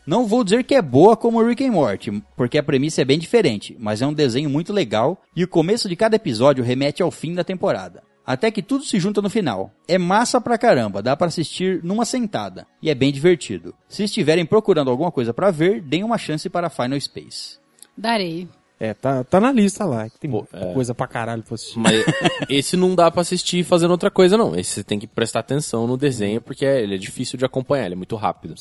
Não 0.06 0.26
vou 0.28 0.44
dizer 0.44 0.64
que 0.64 0.76
é 0.76 0.82
boa 0.82 1.16
como 1.16 1.42
Rick 1.42 1.66
and 1.66 1.72
Morty, 1.72 2.22
porque 2.36 2.58
a 2.58 2.64
premissa 2.64 3.02
é 3.02 3.06
bem 3.06 3.18
diferente, 3.18 3.76
mas 3.80 4.02
é 4.02 4.08
um 4.08 4.14
desenho 4.14 4.50
muito 4.50 4.74
legal 4.74 5.22
e 5.36 5.44
o 5.44 5.48
começo 5.48 5.88
de 5.88 5.96
cada 5.96 6.16
episódio 6.18 6.64
remete 6.64 7.02
ao 7.02 7.10
fim 7.12 7.34
da 7.34 7.44
temporada. 7.44 8.04
Até 8.26 8.50
que 8.52 8.62
tudo 8.62 8.86
se 8.86 9.00
junta 9.00 9.22
no 9.22 9.30
final. 9.30 9.72
É 9.88 9.98
massa 9.98 10.40
pra 10.40 10.58
caramba, 10.58 11.02
dá 11.02 11.16
pra 11.16 11.28
assistir 11.28 11.82
numa 11.84 12.06
sentada 12.06 12.66
e 12.82 12.90
é 12.90 12.96
bem 12.96 13.12
divertido. 13.12 13.74
Se 13.88 14.04
estiverem 14.04 14.46
procurando 14.46 14.90
alguma 14.90 15.12
coisa 15.12 15.34
pra 15.34 15.52
ver, 15.52 15.82
deem 15.82 16.04
uma 16.04 16.18
chance 16.18 16.50
para 16.50 16.70
Final 16.70 17.00
Space. 17.00 17.58
Darei. 17.98 18.48
É, 18.80 18.94
tá, 18.94 19.24
tá 19.24 19.40
na 19.40 19.52
lista 19.52 19.86
lá. 19.86 20.10
que 20.10 20.20
Tem 20.20 20.30
Pô, 20.32 20.46
é. 20.52 20.74
coisa 20.74 20.94
pra 20.94 21.08
caralho 21.08 21.44
pra 21.44 21.56
assistir. 21.56 21.80
Mas 21.80 22.04
esse 22.50 22.76
não 22.76 22.96
dá 22.96 23.10
pra 23.12 23.22
assistir 23.22 23.64
fazendo 23.64 23.92
outra 23.92 24.10
coisa, 24.12 24.38
não. 24.38 24.56
Esse 24.56 24.72
você 24.72 24.84
tem 24.84 25.00
que 25.00 25.08
prestar 25.08 25.40
atenção 25.40 25.86
no 25.88 25.96
desenho, 25.98 26.42
porque 26.42 26.66
é- 26.66 26.82
ele 26.82 26.96
é 26.96 26.98
difícil 26.98 27.38
de 27.38 27.46
acompanhar, 27.46 27.86
ele 27.86 27.94
é 27.94 27.98
muito 27.98 28.16
rápido. 28.18 28.56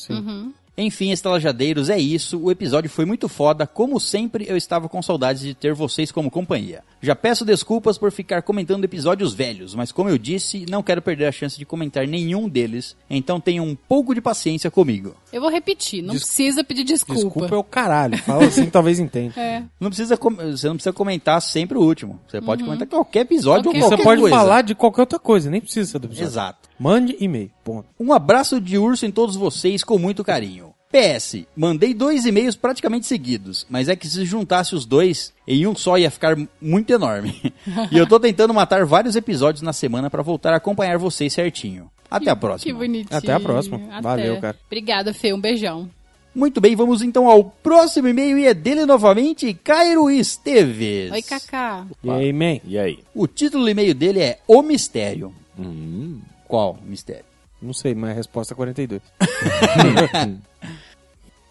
Enfim, 0.77 1.11
estalajadeiros, 1.11 1.89
é 1.89 1.97
isso. 1.99 2.39
O 2.39 2.49
episódio 2.49 2.89
foi 2.89 3.05
muito 3.05 3.29
foda. 3.29 3.67
Como 3.67 3.99
sempre, 3.99 4.45
eu 4.47 4.57
estava 4.57 4.89
com 4.89 5.01
saudades 5.01 5.41
de 5.43 5.53
ter 5.53 5.73
vocês 5.73 6.11
como 6.11 6.31
companhia. 6.31 6.81
Já 7.01 7.15
peço 7.15 7.45
desculpas 7.45 7.97
por 7.97 8.11
ficar 8.11 8.41
comentando 8.41 8.83
episódios 8.83 9.33
velhos, 9.33 9.75
mas 9.75 9.91
como 9.91 10.09
eu 10.09 10.17
disse, 10.17 10.65
não 10.69 10.81
quero 10.81 11.01
perder 11.01 11.25
a 11.25 11.31
chance 11.31 11.57
de 11.59 11.65
comentar 11.65 12.07
nenhum 12.07 12.47
deles. 12.49 12.95
Então 13.09 13.39
tenham 13.39 13.65
um 13.65 13.75
pouco 13.75 14.15
de 14.15 14.21
paciência 14.21 14.71
comigo. 14.71 15.15
Eu 15.31 15.41
vou 15.41 15.49
repetir, 15.51 16.01
não 16.01 16.13
Des- 16.13 16.23
precisa 16.23 16.63
pedir 16.63 16.83
desculpa. 16.83 17.21
Desculpa 17.21 17.55
é 17.55 17.57
o 17.57 17.63
caralho. 17.63 18.17
Fala 18.19 18.45
assim, 18.45 18.65
talvez 18.71 18.99
entenda. 18.99 19.39
É. 19.39 19.63
Não 19.79 19.89
precisa, 19.89 20.17
com- 20.17 20.33
você 20.35 20.67
não 20.67 20.75
precisa 20.75 20.93
comentar 20.93 21.41
sempre 21.41 21.77
o 21.77 21.81
último. 21.81 22.19
Você 22.27 22.41
pode 22.41 22.63
comentar 22.63 22.87
ququer 22.87 23.19
episódio 23.21 23.65
Qualquer 23.65 23.77
ou 23.83 23.83
Você 23.83 23.89
qualquer 23.95 24.03
pode 24.03 24.21
coisa. 24.21 24.35
falar 24.35 24.61
de 24.63 24.73
qualquer 24.73 25.01
outra 25.01 25.19
coisa, 25.19 25.51
nem 25.51 25.61
precisa 25.61 25.91
ser 25.91 25.99
do 25.99 26.07
episódio. 26.07 26.25
Exato. 26.27 26.69
Mande 26.79 27.15
e-mail. 27.19 27.51
Ponto. 27.63 27.87
Um 27.99 28.13
abraço 28.13 28.59
de 28.59 28.77
urso 28.77 29.05
em 29.05 29.11
todos 29.11 29.35
vocês 29.35 29.83
com 29.83 29.97
muito 29.97 30.23
carinho. 30.23 30.73
PS, 30.91 31.45
mandei 31.55 31.91
dois 31.91 32.23
e-mails 32.23 32.55
praticamente 32.55 33.07
seguidos, 33.07 33.65
mas 33.67 33.89
é 33.89 33.95
que 33.95 34.07
se 34.07 34.23
juntasse 34.25 34.75
os 34.75 34.85
dois 34.85 35.33
em 35.47 35.65
um 35.65 35.75
só 35.75 35.97
ia 35.97 36.11
ficar 36.11 36.37
muito 36.61 36.93
enorme. 36.93 37.51
e 37.91 37.97
eu 37.97 38.05
tô 38.05 38.19
tentando 38.19 38.53
matar 38.53 38.85
vários 38.85 39.15
episódios 39.15 39.63
na 39.63 39.73
semana 39.73 40.07
pra 40.07 40.21
voltar 40.21 40.53
a 40.53 40.57
acompanhar 40.57 40.99
vocês 40.99 41.33
certinho. 41.33 41.89
Até 42.11 42.29
a 42.29 42.35
Que 42.35 42.41
próxima. 42.41 42.77
bonitinho. 42.77 43.17
Até 43.17 43.33
a 43.33 43.39
próxima. 43.39 43.79
Valeu, 44.03 44.39
cara. 44.39 44.55
Obrigada, 44.67 45.13
Fê. 45.15 45.33
Um 45.33 45.41
beijão. 45.41 45.89
Muito 46.35 46.61
bem, 46.61 46.75
vamos 46.75 47.01
então 47.01 47.27
ao 47.27 47.43
próximo 47.43 48.07
e-mail 48.07 48.37
e 48.37 48.45
é 48.45 48.53
dele 48.53 48.85
novamente, 48.85 49.51
Cairo 49.63 50.09
Esteves. 50.11 51.11
Oi, 51.11 51.21
Cacá. 51.23 51.87
E 52.03 52.09
aí, 52.09 52.33
man? 52.33 52.59
E 52.65 52.77
aí? 52.77 52.99
O 53.15 53.25
título 53.27 53.63
do 53.63 53.69
e-mail 53.69 53.93
dele 53.95 54.19
é 54.19 54.39
O 54.47 54.61
Mistério. 54.61 55.33
Hum, 55.57 56.19
Qual 56.53 56.77
mistério? 56.85 57.25
Não 57.59 57.73
sei, 57.73 57.95
mas 57.95 58.11
a 58.11 58.13
resposta 58.13 58.53
é 58.53 58.55
42. 58.55 59.01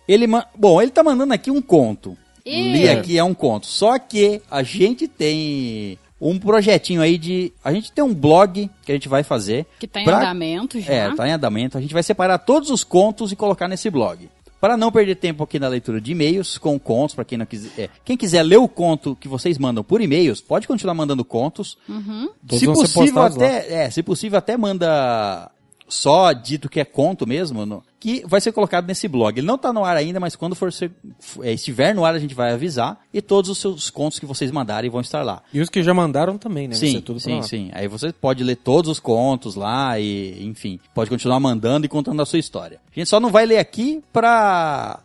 Ele 0.07 0.29
Bom, 0.57 0.81
ele 0.81 0.93
tá 0.93 1.03
mandando 1.03 1.35
aqui 1.35 1.51
um 1.51 1.61
conto. 1.61 2.17
Ih. 2.47 2.73
Li 2.73 2.89
aqui 2.89 3.19
é 3.19 3.25
um 3.25 3.35
conto. 3.35 3.67
Só 3.67 3.99
que 3.99 4.41
a 4.49 4.63
gente 4.63 5.09
tem 5.09 5.99
um 6.21 6.39
projetinho 6.39 7.03
aí 7.03 7.19
de. 7.19 7.53
A 7.65 7.73
gente 7.73 7.91
tem 7.91 8.05
um 8.05 8.15
blog 8.15 8.71
que 8.87 8.93
a 8.93 8.95
gente 8.95 9.09
vai 9.09 9.25
fazer. 9.25 9.67
Que 9.81 9.89
tá 9.89 10.01
em 10.01 10.05
pra- 10.05 10.19
andamento 10.19 10.81
já. 10.81 10.93
É, 10.93 11.13
tá 11.13 11.27
em 11.27 11.33
andamento. 11.33 11.77
A 11.77 11.81
gente 11.81 11.95
vai 11.95 12.05
separar 12.05 12.39
todos 12.39 12.71
os 12.71 12.85
contos 12.85 13.33
e 13.33 13.37
colocar 13.37 13.67
nesse 13.67 13.91
blog. 13.91 14.29
Para 14.63 14.77
não 14.77 14.93
perder 14.93 15.17
tempo 15.17 15.43
aqui 15.43 15.59
na 15.59 15.67
leitura 15.67 16.01
de 16.01 16.13
e-mails 16.13 16.57
com 16.57 16.79
contos, 16.79 17.17
para 17.17 17.25
quem 17.25 17.37
não 17.37 17.45
quiser. 17.45 17.71
é, 17.77 17.91
quem 18.05 18.17
quiser 18.17 18.45
ler 18.45 18.59
o 18.59 18.69
conto 18.69 19.17
que 19.17 19.27
vocês 19.27 19.59
mandam 19.59 19.83
por 19.83 20.01
e-mails, 20.01 20.41
pode 20.41 20.69
continuar 20.69 20.95
mandando 20.95 21.25
contos. 21.25 21.77
Todos 22.47 22.61
Se 22.61 22.67
possível, 22.77 23.23
até, 23.45 23.75
é, 23.75 23.91
se 23.91 24.03
possível, 24.05 24.39
até 24.39 24.57
manda 24.57 25.51
só 25.89 26.33
dito 26.33 26.69
que 26.69 26.79
é 26.79 26.85
conto 26.85 27.27
mesmo, 27.27 27.67
no- 27.67 27.83
que 28.03 28.25
vai 28.27 28.41
ser 28.41 28.51
colocado 28.51 28.85
nesse 28.89 29.07
blog. 29.07 29.39
Ele 29.39 29.47
não 29.47 29.57
tá 29.57 29.73
no 29.73 29.85
ar 29.85 29.97
ainda, 29.97 30.19
mas 30.19 30.35
quando 30.35 30.57
for 30.57 30.73
ser, 30.73 30.91
é, 31.41 31.53
estiver 31.53 31.95
no 31.95 32.05
ar 32.05 32.17
a 32.17 32.19
gente 32.19 32.35
vai 32.35 32.53
avisar 32.53 32.99
e 33.15 33.23
todos 33.23 33.49
os 33.49 33.59
seus 33.59 33.91
contos 33.91 34.19
que 34.19 34.27
vocês 34.27 34.51
mandarem 34.51 34.91
vão 34.91 35.01
estar 35.01 35.23
lá. 35.23 35.41
E 35.55 35.61
os 35.61 35.69
que 35.69 35.85
já 35.85 35.95
mandaram 35.95 36.37
também, 36.37 36.67
né? 36.67 36.75
Sim, 36.75 37.01
sim, 37.21 37.43
sim. 37.43 37.71
Aí 37.73 37.87
você 37.87 38.13
pode 38.13 38.43
ler 38.43 38.57
todos 38.57 38.91
os 38.91 38.99
contos 38.99 39.55
lá 39.55 40.01
e, 40.01 40.45
enfim, 40.45 40.81
pode 40.93 41.11
continuar 41.11 41.39
mandando 41.39 41.87
e 41.87 41.89
contando 41.89 42.21
a 42.21 42.27
sua 42.27 42.41
história. 42.41 42.81
A 42.91 42.99
gente 42.99 43.09
só 43.09 43.21
não 43.21 43.31
vai 43.31 43.47
ler 43.47 43.59
aqui 43.59 44.03
pra... 44.13 44.99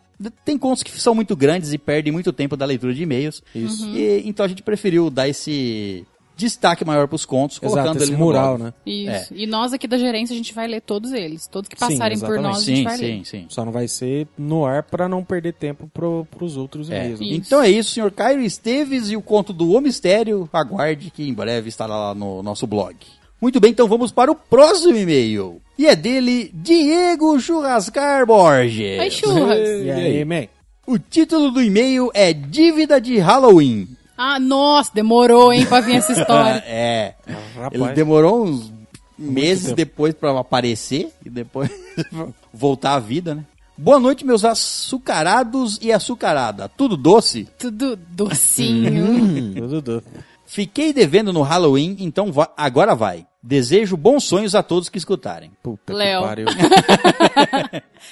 Tem 0.44 0.58
contos 0.58 0.82
que 0.82 0.90
são 0.90 1.14
muito 1.14 1.36
grandes 1.36 1.72
e 1.72 1.78
perdem 1.78 2.12
muito 2.12 2.32
tempo 2.32 2.56
da 2.56 2.66
leitura 2.66 2.92
de 2.92 3.04
e-mails. 3.04 3.40
Isso. 3.54 3.86
E, 3.90 4.24
então 4.24 4.44
a 4.44 4.48
gente 4.48 4.64
preferiu 4.64 5.08
dar 5.08 5.28
esse 5.28 6.04
destaque 6.38 6.84
maior 6.84 7.08
pros 7.08 7.26
contos, 7.26 7.58
colocando 7.58 7.86
Exato, 7.86 7.98
esse 7.98 8.12
ele 8.12 8.16
no 8.16 8.24
mural, 8.24 8.56
né? 8.56 8.72
Isso. 8.86 9.34
E 9.34 9.44
nós 9.46 9.72
aqui 9.72 9.88
da 9.88 9.98
gerência, 9.98 10.32
a 10.32 10.36
gente 10.36 10.54
vai 10.54 10.68
ler 10.68 10.80
todos 10.80 11.12
eles. 11.12 11.48
Todos 11.48 11.68
que 11.68 11.76
Sim, 11.76 11.80
passarem 11.98 12.16
por 12.18 12.26
exatamente. 12.26 12.42
nós, 12.42 12.56
a 12.62 12.64
gente 12.64 12.76
Sim, 12.78 12.84
vai 12.84 12.96
sim, 12.96 13.02
ler. 13.04 13.24
sim. 13.26 13.46
Só 13.48 13.64
não 13.64 13.72
vai 13.72 13.88
ser 13.88 14.28
no 14.38 14.64
ar 14.64 14.84
pra 14.84 15.08
não 15.08 15.24
perder 15.24 15.52
tempo 15.54 15.90
pro, 15.92 16.26
pros 16.30 16.56
outros 16.56 16.88
É. 16.88 17.08
né? 17.08 17.10
Isso. 17.14 17.22
Então 17.24 17.60
é 17.60 17.68
isso, 17.68 17.90
senhor 17.90 18.12
Cairo 18.12 18.40
Esteves 18.40 19.10
e 19.10 19.16
o 19.16 19.20
conto 19.22 19.52
do 19.52 19.72
O 19.72 19.80
Mistério. 19.80 20.48
Aguarde 20.52 21.10
que 21.10 21.28
em 21.28 21.34
breve 21.34 21.68
estará 21.68 21.96
lá 21.96 22.14
no 22.14 22.42
nosso 22.42 22.66
blog. 22.66 22.94
Muito 23.40 23.60
bem, 23.60 23.70
então 23.72 23.88
vamos 23.88 24.10
para 24.12 24.30
o 24.30 24.34
próximo 24.34 24.96
e-mail. 24.96 25.60
E 25.76 25.86
é 25.86 25.94
dele, 25.94 26.50
Diego 26.54 27.38
Churrascar 27.40 28.26
Borges. 28.26 29.00
Oi, 29.00 29.10
churras. 29.10 29.58
E 29.84 29.90
aí, 29.90 30.24
man? 30.24 30.46
O 30.86 30.98
título 30.98 31.50
do 31.50 31.60
e-mail 31.62 32.10
é 32.14 32.32
Dívida 32.32 33.00
de 33.00 33.18
Halloween. 33.18 33.86
Ah, 34.18 34.40
nossa, 34.40 34.90
demorou, 34.92 35.52
hein, 35.52 35.64
pra 35.64 35.80
vir 35.80 35.96
essa 35.96 36.12
história. 36.12 36.62
é. 36.66 37.14
Rapaz. 37.54 37.72
Ele 37.72 37.92
demorou 37.94 38.44
uns 38.44 38.72
meses 39.16 39.66
tempo. 39.66 39.76
depois 39.76 40.14
para 40.14 40.38
aparecer 40.40 41.12
e 41.24 41.30
depois 41.30 41.70
voltar 42.52 42.94
à 42.94 42.98
vida, 42.98 43.34
né? 43.34 43.44
Boa 43.76 44.00
noite, 44.00 44.26
meus 44.26 44.44
açucarados 44.44 45.78
e 45.80 45.92
açucarada. 45.92 46.68
Tudo 46.68 46.96
doce? 46.96 47.48
Tudo 47.58 47.94
docinho. 47.96 49.54
Tudo 49.54 49.80
doce. 49.80 50.06
Fiquei 50.44 50.92
devendo 50.92 51.32
no 51.32 51.42
Halloween, 51.42 51.96
então 52.00 52.32
va- 52.32 52.50
agora 52.56 52.94
vai. 52.96 53.24
Desejo 53.40 53.96
bons 53.96 54.24
sonhos 54.24 54.54
a 54.56 54.62
todos 54.64 54.88
que 54.88 54.98
escutarem. 54.98 55.52
Puta 55.62 55.92
Léo. 55.94 56.20
que 56.22 56.26
pariu. 56.26 56.46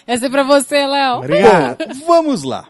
Essa 0.06 0.26
é 0.26 0.30
pra 0.30 0.44
você, 0.44 0.86
Léo. 0.86 1.16
Obrigado. 1.18 1.78
Vamos 2.06 2.42
lá. 2.44 2.66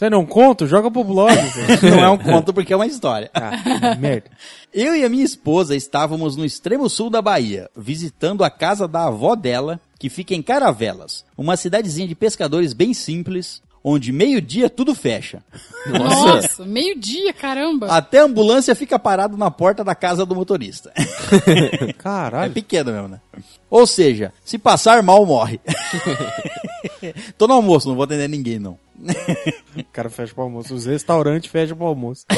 Você 0.00 0.08
não 0.08 0.24
conta? 0.24 0.66
Joga 0.66 0.90
pro 0.90 1.04
blog. 1.04 1.30
Não 1.84 2.02
é 2.02 2.08
um 2.08 2.16
conto 2.16 2.54
porque 2.54 2.72
é 2.72 2.76
uma 2.76 2.86
história. 2.86 3.30
ah, 3.34 3.94
merda. 4.00 4.30
Eu 4.72 4.96
e 4.96 5.04
a 5.04 5.10
minha 5.10 5.22
esposa 5.22 5.76
estávamos 5.76 6.36
no 6.36 6.44
extremo 6.46 6.88
sul 6.88 7.10
da 7.10 7.20
Bahia, 7.20 7.68
visitando 7.76 8.42
a 8.42 8.48
casa 8.48 8.88
da 8.88 9.08
avó 9.08 9.36
dela, 9.36 9.78
que 9.98 10.08
fica 10.08 10.34
em 10.34 10.40
Caravelas, 10.40 11.22
uma 11.36 11.54
cidadezinha 11.54 12.08
de 12.08 12.14
pescadores 12.14 12.72
bem 12.72 12.94
simples, 12.94 13.60
onde 13.82 14.12
meio-dia 14.12 14.68
tudo 14.68 14.94
fecha. 14.94 15.42
Nossa, 15.86 16.64
meio-dia, 16.64 17.32
caramba. 17.32 17.86
Até 17.86 18.18
a 18.18 18.24
ambulância 18.24 18.74
fica 18.74 18.98
parada 18.98 19.36
na 19.36 19.50
porta 19.50 19.82
da 19.82 19.94
casa 19.94 20.26
do 20.26 20.34
motorista. 20.34 20.92
É 21.80 21.92
Caralho. 21.92 22.52
pequeno 22.52 22.92
mesmo, 22.92 23.08
né? 23.08 23.20
Ou 23.68 23.86
seja, 23.86 24.32
se 24.44 24.58
passar 24.58 25.02
mal, 25.02 25.24
morre. 25.24 25.60
Tô 27.38 27.46
no 27.46 27.54
almoço, 27.54 27.88
não 27.88 27.94
vou 27.94 28.04
atender 28.04 28.28
ninguém, 28.28 28.58
não. 28.58 28.78
O 29.76 29.84
cara 29.92 30.10
fecha 30.10 30.34
pro 30.34 30.44
almoço. 30.44 30.74
Os 30.74 30.86
restaurantes 30.86 31.50
fecham 31.50 31.76
pro 31.76 31.86
almoço. 31.86 32.26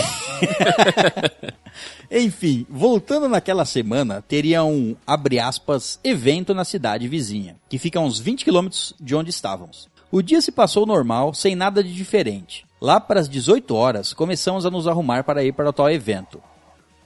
Enfim, 2.10 2.66
voltando 2.68 3.28
naquela 3.28 3.64
semana, 3.64 4.22
teria 4.22 4.62
um, 4.62 4.94
abre 5.06 5.38
aspas, 5.38 5.98
evento 6.04 6.54
na 6.54 6.64
cidade 6.64 7.08
vizinha, 7.08 7.56
que 7.68 7.78
fica 7.78 7.98
a 7.98 8.02
uns 8.02 8.20
20 8.20 8.44
quilômetros 8.44 8.94
de 9.00 9.14
onde 9.14 9.30
estávamos. 9.30 9.88
O 10.12 10.20
dia 10.20 10.42
se 10.42 10.52
passou 10.52 10.84
normal, 10.84 11.32
sem 11.32 11.56
nada 11.56 11.82
de 11.82 11.90
diferente. 11.94 12.66
Lá 12.78 13.00
para 13.00 13.18
as 13.18 13.30
18 13.30 13.74
horas, 13.74 14.12
começamos 14.12 14.66
a 14.66 14.70
nos 14.70 14.86
arrumar 14.86 15.24
para 15.24 15.42
ir 15.42 15.54
para 15.54 15.70
o 15.70 15.72
tal 15.72 15.90
evento. 15.90 16.38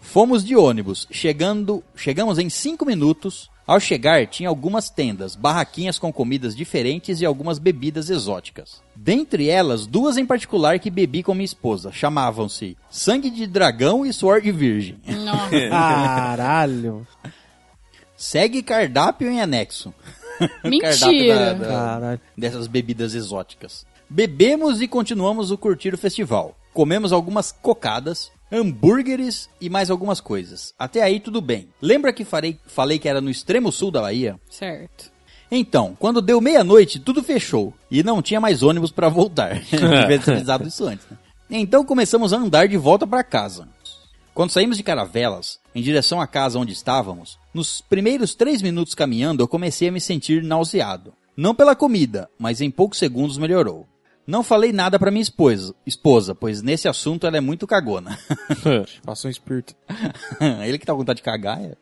Fomos 0.00 0.44
de 0.44 0.56
ônibus, 0.56 1.06
chegando, 1.08 1.84
chegamos 1.94 2.36
em 2.36 2.50
5 2.50 2.84
minutos. 2.84 3.48
Ao 3.64 3.78
chegar, 3.78 4.26
tinha 4.26 4.48
algumas 4.48 4.90
tendas, 4.90 5.36
barraquinhas 5.36 6.00
com 6.00 6.12
comidas 6.12 6.56
diferentes 6.56 7.20
e 7.20 7.24
algumas 7.24 7.60
bebidas 7.60 8.10
exóticas. 8.10 8.82
Dentre 8.94 9.48
elas, 9.48 9.86
duas 9.86 10.16
em 10.16 10.26
particular 10.26 10.80
que 10.80 10.90
bebi 10.90 11.22
com 11.22 11.32
minha 11.32 11.44
esposa. 11.44 11.92
Chamavam-se 11.92 12.76
Sangue 12.90 13.30
de 13.30 13.46
Dragão 13.46 14.04
e 14.04 14.12
Suor 14.12 14.40
de 14.40 14.50
Virgem. 14.50 14.98
Nossa. 15.06 15.68
Caralho. 15.70 17.06
Segue 18.16 18.64
cardápio 18.64 19.30
em 19.30 19.40
anexo. 19.40 19.94
Mentira. 20.64 20.90
Cardápio 20.98 21.28
da- 21.34 21.52
da- 21.54 21.66
Caralho. 21.68 22.20
dessas 22.36 22.66
bebidas 22.66 23.14
exóticas. 23.14 23.86
Bebemos 24.08 24.80
e 24.80 24.88
continuamos 24.88 25.50
o 25.50 25.58
curtir 25.58 25.92
o 25.94 25.98
festival. 25.98 26.56
Comemos 26.72 27.12
algumas 27.12 27.50
cocadas, 27.50 28.30
hambúrgueres 28.52 29.48
e 29.60 29.68
mais 29.70 29.90
algumas 29.90 30.20
coisas. 30.20 30.72
Até 30.78 31.02
aí 31.02 31.18
tudo 31.18 31.40
bem. 31.40 31.68
Lembra 31.80 32.12
que 32.12 32.24
farei- 32.24 32.58
falei 32.66 32.98
que 32.98 33.08
era 33.08 33.20
no 33.20 33.30
extremo 33.30 33.72
sul 33.72 33.90
da 33.90 34.02
Bahia? 34.02 34.38
Certo. 34.50 35.10
Então, 35.50 35.96
quando 35.98 36.20
deu 36.20 36.40
meia-noite, 36.40 36.98
tudo 36.98 37.22
fechou 37.22 37.72
e 37.90 38.02
não 38.02 38.20
tinha 38.20 38.40
mais 38.40 38.62
ônibus 38.62 38.90
pra 38.90 39.08
voltar. 39.08 39.60
Devia 39.70 40.18
ter 40.18 40.32
avisado 40.32 40.66
isso 40.68 40.84
antes. 40.86 41.06
Né? 41.10 41.16
Então 41.48 41.84
começamos 41.84 42.32
a 42.32 42.36
andar 42.36 42.66
de 42.68 42.76
volta 42.76 43.06
pra 43.06 43.22
casa. 43.22 43.68
Quando 44.36 44.50
saímos 44.50 44.76
de 44.76 44.82
Caravelas, 44.82 45.58
em 45.74 45.80
direção 45.80 46.20
à 46.20 46.26
casa 46.26 46.58
onde 46.58 46.70
estávamos, 46.70 47.38
nos 47.54 47.80
primeiros 47.80 48.34
três 48.34 48.60
minutos 48.60 48.94
caminhando 48.94 49.42
eu 49.42 49.48
comecei 49.48 49.88
a 49.88 49.90
me 49.90 49.98
sentir 49.98 50.42
nauseado. 50.42 51.14
Não 51.34 51.54
pela 51.54 51.74
comida, 51.74 52.28
mas 52.38 52.60
em 52.60 52.70
poucos 52.70 52.98
segundos 52.98 53.38
melhorou. 53.38 53.88
Não 54.26 54.42
falei 54.42 54.74
nada 54.74 54.98
pra 54.98 55.10
minha 55.10 55.22
esposa, 55.22 55.74
esposa, 55.86 56.34
pois 56.34 56.60
nesse 56.60 56.86
assunto 56.86 57.26
ela 57.26 57.38
é 57.38 57.40
muito 57.40 57.66
cagona. 57.66 58.18
Passou 59.02 59.30
um 59.30 59.32
espírito. 59.32 59.74
Ele 60.66 60.78
que 60.78 60.84
tá 60.84 60.92
com 60.92 60.98
vontade 60.98 61.16
de 61.16 61.22
cagar. 61.22 61.58
É. 61.58 61.74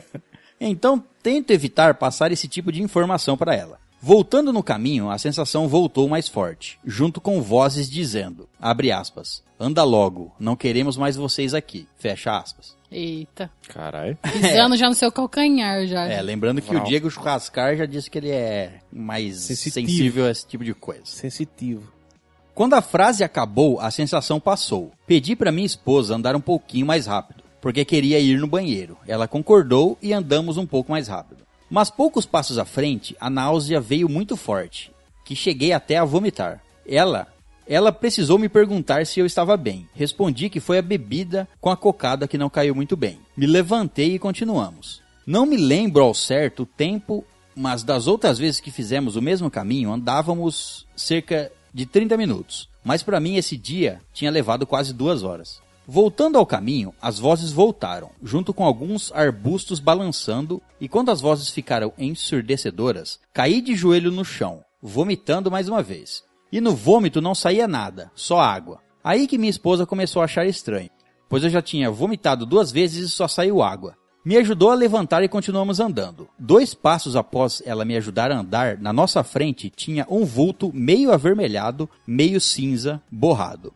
então, 0.58 1.04
tento 1.22 1.50
evitar 1.50 1.96
passar 1.96 2.32
esse 2.32 2.48
tipo 2.48 2.72
de 2.72 2.82
informação 2.82 3.36
para 3.36 3.54
ela. 3.54 3.78
Voltando 4.02 4.50
no 4.50 4.62
caminho, 4.62 5.10
a 5.10 5.18
sensação 5.18 5.68
voltou 5.68 6.08
mais 6.08 6.26
forte, 6.26 6.78
junto 6.84 7.20
com 7.20 7.42
vozes 7.42 7.88
dizendo, 7.90 8.48
abre 8.58 8.90
aspas, 8.90 9.42
anda 9.58 9.84
logo, 9.84 10.32
não 10.40 10.56
queremos 10.56 10.96
mais 10.96 11.16
vocês 11.16 11.52
aqui, 11.52 11.86
fecha 11.98 12.34
aspas. 12.34 12.74
Eita. 12.90 13.50
Caralho. 13.68 14.16
Pisando 14.32 14.74
já 14.76 14.88
no 14.88 14.94
seu 14.94 15.12
calcanhar 15.12 15.86
já. 15.86 16.06
É, 16.06 16.20
lembrando 16.22 16.62
que 16.62 16.74
o 16.74 16.82
Diego 16.82 17.10
Churrascar 17.10 17.76
já 17.76 17.84
disse 17.84 18.10
que 18.10 18.18
ele 18.18 18.30
é 18.30 18.80
mais 18.90 19.36
Sensitivo. 19.36 19.86
sensível 19.86 20.26
a 20.26 20.30
esse 20.30 20.46
tipo 20.46 20.64
de 20.64 20.72
coisa. 20.72 21.02
Sensitivo. 21.04 21.92
Quando 22.54 22.74
a 22.74 22.82
frase 22.82 23.22
acabou, 23.22 23.78
a 23.80 23.90
sensação 23.90 24.40
passou. 24.40 24.90
Pedi 25.06 25.36
para 25.36 25.52
minha 25.52 25.66
esposa 25.66 26.14
andar 26.14 26.34
um 26.34 26.40
pouquinho 26.40 26.86
mais 26.86 27.06
rápido, 27.06 27.44
porque 27.60 27.84
queria 27.84 28.18
ir 28.18 28.38
no 28.38 28.46
banheiro. 28.46 28.96
Ela 29.06 29.28
concordou 29.28 29.96
e 30.02 30.12
andamos 30.12 30.56
um 30.56 30.66
pouco 30.66 30.90
mais 30.90 31.06
rápido. 31.06 31.44
Mas 31.70 31.88
poucos 31.88 32.26
passos 32.26 32.58
à 32.58 32.64
frente, 32.64 33.16
a 33.20 33.30
náusea 33.30 33.80
veio 33.80 34.08
muito 34.08 34.36
forte, 34.36 34.90
que 35.24 35.36
cheguei 35.36 35.72
até 35.72 35.96
a 35.96 36.04
vomitar. 36.04 36.60
Ela, 36.84 37.28
ela 37.64 37.92
precisou 37.92 38.36
me 38.36 38.48
perguntar 38.48 39.06
se 39.06 39.20
eu 39.20 39.24
estava 39.24 39.56
bem. 39.56 39.88
Respondi 39.94 40.50
que 40.50 40.58
foi 40.58 40.78
a 40.78 40.82
bebida 40.82 41.48
com 41.60 41.70
a 41.70 41.76
cocada 41.76 42.26
que 42.26 42.36
não 42.36 42.50
caiu 42.50 42.74
muito 42.74 42.96
bem. 42.96 43.20
Me 43.36 43.46
levantei 43.46 44.16
e 44.16 44.18
continuamos. 44.18 45.00
Não 45.24 45.46
me 45.46 45.56
lembro 45.56 46.02
ao 46.02 46.12
certo 46.12 46.64
o 46.64 46.66
tempo, 46.66 47.24
mas 47.54 47.84
das 47.84 48.08
outras 48.08 48.36
vezes 48.36 48.58
que 48.58 48.72
fizemos 48.72 49.14
o 49.14 49.22
mesmo 49.22 49.48
caminho, 49.48 49.92
andávamos 49.92 50.88
cerca 50.96 51.52
de 51.72 51.86
30 51.86 52.16
minutos. 52.16 52.68
Mas 52.82 53.04
para 53.04 53.20
mim 53.20 53.36
esse 53.36 53.56
dia 53.56 54.00
tinha 54.12 54.30
levado 54.30 54.66
quase 54.66 54.92
duas 54.92 55.22
horas. 55.22 55.62
Voltando 55.86 56.38
ao 56.38 56.46
caminho, 56.46 56.94
as 57.00 57.18
vozes 57.18 57.50
voltaram, 57.50 58.10
junto 58.22 58.54
com 58.54 58.64
alguns 58.64 59.10
arbustos 59.12 59.80
balançando, 59.80 60.62
e 60.80 60.88
quando 60.88 61.10
as 61.10 61.20
vozes 61.20 61.50
ficaram 61.50 61.92
ensurdecedoras, 61.98 63.18
caí 63.32 63.60
de 63.60 63.74
joelho 63.74 64.12
no 64.12 64.24
chão, 64.24 64.62
vomitando 64.80 65.50
mais 65.50 65.68
uma 65.68 65.82
vez. 65.82 66.22
E 66.52 66.60
no 66.60 66.74
vômito 66.74 67.20
não 67.20 67.34
saía 67.34 67.66
nada, 67.66 68.10
só 68.14 68.40
água. 68.40 68.80
Aí 69.02 69.26
que 69.26 69.38
minha 69.38 69.50
esposa 69.50 69.86
começou 69.86 70.22
a 70.22 70.26
achar 70.26 70.46
estranho, 70.46 70.90
pois 71.28 71.42
eu 71.42 71.50
já 71.50 71.62
tinha 71.62 71.90
vomitado 71.90 72.44
duas 72.44 72.70
vezes 72.70 73.08
e 73.08 73.08
só 73.08 73.26
saiu 73.26 73.62
água. 73.62 73.96
Me 74.22 74.36
ajudou 74.36 74.70
a 74.70 74.74
levantar 74.74 75.22
e 75.24 75.28
continuamos 75.28 75.80
andando. 75.80 76.28
Dois 76.38 76.74
passos 76.74 77.16
após 77.16 77.62
ela 77.64 77.86
me 77.86 77.96
ajudar 77.96 78.30
a 78.30 78.38
andar, 78.38 78.76
na 78.76 78.92
nossa 78.92 79.24
frente 79.24 79.70
tinha 79.70 80.06
um 80.10 80.26
vulto 80.26 80.70
meio 80.74 81.10
avermelhado, 81.10 81.88
meio 82.06 82.38
cinza, 82.38 83.02
borrado. 83.10 83.72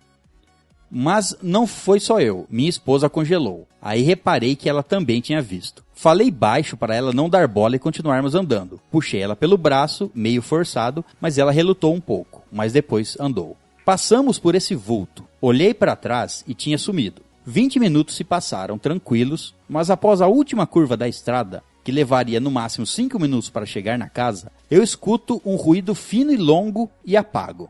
Mas 0.96 1.36
não 1.42 1.66
foi 1.66 1.98
só 1.98 2.20
eu, 2.20 2.46
minha 2.48 2.70
esposa 2.70 3.10
congelou. 3.10 3.66
Aí 3.82 4.02
reparei 4.02 4.54
que 4.54 4.68
ela 4.68 4.80
também 4.80 5.20
tinha 5.20 5.42
visto. 5.42 5.82
Falei 5.92 6.30
baixo 6.30 6.76
para 6.76 6.94
ela 6.94 7.12
não 7.12 7.28
dar 7.28 7.48
bola 7.48 7.74
e 7.74 7.80
continuarmos 7.80 8.36
andando. 8.36 8.80
Puxei 8.92 9.20
ela 9.20 9.34
pelo 9.34 9.58
braço, 9.58 10.08
meio 10.14 10.40
forçado, 10.40 11.04
mas 11.20 11.36
ela 11.36 11.50
relutou 11.50 11.92
um 11.92 12.00
pouco, 12.00 12.44
mas 12.52 12.72
depois 12.72 13.16
andou. 13.18 13.56
Passamos 13.84 14.38
por 14.38 14.54
esse 14.54 14.76
vulto. 14.76 15.24
Olhei 15.40 15.74
para 15.74 15.96
trás 15.96 16.44
e 16.46 16.54
tinha 16.54 16.78
sumido. 16.78 17.22
20 17.44 17.80
minutos 17.80 18.14
se 18.14 18.22
passaram 18.22 18.78
tranquilos, 18.78 19.52
mas 19.68 19.90
após 19.90 20.22
a 20.22 20.28
última 20.28 20.64
curva 20.64 20.96
da 20.96 21.08
estrada, 21.08 21.60
que 21.82 21.90
levaria 21.90 22.38
no 22.38 22.52
máximo 22.52 22.86
5 22.86 23.18
minutos 23.18 23.50
para 23.50 23.66
chegar 23.66 23.98
na 23.98 24.08
casa, 24.08 24.52
eu 24.70 24.80
escuto 24.80 25.42
um 25.44 25.56
ruído 25.56 25.92
fino 25.92 26.32
e 26.32 26.36
longo 26.36 26.88
e 27.04 27.16
apago. 27.16 27.68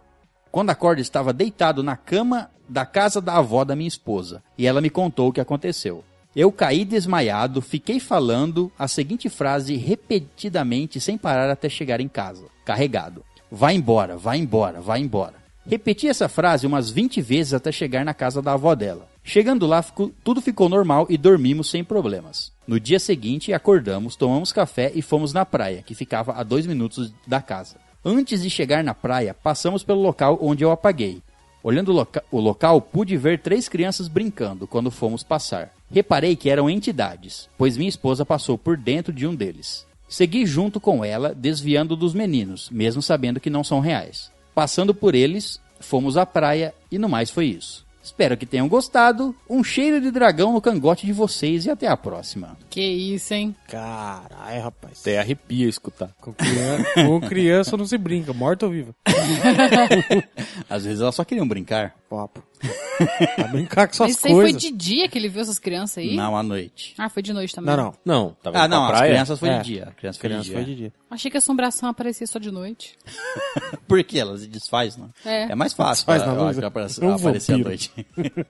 Quando 0.54 0.70
acordo, 0.70 1.00
estava 1.00 1.32
deitado 1.32 1.82
na 1.82 1.96
cama 1.96 2.48
da 2.68 2.86
casa 2.86 3.20
da 3.20 3.34
avó 3.38 3.64
da 3.64 3.74
minha 3.74 3.88
esposa, 3.88 4.40
e 4.56 4.68
ela 4.68 4.80
me 4.80 4.88
contou 4.88 5.28
o 5.30 5.32
que 5.32 5.40
aconteceu. 5.40 6.04
Eu 6.36 6.52
caí 6.52 6.84
desmaiado, 6.84 7.60
fiquei 7.60 7.98
falando 7.98 8.70
a 8.78 8.86
seguinte 8.86 9.28
frase 9.28 9.74
repetidamente 9.74 11.00
sem 11.00 11.18
parar 11.18 11.50
até 11.50 11.68
chegar 11.68 12.00
em 12.00 12.06
casa, 12.06 12.44
carregado. 12.64 13.24
Vai 13.50 13.74
embora, 13.74 14.16
vai 14.16 14.38
embora, 14.38 14.80
vai 14.80 15.00
embora. 15.00 15.34
Repeti 15.66 16.06
essa 16.06 16.28
frase 16.28 16.68
umas 16.68 16.88
20 16.88 17.20
vezes 17.20 17.52
até 17.52 17.72
chegar 17.72 18.04
na 18.04 18.14
casa 18.14 18.40
da 18.40 18.52
avó 18.52 18.76
dela. 18.76 19.08
Chegando 19.24 19.66
lá, 19.66 19.82
ficou- 19.82 20.12
tudo 20.22 20.40
ficou 20.40 20.68
normal 20.68 21.08
e 21.10 21.18
dormimos 21.18 21.68
sem 21.68 21.82
problemas. 21.82 22.52
No 22.64 22.78
dia 22.78 23.00
seguinte, 23.00 23.52
acordamos, 23.52 24.14
tomamos 24.14 24.52
café 24.52 24.92
e 24.94 25.02
fomos 25.02 25.32
na 25.32 25.44
praia, 25.44 25.82
que 25.82 25.96
ficava 25.96 26.34
a 26.34 26.44
dois 26.44 26.64
minutos 26.64 27.12
da 27.26 27.42
casa. 27.42 27.82
Antes 28.04 28.42
de 28.42 28.50
chegar 28.50 28.84
na 28.84 28.92
praia, 28.94 29.32
passamos 29.34 29.82
pelo 29.82 30.02
local 30.02 30.38
onde 30.42 30.62
eu 30.62 30.70
apaguei. 30.70 31.22
Olhando 31.62 31.90
o, 31.90 31.94
loca- 31.94 32.22
o 32.30 32.38
local, 32.38 32.80
pude 32.80 33.16
ver 33.16 33.40
três 33.40 33.68
crianças 33.68 34.08
brincando 34.08 34.66
quando 34.66 34.90
fomos 34.90 35.22
passar. 35.22 35.72
Reparei 35.90 36.36
que 36.36 36.50
eram 36.50 36.68
entidades, 36.68 37.48
pois 37.56 37.76
minha 37.78 37.88
esposa 37.88 38.26
passou 38.26 38.58
por 38.58 38.76
dentro 38.76 39.12
de 39.12 39.26
um 39.26 39.34
deles. 39.34 39.86
Segui 40.06 40.44
junto 40.44 40.78
com 40.78 41.02
ela, 41.02 41.34
desviando 41.34 41.96
dos 41.96 42.12
meninos, 42.12 42.68
mesmo 42.68 43.00
sabendo 43.00 43.40
que 43.40 43.48
não 43.48 43.64
são 43.64 43.80
reais. 43.80 44.30
Passando 44.54 44.94
por 44.94 45.14
eles, 45.14 45.58
fomos 45.80 46.18
à 46.18 46.26
praia 46.26 46.74
e 46.90 46.98
no 46.98 47.08
mais 47.08 47.30
foi 47.30 47.46
isso. 47.46 47.83
Espero 48.04 48.36
que 48.36 48.44
tenham 48.44 48.68
gostado. 48.68 49.34
Um 49.48 49.64
cheiro 49.64 49.98
de 49.98 50.10
dragão 50.10 50.52
no 50.52 50.60
cangote 50.60 51.06
de 51.06 51.12
vocês 51.12 51.64
e 51.64 51.70
até 51.70 51.88
a 51.88 51.96
próxima. 51.96 52.54
Que 52.68 52.82
isso, 52.82 53.32
hein? 53.32 53.56
Caralho, 53.66 54.62
rapaz. 54.62 55.00
Até 55.00 55.18
arrepia 55.18 55.66
escutar. 55.66 56.10
Com 56.20 56.34
criança, 56.34 56.94
com 56.94 57.20
criança 57.22 57.76
não 57.78 57.86
se 57.86 57.96
brinca, 57.96 58.34
morta 58.34 58.66
ou 58.66 58.72
viva. 58.72 58.94
Às 60.68 60.84
vezes 60.84 61.00
elas 61.00 61.14
só 61.14 61.24
queriam 61.24 61.48
brincar. 61.48 61.94
Papo. 62.10 62.42
Pra 63.36 63.48
brincar 63.48 63.88
com 63.88 63.94
Mas 63.98 64.10
essas 64.12 64.16
isso 64.18 64.26
aí 64.26 64.32
foi 64.32 64.42
coisas. 64.44 64.62
de 64.62 64.70
dia 64.70 65.08
que 65.08 65.18
ele 65.18 65.28
viu 65.28 65.42
essas 65.42 65.58
crianças 65.58 65.98
aí? 65.98 66.14
Não 66.16 66.36
à 66.36 66.42
noite. 66.42 66.94
Ah, 66.96 67.08
foi 67.08 67.22
de 67.22 67.32
noite 67.32 67.54
também. 67.54 67.76
Não, 67.76 67.84
não. 67.84 67.94
Não, 68.04 68.36
tava 68.42 68.58
Ah, 68.58 68.68
não, 68.68 68.84
as 68.86 69.00
crianças 69.00 69.38
foi 69.38 69.48
É. 69.48 69.58
de 69.58 69.64
dia. 69.64 69.84
A 69.88 69.92
criança 69.92 70.18
foi 70.20 70.28
Criança 70.28 70.44
de 70.48 70.52
foi 70.54 70.64
dia. 70.64 70.74
de 70.74 70.80
dia. 70.82 70.92
Achei 71.10 71.30
que 71.30 71.36
a 71.36 71.38
assombração 71.38 71.88
aparecia 71.88 72.26
só 72.26 72.38
de 72.38 72.50
noite. 72.50 72.96
Por 73.88 74.02
que 74.04 74.18
elas 74.18 74.40
se 74.40 74.46
desfaz, 74.46 74.96
não? 74.96 75.10
É. 75.24 75.54
mais 75.54 75.72
fácil 75.72 76.02
Desfaz 76.06 76.22
pra- 76.22 76.32
na 76.32 76.38
eu 76.38 76.44
luz, 76.44 76.56
acho, 76.56 76.64
é. 76.64 76.68
aparecer, 76.68 77.04
Um 77.04 77.14
aparecer 77.14 77.54
à 77.54 77.58
noite. 77.58 77.92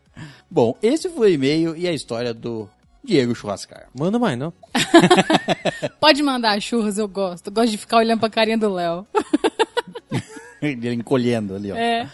Bom, 0.51 0.77
esse 0.83 1.09
foi 1.09 1.31
o 1.33 1.35
e-mail 1.35 1.77
e 1.77 1.89
a 1.89 1.93
história 1.93 2.33
do 2.35 2.69
Diego 3.03 3.35
Churrascar. 3.35 3.89
Manda 3.99 4.19
mais, 4.19 4.39
não. 4.39 4.53
Pode 6.01 6.23
mandar 6.23 6.61
churras, 6.61 6.99
eu 6.99 7.09
gosto. 7.09 7.49
Eu 7.49 7.53
gosto 7.53 7.71
de 7.71 7.79
ficar 7.79 7.99
olhando 7.99 8.21
pra 8.21 8.31
carinha 8.31 8.59
do 8.59 8.73
Léo. 8.73 9.07
Ele 10.63 10.95
encolhendo 10.95 11.55
ali, 11.55 11.71
ó. 11.73 11.77
É. 11.77 12.09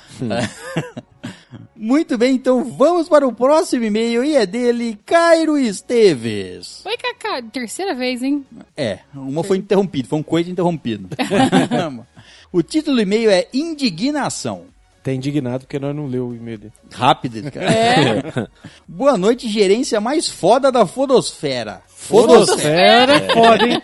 Muito 1.82 2.19
bem, 2.19 2.35
então 2.35 2.62
vamos 2.62 3.09
para 3.09 3.27
o 3.27 3.32
próximo 3.32 3.82
e-mail 3.82 4.23
e 4.23 4.36
é 4.36 4.44
dele, 4.44 4.98
Cairo 5.07 5.57
Esteves. 5.57 6.85
Oi, 6.85 6.94
Cacá. 6.98 7.40
Terceira 7.51 7.94
vez, 7.94 8.23
hein? 8.23 8.44
É, 8.77 8.98
uma 9.15 9.43
foi 9.43 9.57
interrompido, 9.57 10.07
foi 10.07 10.19
um 10.19 10.23
coito 10.23 10.51
interrompido. 10.51 11.09
o 12.52 12.62
título 12.62 12.97
do 12.97 13.02
e-mail 13.02 13.31
é 13.31 13.48
Indignação. 13.55 14.65
Tá 15.02 15.11
indignado 15.11 15.61
porque 15.61 15.78
nós 15.78 15.97
não 15.97 16.07
leu 16.07 16.28
o 16.28 16.35
e-mail 16.35 16.59
dele. 16.59 16.73
Rápido, 16.93 17.51
cara. 17.51 17.73
É. 17.73 18.47
Boa 18.86 19.16
noite, 19.16 19.48
gerência 19.48 20.02
mais 20.02 20.28
foda 20.28 20.70
da 20.70 20.85
Fodosfera. 20.85 21.81
Fodosfera 21.89 23.15
é 23.15 23.32
foda, 23.32 23.66
hein? 23.66 23.81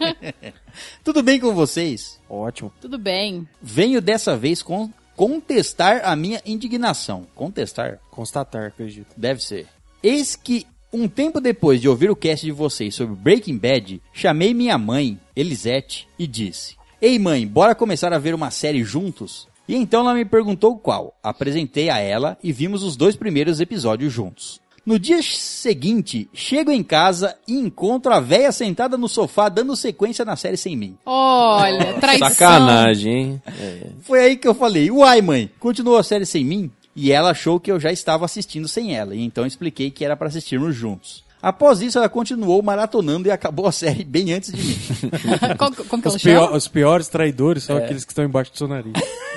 Tudo 1.03 1.23
bem 1.23 1.41
com 1.41 1.55
vocês? 1.55 2.21
Ótimo. 2.29 2.71
Tudo 2.79 2.99
bem. 2.99 3.49
Venho 3.63 4.03
dessa 4.03 4.37
vez 4.37 4.61
con- 4.63 4.91
contestar 5.17 6.03
a 6.05 6.15
minha 6.15 6.41
indignação. 6.45 7.27
Contestar? 7.35 7.99
Constatar, 8.11 8.67
acredito. 8.67 9.09
Deve 9.17 9.43
ser. 9.43 9.67
Eis 10.03 10.37
que, 10.37 10.67
um 10.93 11.09
tempo 11.09 11.41
depois 11.41 11.81
de 11.81 11.89
ouvir 11.89 12.11
o 12.11 12.17
cast 12.17 12.45
de 12.45 12.53
vocês 12.53 12.95
sobre 12.95 13.17
Breaking 13.17 13.57
Bad, 13.57 14.03
chamei 14.13 14.53
minha 14.53 14.77
mãe, 14.77 15.19
Elisete, 15.35 16.07
e 16.19 16.27
disse: 16.27 16.77
Ei 17.01 17.19
mãe, 17.19 17.47
bora 17.47 17.75
começar 17.75 18.13
a 18.13 18.19
ver 18.19 18.35
uma 18.35 18.51
série 18.51 18.85
juntos? 18.85 19.49
E 19.67 19.75
então 19.75 20.03
ela 20.03 20.15
me 20.15 20.25
perguntou 20.25 20.79
qual. 20.79 21.19
Apresentei 21.23 21.91
a 21.91 21.99
ela 21.99 22.39
e 22.43 22.53
vimos 22.53 22.85
os 22.85 22.97
dois 22.97 23.17
primeiros 23.17 23.59
episódios 23.59 24.13
juntos. 24.13 24.61
No 24.87 25.01
dia 25.01 25.21
seguinte, 25.21 26.31
chego 26.33 26.71
em 26.71 26.81
casa 26.81 27.37
e 27.49 27.55
encontro 27.55 28.13
a 28.13 28.21
véia 28.21 28.53
sentada 28.53 28.97
no 28.97 29.09
sofá 29.09 29.49
dando 29.49 29.75
sequência 29.75 30.25
na 30.25 30.37
série 30.37 30.57
sem 30.57 30.77
mim. 30.77 30.97
Olha, 31.05 31.95
traição. 31.99 32.29
Sacanagem, 32.29 33.13
hein? 33.13 33.43
É. 33.49 33.89
Foi 34.03 34.21
aí 34.21 34.37
que 34.37 34.47
eu 34.47 34.55
falei, 34.55 34.89
uai 34.89 35.21
mãe, 35.21 35.51
continuou 35.59 35.99
a 35.99 36.05
série 36.05 36.25
sem 36.25 36.45
mim? 36.45 36.71
E 36.95 37.11
ela 37.11 37.31
achou 37.31 37.59
que 37.59 37.71
eu 37.71 37.81
já 37.81 37.91
estava 37.91 38.25
assistindo 38.25 38.69
sem 38.69 38.97
ela, 38.97 39.13
e 39.13 39.21
então 39.23 39.45
expliquei 39.45 39.91
que 39.91 40.05
era 40.05 40.17
para 40.17 40.29
assistirmos 40.29 40.77
juntos. 40.77 41.26
Após 41.49 41.81
isso, 41.81 41.97
ela 41.99 42.09
continuou 42.09 42.61
maratonando 42.63 43.29
e 43.29 43.31
acabou 43.31 43.67
a 43.69 43.73
série 43.73 44.03
bem 44.03 44.33
antes 44.33 44.53
de 44.53 44.61
mim. 44.63 44.77
como, 45.57 45.77
como 45.85 46.03
que 46.03 46.09
ela 46.09 46.17
Os, 46.17 46.23
pior- 46.23 46.45
chama? 46.47 46.57
os 46.57 46.69
piores 46.69 47.09
traidores 47.09 47.63
são 47.63 47.77
aqueles 47.77 48.05
que 48.05 48.11
estão 48.11 48.25
embaixo 48.25 48.51
do 48.51 48.59
seu 48.59 48.67
nariz. 48.67 48.93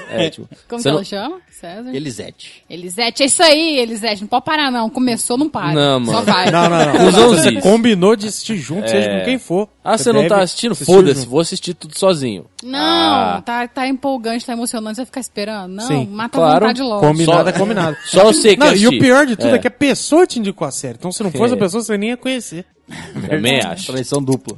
É, 0.09 0.27
tipo, 0.31 0.49
Como 0.67 0.81
você 0.81 0.89
que 0.89 0.89
não- 0.89 0.95
ela 0.95 1.03
chama? 1.03 1.37
César? 1.51 1.93
Elisete. 1.93 2.63
Elisete, 2.69 3.21
é 3.21 3.25
isso 3.25 3.43
aí, 3.43 3.77
Elisete. 3.79 4.21
Não 4.21 4.27
pode 4.29 4.45
parar, 4.45 4.71
não. 4.71 4.89
Começou, 4.89 5.37
não 5.37 5.49
para. 5.49 5.73
Não, 5.73 6.05
Só 6.05 6.11
mano. 6.13 6.25
vai. 6.25 6.49
Não, 6.49 6.69
não, 6.69 6.93
não. 6.93 7.07
Usou 7.09 7.25
os 7.31 7.41
Você 7.41 7.59
combinou 7.61 8.15
de 8.15 8.27
assistir 8.27 8.55
junto, 8.57 8.89
seja 8.89 9.09
com 9.19 9.25
quem 9.25 9.37
for. 9.37 9.67
Ah, 9.83 9.97
você 9.97 10.09
não 10.13 10.21
deve 10.21 10.29
tá 10.29 10.41
assistindo? 10.41 10.75
Foda-se, 10.75 11.25
vou 11.25 11.39
assistir 11.41 11.73
tudo 11.73 11.97
sozinho. 11.97 12.45
Não, 12.63 12.79
Ah. 12.79 13.41
tá, 13.43 13.67
tá 13.67 13.87
empolgante, 13.87 14.45
tá 14.45 14.53
emocionante. 14.53 14.95
Você 14.95 15.01
vai 15.01 15.05
ficar 15.07 15.19
esperando? 15.19 15.73
Não, 15.73 15.87
Sim, 15.87 16.07
mata 16.07 16.37
claro. 16.37 16.55
a 16.55 16.59
vontade 16.59 16.81
logo. 16.81 17.01
Combinado 17.07 17.43
Só- 17.43 17.49
é 17.49 17.51
combinado. 17.53 17.97
Só 18.05 18.33
sei 18.33 18.55
que 18.55 18.63
Não, 18.65 18.73
e 18.75 18.87
o 18.87 18.91
pior 18.99 19.25
de 19.25 19.35
tudo 19.35 19.49
é. 19.53 19.55
É. 19.55 19.59
que 19.59 19.67
a 19.67 19.71
pessoa 19.71 20.25
te 20.27 20.39
indicou 20.39 20.67
a 20.67 20.71
série. 20.71 20.95
Então 20.97 21.11
se 21.11 21.21
não 21.23 21.31
fosse 21.31 21.53
É. 21.53 21.57
a 21.57 21.59
pessoa, 21.59 21.83
você 21.83 21.97
nem 21.99 22.09
ia 22.09 22.17
conhecer. 22.17 22.65
Também 23.29 23.59
acho. 23.61 23.91
Traição 23.91 24.23
dupla. 24.23 24.57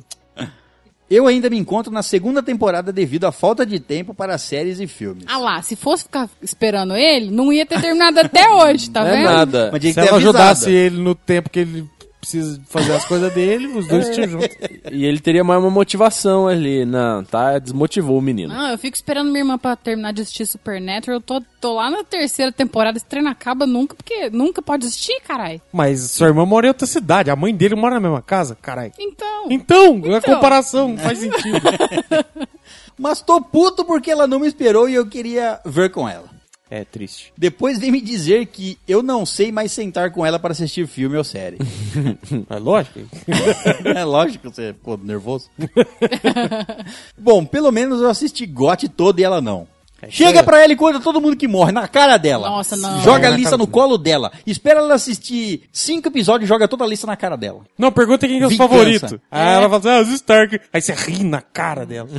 Eu 1.09 1.27
ainda 1.27 1.49
me 1.49 1.57
encontro 1.57 1.91
na 1.91 2.01
segunda 2.01 2.41
temporada 2.41 2.89
devido 2.93 3.25
à 3.25 3.33
falta 3.33 3.65
de 3.65 3.81
tempo 3.81 4.13
para 4.13 4.37
séries 4.37 4.79
e 4.79 4.87
filmes. 4.87 5.25
Ah 5.27 5.37
lá, 5.37 5.61
se 5.61 5.75
fosse 5.75 6.03
ficar 6.05 6.29
esperando 6.41 6.95
ele, 6.95 7.29
não 7.29 7.51
ia 7.51 7.65
ter 7.65 7.81
terminado 7.81 8.17
até 8.21 8.49
hoje, 8.49 8.89
tá 8.89 9.01
Não 9.01 9.09
é 9.09 9.17
vendo? 9.17 9.25
nada. 9.25 9.69
Mas 9.73 9.81
tinha 9.81 9.91
Se 9.93 9.99
ter 9.99 10.07
ela 10.07 10.17
ajudasse 10.17 10.71
ele 10.71 11.01
no 11.01 11.13
tempo 11.13 11.49
que 11.49 11.59
ele 11.59 11.85
precisa 12.21 12.61
fazer 12.69 12.93
as 12.93 13.03
coisas 13.05 13.33
dele, 13.33 13.67
os 13.67 13.87
dois 13.87 14.07
É. 14.07 14.11
tinham 14.11 14.29
junto. 14.29 14.47
E 14.91 15.03
ele 15.05 15.19
teria 15.19 15.43
mais 15.43 15.59
uma 15.59 15.71
motivação 15.71 16.47
ali. 16.47 16.85
Não, 16.85 17.23
tá? 17.23 17.57
Desmotivou 17.59 18.17
o 18.17 18.21
menino. 18.21 18.53
Não, 18.53 18.69
eu 18.69 18.77
fico 18.77 18.95
esperando 18.95 19.27
minha 19.31 19.39
irmã 19.41 19.57
pra 19.57 19.75
terminar 19.75 20.13
de 20.13 20.21
assistir 20.21 20.45
Supernatural. 20.45 21.17
Eu 21.17 21.21
tô, 21.21 21.41
tô 21.59 21.73
lá 21.73 21.89
na 21.89 22.03
terceira 22.03 22.51
temporada, 22.51 22.97
esse 22.97 23.05
treino 23.05 23.27
acaba 23.27 23.65
nunca, 23.65 23.95
porque 23.95 24.29
nunca 24.29 24.61
pode 24.61 24.85
assistir, 24.85 25.19
carai. 25.27 25.59
Mas 25.73 25.99
sua 26.11 26.27
irmã 26.27 26.45
mora 26.45 26.67
em 26.67 26.69
outra 26.69 26.85
cidade, 26.87 27.31
a 27.31 27.35
mãe 27.35 27.53
dele 27.53 27.75
mora 27.75 27.95
na 27.95 28.01
mesma 28.01 28.21
casa, 28.21 28.55
caralho. 28.61 28.93
Então, 28.99 29.47
Então, 29.49 29.95
a 30.05 30.17
Então. 30.17 30.35
comparação 30.35 30.89
não 30.89 30.97
faz 30.99 31.17
sentido. 31.19 31.59
Mas 32.97 33.21
tô 33.21 33.41
puto 33.41 33.83
porque 33.83 34.11
ela 34.11 34.27
não 34.27 34.39
me 34.39 34.47
esperou 34.47 34.87
e 34.87 34.93
eu 34.93 35.05
queria 35.07 35.59
ver 35.65 35.89
com 35.89 36.07
ela. 36.07 36.25
É 36.71 36.85
triste. 36.85 37.33
Depois 37.37 37.77
vem 37.77 37.91
me 37.91 37.99
dizer 38.01 38.45
que 38.45 38.77
eu 38.87 39.03
não 39.03 39.25
sei 39.25 39.51
mais 39.51 39.71
sentar 39.73 40.09
com 40.11 40.25
ela 40.25 40.39
para 40.39 40.53
assistir 40.53 40.87
filme 40.87 41.17
ou 41.17 41.23
série. 41.23 41.57
É 42.49 42.57
lógico. 42.57 42.99
é 43.93 44.03
lógico 44.05 44.49
que 44.49 44.55
você 44.55 44.73
ficou 44.73 44.97
nervoso. 44.97 45.49
Bom, 47.17 47.45
pelo 47.45 47.71
menos 47.71 48.01
eu 48.01 48.09
assisti 48.09 48.45
GOT 48.45 48.87
todo 48.89 49.19
e 49.19 49.23
ela 49.23 49.41
não. 49.41 49.67
Chega 50.09 50.41
pra 50.41 50.63
ela 50.63 50.73
e 50.73 50.75
conta 50.75 50.99
todo 50.99 51.21
mundo 51.21 51.37
que 51.37 51.47
morre 51.47 51.71
na 51.71 51.87
cara 51.87 52.17
dela. 52.17 52.49
Nossa, 52.49 52.75
não. 52.75 53.01
Joga 53.03 53.27
a 53.29 53.31
É, 53.31 53.35
lista 53.35 53.55
no 53.55 53.67
colo 53.67 53.99
dela. 53.99 54.31
Espera 54.47 54.79
ela 54.79 54.95
assistir 54.95 55.69
cinco 55.71 56.07
episódios 56.07 56.47
e 56.47 56.49
joga 56.49 56.67
toda 56.67 56.83
a 56.83 56.87
lista 56.87 57.05
na 57.05 57.15
cara 57.15 57.35
dela. 57.35 57.61
Não, 57.77 57.91
pergunta 57.91 58.27
quem 58.27 58.37
que 58.39 58.43
é 58.43 58.47
o 58.47 58.49
Vingança. 58.49 58.67
favorito. 58.69 59.21
Aí 59.29 59.53
ela 59.53 59.69
fala 59.69 59.77
assim, 59.77 59.89
ah, 59.89 60.01
os 60.01 60.09
Stark. 60.15 60.59
Aí 60.73 60.81
você 60.81 60.93
ri 60.93 61.23
na 61.23 61.39
cara 61.41 61.85
dela. 61.85 62.09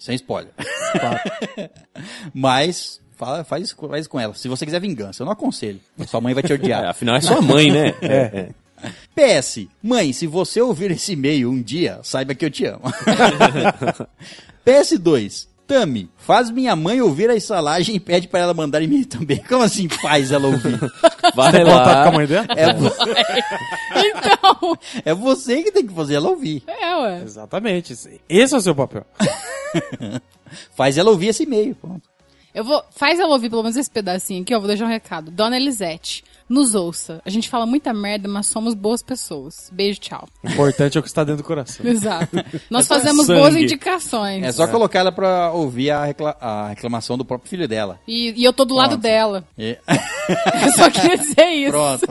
Sem 0.00 0.16
spoiler. 0.16 0.50
Mas 2.34 3.00
fala, 3.16 3.42
faz, 3.44 3.64
isso- 3.64 3.76
faz 3.88 4.00
isso 4.02 4.10
com 4.10 4.20
ela. 4.20 4.34
Se 4.34 4.46
você 4.48 4.64
quiser 4.64 4.80
vingança, 4.80 5.22
eu 5.22 5.24
não 5.24 5.32
aconselho. 5.32 5.80
Sua 6.06 6.20
mãe 6.20 6.34
vai 6.34 6.42
te 6.42 6.52
É, 6.52 6.54
odiar. 6.54 6.84
afinal 6.86 7.16
é 7.16 7.20
sua 7.20 7.40
mãe, 7.40 7.70
né? 7.70 7.94
É. 8.02 8.50
PS, 9.14 9.66
mãe, 9.82 10.12
se 10.12 10.26
você 10.26 10.60
ouvir 10.60 10.90
esse 10.90 11.12
e-mail 11.14 11.50
um 11.50 11.60
dia, 11.62 11.98
saiba 12.02 12.34
que 12.34 12.44
eu 12.44 12.50
te 12.50 12.66
amo. 12.66 12.82
PS2, 14.64 15.48
Tami, 15.66 16.08
faz 16.18 16.50
minha 16.50 16.76
mãe 16.76 17.00
ouvir 17.00 17.28
a 17.30 17.34
estalagem 17.34 17.96
e 17.96 18.00
pede 18.00 18.28
pra 18.28 18.38
ela 18.40 18.54
mandar 18.54 18.82
e-mail 18.82 19.06
também. 19.06 19.38
Como 19.48 19.62
assim 19.64 19.88
faz 19.88 20.30
ela 20.30 20.46
ouvir? 20.46 20.78
Vai 21.34 21.52
Contato 21.52 21.64
com 21.64 21.70
a 21.70 22.04
lá. 22.04 22.12
mãe 22.12 22.26
dela? 22.26 22.46
É, 22.50 22.72
vo- 22.74 22.92
então. 23.96 24.78
é 25.04 25.14
você 25.14 25.62
que 25.62 25.72
tem 25.72 25.86
que 25.86 25.94
fazer 25.94 26.14
ela 26.16 26.28
ouvir. 26.28 26.62
É, 26.66 26.96
ué. 26.96 27.22
Exatamente. 27.24 27.94
Esse 28.28 28.54
é 28.54 28.58
o 28.58 28.60
seu 28.60 28.74
papel. 28.76 29.04
Faz 30.76 30.96
ela 30.98 31.10
ouvir 31.10 31.28
esse 31.28 31.42
e-mail. 31.42 31.74
Pronto. 31.74 32.02
Eu 32.56 32.64
vou. 32.64 32.82
Faz 32.90 33.20
ela 33.20 33.32
ouvir 33.34 33.50
pelo 33.50 33.62
menos 33.62 33.76
esse 33.76 33.90
pedacinho 33.90 34.40
aqui, 34.42 34.54
ó. 34.54 34.58
Vou 34.58 34.66
deixar 34.66 34.86
um 34.86 34.88
recado. 34.88 35.30
Dona 35.30 35.56
Elisete, 35.58 36.24
nos 36.48 36.74
ouça. 36.74 37.20
A 37.22 37.28
gente 37.28 37.50
fala 37.50 37.66
muita 37.66 37.92
merda, 37.92 38.26
mas 38.28 38.46
somos 38.46 38.72
boas 38.72 39.02
pessoas. 39.02 39.68
Beijo, 39.70 40.00
tchau. 40.00 40.26
O 40.42 40.48
importante 40.48 40.96
é 40.96 41.00
o 41.00 41.02
que 41.02 41.08
está 41.08 41.22
dentro 41.22 41.42
do 41.42 41.46
coração. 41.46 41.84
Exato. 41.86 42.34
Nós 42.70 42.86
só 42.86 42.94
fazemos 42.94 43.26
sangue. 43.26 43.40
boas 43.40 43.54
indicações. 43.56 44.42
É 44.42 44.50
só 44.52 44.66
colocar 44.66 45.00
ela 45.00 45.12
pra 45.12 45.52
ouvir 45.52 45.90
a, 45.90 46.04
recla- 46.06 46.36
a 46.40 46.68
reclamação 46.68 47.18
do 47.18 47.24
próprio 47.26 47.50
filho 47.50 47.68
dela. 47.68 48.00
E, 48.08 48.32
e 48.40 48.42
eu 48.44 48.52
tô 48.54 48.64
do 48.64 48.74
lado 48.74 48.88
Pronto. 48.90 49.02
dela. 49.02 49.44
E- 49.58 49.76
Eu 50.64 50.72
só 50.72 50.90
queria 50.90 51.18
dizer 51.18 51.48
isso. 51.50 51.70
Pronto. 51.72 52.06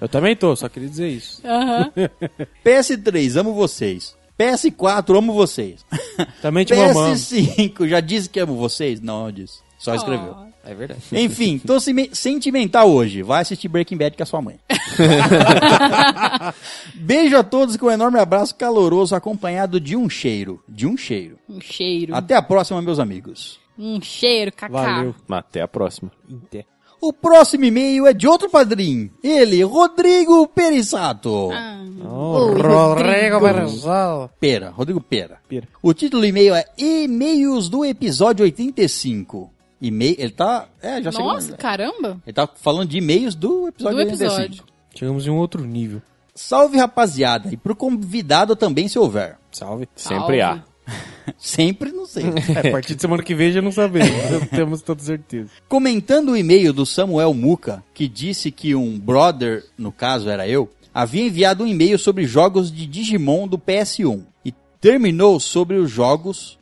Eu 0.00 0.08
também 0.08 0.34
tô, 0.36 0.54
só 0.56 0.68
queria 0.68 0.88
dizer 0.88 1.08
isso. 1.08 1.42
Aham. 1.44 1.90
PS3, 2.64 3.36
amo 3.36 3.52
vocês. 3.52 4.16
PS4, 4.40 5.18
amo 5.18 5.34
vocês. 5.34 5.84
Também 6.40 6.64
te 6.64 6.74
mamamos. 6.74 7.30
PS5, 7.30 7.88
já 7.88 8.00
disse 8.00 8.28
que 8.28 8.40
amo 8.40 8.56
vocês? 8.56 9.00
Não, 9.00 9.24
não 9.24 9.32
disse. 9.32 9.60
Só 9.78 9.94
escreveu. 9.94 10.34
Ó. 10.36 10.50
É 10.62 10.74
verdade. 10.74 11.00
Enfim, 11.12 11.58
tô 11.58 11.78
sentimental 11.80 12.90
hoje. 12.90 13.22
Vai 13.22 13.40
assistir 13.40 13.66
Breaking 13.66 13.96
Bad 13.96 14.14
com 14.14 14.22
a 14.22 14.26
sua 14.26 14.42
mãe. 14.42 14.60
Beijo 16.94 17.36
a 17.36 17.42
todos 17.42 17.78
com 17.78 17.86
um 17.86 17.90
enorme 17.90 18.18
abraço 18.18 18.54
caloroso 18.54 19.14
acompanhado 19.14 19.80
de 19.80 19.96
um 19.96 20.08
cheiro. 20.08 20.62
De 20.68 20.86
um 20.86 20.98
cheiro. 20.98 21.38
Um 21.48 21.60
cheiro. 21.60 22.14
Até 22.14 22.34
a 22.34 22.42
próxima, 22.42 22.82
meus 22.82 22.98
amigos. 22.98 23.58
Um 23.78 24.02
cheiro, 24.02 24.52
cacá. 24.52 24.68
Valeu. 24.68 25.14
Até 25.30 25.62
a 25.62 25.68
próxima. 25.68 26.12
Inte. 26.28 26.66
O 27.00 27.12
próximo 27.12 27.64
e-mail 27.64 28.06
é 28.06 28.12
de 28.12 28.28
outro 28.28 28.50
padrinho. 28.50 29.10
Ele, 29.22 29.62
Rodrigo 29.62 30.46
Perissato. 30.48 31.50
Ah. 31.52 31.80
Oh, 32.04 32.52
Rodrigo. 32.52 33.40
Berzal. 33.40 34.30
Pera, 34.38 34.70
Rodrigo 34.70 35.00
Pera. 35.00 35.38
Pera. 35.48 35.66
O 35.82 35.94
título 35.94 36.22
do 36.22 36.26
e-mail 36.26 36.54
é 36.54 36.64
E-mails 36.76 37.68
do 37.68 37.84
episódio 37.84 38.44
85. 38.44 39.50
E-mail, 39.80 40.16
ele 40.18 40.30
tá. 40.30 40.68
É, 40.82 41.02
já 41.02 41.10
chegou. 41.10 41.32
Nossa, 41.32 41.56
caramba. 41.56 42.20
Ele 42.26 42.34
tá 42.34 42.46
falando 42.46 42.88
de 42.88 42.98
e-mails 42.98 43.34
do 43.34 43.68
episódio 43.68 43.96
Do 43.96 44.02
85. 44.02 44.32
episódio. 44.32 44.64
Chegamos 44.94 45.26
em 45.26 45.30
um 45.30 45.38
outro 45.38 45.64
nível. 45.64 46.02
Salve 46.34 46.78
rapaziada, 46.78 47.52
e 47.52 47.56
pro 47.56 47.74
convidado 47.74 48.54
também 48.54 48.88
se 48.88 48.98
houver. 48.98 49.38
Salve. 49.50 49.88
Sempre 49.94 50.40
há. 50.40 50.62
Sempre 51.38 51.92
não 51.92 52.06
sei. 52.06 52.24
É, 52.62 52.68
a 52.68 52.72
partir 52.72 52.94
de 52.94 53.02
semana 53.02 53.22
que 53.22 53.34
vem 53.34 53.52
já 53.52 53.62
não 53.62 53.72
sabemos. 53.72 54.10
não 54.30 54.46
temos 54.46 54.82
toda 54.82 55.02
certeza. 55.02 55.50
Comentando 55.68 56.30
o 56.32 56.36
e-mail 56.36 56.72
do 56.72 56.84
Samuel 56.84 57.32
Muca, 57.32 57.82
que 57.94 58.08
disse 58.08 58.50
que 58.50 58.74
um 58.74 58.98
brother, 58.98 59.64
no 59.78 59.92
caso 59.92 60.28
era 60.28 60.48
eu, 60.48 60.68
havia 60.92 61.26
enviado 61.26 61.64
um 61.64 61.66
e-mail 61.66 61.98
sobre 61.98 62.26
jogos 62.26 62.72
de 62.72 62.86
Digimon 62.86 63.46
do 63.46 63.58
PS1 63.58 64.22
e 64.44 64.52
terminou 64.80 65.38
sobre 65.38 65.76
os 65.76 65.90
jogos 65.90 66.58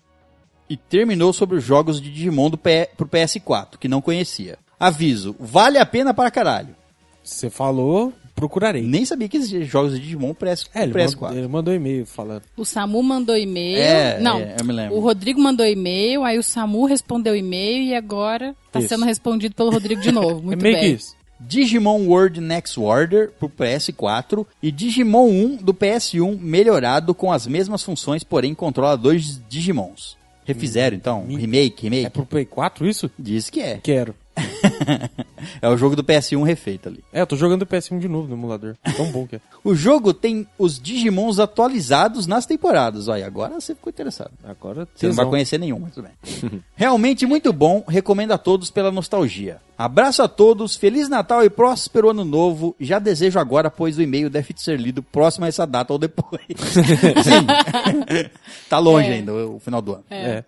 e 0.68 0.76
terminou 0.76 1.32
sobre 1.32 1.56
os 1.56 1.64
jogos 1.64 2.00
de 2.00 2.10
Digimon 2.10 2.50
do 2.50 2.58
P, 2.58 2.90
pro 2.96 3.08
PS4, 3.08 3.78
que 3.80 3.88
não 3.88 4.02
conhecia. 4.02 4.58
Aviso, 4.78 5.34
vale 5.40 5.78
a 5.78 5.86
pena 5.86 6.12
para 6.12 6.30
caralho. 6.30 6.76
Você 7.24 7.50
falou, 7.50 8.12
procurarei. 8.38 8.82
Nem 8.82 9.04
sabia 9.04 9.28
que 9.28 9.36
existia 9.36 9.64
jogos 9.64 9.92
de 9.94 10.00
Digimon 10.00 10.32
pro 10.34 10.48
PS, 10.50 10.66
É, 10.74 10.82
ele, 10.84 10.92
pro 10.92 11.00
PS4. 11.02 11.20
mandou, 11.20 11.38
ele 11.38 11.48
mandou 11.48 11.74
e-mail 11.74 12.06
falando. 12.06 12.42
O 12.56 12.64
Samu 12.64 13.02
mandou 13.02 13.36
e-mail. 13.36 13.78
É, 13.78 14.20
Não, 14.20 14.38
é, 14.38 14.56
eu 14.58 14.64
me 14.64 14.72
lembro. 14.72 14.96
o 14.96 15.00
Rodrigo 15.00 15.40
mandou 15.40 15.66
e-mail, 15.66 16.24
aí 16.24 16.38
o 16.38 16.42
Samu 16.42 16.86
respondeu 16.86 17.34
e-mail 17.36 17.82
e 17.82 17.94
agora 17.94 18.54
tá 18.72 18.78
Isso. 18.78 18.88
sendo 18.88 19.04
respondido 19.04 19.54
pelo 19.54 19.70
Rodrigo 19.70 20.00
de 20.00 20.12
novo. 20.12 20.40
Muito 20.42 20.60
é 20.60 20.62
meio 20.62 20.74
bem. 20.76 20.84
que 20.84 20.90
isso. 21.02 21.16
Digimon 21.40 22.06
World 22.06 22.40
Next 22.40 22.80
Order 22.80 23.30
pro 23.38 23.48
PS4 23.48 24.44
e 24.62 24.72
Digimon 24.72 25.28
1 25.28 25.56
do 25.58 25.72
PS1 25.72 26.36
melhorado 26.40 27.14
com 27.14 27.30
as 27.30 27.46
mesmas 27.46 27.82
funções, 27.82 28.24
porém 28.24 28.54
controla 28.54 28.96
dois 28.96 29.40
Digimons. 29.48 30.16
Refizeram 30.44 30.96
então, 30.96 31.26
remake, 31.28 31.82
remake. 31.82 32.06
É 32.06 32.10
pro 32.10 32.24
Play 32.24 32.44
4 32.46 32.88
isso? 32.88 33.10
Diz 33.18 33.50
que 33.50 33.60
é. 33.60 33.78
Quero. 33.82 34.14
é 35.60 35.68
o 35.68 35.76
jogo 35.76 35.96
do 35.96 36.04
PS1 36.04 36.42
refeito 36.44 36.88
ali. 36.88 37.02
É, 37.12 37.20
eu 37.20 37.26
tô 37.26 37.36
jogando 37.36 37.62
o 37.62 37.66
PS1 37.66 37.98
de 37.98 38.08
novo 38.08 38.28
no 38.28 38.34
emulador. 38.34 38.76
Tão 38.96 39.10
bom 39.10 39.26
que 39.26 39.36
é. 39.36 39.40
O 39.64 39.74
jogo 39.74 40.12
tem 40.14 40.46
os 40.58 40.78
Digimons 40.80 41.38
atualizados 41.38 42.26
nas 42.26 42.46
temporadas. 42.46 43.08
Olha, 43.08 43.26
agora 43.26 43.60
você 43.60 43.74
ficou 43.74 43.90
interessado. 43.90 44.30
Agora 44.44 44.86
Você 44.94 45.08
não 45.08 45.14
vai 45.14 45.26
conhecer 45.26 45.58
nenhum, 45.58 45.78
mas 45.80 45.94
tudo 45.94 46.08
bem. 46.08 46.62
Realmente 46.76 47.26
muito 47.26 47.52
bom, 47.52 47.84
recomendo 47.86 48.32
a 48.32 48.38
todos 48.38 48.70
pela 48.70 48.90
nostalgia. 48.90 49.60
Abraço 49.76 50.22
a 50.22 50.28
todos, 50.28 50.74
Feliz 50.74 51.08
Natal 51.08 51.44
e 51.44 51.50
próspero 51.50 52.10
Ano 52.10 52.24
Novo. 52.24 52.74
Já 52.80 52.98
desejo 52.98 53.38
agora, 53.38 53.70
pois 53.70 53.96
o 53.96 54.02
e-mail 54.02 54.28
deve 54.28 54.52
ser 54.56 54.78
lido 54.78 55.02
próximo 55.02 55.44
a 55.44 55.48
essa 55.48 55.64
data 55.64 55.92
ou 55.92 55.98
depois. 56.00 56.42
Sim. 56.48 57.46
tá 58.68 58.78
longe 58.78 59.08
É. 59.08 59.12
ainda 59.14 59.32
o 59.32 59.60
final 59.60 59.80
do 59.80 59.92
ano. 59.94 60.04
É. 60.10 60.42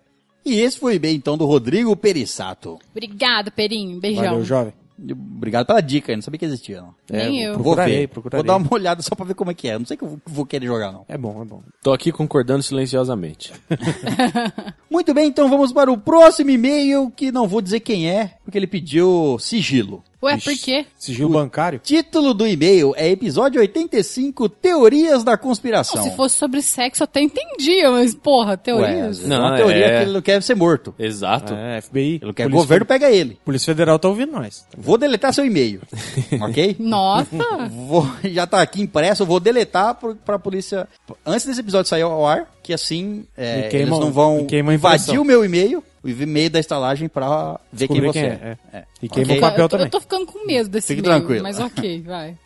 E 0.45 0.59
esse 0.59 0.79
foi 0.79 0.93
o 0.93 0.95
e-mail 0.95 1.15
então 1.15 1.37
do 1.37 1.45
Rodrigo 1.45 1.95
Perissato. 1.95 2.79
Obrigada, 2.91 3.51
Perinho. 3.51 3.99
Beijão. 3.99 4.23
Valeu, 4.23 4.43
jovem. 4.45 4.73
Obrigado 5.03 5.65
pela 5.65 5.81
dica, 5.81 6.11
eu 6.11 6.15
não 6.17 6.21
sabia 6.21 6.37
que 6.37 6.45
existia. 6.45 6.79
Não. 6.81 6.93
Nem 7.09 7.43
É, 7.43 7.47
eu. 7.47 7.53
Vou 7.53 7.63
Procurarei, 7.63 7.97
ver. 8.01 8.07
procurarei. 8.07 8.43
Vou 8.43 8.47
dar 8.47 8.57
uma 8.63 8.71
olhada 8.73 9.01
só 9.01 9.15
pra 9.15 9.25
ver 9.25 9.33
como 9.33 9.49
é 9.49 9.53
que 9.55 9.67
é. 9.67 9.79
Não 9.79 9.85
sei 9.85 9.97
que 9.97 10.03
eu 10.03 10.21
vou 10.27 10.45
querer 10.45 10.67
jogar, 10.67 10.91
não. 10.91 11.05
É 11.07 11.17
bom, 11.17 11.41
é 11.41 11.45
bom. 11.45 11.63
Tô 11.81 11.91
aqui 11.91 12.11
concordando 12.11 12.61
silenciosamente. 12.61 13.51
Muito 14.89 15.13
bem, 15.13 15.27
então 15.27 15.49
vamos 15.49 15.73
para 15.73 15.91
o 15.91 15.97
próximo 15.97 16.49
e-mail, 16.51 17.11
que 17.15 17.31
não 17.31 17.47
vou 17.47 17.61
dizer 17.61 17.79
quem 17.79 18.09
é, 18.11 18.35
porque 18.43 18.57
ele 18.57 18.67
pediu 18.67 19.37
sigilo. 19.39 20.03
Ué, 20.23 20.37
por 20.37 20.53
quê? 20.55 20.85
Sigilo 20.99 21.29
bancário? 21.29 21.79
Título 21.79 22.33
do 22.33 22.45
e-mail 22.45 22.93
é 22.95 23.09
episódio 23.09 23.59
85, 23.59 24.47
Teorias 24.49 25.23
da 25.23 25.35
Conspiração. 25.35 26.03
Se 26.03 26.15
fosse 26.15 26.35
sobre 26.37 26.61
sexo, 26.61 27.01
eu 27.01 27.05
até 27.05 27.21
entendia, 27.21 27.89
mas, 27.89 28.13
porra, 28.13 28.51
Ué, 28.51 28.57
teorias. 28.57 29.23
é 29.23 29.25
uma 29.37 29.49
Não, 29.49 29.57
teoria 29.57 29.85
é- 29.85 29.97
que 29.97 30.03
ele 30.03 30.11
não 30.13 30.21
quer 30.21 30.41
ser 30.43 30.53
morto. 30.55 30.93
Exato. 30.99 31.53
É, 31.55 31.81
FBI. 31.81 32.19
Ele 32.21 32.33
quer 32.33 32.43
Polícia 32.43 32.49
governo, 32.49 32.85
pega 32.85 33.09
ele. 33.09 33.39
Polícia 33.43 33.65
Federal 33.73 33.97
tá 33.97 34.07
ouvindo 34.09 34.31
nós. 34.33 34.63
Vou 34.77 34.95
deletar 34.97 35.33
seu 35.33 35.43
e-mail, 35.45 35.81
ok? 36.41 36.75
Nossa! 36.79 37.27
Vou, 37.71 38.07
já 38.25 38.45
tá 38.45 38.61
aqui 38.61 38.81
impresso, 38.81 39.23
eu 39.23 39.27
vou 39.27 39.39
deletar 39.39 39.95
pro, 39.95 40.15
pra 40.15 40.37
polícia. 40.37 40.87
Antes 41.25 41.47
desse 41.47 41.61
episódio 41.61 41.89
sair 41.89 42.03
ao 42.03 42.25
ar, 42.27 42.47
que 42.63 42.73
assim 42.73 43.25
é, 43.35 43.63
queima- 43.69 43.87
eles 43.95 43.99
não 43.99 44.11
vão 44.11 44.47
invadir 44.73 45.19
o 45.19 45.25
meu 45.25 45.43
e-mail, 45.43 45.83
o 46.03 46.09
e-mail 46.09 46.49
da 46.49 46.59
estalagem 46.59 47.07
pra 47.09 47.59
ver 47.71 47.87
quem 47.87 48.01
você 48.01 48.11
quem 48.19 48.29
é. 48.29 48.57
é, 48.73 48.77
É. 48.77 48.83
E 49.01 49.09
queima 49.09 49.33
Ok? 49.33 49.37
o 49.37 49.41
papel 49.41 49.65
eu, 49.65 49.69
tô, 49.69 49.77
também. 49.77 49.87
eu 49.87 49.91
tô 49.91 49.99
ficando 50.01 50.25
com 50.25 50.45
medo 50.45 50.69
desse 50.69 50.87
Fique 50.87 50.99
e-mail, 51.05 51.19
tranquilo. 51.21 51.43
Mas 51.43 51.59
ok, 51.59 52.01
vai. 52.01 52.37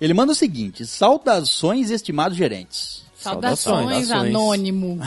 Ele 0.00 0.14
manda 0.14 0.32
o 0.32 0.34
seguinte: 0.34 0.86
saudações, 0.86 1.90
estimados 1.90 2.36
gerentes. 2.36 3.04
Saudações, 3.20 4.08
Saudações. 4.08 4.10
anônimo. 4.10 4.98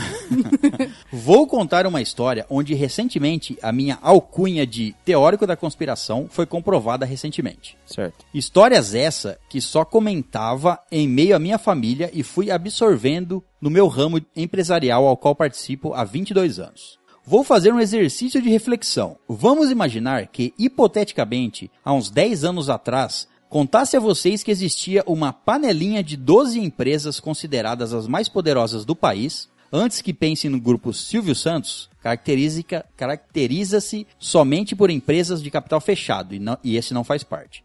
Vou 1.12 1.48
contar 1.48 1.88
uma 1.88 2.00
história 2.00 2.46
onde 2.48 2.76
recentemente 2.76 3.58
a 3.62 3.72
minha 3.72 3.98
alcunha 4.02 4.68
de 4.68 4.96
teórico 5.04 5.48
da 5.48 5.56
conspiração 5.56 6.28
foi 6.30 6.46
comprovada 6.46 7.08
recentemente. 7.08 7.76
Certo. 7.88 8.24
Histórias 8.32 8.94
essa 8.94 9.40
que 9.50 9.60
só 9.60 9.84
comentava 9.84 10.80
em 10.92 11.08
meio 11.08 11.36
à 11.36 11.40
minha 11.40 11.58
família 11.58 12.12
e 12.14 12.22
fui 12.22 12.52
absorvendo 12.52 13.44
no 13.60 13.72
meu 13.72 13.88
ramo 13.88 14.22
empresarial 14.36 15.08
ao 15.08 15.18
qual 15.18 15.34
participo 15.34 15.94
há 15.94 16.04
22 16.04 16.60
anos. 16.60 17.00
Vou 17.26 17.44
fazer 17.44 17.74
um 17.74 17.80
exercício 17.80 18.42
de 18.42 18.50
reflexão. 18.50 19.18
Vamos 19.28 19.72
imaginar 19.72 20.28
que, 20.28 20.54
hipoteticamente, 20.60 21.72
há 21.84 21.94
uns 21.94 22.12
10 22.12 22.44
anos 22.44 22.70
atrás, 22.70 23.30
contasse 23.54 23.96
a 23.96 24.00
vocês 24.00 24.42
que 24.42 24.50
existia 24.50 25.04
uma 25.06 25.32
panelinha 25.32 26.04
de 26.04 26.18
12 26.18 26.60
empresas 26.60 27.20
consideradas 27.20 27.94
as 27.94 28.08
mais 28.08 28.28
poderosas 28.28 28.84
do 28.84 28.96
país, 28.96 29.48
antes 29.72 30.02
que 30.02 30.12
pensem 30.12 30.50
no 30.50 30.60
grupo 30.60 30.92
Silvio 30.92 31.36
Santos, 31.36 31.88
caracteriza- 32.02 32.64
caracteriza-se 32.98 34.08
somente 34.18 34.76
por 34.76 34.90
empresas 34.90 35.40
de 35.40 35.52
capital 35.52 35.80
fechado, 35.80 36.34
e, 36.34 36.40
não- 36.40 36.58
e 36.64 36.76
esse 36.78 36.96
não 36.96 37.04
faz 37.04 37.24
parte. 37.24 37.64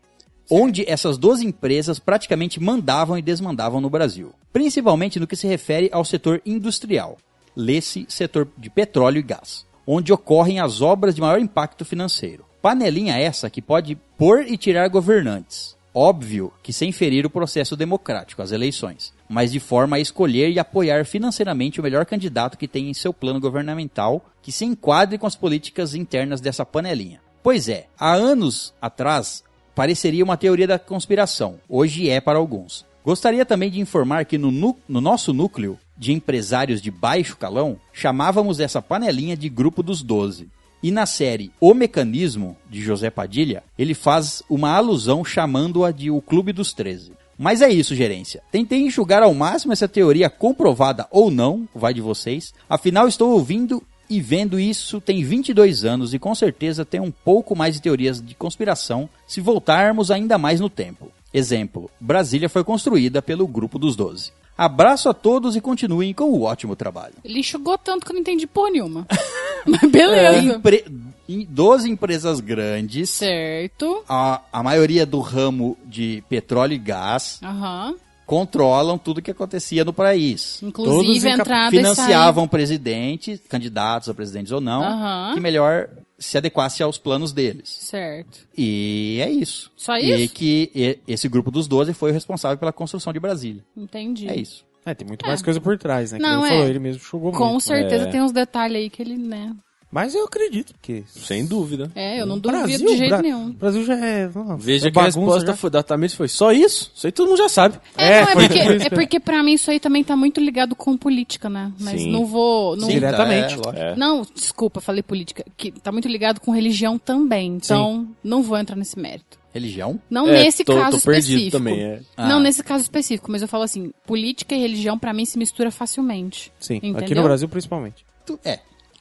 Onde 0.50 0.84
essas 0.86 1.16
12 1.16 1.46
empresas 1.46 1.98
praticamente 1.98 2.60
mandavam 2.60 3.16
e 3.16 3.22
desmandavam 3.22 3.80
no 3.80 3.88
Brasil, 3.88 4.34
principalmente 4.52 5.18
no 5.18 5.26
que 5.26 5.36
se 5.36 5.46
refere 5.46 5.88
ao 5.90 6.04
setor 6.04 6.42
industrial, 6.44 7.16
lê-se 7.56 8.04
setor 8.10 8.46
de 8.58 8.68
petróleo 8.68 9.20
e 9.20 9.22
gás, 9.22 9.64
onde 9.86 10.12
ocorrem 10.12 10.60
as 10.60 10.82
obras 10.82 11.14
de 11.14 11.22
maior 11.22 11.40
impacto 11.40 11.82
financeiro. 11.82 12.44
Panelinha 12.60 13.16
essa 13.16 13.48
que 13.48 13.62
pode 13.62 13.94
pôr 14.18 14.42
e 14.46 14.58
tirar 14.58 14.86
governantes. 14.88 15.77
Óbvio 15.94 16.52
que 16.62 16.72
sem 16.72 16.92
ferir 16.92 17.26
o 17.26 17.30
processo 17.30 17.76
democrático, 17.76 18.42
as 18.42 18.52
eleições, 18.52 19.12
mas 19.28 19.52
de 19.52 19.58
forma 19.58 19.96
a 19.96 20.00
escolher 20.00 20.50
e 20.50 20.58
apoiar 20.58 21.04
financeiramente 21.04 21.80
o 21.80 21.82
melhor 21.82 22.04
candidato 22.06 22.58
que 22.58 22.68
tem 22.68 22.88
em 22.88 22.94
seu 22.94 23.12
plano 23.12 23.40
governamental 23.40 24.24
que 24.42 24.52
se 24.52 24.64
enquadre 24.64 25.18
com 25.18 25.26
as 25.26 25.36
políticas 25.36 25.94
internas 25.94 26.40
dessa 26.40 26.64
panelinha. 26.64 27.20
Pois 27.42 27.68
é, 27.68 27.86
há 27.98 28.12
anos 28.12 28.74
atrás 28.80 29.42
pareceria 29.74 30.24
uma 30.24 30.36
teoria 30.36 30.66
da 30.66 30.78
conspiração, 30.78 31.58
hoje 31.68 32.10
é 32.10 32.20
para 32.20 32.38
alguns. 32.38 32.84
Gostaria 33.04 33.46
também 33.46 33.70
de 33.70 33.80
informar 33.80 34.24
que 34.26 34.36
no, 34.36 34.50
no 34.86 35.00
nosso 35.00 35.32
núcleo 35.32 35.78
de 35.98 36.12
empresários 36.12 36.80
de 36.80 36.90
baixo 36.90 37.36
calão, 37.36 37.78
chamávamos 37.92 38.60
essa 38.60 38.80
panelinha 38.80 39.36
de 39.36 39.48
Grupo 39.48 39.82
dos 39.82 40.02
Doze. 40.02 40.48
E 40.82 40.90
na 40.90 41.06
série 41.06 41.50
O 41.60 41.74
Mecanismo, 41.74 42.56
de 42.70 42.80
José 42.80 43.10
Padilha, 43.10 43.62
ele 43.78 43.94
faz 43.94 44.42
uma 44.48 44.72
alusão 44.72 45.24
chamando-a 45.24 45.90
de 45.90 46.10
O 46.10 46.20
Clube 46.20 46.52
dos 46.52 46.72
Treze. 46.72 47.12
Mas 47.38 47.62
é 47.62 47.68
isso, 47.68 47.94
gerência. 47.94 48.42
Tentei 48.50 48.80
enxugar 48.80 49.22
ao 49.22 49.32
máximo 49.32 49.72
essa 49.72 49.86
teoria 49.86 50.28
comprovada 50.28 51.06
ou 51.10 51.30
não, 51.30 51.68
vai 51.74 51.94
de 51.94 52.00
vocês. 52.00 52.52
Afinal, 52.68 53.06
estou 53.06 53.30
ouvindo 53.30 53.82
e 54.10 54.20
vendo 54.20 54.58
isso 54.58 55.00
tem 55.00 55.22
22 55.22 55.84
anos 55.84 56.14
e 56.14 56.18
com 56.18 56.34
certeza 56.34 56.84
tem 56.84 57.00
um 57.00 57.10
pouco 57.10 57.54
mais 57.54 57.74
de 57.74 57.82
teorias 57.82 58.20
de 58.20 58.34
conspiração 58.34 59.08
se 59.26 59.40
voltarmos 59.40 60.10
ainda 60.10 60.38
mais 60.38 60.60
no 60.60 60.70
tempo. 60.70 61.12
Exemplo: 61.32 61.90
Brasília 62.00 62.48
foi 62.48 62.64
construída 62.64 63.20
pelo 63.20 63.46
Grupo 63.46 63.78
dos 63.78 63.94
Doze. 63.94 64.32
Abraço 64.58 65.08
a 65.08 65.14
todos 65.14 65.54
e 65.54 65.60
continuem 65.60 66.12
com 66.12 66.24
o 66.32 66.42
ótimo 66.42 66.74
trabalho. 66.74 67.14
Ele 67.24 67.38
enxugou 67.38 67.78
tanto 67.78 68.04
que 68.04 68.10
eu 68.10 68.14
não 68.14 68.20
entendi 68.20 68.44
porra 68.44 68.70
nenhuma. 68.70 69.06
Mas 69.64 69.88
beleza. 69.88 70.56
Empre... 70.56 70.84
em 71.28 71.44
12 71.44 71.88
empresas 71.88 72.40
grandes, 72.40 73.10
Certo. 73.10 74.02
a, 74.08 74.40
a 74.52 74.62
maioria 74.62 75.06
do 75.06 75.20
ramo 75.20 75.76
de 75.84 76.24
petróleo 76.28 76.74
e 76.74 76.78
gás 76.78 77.38
Aham. 77.42 77.94
controlam 78.26 78.98
tudo 78.98 79.22
que 79.22 79.30
acontecia 79.30 79.84
no 79.84 79.92
país. 79.92 80.58
Todos 80.60 80.68
Inclusive, 80.68 81.28
entrada 81.30 81.68
e 81.74 81.78
Financiavam 81.78 82.48
presidentes, 82.48 83.40
candidatos 83.48 84.08
a 84.08 84.14
presidentes 84.14 84.50
ou 84.52 84.60
não, 84.60 84.82
Aham. 84.82 85.34
que 85.34 85.40
melhor 85.40 85.88
se 86.18 86.36
adequasse 86.36 86.82
aos 86.82 86.98
planos 86.98 87.32
deles. 87.32 87.68
Certo. 87.68 88.46
E 88.56 89.18
é 89.22 89.30
isso. 89.30 89.70
Só 89.76 89.96
E 89.96 90.24
isso? 90.24 90.34
que 90.34 90.70
e- 90.74 90.98
esse 91.06 91.28
grupo 91.28 91.50
dos 91.50 91.66
12 91.68 91.94
foi 91.94 92.10
o 92.10 92.14
responsável 92.14 92.58
pela 92.58 92.72
construção 92.72 93.12
de 93.12 93.20
Brasília. 93.20 93.64
Entendi. 93.76 94.28
É 94.28 94.36
isso. 94.36 94.66
É, 94.84 94.94
tem 94.94 95.06
muito 95.06 95.26
mais 95.26 95.42
coisa 95.42 95.60
por 95.60 95.76
trás, 95.78 96.12
né? 96.12 96.18
Que 96.18 96.22
Não, 96.24 96.44
ele 96.44 96.46
é. 96.46 96.56
falou, 96.56 96.68
ele 96.70 96.78
mesmo 96.78 97.02
chugou 97.02 97.30
Com 97.32 97.48
muito. 97.50 97.60
certeza 97.64 98.04
É. 98.04 98.10
tem 98.10 98.22
uns 98.22 98.32
detalhes 98.32 98.76
aí 98.76 98.90
que 98.90 99.02
ele, 99.02 99.16
né? 99.18 99.54
Mas 99.90 100.14
eu 100.14 100.24
acredito, 100.24 100.74
porque... 100.74 101.02
Sem 101.06 101.46
dúvida. 101.46 101.90
É, 101.94 102.20
eu 102.20 102.26
não 102.26 102.38
duvido 102.38 102.58
Brasil, 102.62 102.86
de 102.86 102.96
jeito 102.98 103.08
Bra- 103.08 103.22
nenhum. 103.22 103.46
O 103.48 103.52
Brasil 103.54 103.84
já 103.86 103.94
é... 103.96 104.28
nossa, 104.34 104.56
Veja 104.58 104.88
é 104.88 104.90
que 104.90 104.98
a 104.98 105.02
resposta 105.04 105.46
já. 105.46 105.56
foi, 105.56 105.70
da 105.70 105.82
Tamires 105.82 106.14
foi 106.14 106.28
só 106.28 106.52
isso? 106.52 106.92
Isso 106.94 107.06
aí 107.06 107.12
todo 107.12 107.28
mundo 107.28 107.38
já 107.38 107.48
sabe. 107.48 107.78
É, 107.96 108.06
É, 108.18 108.20
não, 108.20 108.28
é, 108.28 108.34
porque, 108.34 108.58
é 108.58 108.78
que- 108.78 108.90
porque 108.90 109.20
pra 109.20 109.42
mim 109.42 109.54
isso 109.54 109.70
aí 109.70 109.80
também 109.80 110.04
tá 110.04 110.14
muito 110.14 110.40
ligado 110.42 110.76
com 110.76 110.94
política, 110.94 111.48
né? 111.48 111.72
Mas 111.80 112.02
Sim. 112.02 112.10
não 112.12 112.26
vou. 112.26 112.76
Não, 112.76 112.86
Sim, 112.86 112.92
Diretamente. 112.94 113.56
tá, 113.56 113.70
é, 113.70 113.72
lógico. 113.72 113.76
É. 113.78 113.96
não, 113.96 114.26
desculpa, 114.34 114.78
falei 114.82 115.02
política. 115.02 115.42
Que 115.56 115.70
tá 115.72 115.90
muito 115.90 116.06
ligado 116.06 116.38
com 116.40 116.50
religião 116.52 116.98
também. 116.98 117.54
Então, 117.56 118.06
não 118.22 118.42
vou 118.42 118.58
entrar 118.58 118.76
nesse 118.76 118.98
mérito. 118.98 119.38
Religião? 119.54 119.98
Não 120.10 120.28
É, 120.28 120.44
nesse 120.44 120.64
tô- 120.64 120.74
caso 120.74 120.90
tô 120.90 120.96
específico. 120.98 121.50
também, 121.52 121.80
é. 121.80 122.00
Ah. 122.14 122.28
Não 122.28 122.38
nesse 122.40 122.62
caso 122.62 122.82
específico, 122.82 123.32
mas 123.32 123.40
eu 123.40 123.48
falo 123.48 123.64
assim, 123.64 123.90
política 124.06 124.54
e 124.54 124.58
religião 124.60 124.98
pra 124.98 125.14
mim 125.14 125.24
se 125.24 125.38
mistura 125.38 125.70
facilmente. 125.70 126.52
Sim, 126.60 126.76
aqui 126.76 126.88
Entendeu? 126.88 127.16
no 127.16 127.22
Brasil 127.22 127.48
principalmente. 127.48 128.04
Tu- 128.26 128.38
É. 128.44 128.58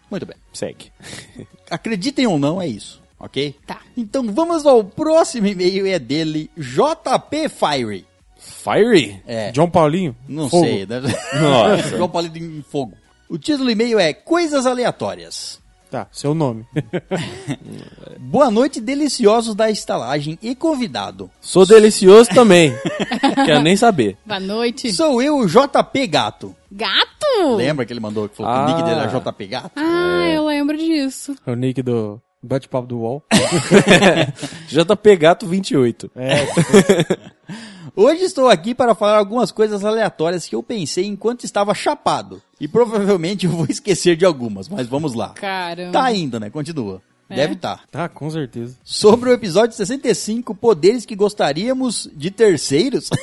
Muito 0.09 0.25
bem. 0.25 0.35
Segue. 0.53 0.91
Acreditem 1.69 2.27
ou 2.27 2.39
não, 2.39 2.61
é 2.61 2.67
isso. 2.67 3.01
Ok? 3.19 3.55
Tá. 3.65 3.81
Então 3.95 4.23
vamos 4.31 4.65
ao 4.65 4.84
próximo 4.84 5.47
e-mail, 5.47 5.88
é 5.88 5.97
dele, 5.97 6.49
JP 6.57 7.49
Fire. 7.49 8.05
Fiery? 8.38 9.21
É. 9.25 9.51
John 9.51 9.69
Paulinho? 9.69 10.15
Não 10.27 10.49
Fogo. 10.49 10.65
sei. 10.65 10.85
Né? 10.85 11.01
Nossa. 11.41 11.89
João 11.97 12.09
Paulo 12.09 12.29
em 12.35 12.61
fogo. 12.61 12.93
O 13.27 13.38
título 13.38 13.65
do 13.65 13.71
e-mail 13.71 13.99
é 13.99 14.13
Coisas 14.13 14.65
Aleatórias. 14.65 15.59
Tá, 15.89 16.05
seu 16.11 16.34
nome. 16.34 16.65
Boa 18.19 18.51
noite, 18.51 18.81
deliciosos 18.81 19.55
da 19.55 19.69
estalagem 19.72 20.38
e 20.41 20.53
convidado. 20.53 21.31
Sou 21.39 21.65
delicioso 21.65 22.30
também. 22.31 22.73
Quero 23.45 23.61
nem 23.61 23.77
saber. 23.77 24.18
Boa 24.26 24.39
noite. 24.39 24.93
Sou 24.93 25.22
eu, 25.22 25.38
o 25.38 25.47
JP 25.47 26.07
Gato. 26.07 26.53
Gato! 26.69 27.55
Lembra 27.55 27.85
que 27.85 27.93
ele 27.93 28.01
mandou 28.01 28.27
que 28.27 28.35
falou 28.35 28.51
que 28.51 28.59
o 28.59 28.64
Ah. 28.64 28.68
nick 28.68 28.84
dele 28.84 28.99
era 28.99 29.19
JP 29.19 29.47
Gato? 29.47 29.72
Ah, 29.77 30.27
eu 30.30 30.45
lembro 30.45 30.76
disso. 30.77 31.35
É 31.45 31.51
o 31.51 31.55
nick 31.55 31.81
do 31.81 32.22
bate-papo 32.43 32.85
do 32.88 32.97
UOL. 32.99 33.23
JP 34.68 35.15
Gato 35.15 35.47
28. 35.47 36.11
É, 36.18 36.45
Hoje 37.95 38.24
estou 38.24 38.49
aqui 38.49 38.76
para 38.76 38.94
falar 38.94 39.18
algumas 39.18 39.52
coisas 39.52 39.84
aleatórias 39.84 40.48
que 40.48 40.56
eu 40.56 40.61
pensei 40.61 41.06
enquanto 41.06 41.44
estava 41.44 41.74
chapado. 41.74 42.41
E 42.60 42.68
provavelmente 42.68 43.45
eu 43.45 43.52
vou 43.52 43.65
esquecer 43.69 44.15
de 44.15 44.26
algumas, 44.26 44.68
mas 44.68 44.88
vamos 44.88 45.14
lá. 45.14 45.30
Caramba. 45.30 45.91
Tá 45.91 46.03
ainda, 46.03 46.40
né? 46.40 46.49
Continua. 46.49 47.02
É. 47.30 47.36
Deve 47.36 47.53
estar. 47.53 47.86
tá, 47.91 48.07
com 48.07 48.30
certeza. 48.30 48.78
Sobre 48.84 49.30
o 49.30 49.34
episódio 49.34 49.76
65, 49.76 50.56
poderes 50.56 51.06
que 51.06 51.15
gostaríamos 51.15 52.10
de 52.14 52.32
terceiros. 52.32 53.10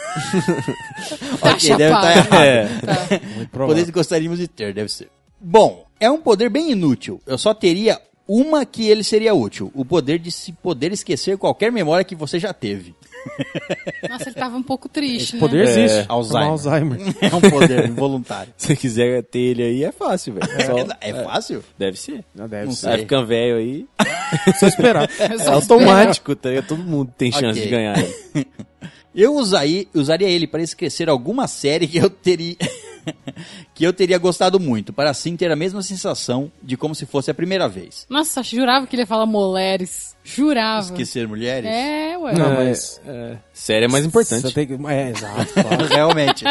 Tá 1.40 1.52
ok, 1.54 1.76
deve 1.76 1.92
chapado. 1.94 2.06
estar 2.06 2.16
errado. 2.16 2.44
É. 2.44 2.68
Tá. 2.80 3.26
Muito 3.36 3.50
provável. 3.50 3.66
Poderes 3.66 3.84
que 3.86 3.92
gostaríamos 3.92 4.38
de 4.38 4.48
ter, 4.48 4.72
deve 4.72 4.88
ser. 4.90 5.10
Bom, 5.40 5.84
é 6.00 6.10
um 6.10 6.20
poder 6.20 6.48
bem 6.48 6.70
inútil. 6.70 7.20
Eu 7.26 7.36
só 7.36 7.52
teria 7.52 8.00
uma 8.26 8.64
que 8.64 8.88
ele 8.88 9.04
seria 9.04 9.34
útil. 9.34 9.70
O 9.74 9.84
poder 9.84 10.18
de 10.18 10.30
se 10.30 10.52
poder 10.52 10.92
esquecer 10.92 11.36
qualquer 11.38 11.70
memória 11.70 12.04
que 12.04 12.14
você 12.14 12.38
já 12.38 12.52
teve. 12.52 12.94
Nossa, 14.08 14.28
ele 14.28 14.34
tava 14.34 14.56
um 14.56 14.62
pouco 14.62 14.88
triste, 14.88 15.36
O 15.36 15.40
poder 15.40 15.64
né? 15.64 15.70
existe. 15.70 15.98
É, 16.00 16.04
Alzheimer. 16.08 16.48
Alzheimer. 16.50 16.98
É 17.22 17.34
um 17.34 17.40
poder 17.40 17.84
involuntário. 17.88 18.52
Se 18.56 18.76
quiser 18.76 19.22
ter 19.24 19.38
ele 19.38 19.62
aí, 19.62 19.84
é 19.84 19.92
fácil, 19.92 20.34
velho. 20.34 20.46
Só- 20.66 20.96
É, 21.00 21.24
fácil? 21.24 21.64
Deve 21.78 21.98
ser. 21.98 22.24
Não 22.34 22.48
deve 22.48 22.66
Não 22.66 22.72
ser. 22.72 22.86
Vai 22.88 22.98
ficando 22.98 23.26
velho 23.26 23.56
aí. 23.56 23.86
Só 24.58 24.66
esperar. 24.66 25.08
É 25.18 25.48
automático, 25.48 26.34
tá? 26.36 26.50
Todo 26.66 26.82
mundo 26.82 27.12
tem 27.16 27.30
chance 27.32 27.58
Ok. 27.58 27.62
de 27.62 27.68
ganhar. 27.68 27.98
ele. 27.98 28.46
Eu 29.14 29.34
usaria, 29.36 29.86
usaria 29.94 30.28
ele 30.28 30.46
para 30.46 30.60
esquecer 30.62 31.08
alguma 31.08 31.46
série 31.46 31.86
que 31.86 31.98
eu 31.98 32.10
teria. 32.10 32.56
que 33.74 33.84
eu 33.84 33.92
teria 33.92 34.18
gostado 34.18 34.58
muito, 34.60 34.92
para 34.92 35.10
assim 35.10 35.36
ter 35.36 35.50
a 35.50 35.56
mesma 35.56 35.82
sensação 35.82 36.50
de 36.62 36.76
como 36.76 36.94
se 36.94 37.06
fosse 37.06 37.30
a 37.30 37.34
primeira 37.34 37.68
vez. 37.68 38.06
Nossa, 38.08 38.42
jurava 38.42 38.86
que 38.86 38.94
ele 38.96 39.02
ia 39.02 39.06
falar 39.06 39.26
mulheres. 39.26 40.14
Jurava. 40.26 40.86
Esquecer 40.86 41.28
mulheres? 41.28 41.68
É, 41.70 42.16
ué. 42.16 42.32
Não, 42.34 42.52
É, 42.52 42.64
mas- 42.68 43.00
é, 43.06 43.36
série 43.52 43.84
é 43.84 43.88
mais 43.88 44.06
importante. 44.06 44.42
Você 44.42 44.52
tem 44.52 44.66
que... 44.66 44.72
É, 44.86 45.10
exato. 45.10 45.52
claro. 45.52 45.86
Realmente. 45.86 46.44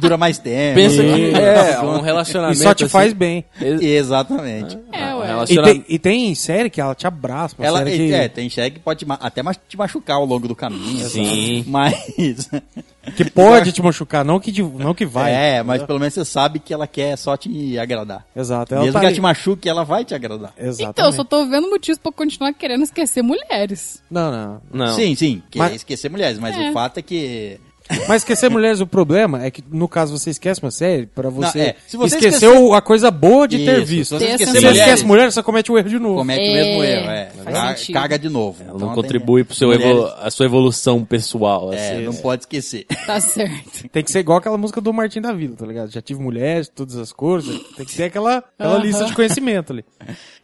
Dura 0.00 0.16
mais 0.16 0.38
tempo. 0.38 0.74
Pensa 0.74 1.02
que 1.02 1.08
Sim. 1.14 1.32
é 1.34 1.80
um 1.80 1.98
E 1.98 2.02
relacionamento. 2.02 2.58
só 2.62 2.74
te 2.74 2.84
assim, 2.84 2.90
faz 2.92 3.12
bem. 3.12 3.44
Exatamente. 3.60 4.76
É, 4.92 5.05
ué. 5.38 5.44
E 5.48 5.54
relaciona- 5.54 5.66
tem, 5.68 5.84
e 5.88 5.98
tem 5.98 6.34
série 6.34 6.70
que 6.70 6.80
ela 6.80 6.94
te 6.94 7.06
abraça. 7.06 7.54
Ela, 7.58 7.78
série 7.78 7.96
que... 7.96 8.12
é, 8.14 8.28
tem 8.28 8.48
cheque 8.50 8.76
que 8.78 8.82
pode 8.82 9.04
até 9.08 9.42
te 9.68 9.76
machucar 9.76 10.16
ao 10.16 10.24
longo 10.24 10.46
do 10.48 10.54
caminho. 10.54 11.08
Sim. 11.08 11.64
Mas. 11.66 12.48
que 13.16 13.30
pode 13.30 13.70
te 13.72 13.80
machucar, 13.82 14.24
não 14.24 14.40
que, 14.40 14.60
não 14.62 14.92
que 14.94 15.06
vai. 15.06 15.32
é, 15.32 15.62
mas 15.62 15.82
pelo 15.84 15.98
menos 15.98 16.14
você 16.14 16.24
sabe 16.24 16.58
que 16.58 16.74
ela 16.74 16.86
quer 16.86 17.16
só 17.16 17.36
te 17.36 17.78
agradar. 17.78 18.26
Exato. 18.34 18.74
Ela 18.74 18.82
Mesmo 18.84 18.92
tá 18.94 19.00
que 19.00 19.06
ela 19.06 19.14
te 19.14 19.20
machuque, 19.20 19.68
ela 19.68 19.84
vai 19.84 20.04
te 20.04 20.14
agradar. 20.14 20.52
Exatamente. 20.58 20.90
Então, 20.90 21.06
eu 21.06 21.12
só 21.12 21.22
tô 21.24 21.46
vendo 21.46 21.70
motivos 21.70 21.98
pra 21.98 22.08
eu 22.08 22.12
continuar 22.12 22.52
querendo 22.52 22.82
esquecer 22.82 23.22
mulheres. 23.22 24.02
Não, 24.10 24.30
não. 24.32 24.60
Não. 24.86 24.94
Sim, 24.94 25.14
sim. 25.14 25.42
Quer 25.50 25.58
Mas- 25.60 25.74
esquecer 25.76 26.10
mulheres, 26.10 26.38
mas 26.38 26.56
É. 26.56 26.70
o 26.70 26.72
fato 26.72 26.98
é 26.98 27.02
que. 27.02 27.60
Mas 28.08 28.22
esquecer 28.22 28.50
mulheres, 28.50 28.80
o 28.80 28.86
problema 28.86 29.44
é 29.44 29.50
que, 29.50 29.62
no 29.70 29.86
caso, 29.88 30.16
você 30.18 30.30
esquece 30.30 30.60
uma 30.62 30.70
série 30.70 31.06
pra 31.06 31.30
você, 31.30 31.58
Não, 31.58 31.64
é. 31.66 31.76
Se 31.86 31.96
você 31.96 32.16
esquecer 32.16 32.46
esquecer- 32.46 32.74
a 32.74 32.80
coisa 32.80 33.10
boa 33.10 33.46
de 33.46 33.64
ter 33.64 33.78
Isso, 33.78 33.86
visto. 33.86 34.08
se 34.10 34.18
você 34.18 34.26
Ter 34.26 34.32
esquecer 34.32 34.52
mulheres, 34.60 34.78
esquece 34.78 35.04
mulher, 35.04 35.32
você 35.32 35.42
comete 35.42 35.70
o 35.72 35.78
erro 35.78 35.88
de 35.88 35.98
novo. 35.98 36.16
comete 36.16 36.40
o 36.40 36.42
É, 36.42 36.54
mesmo 36.54 36.84
erro. 36.84 37.10
É. 37.10 37.30
faz 37.44 37.56
Ca- 37.56 37.76
sentido. 37.76 37.94
Caga 37.94 38.18
de 38.18 38.28
novo. 38.28 38.62
Ela 38.62 38.74
Então 38.74 38.88
não 38.88 38.94
contribui 38.94 39.44
pro 39.44 39.54
seu 39.54 39.72
evolu- 39.72 40.06
a 40.18 40.30
sua 40.30 40.46
evolução 40.46 41.04
pessoal. 41.04 41.72
É, 41.72 41.92
assim. 41.94 42.02
não 42.04 42.14
pode 42.14 42.42
esquecer. 42.42 42.86
Tá 43.06 43.20
certo. 43.20 43.88
Tem 43.90 44.02
que 44.02 44.10
ser 44.10 44.18
igual 44.20 44.38
aquela 44.38 44.58
música 44.58 44.80
do 44.80 44.92
Martin 44.92 45.20
da 45.20 45.32
Vila, 45.32 45.54
tá 45.56 45.64
ligado? 45.66 45.90
Já 45.92 46.02
tive 46.02 46.20
mulheres, 46.20 46.68
todas 46.68 46.96
as 46.96 47.12
cores. 47.12 47.46
Tem 47.76 47.86
que 47.86 47.94
ter 47.94 48.04
aquela, 48.04 48.38
aquela 48.58 48.74
Aham. 48.74 48.82
lista 48.82 49.04
de 49.04 49.12
conhecimento 49.14 49.72
ali. 49.72 49.84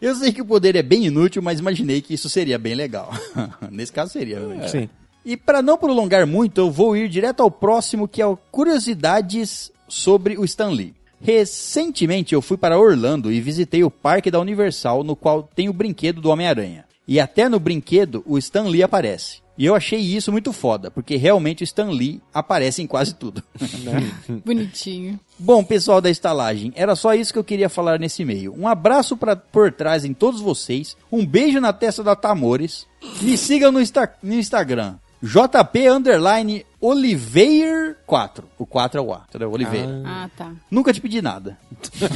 Eu 0.01 0.15
sei 0.15 0.33
que 0.33 0.41
o 0.43 0.45
poder 0.45 0.77
é 0.77 0.83
bem 0.83 1.07
inútil, 1.07 1.43
mas 1.43 1.59
imaginei 1.59 2.01
que 2.01 2.15
isso 2.15 2.29
seria 2.29 2.59
bem 2.59 2.75
legal. 2.75 3.13
Nesse 3.71 3.93
caso 3.93 4.13
seria. 4.13 4.39
né? 4.41 4.69
Sim. 4.69 4.89
E 5.25 5.37
para 5.37 5.63
não 5.63 5.79
prolongar 5.79 6.27
muito, 6.27 6.59
eu 6.61 6.71
vou 6.71 6.97
ir 6.97 7.09
direto 7.09 7.43
ao 7.43 7.51
próximo, 7.51 8.09
que 8.09 8.21
é 8.21 8.27
o 8.27 8.37
curiosidades 8.37 9.71
sobre 9.89 10.37
o 10.37 10.45
Stan 10.45 10.69
Lee. 10.71 10.95
Recentemente 11.21 12.35
eu 12.35 12.43
fui 12.43 12.57
para 12.57 12.79
Orlando 12.79 13.33
e 13.33 13.41
visitei 13.41 13.85
o 13.85 13.91
parque 13.91 14.31
da 14.31 14.41
Universal, 14.41 15.05
no 15.05 15.15
qual 15.15 15.49
tem 15.55 15.69
o 15.69 15.73
brinquedo 15.73 16.21
do 16.21 16.31
Homem-Aranha. 16.31 16.85
E 17.07 17.21
até 17.21 17.49
no 17.49 17.61
brinquedo 17.61 18.23
o 18.27 18.37
Stan 18.39 18.63
Lee 18.65 18.83
aparece. 18.83 19.41
E 19.59 19.67
eu 19.67 19.75
achei 19.75 20.01
isso 20.01 20.33
muito 20.33 20.53
foda, 20.53 20.91
porque 20.91 21.17
realmente 21.17 21.63
o 21.63 21.65
Stan 21.65 21.91
Lee 21.91 22.21
aparece 22.33 22.81
em 22.83 22.87
quase 22.87 23.15
tudo. 23.15 23.43
Bonitinho. 24.45 25.21
Bom, 25.39 25.63
pessoal 25.63 26.01
da 26.01 26.11
estalagem, 26.11 26.73
era 26.75 26.97
só 26.97 27.15
isso 27.15 27.33
que 27.33 27.39
eu 27.39 27.45
queria 27.45 27.69
falar 27.69 27.99
nesse 27.99 28.23
e-mail. 28.23 28.55
Um 28.59 28.67
abraço 28.67 29.17
pra, 29.17 29.37
por 29.37 29.71
trás 29.73 30.05
em 30.05 30.15
todos 30.15 30.41
vocês, 30.41 30.97
um 31.11 31.25
beijo 31.27 31.61
na 31.61 31.73
testa 31.73 32.03
da 32.03 32.17
Tamores. 32.17 32.87
Me 33.21 33.37
sigam 33.37 33.71
no, 33.71 33.81
Insta- 33.81 34.15
no 34.23 34.35
Instagram, 34.35 34.95
JP 35.23 35.89
underline 35.89 36.67
Oliveira 36.81 37.97
4. 38.07 38.49
O 38.59 38.67
4 38.67 38.99
é 38.99 39.03
o 39.03 39.15
A, 39.15 39.25
entendeu? 39.29 39.53
Oliveira. 39.53 40.03
Ah, 40.05 40.29
tá. 40.37 40.53
Nunca 40.71 40.93
te 40.93 41.01
pedi 41.01 41.23
nada. 41.23 41.57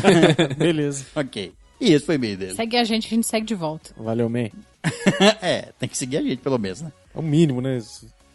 Beleza. 0.59 1.07
ok. 1.15 1.53
E 1.81 1.93
esse 1.93 2.05
foi 2.05 2.17
o 2.17 2.19
e-mail 2.19 2.37
dele. 2.37 2.55
Segue 2.55 2.77
a 2.77 2.85
gente, 2.85 3.07
a 3.07 3.11
gente 3.11 3.27
segue 3.27 3.47
de 3.47 3.55
volta. 3.55 3.91
Valeu, 3.97 4.29
man. 4.29 4.49
é, 5.41 5.73
tem 5.79 5.89
que 5.89 5.97
seguir 5.97 6.17
a 6.17 6.23
gente 6.23 6.39
pelo 6.39 6.59
menos, 6.59 6.81
né? 6.81 6.93
É 7.15 7.19
o 7.19 7.23
mínimo, 7.23 7.61
né? 7.61 7.79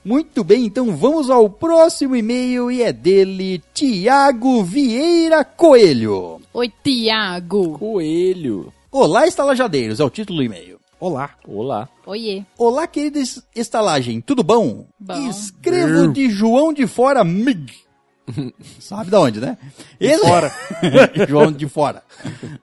Muito 0.03 0.43
bem, 0.43 0.65
então 0.65 0.95
vamos 0.95 1.29
ao 1.29 1.49
próximo 1.49 2.15
e-mail 2.15 2.71
e 2.71 2.81
é 2.81 2.91
dele, 2.91 3.61
Tiago 3.73 4.63
Vieira 4.63 5.43
Coelho. 5.43 6.41
Oi, 6.53 6.71
Tiago. 6.83 7.77
Coelho. 7.77 8.73
Olá, 8.91 9.27
estalajadeiros, 9.27 9.99
é 9.99 10.03
o 10.03 10.09
título 10.09 10.39
do 10.39 10.43
e-mail. 10.43 10.80
Olá. 11.01 11.31
Olá. 11.47 11.89
Oiê. 12.05 12.43
Olá, 12.59 12.85
querida 12.85 13.17
es- 13.19 13.41
estalagem, 13.55 14.21
tudo 14.21 14.43
bom? 14.43 14.85
Bom. 14.99 15.29
Escrevo 15.29 16.13
de 16.13 16.29
João 16.29 16.71
de 16.71 16.85
Fora 16.85 17.23
Mig. 17.23 17.73
Sabe 18.79 19.09
da 19.09 19.19
onde, 19.19 19.39
né? 19.39 19.57
Esse... 19.99 20.19
fora. 20.21 20.51
João 21.27 21.51
de 21.51 21.67
fora. 21.67 22.03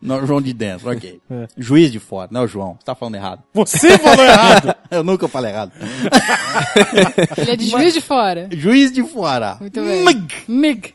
Não, 0.01 0.25
João 0.25 0.41
de 0.41 0.53
dentro, 0.53 0.89
ok. 0.89 1.21
É. 1.29 1.49
Juiz 1.57 1.91
de 1.91 1.99
fora, 1.99 2.29
não 2.31 2.43
é 2.43 2.45
o 2.45 2.47
João. 2.47 2.77
Você 2.79 2.85
tá 2.87 2.95
falando 2.95 3.17
errado. 3.17 3.43
Você 3.53 3.99
falou 3.99 4.25
errado. 4.25 4.75
Eu 4.89 5.03
nunca 5.03 5.27
falei 5.27 5.51
errado. 5.51 5.73
Ele 7.37 7.51
é 7.51 7.57
de 7.57 7.67
juiz 7.67 7.93
de 7.93 8.01
fora. 8.01 8.49
Juiz 8.53 8.93
de 8.93 9.03
fora. 9.03 9.57
Muito 9.61 9.81
bem. 9.83 10.05
Mig. 10.05 10.33
Mig. 10.47 10.95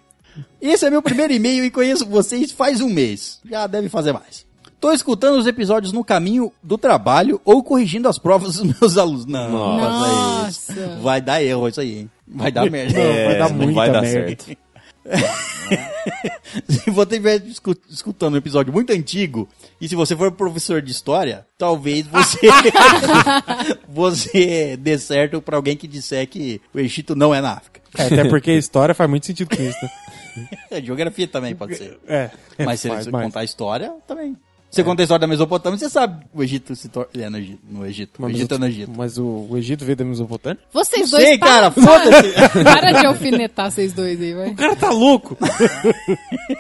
Esse 0.62 0.86
é 0.86 0.90
meu 0.90 1.02
primeiro 1.02 1.34
e-mail 1.34 1.66
e 1.66 1.70
conheço 1.70 2.06
vocês 2.08 2.54
faz 2.54 2.80
um 2.80 2.90
mês. 2.90 3.42
Já 3.46 3.68
deve 3.68 3.90
fazer 3.90 4.14
mais. 4.14 4.46
Tô 4.84 4.92
escutando 4.92 5.38
os 5.40 5.48
episódios 5.48 5.94
no 5.94 6.04
caminho 6.04 6.52
do 6.62 6.78
trabalho 6.78 7.40
ou 7.46 7.64
corrigindo 7.64 8.10
as 8.10 8.20
provas 8.20 8.58
dos 8.58 8.76
meus 8.82 8.98
alunos. 8.98 9.26
Não, 9.26 9.80
faça 9.80 10.50
isso. 10.50 10.74
Nossa. 10.82 10.96
Vai 11.02 11.22
dar 11.22 11.42
erro 11.42 11.70
isso 11.70 11.80
aí, 11.80 12.00
hein? 12.00 12.10
Vai 12.28 12.52
dar 12.52 12.70
merda. 12.70 12.94
Não, 13.00 13.26
vai 13.26 13.38
dar 13.38 13.50
muita 13.50 13.74
vai 13.74 13.92
dar 13.94 14.02
merda. 14.02 14.28
certo. 14.44 14.58
se 16.68 16.92
você 16.92 17.10
estiver 17.16 17.46
escu- 17.48 17.78
escutando 17.90 18.34
um 18.34 18.38
episódio 18.38 18.74
muito 18.74 18.92
antigo, 18.92 19.48
e 19.80 19.88
se 19.88 19.96
você 19.96 20.18
for 20.18 20.30
professor 20.34 20.82
de 20.82 20.92
história, 20.92 21.48
talvez 21.58 22.06
você 22.06 22.40
você 23.88 24.76
dê 24.78 24.98
certo 24.98 25.42
pra 25.42 25.56
alguém 25.56 25.78
que 25.78 25.88
disser 25.88 26.28
que 26.28 26.60
o 26.74 26.80
Egito 26.80 27.16
não 27.16 27.34
é 27.34 27.40
na 27.40 27.54
África. 27.54 27.80
É, 27.98 28.04
até 28.08 28.28
porque 28.28 28.52
a 28.52 28.58
história 28.58 28.94
faz 28.94 29.10
muito 29.10 29.26
sentido 29.26 29.56
com 29.56 29.64
isso, 29.64 29.78
né? 29.82 30.50
É, 30.72 30.82
geografia 30.82 31.26
também 31.28 31.56
pode 31.56 31.78
ser. 31.78 31.98
É. 32.06 32.30
Mas 32.66 32.82
se 32.82 32.90
você 32.90 33.10
contar 33.10 33.40
a 33.40 33.44
história, 33.46 33.94
também. 34.06 34.36
Você 34.74 34.84
conta 34.84 35.02
a 35.02 35.04
história 35.04 35.20
da 35.22 35.28
Mesopotâmia, 35.28 35.78
você 35.78 35.88
sabe 35.88 36.26
o 36.34 36.42
Egito 36.42 36.76
se 36.76 36.90
tor- 36.90 37.08
é 37.14 37.30
no 37.30 37.38
Egito. 37.38 37.60
No 37.70 37.86
Egito. 37.86 38.24
O 38.24 38.28
Egito 38.30 38.56
é 38.56 38.58
no 38.58 38.66
Egito. 38.66 38.92
mas 38.98 39.20
o, 39.20 39.48
o 39.52 39.56
Egito 39.56 39.86
veio 39.86 39.96
da 39.96 40.04
Mesopotâmia? 40.04 40.60
Vocês 40.74 41.12
Não 41.12 41.20
dois 41.20 41.30
sei, 41.30 41.38
para, 41.38 41.50
cara, 41.50 41.72
foda-se. 41.72 42.34
para 42.64 42.92
de 42.94 43.06
alfinetar 43.06 43.70
vocês 43.72 43.94
dois 43.94 44.20
aí, 44.20 44.34
vai. 44.34 44.50
O 44.50 44.56
cara 44.56 44.76
tá 44.76 44.90
louco. 44.90 45.38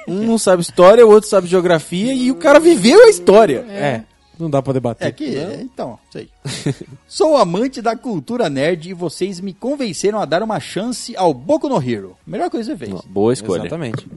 Um 0.07 0.23
não 0.25 0.37
sabe 0.37 0.61
história, 0.61 1.05
o 1.05 1.09
outro 1.09 1.27
sabe 1.29 1.47
geografia 1.47 2.13
e 2.13 2.29
o 2.31 2.35
cara 2.35 2.59
viveu 2.59 3.03
a 3.03 3.09
história. 3.09 3.65
É. 3.69 4.03
Não 4.37 4.49
dá 4.49 4.61
pra 4.61 4.73
debater. 4.73 5.07
É 5.07 5.11
que, 5.11 5.35
é, 5.37 5.61
então, 5.61 5.97
sei. 6.11 6.29
Sou 7.07 7.37
amante 7.37 7.81
da 7.81 7.95
cultura 7.95 8.49
nerd 8.49 8.89
e 8.89 8.93
vocês 8.93 9.39
me 9.39 9.53
convenceram 9.53 10.19
a 10.19 10.25
dar 10.25 10.41
uma 10.43 10.59
chance 10.59 11.15
ao 11.15 11.33
Boku 11.33 11.69
no 11.69 11.81
Hero. 11.81 12.15
Melhor 12.27 12.49
coisa 12.49 12.73
que 12.73 12.77
você 12.79 12.85
fez. 12.91 13.01
Boa 13.05 13.31
escolha. 13.33 13.61
Exatamente. 13.61 14.07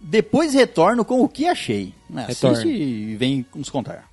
Depois 0.00 0.54
retorno 0.54 1.04
com 1.04 1.20
o 1.20 1.28
que 1.28 1.46
achei. 1.46 1.92
Né, 2.08 2.26
Retorne. 2.28 2.58
Assiste 2.58 2.82
e 2.82 3.16
vem 3.16 3.44
nos 3.54 3.68
contar. 3.68 4.10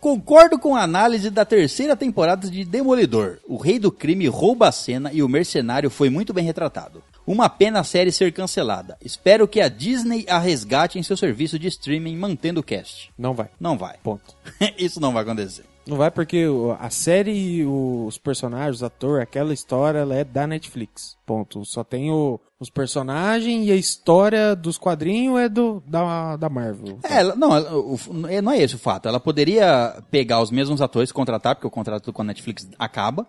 Concordo 0.00 0.58
com 0.58 0.74
a 0.74 0.82
análise 0.82 1.28
da 1.28 1.44
terceira 1.44 1.94
temporada 1.94 2.48
de 2.48 2.64
Demolidor. 2.64 3.38
O 3.46 3.58
rei 3.58 3.78
do 3.78 3.92
crime 3.92 4.26
rouba 4.28 4.68
a 4.68 4.72
cena 4.72 5.12
e 5.12 5.22
o 5.22 5.28
mercenário 5.28 5.90
foi 5.90 6.08
muito 6.08 6.32
bem 6.32 6.42
retratado. 6.42 7.02
Uma 7.26 7.50
pena 7.50 7.80
a 7.80 7.84
série 7.84 8.10
ser 8.10 8.32
cancelada. 8.32 8.96
Espero 9.04 9.46
que 9.46 9.60
a 9.60 9.68
Disney 9.68 10.24
a 10.26 10.38
resgate 10.38 10.98
em 10.98 11.02
seu 11.02 11.18
serviço 11.18 11.58
de 11.58 11.68
streaming 11.68 12.16
mantendo 12.16 12.60
o 12.60 12.62
cast. 12.62 13.12
Não 13.16 13.34
vai. 13.34 13.50
Não 13.60 13.76
vai. 13.76 13.98
Ponto. 14.02 14.34
Isso 14.78 14.98
não 15.00 15.12
vai 15.12 15.22
acontecer. 15.22 15.64
Não 15.86 15.96
vai 15.96 16.10
porque 16.10 16.46
a 16.78 16.88
série 16.88 17.32
e 17.32 17.64
os 17.64 18.16
personagens, 18.16 18.80
o 18.80 18.86
ator, 18.86 19.20
aquela 19.20 19.52
história, 19.52 19.98
ela 19.98 20.14
é 20.14 20.24
da 20.24 20.46
Netflix. 20.46 21.16
Ponto. 21.30 21.64
Só 21.64 21.84
tem 21.84 22.10
o- 22.10 22.40
os 22.58 22.68
personagens 22.68 23.64
e 23.68 23.70
a 23.70 23.76
história 23.76 24.56
dos 24.56 24.76
quadrinhos 24.76 25.38
é 25.38 25.48
do 25.48 25.80
da, 25.86 26.34
da 26.36 26.48
Marvel. 26.48 26.98
É, 27.04 27.18
ela- 27.20 27.36
não, 27.36 27.50
o- 27.78 27.98
não 28.42 28.50
é 28.50 28.58
esse 28.60 28.74
o 28.74 28.78
fato. 28.78 29.06
Ela 29.08 29.20
poderia 29.20 30.02
pegar 30.10 30.42
os 30.42 30.50
mesmos 30.50 30.82
atores, 30.82 31.12
contratar, 31.12 31.54
porque 31.54 31.68
o 31.68 31.70
contrato 31.70 32.12
com 32.12 32.22
a 32.22 32.24
Netflix 32.24 32.68
acaba. 32.78 33.28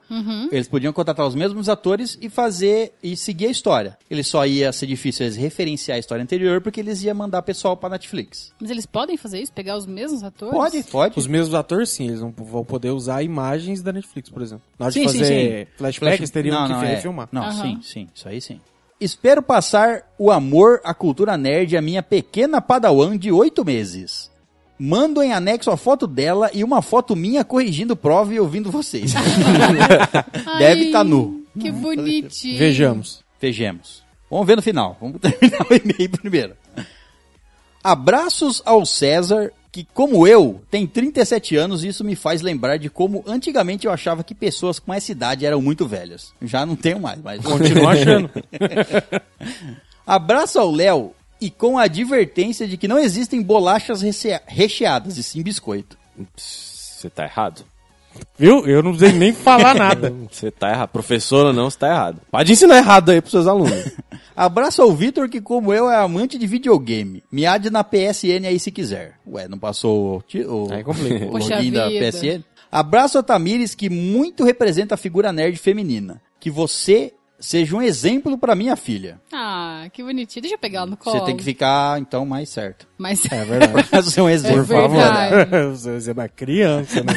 Eles 0.52 0.68
podiam 0.68 0.92
contratar 0.92 1.28
os 1.28 1.36
mesmos 1.36 1.70
atores 1.70 2.18
e 2.20 2.28
fazer 2.28 2.94
e 3.04 3.16
seguir 3.16 3.46
a 3.46 3.52
história. 3.52 3.98
Ele 4.10 4.24
só 4.24 4.46
ia 4.48 4.72
ser 4.74 4.88
difícil 4.88 5.28
eles 5.28 5.36
referenciar 5.38 5.98
a 5.98 6.00
história 6.00 6.24
anterior, 6.24 6.60
porque 6.60 6.80
eles 6.80 7.04
iam 7.04 7.16
mandar 7.16 7.44
pessoal 7.44 7.78
pra 7.78 7.88
Netflix. 7.90 8.52
Mas 8.60 8.72
eles 8.72 8.88
podem 8.88 9.16
fazer 9.16 9.40
isso? 9.44 9.54
Pegar 9.54 9.78
os 9.78 9.86
mesmos 9.86 10.24
atores? 10.24 10.56
Pode, 10.56 10.84
pode. 10.86 11.20
Os 11.20 11.28
mesmos 11.28 11.54
atores, 11.54 11.90
sim, 11.92 12.08
eles 12.08 12.20
não 12.22 12.32
vão 12.36 12.66
poder 12.66 12.90
usar 12.90 13.22
imagens 13.22 13.84
da 13.84 13.94
Netflix, 13.94 14.28
por 14.28 14.42
exemplo. 14.42 14.64
Na 14.80 14.88
hora 14.88 14.94
Sim, 14.94 15.06
de 15.06 15.12
sim, 15.12 15.20
fazer 15.20 15.68
sim. 15.68 15.72
flashback, 15.78 16.18
eles 16.20 16.30
teriam 16.32 16.60
Não, 16.60 16.68
que 16.68 16.74
não, 16.74 16.84
é. 16.84 16.96
refilmar. 16.96 17.30
Não, 17.32 17.44
Aham. 17.44 17.62
sim, 17.62 17.80
sim. 17.92 18.08
Isso 18.14 18.28
aí 18.28 18.42
sim. 18.42 18.60
Espero 19.00 19.42
passar 19.42 20.04
o 20.18 20.32
amor 20.32 20.80
à 20.84 20.94
cultura 20.94 21.36
nerd 21.36 21.76
à 21.76 21.82
minha 21.82 22.04
pequena 22.04 22.62
padawan 22.62 23.18
de 23.18 23.32
oito 23.32 23.66
meses. 23.66 24.30
Mando 24.78 25.22
em 25.22 25.34
anexo 25.34 25.72
a 25.72 25.78
foto 25.78 26.08
dela 26.08 26.50
e 26.54 26.64
uma 26.64 26.82
foto 26.82 27.16
minha 27.16 27.44
corrigindo 27.44 27.96
prova 27.96 28.34
e 28.34 28.40
ouvindo 28.40 28.72
vocês. 28.72 29.14
Deve 30.60 30.86
estar 30.86 31.04
nu. 31.04 31.44
Que 31.60 31.72
bonitinho. 31.72 32.58
Vejamos. 32.58 33.24
Vejamos. 33.40 34.04
Vamos 34.30 34.48
ver 34.48 34.56
no 34.56 34.62
final. 34.62 34.98
Vamos 35.02 35.20
terminar 35.22 35.66
o 35.70 35.74
e-mail 35.74 36.10
primeiro. 36.10 36.56
Abraços 37.84 38.62
ao 38.66 38.86
César, 38.86 39.52
que, 39.72 39.88
como 39.94 40.28
eu, 40.28 40.62
tem 40.70 40.86
37 40.86 41.56
anos 41.56 41.84
e 41.84 41.88
isso 41.88 42.04
me 42.04 42.16
faz 42.16 42.42
lembrar 42.42 42.78
de 42.78 42.90
como 42.90 43.24
antigamente 43.26 43.88
eu 43.88 43.94
achava 43.94 44.24
que 44.24 44.36
pessoas 44.36 44.80
com 44.80 44.94
essa 44.94 45.12
idade 45.12 45.46
eram 45.46 45.62
muito 45.62 45.88
velhas. 45.88 46.34
Já 46.42 46.66
não 46.66 46.76
tenho 46.76 47.00
mais, 47.00 47.22
mas. 47.22 47.42
Continua 47.46 47.94
achando. 47.94 48.30
Abraço 50.06 50.60
ao 50.60 50.70
Léo 50.70 51.14
e 51.40 51.50
com 51.50 51.78
a 51.78 51.84
advertência 51.84 52.68
de 52.68 52.76
que 52.76 52.88
não 52.88 53.00
existem 53.00 53.42
bolachas 53.42 54.02
recheadas, 54.46 55.18
e 55.18 55.24
sim 55.24 55.42
biscoito. 55.42 55.98
Você 56.36 57.10
tá 57.10 57.24
errado. 57.24 57.64
Viu? 58.38 58.66
Eu 58.66 58.82
não 58.82 58.92
precisei 58.92 59.18
nem 59.18 59.34
falar 59.34 59.76
nada. 59.76 60.14
Você 60.32 60.50
tá 60.50 60.70
errado. 60.70 60.90
Professora 60.90 61.54
não, 61.54 61.70
você 61.70 61.78
tá 61.78 61.88
errado. 61.90 62.22
Pode 62.32 62.52
ensinar 62.52 62.78
errado 62.78 63.10
aí 63.10 63.22
pros 63.22 63.32
seus 63.32 63.48
alunos. 63.48 63.92
Abraço 64.36 64.82
ao 64.82 64.92
Vitor, 64.94 65.30
que 65.30 65.40
como 65.42 65.74
eu 65.74 65.90
é 65.90 65.98
amante 65.98 66.38
de 66.38 66.48
videogame. 66.48 67.24
Me 67.32 67.46
ade 67.46 67.70
na 67.70 67.84
PSN 67.84 68.48
aí 68.48 68.60
se 68.60 68.72
quiser. 68.72 69.16
Ué, 69.28 69.48
não 69.48 69.60
passou 69.60 70.24
o, 70.36 70.40
o, 70.48 70.74
Aí 70.74 70.84
complica. 70.84 71.26
o 71.26 71.32
Poxa 71.32 71.56
login 71.56 71.72
da 71.72 71.88
vida. 71.88 72.12
PSN? 72.12 72.44
Abraço 72.72 73.18
a 73.18 73.24
Tamires, 73.24 73.76
que 73.76 73.90
muito 73.90 74.44
representa 74.44 74.96
a 74.96 74.98
figura 74.98 75.32
nerd 75.34 75.58
feminina. 75.58 76.22
Que 76.40 76.50
você 76.50 77.14
seja 77.42 77.76
um 77.76 77.82
exemplo 77.82 78.38
pra 78.38 78.56
minha 78.56 78.76
filha. 78.76 79.20
Ah, 79.34 79.88
que 79.92 80.04
bonitinho. 80.04 80.42
Deixa 80.42 80.56
eu 80.56 80.60
pegar 80.60 80.80
ela 80.80 80.92
no 80.92 80.96
colo. 80.98 81.20
Você 81.20 81.26
tem 81.26 81.36
que 81.36 81.44
ficar, 81.44 82.00
então, 82.00 82.26
mais 82.26 82.50
certo. 82.50 82.88
Mas 82.98 83.26
É 83.32 83.44
verdade. 83.44 83.84
Pra 83.90 84.04
ser 84.04 84.22
um 84.22 84.30
exemplo. 84.30 84.74
É 84.76 84.88
verdade. 84.88 85.72
Você 85.72 85.92
você 86.00 86.10
é 86.12 86.14
uma 86.14 86.30
criança, 86.30 87.04
né? 87.04 87.14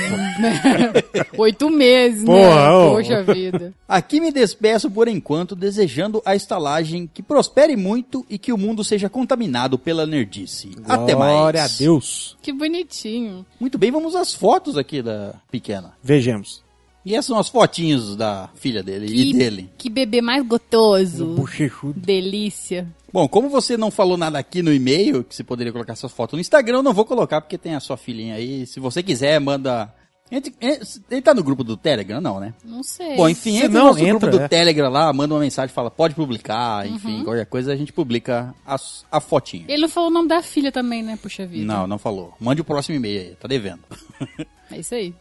Oito 1.37 1.71
meses, 1.71 2.25
Porra, 2.25 2.55
né? 2.55 2.71
ô. 2.71 2.91
Poxa 2.95 3.23
vida. 3.23 3.73
Aqui 3.87 4.21
me 4.21 4.33
despeço 4.33 4.91
por 4.91 5.07
enquanto, 5.09 5.55
desejando 5.55 6.23
a 6.25 6.35
estalagem 6.35 7.09
que 7.13 7.23
prospere 7.23 7.77
muito 7.77 8.25
e 8.31 8.39
que 8.39 8.53
o 8.53 8.59
mundo 8.59 8.83
seja 8.83 9.09
contaminado 9.09 9.79
pela 9.79 10.07
nerdice. 10.07 10.71
Até 10.89 11.15
mais. 11.15 11.37
Glória 11.37 11.65
a 11.65 11.69
Deus. 11.69 12.37
Que 12.41 12.53
bonitinho. 12.53 13.45
Muito 13.61 13.77
bem, 13.79 13.91
vamos 13.91 14.15
às 14.15 14.35
fotos 14.35 14.79
aqui 14.79 15.03
da 15.03 15.35
pequena. 15.51 15.93
Vejamos. 16.03 16.64
E 17.05 17.15
essas 17.15 17.27
são 17.27 17.39
as 17.39 17.49
fotinhos 17.49 18.17
da 18.17 18.49
filha 18.55 18.83
dele 18.83 19.07
Que, 19.07 19.31
e 19.31 19.33
dele. 19.35 19.71
que 19.77 19.91
bebê 19.91 20.23
mais 20.23 20.47
gotoso. 20.47 21.27
Bochechudo. 21.35 22.01
Delícia. 22.01 22.87
Bom, 23.13 23.29
como 23.29 23.49
você 23.49 23.77
não 23.77 23.91
falou 23.91 24.17
nada 24.17 24.39
aqui 24.39 24.63
no 24.63 24.73
e-mail, 24.73 25.23
que 25.23 25.35
você 25.35 25.45
poderia 25.45 25.73
colocar 25.73 25.95
suas 25.97 26.13
fotos 26.13 26.35
no 26.37 26.41
Instagram, 26.41 26.79
eu 26.79 26.83
não 26.83 26.95
vou 26.95 27.05
colocar 27.05 27.41
porque 27.41 27.59
tem 27.59 27.75
a 27.75 27.81
sua 27.81 27.97
filhinha 27.97 28.35
aí. 28.37 28.67
Se 28.67 28.81
você 28.81 29.03
quiser, 29.03 29.39
manda. 29.39 29.93
Entre- 30.33 30.55
en- 30.61 30.81
Ele 31.11 31.21
tá 31.23 31.35
no 31.35 31.45
grupo 31.45 31.63
do 31.63 31.77
Telegram, 31.77 32.19
não, 32.21 32.41
né? 32.41 32.55
Não 32.65 32.83
sei. 32.83 33.15
Bom, 33.15 33.29
enfim, 33.29 33.53
Se 33.59 33.67
entra 33.67 33.69
não, 33.69 33.93
no 33.93 33.99
entra, 33.99 34.09
grupo 34.09 34.27
do 34.31 34.41
é. 34.41 34.49
Telegram 34.49 34.89
lá, 34.91 35.13
manda 35.13 35.35
uma 35.35 35.41
mensagem, 35.41 35.73
fala, 35.73 35.91
pode 35.91 36.15
publicar, 36.15 36.87
enfim, 36.89 37.23
qualquer 37.23 37.45
coisa 37.45 37.73
a 37.73 37.77
gente 37.77 37.93
publica 37.93 38.55
a, 38.67 38.77
a 39.13 39.21
fotinho. 39.21 39.67
Ele 39.69 39.83
não 39.83 39.89
falou 39.89 40.09
o 40.09 40.13
nome 40.13 40.29
da 40.29 40.43
filha 40.43 40.73
também, 40.73 41.03
né? 41.03 41.19
Puxa 41.23 41.47
vida. 41.47 41.65
Não, 41.67 41.87
não 41.87 41.99
falou. 41.99 42.33
Mande 42.41 42.63
o 42.63 42.65
próximo 42.65 42.97
e-mail 42.97 43.21
aí, 43.21 43.35
tá 43.37 43.47
devendo. 43.47 43.81
É 44.73 44.79
isso 44.81 44.95
aí. 44.95 45.15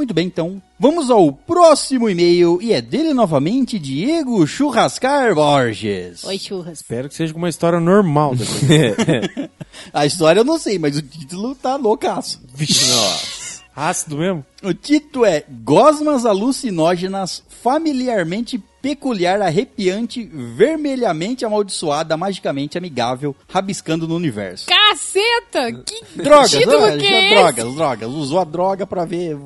Muito 0.00 0.14
bem, 0.14 0.28
então. 0.28 0.62
Vamos 0.78 1.10
ao 1.10 1.30
próximo 1.30 2.08
e-mail 2.08 2.58
e 2.62 2.72
é 2.72 2.80
dele 2.80 3.12
novamente, 3.12 3.78
Diego 3.78 4.46
Churrascar 4.46 5.34
Borges. 5.34 6.24
Oi, 6.24 6.38
churras. 6.38 6.78
Espero 6.78 7.06
que 7.06 7.14
seja 7.14 7.34
uma 7.34 7.50
história 7.50 7.78
normal. 7.78 8.32
A 9.92 10.06
história 10.06 10.40
eu 10.40 10.44
não 10.44 10.58
sei, 10.58 10.78
mas 10.78 10.96
o 10.96 11.02
título 11.02 11.54
tá 11.54 11.76
loucaço. 11.76 12.40
Vixe. 12.54 13.60
Ácido 13.76 14.16
mesmo? 14.16 14.44
O 14.62 14.72
título 14.72 15.26
é 15.26 15.44
Gosmas 15.62 16.24
alucinógenas 16.24 17.42
familiarmente 17.62 18.62
peculiar, 18.82 19.40
arrepiante, 19.42 20.24
vermelhamente 20.24 21.44
amaldiçoada, 21.44 22.16
magicamente 22.16 22.78
amigável, 22.78 23.36
rabiscando 23.48 24.08
no 24.08 24.16
universo. 24.16 24.66
Caceta! 24.66 25.72
Que 25.84 26.22
Drogas, 26.22 26.50
título 26.50 26.78
drogas, 26.78 27.00
que 27.00 27.06
é 27.06 27.24
esse? 27.26 27.34
drogas, 27.34 27.74
drogas. 27.74 28.10
Usou 28.10 28.40
a 28.40 28.44
droga 28.44 28.86
pra 28.86 29.04
ver 29.04 29.36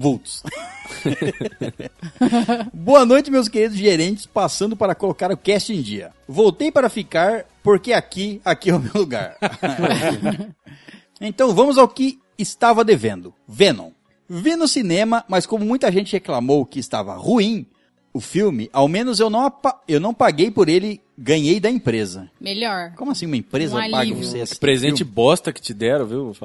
vultos. 0.00 0.42
Boa 2.72 3.04
noite, 3.04 3.30
meus 3.30 3.50
queridos 3.50 3.76
gerentes, 3.76 4.24
passando 4.24 4.74
para 4.74 4.94
colocar 4.94 5.30
o 5.30 5.36
cast 5.36 5.74
em 5.74 5.82
dia. 5.82 6.10
Voltei 6.26 6.72
para 6.72 6.88
ficar, 6.88 7.44
porque 7.62 7.92
aqui, 7.92 8.40
aqui 8.42 8.70
é 8.70 8.74
o 8.74 8.80
meu 8.80 8.94
lugar. 8.94 9.36
então 11.20 11.54
vamos 11.54 11.76
ao 11.76 11.86
que 11.86 12.18
estava 12.38 12.82
devendo. 12.82 13.34
Venom. 13.46 13.90
Vi 14.26 14.56
no 14.56 14.66
cinema, 14.66 15.22
mas 15.28 15.44
como 15.44 15.66
muita 15.66 15.92
gente 15.92 16.12
reclamou 16.12 16.64
que 16.64 16.78
estava 16.78 17.14
ruim, 17.14 17.66
o 18.12 18.20
filme, 18.20 18.70
ao 18.72 18.88
menos 18.88 19.20
eu 19.20 19.28
não, 19.28 19.52
eu 19.86 20.00
não 20.00 20.14
paguei 20.14 20.50
por 20.50 20.70
ele, 20.70 21.00
ganhei 21.18 21.60
da 21.60 21.68
empresa. 21.70 22.30
Melhor. 22.40 22.94
Como 22.96 23.10
assim 23.10 23.26
uma 23.26 23.36
empresa 23.36 23.76
Um 23.76 23.90
paga 23.90 24.14
você 24.14 24.40
assistir 24.40 24.60
Presente 24.60 24.98
filme? 24.98 25.12
bosta 25.12 25.52
que 25.52 25.60
te 25.60 25.74
deram, 25.74 26.06
viu? 26.06 26.34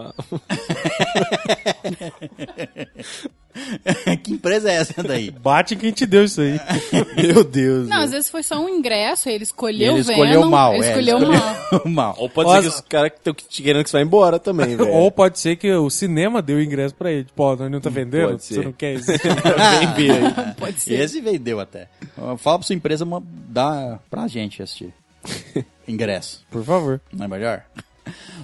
Que 4.23 4.33
empresa 4.33 4.69
é 4.69 4.75
essa 4.75 5.01
daí? 5.03 5.31
Bate 5.31 5.75
quem 5.75 5.91
te 5.91 6.05
deu 6.05 6.25
isso 6.25 6.41
aí. 6.41 6.59
Meu 7.15 7.43
Deus. 7.43 7.87
Não, 7.87 8.01
às 8.01 8.11
vezes 8.11 8.29
foi 8.29 8.43
só 8.43 8.59
um 8.63 8.69
ingresso, 8.69 9.29
ele 9.29 9.43
escolheu 9.43 9.93
ele 9.93 9.99
o 9.99 10.01
escolheu 10.01 10.39
Venom, 10.41 10.49
mal. 10.49 10.73
Ele 10.73 10.85
é, 10.85 10.89
escolheu 10.89 11.17
ele 11.17 11.25
mal. 11.27 11.53
escolheu 11.63 11.81
mal. 11.91 12.15
Ou 12.17 12.29
pode 12.29 12.49
Nossa. 12.49 12.61
ser 12.61 12.69
que 12.69 12.75
os 12.75 12.81
caras 12.81 13.11
que 13.11 13.17
estão 13.17 13.33
querendo 13.63 13.83
que 13.83 13.89
você 13.89 13.97
vá 13.97 14.03
embora 14.03 14.39
também, 14.39 14.75
velho. 14.75 14.91
Ou 14.91 15.11
pode 15.11 15.39
ser 15.39 15.55
que 15.55 15.71
o 15.71 15.89
cinema 15.89 16.41
deu 16.41 16.57
o 16.57 16.61
ingresso 16.61 16.93
pra 16.95 17.11
ele. 17.11 17.23
Tipo, 17.23 17.43
ó, 17.43 17.55
não 17.69 17.79
tá 17.79 17.89
vendendo? 17.89 18.29
Pode 18.31 18.43
Você 18.43 18.53
ser. 18.55 18.65
não 18.65 18.71
quer 18.73 18.93
isso? 18.95 19.07
Vem 19.07 19.93
ver 19.95 20.11
aí. 20.11 20.53
Pode 20.57 20.81
ser. 20.81 20.99
Esse 20.99 21.21
vendeu 21.21 21.59
até. 21.59 21.87
Fala 22.37 22.59
pra 22.59 22.61
sua 22.67 22.75
empresa 22.75 23.05
dar 23.49 23.99
pra 24.09 24.27
gente 24.27 24.61
assistir. 24.61 24.93
Ingresso. 25.87 26.45
Por 26.49 26.63
favor. 26.63 27.01
Não 27.13 27.25
é 27.25 27.27
melhor? 27.27 27.63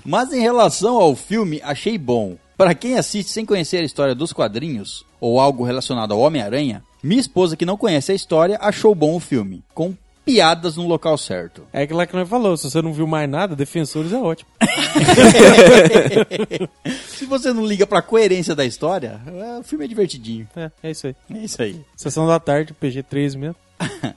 Mas 0.04 0.32
em 0.34 0.42
relação 0.42 0.96
ao 0.98 1.16
filme, 1.16 1.60
achei 1.64 1.98
bom. 1.98 2.36
Pra 2.62 2.76
quem 2.76 2.96
assiste 2.96 3.32
sem 3.32 3.44
conhecer 3.44 3.78
a 3.78 3.84
história 3.84 4.14
dos 4.14 4.32
quadrinhos, 4.32 5.04
ou 5.20 5.40
algo 5.40 5.64
relacionado 5.64 6.14
ao 6.14 6.20
Homem-Aranha, 6.20 6.84
minha 7.02 7.20
esposa 7.20 7.58
que 7.58 7.66
não 7.66 7.76
conhece 7.76 8.12
a 8.12 8.16
história 8.16 8.56
achou 8.62 8.94
bom 8.94 9.16
o 9.16 9.20
filme, 9.20 9.64
com 9.74 9.98
piadas 10.24 10.78
no 10.78 10.86
local 10.86 11.18
certo. 11.18 11.64
É 11.74 11.82
aquilo 11.82 11.98
lá 11.98 12.06
que 12.06 12.16
nós 12.16 12.30
falou. 12.30 12.56
Se 12.56 12.70
você 12.70 12.80
não 12.80 12.94
viu 12.94 13.08
mais 13.08 13.28
nada, 13.28 13.56
Defensores 13.56 14.14
é 14.14 14.20
ótimo. 14.20 14.48
Se 17.10 17.26
você 17.26 17.52
não 17.52 17.66
liga 17.66 17.88
pra 17.88 18.00
coerência 18.00 18.54
da 18.54 18.64
história, 18.64 19.20
é, 19.26 19.58
o 19.58 19.64
filme 19.64 19.86
é 19.86 19.88
divertidinho. 19.88 20.48
É, 20.56 20.70
é 20.84 20.92
isso 20.92 21.08
aí. 21.08 21.16
É 21.34 21.38
isso 21.40 21.62
aí. 21.64 21.82
Sessão 21.96 22.28
da 22.28 22.40
tarde, 22.40 22.76
PG-13 22.80 23.38
mesmo. 23.38 23.56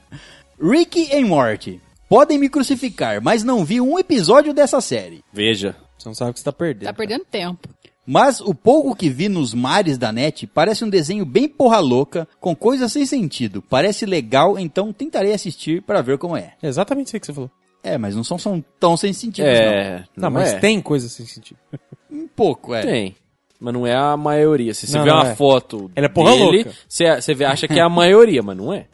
Rick 0.61 1.09
e 1.11 1.25
Morty. 1.25 1.81
Podem 2.07 2.37
me 2.37 2.47
crucificar, 2.47 3.19
mas 3.23 3.43
não 3.43 3.65
vi 3.65 3.81
um 3.81 3.97
episódio 3.97 4.53
dessa 4.53 4.79
série. 4.81 5.23
Veja. 5.33 5.75
Você 5.97 6.09
não 6.09 6.13
sabe 6.13 6.29
o 6.29 6.33
que 6.35 6.39
você 6.39 6.45
tá 6.45 6.53
perdendo. 6.53 6.85
Tá 6.85 6.93
perdendo 6.93 7.25
tempo. 7.25 7.74
Mas 8.07 8.39
o 8.39 8.53
pouco 8.53 8.95
que 8.95 9.09
vi 9.09 9.27
nos 9.27 9.53
mares 9.53 9.97
da 9.97 10.11
net 10.11 10.45
parece 10.45 10.83
um 10.85 10.89
desenho 10.89 11.25
bem 11.25 11.47
porra 11.47 11.79
louca, 11.79 12.27
com 12.39 12.55
coisas 12.55 12.91
sem 12.91 13.05
sentido. 13.05 13.61
Parece 13.61 14.05
legal, 14.05 14.59
então 14.59 14.93
tentarei 14.93 15.33
assistir 15.33 15.81
pra 15.81 16.01
ver 16.01 16.17
como 16.19 16.37
é. 16.37 16.53
É 16.61 16.67
exatamente 16.67 17.07
isso 17.07 17.15
aí 17.15 17.19
que 17.19 17.25
você 17.25 17.33
falou. 17.33 17.49
É, 17.83 17.97
mas 17.97 18.15
não 18.15 18.23
são, 18.23 18.37
são 18.37 18.63
tão 18.79 18.95
sem 18.97 19.13
sentido, 19.13 19.45
É. 19.47 20.03
Não, 20.15 20.29
mas 20.31 20.53
é. 20.53 20.59
tem 20.59 20.81
coisa 20.81 21.07
sem 21.09 21.25
sentido. 21.25 21.57
não. 21.71 21.79
Um 22.17 22.27
pouco, 22.29 22.73
é. 22.73 22.81
Tem. 22.81 23.15
Mas 23.59 23.73
não 23.73 23.85
é 23.85 23.93
a 23.95 24.15
maioria. 24.15 24.73
Se 24.73 24.87
você 24.87 24.97
Não, 24.97 25.03
vê 25.03 25.09
não 25.09 25.17
uma 25.17 25.29
é. 25.31 25.35
foto 25.35 25.91
Ela 25.95 26.05
é 26.05 26.09
porra 26.09 26.31
dele, 26.31 26.63
louca. 26.63 26.71
você, 26.87 27.19
você 27.21 27.33
vê- 27.33 27.43
acha 27.45 27.67
que 27.67 27.77
é 27.79 27.81
a 27.81 27.89
maioria, 27.89 28.41
mas 28.41 28.55
não 28.55 28.71
é. 28.73 28.85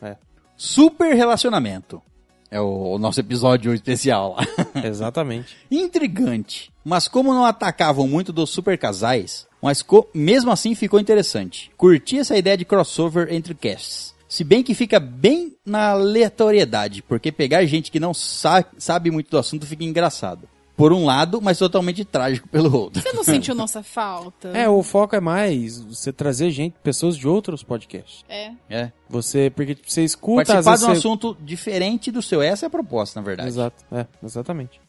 Super 0.57 1.13
relacionamento. 1.15 2.01
É 2.49 2.59
o, 2.59 2.93
o 2.93 2.97
nosso 2.97 3.19
episódio 3.19 3.73
especial 3.73 4.35
lá. 4.37 4.45
Exatamente. 4.83 5.55
Intrigante. 5.69 6.70
Mas 6.83 7.07
como 7.07 7.33
não 7.33 7.45
atacavam 7.45 8.07
muito 8.07 8.33
dos 8.33 8.49
super 8.49 8.77
casais, 8.77 9.47
mas 9.61 9.85
mesmo 10.13 10.51
assim 10.51 10.73
ficou 10.73 10.99
interessante. 10.99 11.71
Curti 11.77 12.17
essa 12.17 12.37
ideia 12.37 12.57
de 12.57 12.65
crossover 12.65 13.31
entre 13.31 13.53
casts. 13.53 14.15
Se 14.27 14.43
bem 14.43 14.63
que 14.63 14.73
fica 14.73 14.99
bem 14.99 15.57
na 15.65 15.89
aleatoriedade, 15.89 17.01
porque 17.01 17.31
pegar 17.31 17.65
gente 17.65 17.91
que 17.91 17.99
não 17.99 18.13
sa 18.13 18.63
sabe 18.77 19.11
muito 19.11 19.29
do 19.29 19.37
assunto 19.37 19.65
fica 19.65 19.83
engraçado. 19.83 20.47
Por 20.77 20.93
um 20.93 21.05
lado, 21.05 21.41
mas 21.41 21.59
totalmente 21.59 22.03
trágico 22.05 22.47
pelo 22.47 22.73
outro. 22.75 23.03
Você 23.03 23.11
não 23.11 23.23
sentiu 23.23 23.53
nossa 23.53 23.83
falta? 23.83 24.47
É, 24.57 24.67
o 24.67 24.81
foco 24.81 25.15
é 25.15 25.19
mais 25.19 25.79
você 25.79 26.11
trazer 26.13 26.49
gente, 26.49 26.75
pessoas 26.81 27.17
de 27.17 27.27
outros 27.27 27.61
podcasts. 27.61 28.23
É. 28.27 28.51
É. 28.69 28.91
Você, 29.09 29.51
porque 29.51 29.77
você 29.85 30.03
escuta, 30.03 30.45
Participar 30.45 30.77
de 30.77 30.83
um 30.85 30.87
você... 30.87 30.97
assunto 30.97 31.37
diferente 31.41 32.09
do 32.09 32.21
seu. 32.21 32.41
Essa 32.41 32.65
é 32.65 32.67
a 32.67 32.69
proposta, 32.69 33.19
na 33.19 33.25
verdade. 33.25 33.49
Exato, 33.49 33.83
é, 33.91 34.07
exatamente. 34.23 34.79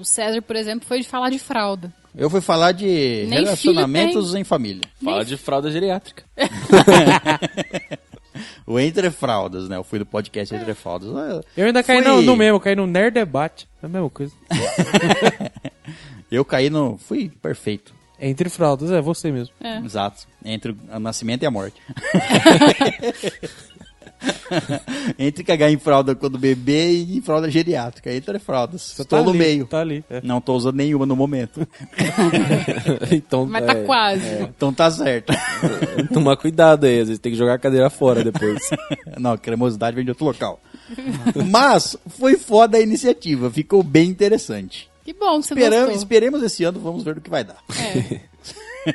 O 0.00 0.04
César, 0.04 0.40
por 0.40 0.56
exemplo, 0.56 0.88
foi 0.88 1.00
de 1.00 1.06
falar 1.08 1.28
de 1.28 1.38
fralda. 1.38 1.92
Eu 2.16 2.30
fui 2.30 2.40
falar 2.40 2.72
de 2.72 3.26
Nem 3.28 3.44
relacionamentos 3.44 4.34
em 4.34 4.42
família. 4.42 4.82
Fala 5.04 5.24
de 5.24 5.36
fralda 5.36 5.70
geriátrica. 5.70 6.24
O 8.66 8.78
Entre 8.78 9.10
Fraldas, 9.10 9.68
né? 9.68 9.76
Eu 9.76 9.82
fui 9.84 9.98
do 9.98 10.06
podcast 10.06 10.54
Entre 10.54 10.72
Fraldas. 10.74 11.10
Eu 11.56 11.66
ainda 11.66 11.82
caí 11.82 12.02
Foi- 12.02 12.12
no, 12.12 12.22
no 12.22 12.36
mesmo, 12.36 12.60
caí 12.60 12.76
no 12.76 12.86
Nerd 12.86 13.12
Debate. 13.14 13.68
É 13.82 13.86
a 13.86 13.88
mesma 13.88 14.08
coisa. 14.08 14.32
Eu 16.30 16.44
caí 16.44 16.70
no. 16.70 16.96
Fui 16.96 17.28
perfeito. 17.28 17.92
Entre 18.20 18.48
fraldas, 18.48 18.92
é 18.92 19.00
você 19.00 19.32
mesmo. 19.32 19.52
É. 19.60 19.78
Exato. 19.78 20.26
Entre 20.44 20.70
o 20.92 21.00
nascimento 21.00 21.42
e 21.42 21.46
a 21.46 21.50
morte. 21.50 21.80
Entre 25.18 25.42
cagar 25.44 25.70
em 25.70 25.78
fralda 25.78 26.14
quando 26.14 26.38
bebê 26.38 26.92
e 26.92 27.16
em 27.18 27.20
fralda 27.20 27.50
geriátrica. 27.50 28.12
Entre 28.12 28.38
fraldas. 28.38 28.82
Você 28.82 29.02
Estou 29.02 29.18
tá 29.18 29.24
no 29.24 29.30
ali, 29.30 29.38
meio. 29.38 29.66
Tá 29.66 29.80
ali. 29.80 30.04
é. 30.10 30.20
Não 30.22 30.40
tô 30.40 30.54
usando 30.54 30.76
nenhuma 30.76 31.06
no 31.06 31.16
momento. 31.16 31.66
então, 33.12 33.46
Mas 33.46 33.64
tá 33.66 33.72
é, 33.72 33.84
quase. 33.84 34.42
então 34.42 34.72
tá 34.72 34.90
certo. 34.90 35.32
Tomar 36.12 36.36
cuidado 36.36 36.84
aí, 36.86 37.00
às 37.00 37.08
vezes 37.08 37.18
tem 37.18 37.32
que 37.32 37.38
jogar 37.38 37.54
a 37.54 37.58
cadeira 37.58 37.90
fora 37.90 38.22
depois. 38.24 38.58
Não, 39.18 39.36
cremosidade 39.36 39.94
vem 39.96 40.04
de 40.04 40.10
outro 40.10 40.24
local. 40.24 40.60
Mas 41.50 41.96
foi 42.18 42.36
foda 42.36 42.76
a 42.78 42.80
iniciativa, 42.80 43.50
ficou 43.50 43.82
bem 43.82 44.08
interessante. 44.10 44.88
Que 45.04 45.12
bom 45.14 45.40
que 45.40 45.46
você 45.46 45.54
Esperam- 45.54 45.78
gostou. 45.80 45.96
esperemos 45.96 46.42
esse 46.42 46.64
ano, 46.64 46.78
vamos 46.80 47.02
ver 47.02 47.16
o 47.16 47.20
que 47.20 47.30
vai 47.30 47.44
dar. 47.44 47.56
É. 47.78 48.20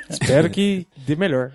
Espero 0.10 0.50
que 0.50 0.88
dê 1.06 1.16
melhor. 1.16 1.52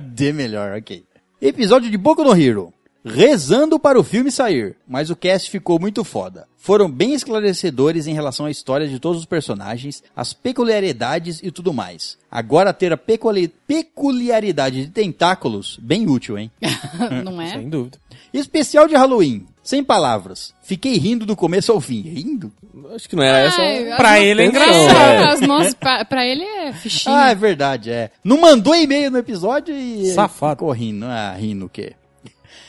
Dê 0.00 0.32
melhor, 0.32 0.76
ok. 0.78 1.04
Episódio 1.42 1.90
de 1.90 1.98
Boku 1.98 2.22
no 2.22 2.40
Hero. 2.40 2.72
Rezando 3.04 3.80
para 3.80 3.98
o 3.98 4.04
filme 4.04 4.30
sair, 4.30 4.76
mas 4.86 5.10
o 5.10 5.16
cast 5.16 5.50
ficou 5.50 5.76
muito 5.80 6.04
foda. 6.04 6.46
Foram 6.56 6.88
bem 6.88 7.14
esclarecedores 7.14 8.06
em 8.06 8.14
relação 8.14 8.46
à 8.46 8.50
história 8.52 8.86
de 8.86 9.00
todos 9.00 9.18
os 9.18 9.26
personagens, 9.26 10.04
as 10.14 10.32
peculiaridades 10.32 11.40
e 11.42 11.50
tudo 11.50 11.72
mais. 11.74 12.16
Agora 12.30 12.72
ter 12.72 12.92
a 12.92 12.96
peculi- 12.96 13.52
peculiaridade 13.66 14.84
de 14.86 14.92
tentáculos, 14.92 15.80
bem 15.82 16.08
útil, 16.08 16.38
hein? 16.38 16.48
Não 17.24 17.42
é? 17.42 17.50
Sem 17.54 17.68
dúvida. 17.68 17.98
Especial 18.32 18.86
de 18.86 18.94
Halloween, 18.94 19.46
sem 19.62 19.82
palavras. 19.84 20.52
Fiquei 20.62 20.96
rindo 20.98 21.24
do 21.24 21.36
começo 21.36 21.70
ao 21.72 21.80
fim. 21.80 22.00
Rindo? 22.02 22.52
Acho 22.94 23.08
que 23.08 23.14
não 23.16 23.22
era 23.22 23.38
essa. 23.38 23.60
Ai, 23.62 23.96
Pra 23.96 24.20
ele 24.20 24.42
é 24.42 24.46
engraçado. 24.46 25.62
É, 25.62 25.74
pra, 25.74 26.04
pra 26.04 26.26
ele 26.26 26.42
é 26.44 26.72
fichinha. 26.72 27.16
Ah, 27.16 27.30
é 27.30 27.34
verdade, 27.34 27.90
é. 27.90 28.10
Não 28.24 28.40
mandou 28.40 28.74
e-mail 28.74 29.10
no 29.10 29.18
episódio 29.18 29.74
e 29.74 30.06
Safado. 30.12 30.56
ficou 30.60 30.72
rindo. 30.72 31.06
Ah, 31.06 31.32
rindo 31.38 31.66
o 31.66 31.68
quê? 31.68 31.94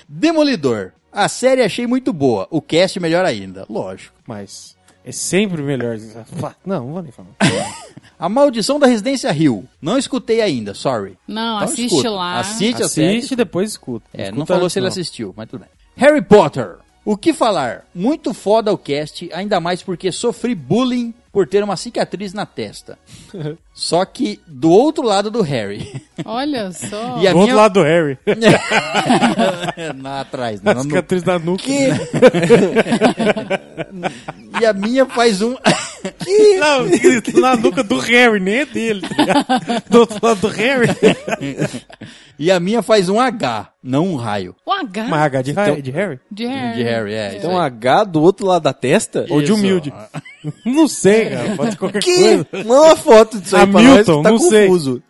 Demolidor. 0.08 0.92
A 1.12 1.28
série 1.28 1.62
achei 1.62 1.86
muito 1.86 2.12
boa, 2.12 2.48
o 2.50 2.62
cast 2.62 3.00
melhor 3.00 3.24
ainda. 3.26 3.66
Lógico. 3.70 4.16
Mas 4.28 4.76
é 5.06 5.12
sempre 5.12 5.62
melhor. 5.62 5.98
Não, 6.66 6.86
não 6.86 6.94
vou 6.94 7.02
nem 7.04 7.12
falar. 7.12 7.30
A 8.20 8.30
Maldição 8.30 8.80
da 8.80 8.88
Residência 8.88 9.30
Rio. 9.32 9.68
Não 9.82 9.98
escutei 9.98 10.42
ainda, 10.42 10.74
sorry. 10.74 11.18
Não, 11.28 11.58
Então 11.58 11.68
assiste 11.68 11.86
escuta. 11.96 12.10
lá. 12.10 12.40
Assiste. 12.40 12.84
Assiste 12.84 13.32
e 13.34 13.36
depois 13.36 13.72
escuta. 13.72 14.06
É, 14.14 14.24
Escuta 14.24 14.40
não 14.40 14.46
falou 14.46 14.64
antes, 14.64 14.74
se 14.74 14.80
ele 14.80 14.84
não. 14.86 14.92
assistiu, 14.92 15.34
mas 15.36 15.50
tudo 15.50 15.60
bem. 15.62 15.70
Harry 15.98 16.22
Potter. 16.22 16.78
O 17.06 17.18
que 17.18 17.34
falar? 17.34 17.86
Muito 17.94 18.34
foda 18.34 18.72
o 18.72 18.78
cast, 18.78 19.30
ainda 19.34 19.60
mais 19.60 19.84
porque 19.84 20.10
sofri 20.12 20.56
bullying 20.56 21.14
por 21.34 21.48
ter 21.48 21.64
uma 21.64 21.76
cicatriz 21.76 22.32
na 22.32 22.46
testa. 22.46 22.98
Só 23.74 24.06
que 24.06 24.40
do 24.48 24.70
outro 24.70 25.04
lado 25.04 25.32
do 25.32 25.42
Harry. 25.42 26.00
Olha 26.24 26.72
só. 26.72 27.18
E 27.20 27.24
Do 27.24 27.28
outro 27.30 27.42
minha- 27.42 27.56
lado 27.56 27.74
do 27.74 27.82
Harry. 27.84 28.18
Na 29.98 30.22
atrás, 30.22 30.62
A 30.64 30.74
não, 30.76 30.84
no- 30.84 30.90
cicatriz 30.90 31.24
da 31.24 31.40
nuca. 31.40 31.64
E 34.62 34.66
a 34.66 34.74
minha 34.74 35.06
faz 35.08 35.42
um. 35.42 35.56
Não, 36.60 37.42
na 37.42 37.56
nuca 37.56 37.84
do 37.84 37.98
Harry, 38.00 38.40
nem 38.40 38.60
é 38.60 38.66
dele. 38.66 39.02
Do 39.90 40.02
outro 40.02 40.20
lado 40.22 40.42
do 40.42 40.48
Harry. 40.48 40.88
e 42.38 42.52
a 42.52 42.60
minha 42.60 42.82
faz 42.84 43.10
um 43.10 43.20
H, 43.20 43.70
não 43.82 44.08
um 44.10 44.16
raio. 44.16 44.56
O 44.66 44.72
H 44.72 45.04
Uma 45.06 45.18
H 45.18 45.42
de, 45.42 45.52
Harry- 45.54 45.82
de 45.82 45.92
Harry? 45.92 46.20
de 46.30 46.46
Harry. 46.46 46.76
De 46.78 46.84
Harry, 46.84 47.14
é. 47.14 47.36
Então 47.38 47.52
um 47.54 47.58
H 47.60 48.04
do 48.04 48.22
outro 48.22 48.46
lado 48.46 48.62
da 48.64 48.74
testa? 48.74 49.26
Ou 49.30 49.40
de 49.40 49.46
Isso. 49.46 49.56
humilde. 49.56 49.92
Não 50.66 50.88
sei, 50.88 51.30
cara. 51.30 51.56
Pode 51.56 51.72
ser 51.72 51.78
qualquer 51.78 52.02
Que? 52.04 52.14
coisa. 52.22 52.48
Manda 52.68 52.82
uma 52.82 52.96
foto 52.96 53.40
disso 53.40 53.56
aí 53.56 53.68
pra 53.68 53.80
Hamilton, 53.80 54.14
nós, 54.16 54.24
tá 54.24 54.32
não 54.32 54.38
sei. 54.40 54.68
confuso. 54.68 55.04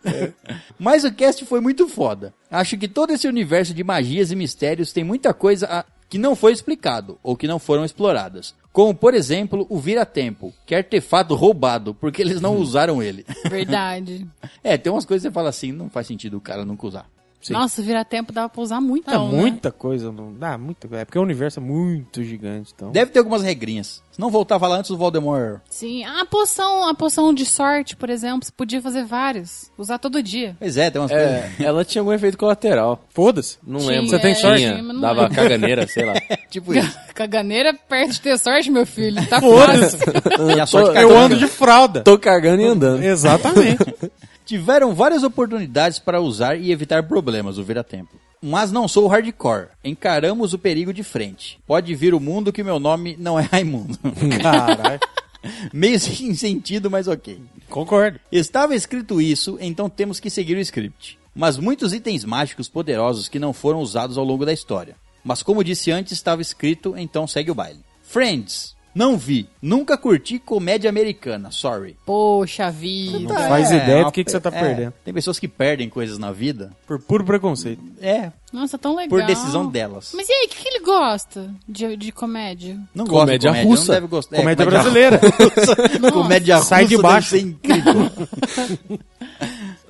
Mas 0.78 1.04
o 1.04 1.12
cast 1.12 1.44
foi 1.44 1.60
muito 1.60 1.88
foda. 1.88 2.32
Acho 2.50 2.76
que 2.76 2.88
todo 2.88 3.12
esse 3.12 3.26
universo 3.28 3.74
de 3.74 3.82
magias 3.84 4.30
e 4.30 4.36
mistérios 4.36 4.92
tem 4.92 5.02
muita 5.04 5.32
coisa 5.34 5.66
a- 5.66 5.84
que 6.08 6.18
não 6.18 6.36
foi 6.36 6.52
explicado 6.52 7.18
ou 7.22 7.36
que 7.36 7.48
não 7.48 7.58
foram 7.58 7.84
exploradas. 7.84 8.54
Como, 8.72 8.94
por 8.94 9.14
exemplo, 9.14 9.66
o 9.68 9.78
vira-tempo, 9.78 10.52
que 10.66 10.74
é 10.74 10.78
artefato 10.78 11.34
roubado, 11.34 11.94
porque 11.94 12.20
eles 12.20 12.40
não 12.40 12.56
usaram 12.56 13.02
ele. 13.02 13.24
Verdade. 13.48 14.26
É, 14.62 14.78
tem 14.78 14.90
umas 14.92 15.04
coisas 15.04 15.22
que 15.22 15.28
você 15.28 15.34
fala 15.34 15.48
assim, 15.50 15.72
não 15.72 15.90
faz 15.90 16.06
sentido 16.06 16.38
o 16.38 16.40
cara 16.40 16.64
nunca 16.64 16.86
usar. 16.86 17.06
Nossa, 17.52 17.82
virar 17.82 18.04
tempo 18.04 18.32
dava 18.32 18.48
pra 18.48 18.62
usar 18.62 18.80
muito, 18.80 19.04
Ah, 19.08 19.12
então, 19.14 19.30
né? 19.30 19.38
muita 19.38 19.70
coisa. 19.70 20.10
Não 20.12 20.32
dá, 20.32 20.56
muita 20.56 20.88
É 20.96 21.04
porque 21.04 21.18
o 21.18 21.22
universo 21.22 21.60
é 21.60 21.62
muito 21.62 22.22
gigante, 22.22 22.72
então. 22.74 22.90
Deve 22.90 23.10
ter 23.10 23.18
algumas 23.18 23.42
regrinhas. 23.42 24.02
Se 24.12 24.20
não 24.20 24.30
voltava 24.30 24.68
lá 24.68 24.76
antes 24.76 24.90
do 24.92 24.96
Voldemort. 24.96 25.60
Sim, 25.68 26.04
a 26.04 26.24
poção, 26.24 26.88
a 26.88 26.94
poção 26.94 27.34
de 27.34 27.44
sorte, 27.44 27.96
por 27.96 28.08
exemplo, 28.08 28.44
você 28.46 28.52
podia 28.52 28.80
fazer 28.80 29.04
várias. 29.04 29.72
Usar 29.76 29.98
todo 29.98 30.22
dia. 30.22 30.56
Pois 30.60 30.76
é, 30.76 30.88
tem 30.88 31.00
umas 31.02 31.10
coisas. 31.10 31.28
É, 31.28 31.52
ela 31.58 31.84
tinha 31.84 32.00
algum 32.00 32.12
efeito 32.12 32.38
colateral. 32.38 33.02
Foda-se. 33.10 33.58
Não 33.66 33.80
Tinha, 33.80 33.90
lembro. 33.90 34.10
Você 34.10 34.18
tem 34.20 34.34
sorte? 34.36 34.58
Tinha, 34.58 34.72
Tinha, 34.74 34.82
mas 34.84 34.94
não 34.94 35.00
dava 35.00 35.22
lembro. 35.22 35.34
caganeira, 35.36 35.86
sei 35.90 36.04
lá. 36.04 36.14
Tipo 36.48 36.74
isso. 36.74 36.96
Caganeira 37.12 37.74
perto 37.74 38.12
de 38.12 38.20
ter 38.20 38.38
sorte, 38.38 38.70
meu 38.70 38.86
filho. 38.86 39.24
Tá 39.26 39.40
Foda-se. 39.40 39.96
fácil. 39.98 40.50
E 40.56 40.60
a 40.60 40.66
sorte 40.66 40.96
Eu 41.00 41.16
ando 41.18 41.36
de 41.36 41.48
fralda. 41.48 42.02
Tô 42.02 42.16
cagando 42.16 42.62
e 42.62 42.66
andando. 42.66 43.02
Exatamente. 43.02 43.78
Tiveram 44.44 44.94
várias 44.94 45.22
oportunidades 45.22 45.98
para 45.98 46.20
usar 46.20 46.56
e 46.56 46.70
evitar 46.70 47.02
problemas, 47.04 47.56
o 47.58 47.64
vira-tempo. 47.64 48.20
Mas 48.42 48.70
não 48.70 48.86
sou 48.86 49.06
hardcore. 49.06 49.68
Encaramos 49.82 50.52
o 50.52 50.58
perigo 50.58 50.92
de 50.92 51.02
frente. 51.02 51.58
Pode 51.66 51.94
vir 51.94 52.12
o 52.12 52.20
mundo 52.20 52.52
que 52.52 52.62
meu 52.62 52.78
nome 52.78 53.16
não 53.18 53.40
é 53.40 53.42
Raimundo. 53.42 53.98
Caralho. 54.42 55.00
Meio 55.72 55.98
sem 55.98 56.34
sentido, 56.34 56.90
mas 56.90 57.08
ok. 57.08 57.40
Concordo. 57.70 58.20
Estava 58.30 58.74
escrito 58.74 59.20
isso, 59.20 59.56
então 59.60 59.88
temos 59.88 60.20
que 60.20 60.28
seguir 60.28 60.56
o 60.56 60.60
script. 60.60 61.18
Mas 61.34 61.58
muitos 61.58 61.92
itens 61.92 62.24
mágicos 62.24 62.68
poderosos 62.68 63.28
que 63.28 63.38
não 63.38 63.52
foram 63.52 63.80
usados 63.80 64.18
ao 64.18 64.24
longo 64.24 64.44
da 64.44 64.52
história. 64.52 64.94
Mas 65.24 65.42
como 65.42 65.64
disse 65.64 65.90
antes, 65.90 66.12
estava 66.12 66.42
escrito, 66.42 66.94
então 66.96 67.26
segue 67.26 67.50
o 67.50 67.54
baile. 67.54 67.80
Friends. 68.02 68.73
Não 68.94 69.18
vi. 69.18 69.48
Nunca 69.60 69.98
curti 69.98 70.38
comédia 70.38 70.88
americana. 70.88 71.50
Sorry. 71.50 71.96
Poxa 72.06 72.70
vida. 72.70 73.18
Não 73.18 73.34
faz 73.34 73.70
ideia 73.70 73.98
uma 73.98 74.04
do 74.04 74.12
que 74.12 74.22
que 74.22 74.30
você 74.30 74.40
tá 74.40 74.50
é, 74.50 74.60
perdendo. 74.60 74.94
Tem 75.04 75.12
pessoas 75.12 75.38
que 75.38 75.48
perdem 75.48 75.88
coisas 75.88 76.16
na 76.18 76.30
vida. 76.30 76.70
Por 76.86 77.00
puro 77.00 77.24
preconceito. 77.24 77.82
É, 78.00 78.30
Nossa, 78.52 78.78
tão 78.78 78.94
legal. 78.94 79.08
por 79.08 79.26
decisão 79.26 79.66
delas. 79.66 80.12
Mas 80.14 80.28
e 80.28 80.32
aí, 80.32 80.46
o 80.46 80.48
que, 80.48 80.62
que 80.62 80.68
ele 80.68 80.84
gosta 80.84 81.52
de, 81.68 81.96
de 81.96 82.12
comédia? 82.12 82.78
Não 82.94 83.04
Comédia 83.06 83.50
gosta 83.50 83.62
de 83.62 83.68
russa. 83.68 83.86
Não 83.86 83.94
deve 83.94 84.06
gostar. 84.06 84.36
É, 84.36 84.40
Comédia 84.40 84.66
brasileira. 84.66 85.20
russa. 85.20 85.76
comédia 86.12 86.56
russa. 86.56 86.68
Sai 86.68 86.86
de 86.86 86.96
baixo. 86.98 87.36
incrível. 87.36 88.10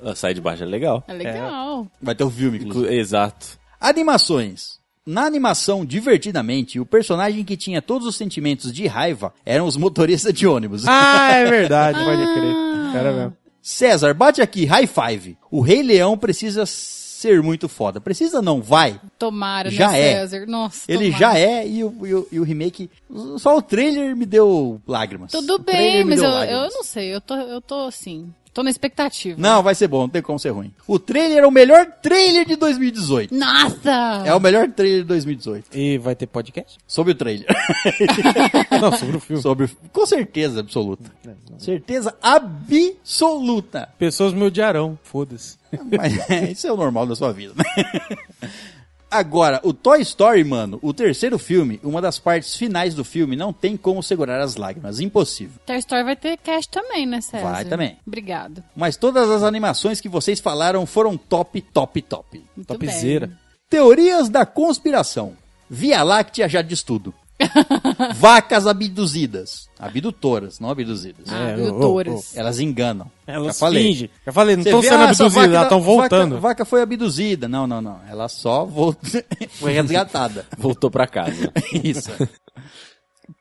Ah, 0.03 0.13
Sai 0.13 0.35
de 0.35 0.41
baixo 0.41 0.61
é 0.61 0.65
legal. 0.67 1.03
É 1.07 1.13
legal. 1.13 1.87
Vai 1.99 2.13
ter 2.13 2.23
o 2.23 2.29
filme, 2.29 2.59
inclusive. 2.59 2.95
Exato. 2.95 3.57
Animações. 3.79 4.79
Na 5.05 5.23
animação 5.25 5.85
Divertidamente, 5.85 6.79
o 6.79 6.85
personagem 6.85 7.43
que 7.43 7.55
tinha 7.55 7.81
todos 7.81 8.07
os 8.07 8.15
sentimentos 8.15 8.73
de 8.73 8.87
raiva 8.87 9.33
eram 9.45 9.67
os 9.67 9.77
motoristas 9.77 10.33
de 10.33 10.47
ônibus. 10.47 10.87
Ah, 10.87 11.31
é 11.33 11.45
verdade, 11.49 11.99
pode 12.03 12.33
crer. 12.33 12.55
Cara 12.93 13.11
mesmo. 13.13 13.37
César, 13.61 14.13
bate 14.13 14.41
aqui, 14.41 14.65
high 14.65 14.87
five. 14.87 15.37
O 15.51 15.61
Rei 15.61 15.81
Leão 15.83 16.17
precisa 16.17 16.65
ser 16.65 17.41
muito 17.41 17.67
foda. 17.67 17.99
Precisa 17.99 18.41
não, 18.41 18.61
vai. 18.61 18.99
Tomara, 19.17 19.69
Já 19.71 19.91
né, 19.91 19.99
é. 20.01 20.13
César? 20.27 20.45
Nossa, 20.47 20.83
Ele 20.91 21.11
tomara. 21.11 21.19
já 21.33 21.39
é 21.39 21.67
e 21.67 21.83
o, 21.83 21.95
e 22.05 22.13
o- 22.13 22.27
e 22.31 22.39
o 22.39 22.43
remake. 22.43 22.89
Só 23.37 23.57
o 23.57 23.61
trailer 23.61 24.15
me 24.15 24.25
deu 24.25 24.79
lágrimas. 24.87 25.31
Tudo 25.31 25.57
bem, 25.59 26.03
mas 26.03 26.19
eu, 26.19 26.29
eu 26.29 26.69
não 26.69 26.83
sei. 26.83 27.13
Eu 27.13 27.21
tô, 27.21 27.35
eu 27.35 27.59
tô 27.61 27.85
assim. 27.87 28.31
Tô 28.55 28.63
na 28.63 28.69
expectativa. 28.69 29.35
Não, 29.37 29.61
vai 29.61 29.75
ser 29.75 29.89
bom, 29.89 30.03
não 30.03 30.09
tem 30.09 30.21
como 30.21 30.39
ser 30.39 30.51
ruim. 30.51 30.73
O 30.87 30.97
trailer 30.97 31.43
é 31.43 31.45
o 31.45 31.51
melhor 31.51 31.87
trailer 32.01 32.45
de 32.45 32.55
2018. 32.55 33.35
Nossa! 33.35 34.23
É 34.25 34.33
o 34.33 34.39
melhor 34.39 34.69
trailer 34.69 35.01
de 35.01 35.07
2018. 35.07 35.77
E 35.77 35.97
vai 35.97 36.15
ter 36.15 36.25
podcast? 36.25 36.77
Sobre 36.87 37.11
o 37.11 37.15
trailer. 37.15 37.45
Não, 38.79 38.93
sobre 38.93 39.17
o 39.17 39.19
filme. 39.19 39.41
Sobre, 39.41 39.69
com 39.91 40.05
certeza 40.05 40.61
absoluta. 40.61 41.11
Certeza 41.57 42.15
absoluta. 42.21 43.89
Pessoas 43.99 44.31
me 44.31 44.43
odiarão. 44.43 44.97
Foda-se. 45.03 45.57
Mas 45.91 46.29
é, 46.29 46.45
isso 46.55 46.65
é 46.65 46.71
o 46.71 46.77
normal 46.77 47.05
da 47.05 47.13
sua 47.13 47.33
vida, 47.33 47.53
né? 47.57 48.49
Agora, 49.09 49.59
o 49.63 49.73
Toy 49.73 50.01
Story, 50.01 50.43
mano, 50.43 50.79
o 50.81 50.93
terceiro 50.93 51.37
filme, 51.39 51.79
uma 51.83 52.01
das 52.01 52.19
partes 52.19 52.55
finais 52.55 52.93
do 52.93 53.03
filme, 53.03 53.35
não 53.35 53.53
tem 53.53 53.77
como 53.77 54.03
segurar 54.03 54.41
as 54.41 54.55
lágrimas. 54.55 54.99
Impossível. 54.99 55.59
Toy 55.65 55.77
Story 55.77 56.03
vai 56.03 56.15
ter 56.15 56.37
cast 56.37 56.69
também, 56.69 57.05
né, 57.05 57.21
César? 57.21 57.49
Vai 57.49 57.65
também. 57.65 57.97
Obrigado. 58.05 58.63
Mas 58.75 58.97
todas 58.97 59.29
as 59.29 59.43
animações 59.43 60.01
que 60.01 60.09
vocês 60.09 60.39
falaram 60.39 60.85
foram 60.85 61.15
top, 61.17 61.61
top, 61.61 62.01
top. 62.01 62.43
Muito 62.55 62.67
Topzera. 62.67 63.27
bem. 63.27 63.37
Teorias 63.69 64.29
da 64.29 64.45
conspiração. 64.45 65.33
Via 65.69 66.03
Láctea 66.03 66.47
já 66.47 66.61
diz 66.61 66.83
tudo. 66.83 67.13
Vacas 68.15 68.67
abduzidas. 68.67 69.69
Abdutoras, 69.79 70.59
não 70.59 70.69
abduzidas. 70.69 71.31
É, 71.31 71.53
abdutoras. 71.53 72.35
Elas 72.35 72.59
enganam. 72.59 73.11
Elas 73.27 73.47
Já 73.47 73.53
falei. 73.53 73.83
fingem. 73.83 74.09
Já 74.25 74.31
falei, 74.31 74.55
não 74.55 74.63
estão 74.63 74.81
sendo 74.81 74.93
ah, 74.93 75.09
abduzidas, 75.09 75.37
elas 75.37 75.63
estão 75.63 75.81
voltando. 75.81 76.35
Vaca, 76.35 76.41
vaca 76.41 76.65
foi 76.65 76.81
abduzida. 76.81 77.47
Não, 77.47 77.67
não, 77.67 77.81
não. 77.81 77.99
Ela 78.09 78.27
só 78.27 78.65
voltou, 78.65 79.21
foi 79.59 79.73
resgatada. 79.73 80.45
Voltou 80.57 80.89
pra 80.89 81.07
casa. 81.07 81.51
Isso. 81.83 82.11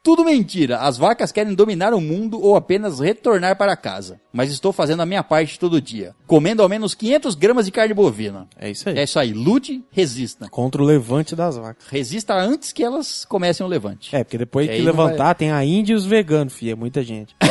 Tudo 0.02 0.24
mentira. 0.24 0.78
As 0.78 0.96
vacas 0.96 1.32
querem 1.32 1.54
dominar 1.54 1.94
o 1.94 2.00
mundo 2.00 2.40
ou 2.40 2.56
apenas 2.56 3.00
retornar 3.00 3.56
para 3.56 3.76
casa. 3.76 4.20
Mas 4.32 4.50
estou 4.50 4.72
fazendo 4.72 5.00
a 5.02 5.06
minha 5.06 5.22
parte 5.22 5.58
todo 5.58 5.80
dia. 5.80 6.14
Comendo 6.26 6.62
ao 6.62 6.68
menos 6.68 6.94
500 6.94 7.34
gramas 7.34 7.66
de 7.66 7.72
carne 7.72 7.94
bovina. 7.94 8.46
É 8.58 8.70
isso 8.70 8.88
aí. 8.88 8.98
É 8.98 9.02
isso 9.04 9.18
aí. 9.18 9.32
Lute, 9.32 9.84
resista. 9.90 10.48
Contra 10.48 10.82
o 10.82 10.84
levante 10.84 11.34
das 11.36 11.56
vacas. 11.56 11.86
Resista 11.88 12.34
antes 12.34 12.72
que 12.72 12.82
elas 12.82 13.24
comecem 13.24 13.64
o 13.64 13.68
levante. 13.68 14.14
É, 14.14 14.24
porque 14.24 14.38
depois 14.38 14.68
que 14.68 14.78
levantar, 14.82 15.34
tem 15.34 15.50
a 15.52 15.64
Índia 15.64 15.92
e 15.92 15.96
os 15.96 16.04
veganos, 16.04 16.52
filho. 16.52 16.72
É 16.72 16.74
muita 16.74 17.02
gente. 17.02 17.34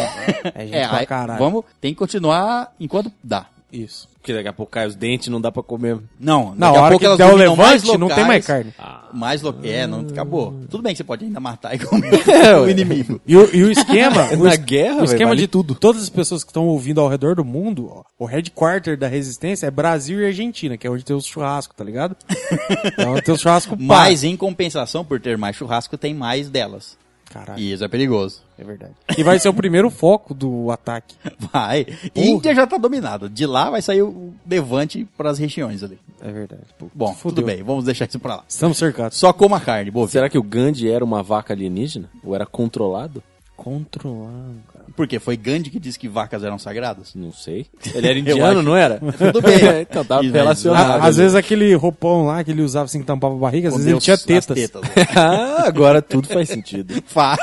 É 0.55 0.65
gente 0.65 0.75
É, 0.75 0.87
pra 0.87 1.05
caralho. 1.05 1.39
vamos, 1.39 1.63
tem 1.79 1.93
que 1.93 1.97
continuar 1.99 2.73
enquanto 2.79 3.11
dá. 3.23 3.47
Isso. 3.71 4.07
Porque 4.23 4.31
daqui 4.31 4.47
a 4.47 4.53
pouco 4.53 4.71
cai 4.71 4.87
os 4.87 4.95
dentes 4.95 5.27
não 5.27 5.41
dá 5.41 5.51
pra 5.51 5.61
comer. 5.61 5.97
Não, 6.17 6.55
Na 6.55 6.67
daqui 6.67 6.77
a 6.77 6.81
hora 6.81 6.89
pouco 6.91 6.99
que 7.01 7.05
elas 7.05 7.17
der 7.17 7.25
o 7.25 7.35
levante, 7.35 7.85
não 7.87 7.91
tem 7.93 7.99
locais, 7.99 8.27
mais 8.27 8.45
carne. 8.47 8.73
Mais 9.11 9.41
lo... 9.41 9.53
É, 9.61 9.85
não 9.85 9.99
acabou. 9.99 10.61
Tudo 10.69 10.81
bem 10.81 10.93
que 10.93 10.97
você 10.99 11.03
pode 11.03 11.25
ainda 11.25 11.41
matar 11.41 11.75
e 11.75 11.79
comer 11.79 12.23
É, 12.29 12.55
o 12.57 12.69
inimigo. 12.69 13.19
E 13.27 13.35
o, 13.35 13.53
e 13.53 13.63
o 13.65 13.69
esquema. 13.69 14.29
o 14.31 14.45
Na 14.45 14.53
es- 14.53 14.61
guerra, 14.61 15.01
o 15.01 15.03
esquema 15.03 15.31
vale 15.31 15.41
de 15.41 15.47
tudo. 15.49 15.75
Todas 15.75 16.03
as 16.03 16.09
pessoas 16.09 16.41
que 16.41 16.51
estão 16.51 16.67
ouvindo 16.67 17.01
ao 17.01 17.09
redor 17.09 17.35
do 17.35 17.43
mundo, 17.43 17.89
ó, 17.91 18.03
o 18.17 18.25
headquarter 18.25 18.97
da 18.97 19.09
resistência 19.09 19.67
é 19.67 19.71
Brasil 19.71 20.21
e 20.21 20.25
Argentina, 20.25 20.77
que 20.77 20.87
é 20.87 20.89
onde 20.89 21.03
tem 21.03 21.13
os 21.13 21.25
churrascos, 21.25 21.75
tá 21.75 21.83
ligado? 21.83 22.15
é 22.97 23.05
onde 23.05 23.23
tem 23.23 23.35
os 23.35 23.41
churrascos. 23.41 23.77
Mas 23.77 24.23
em 24.23 24.37
compensação, 24.37 25.03
por 25.03 25.19
ter 25.19 25.37
mais 25.37 25.57
churrasco, 25.57 25.97
tem 25.97 26.13
mais 26.13 26.49
delas. 26.49 26.97
Caralho, 27.33 27.59
E 27.59 27.71
isso 27.73 27.83
é 27.83 27.87
perigoso. 27.87 28.41
é 28.59 28.63
verdade. 28.63 28.93
E 29.17 29.23
vai 29.23 29.39
ser 29.39 29.49
o 29.49 29.53
primeiro 29.53 29.89
foco 29.89 30.33
do 30.33 30.69
ataque. 30.69 31.15
Vai. 31.51 31.87
Índia 32.15 32.53
já 32.53 32.67
tá 32.67 32.77
dominado. 32.77 33.27
De 33.27 33.45
lá 33.47 33.69
vai 33.71 33.81
sair 33.81 34.03
o 34.03 34.31
levante 34.47 35.07
pras 35.17 35.39
regiões 35.39 35.81
ali. 35.83 35.97
É 36.21 36.31
verdade. 36.31 36.61
Pô, 36.77 36.87
Bom, 36.93 37.13
fudeu. 37.13 37.35
tudo 37.37 37.45
bem, 37.47 37.63
vamos 37.63 37.85
deixar 37.85 38.05
isso 38.07 38.19
pra 38.19 38.35
lá. 38.35 38.43
Estamos 38.47 38.77
cercados. 38.77 39.17
Só 39.17 39.33
coma 39.33 39.59
carne, 39.59 39.89
boa. 39.89 40.07
Será 40.07 40.29
que 40.29 40.37
o 40.37 40.43
Gandhi 40.43 40.89
era 40.89 41.03
uma 41.03 41.23
vaca 41.23 41.53
alienígena? 41.53 42.09
Ou 42.23 42.35
era 42.35 42.45
controlado? 42.45 43.23
Controlando, 43.55 44.59
cara. 44.93 44.95
Por 44.95 45.07
quê? 45.07 45.19
Foi 45.19 45.35
Gandhi 45.35 45.69
que 45.69 45.79
disse 45.79 45.97
que 45.99 46.07
vacas 46.07 46.43
eram 46.43 46.57
sagradas? 46.59 47.13
Não 47.15 47.31
sei. 47.33 47.65
Ele 47.93 48.07
era 48.07 48.19
indiano, 48.19 48.61
não 48.61 48.75
era? 48.75 48.99
Tudo 48.99 49.41
bem. 49.43 49.81
então 49.81 50.03
tá 50.05 50.21
Isso, 50.21 50.33
relacionado. 50.33 51.01
Ah, 51.03 51.07
às 51.07 51.17
vezes 51.17 51.35
aquele 51.35 51.73
roupão 51.75 52.25
lá 52.25 52.43
que 52.43 52.51
ele 52.51 52.61
usava 52.61 52.85
assim 52.85 52.99
que 52.99 53.05
tampava 53.05 53.35
a 53.35 53.37
barriga, 53.37 53.69
às 53.69 53.75
vezes 53.75 53.87
ele 53.91 53.99
tinha 53.99 54.13
as 54.13 54.23
tetas. 54.23 54.57
ah, 55.15 55.63
agora 55.67 56.01
tudo 56.01 56.27
faz 56.27 56.47
sentido. 56.49 57.01
Faz 57.05 57.39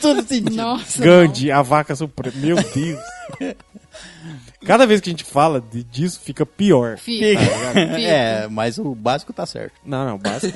tudo 0.00 0.22
sentido. 0.22 0.54
Nossa. 0.56 1.02
Gandhi, 1.02 1.50
a 1.50 1.62
vaca 1.62 1.94
suprema. 1.96 2.36
Meu 2.38 2.56
Deus. 2.56 2.98
Cada 4.66 4.86
vez 4.86 5.00
que 5.00 5.08
a 5.08 5.12
gente 5.12 5.24
fala 5.24 5.60
de- 5.60 5.82
disso, 5.82 6.20
fica 6.22 6.44
pior. 6.44 6.98
Fica. 6.98 7.26
Fica. 7.40 7.80
É, 8.00 8.46
mas 8.48 8.78
o 8.78 8.94
básico 8.94 9.32
tá 9.32 9.46
certo. 9.46 9.72
Não, 9.84 10.04
não, 10.04 10.18
basta. 10.18 10.52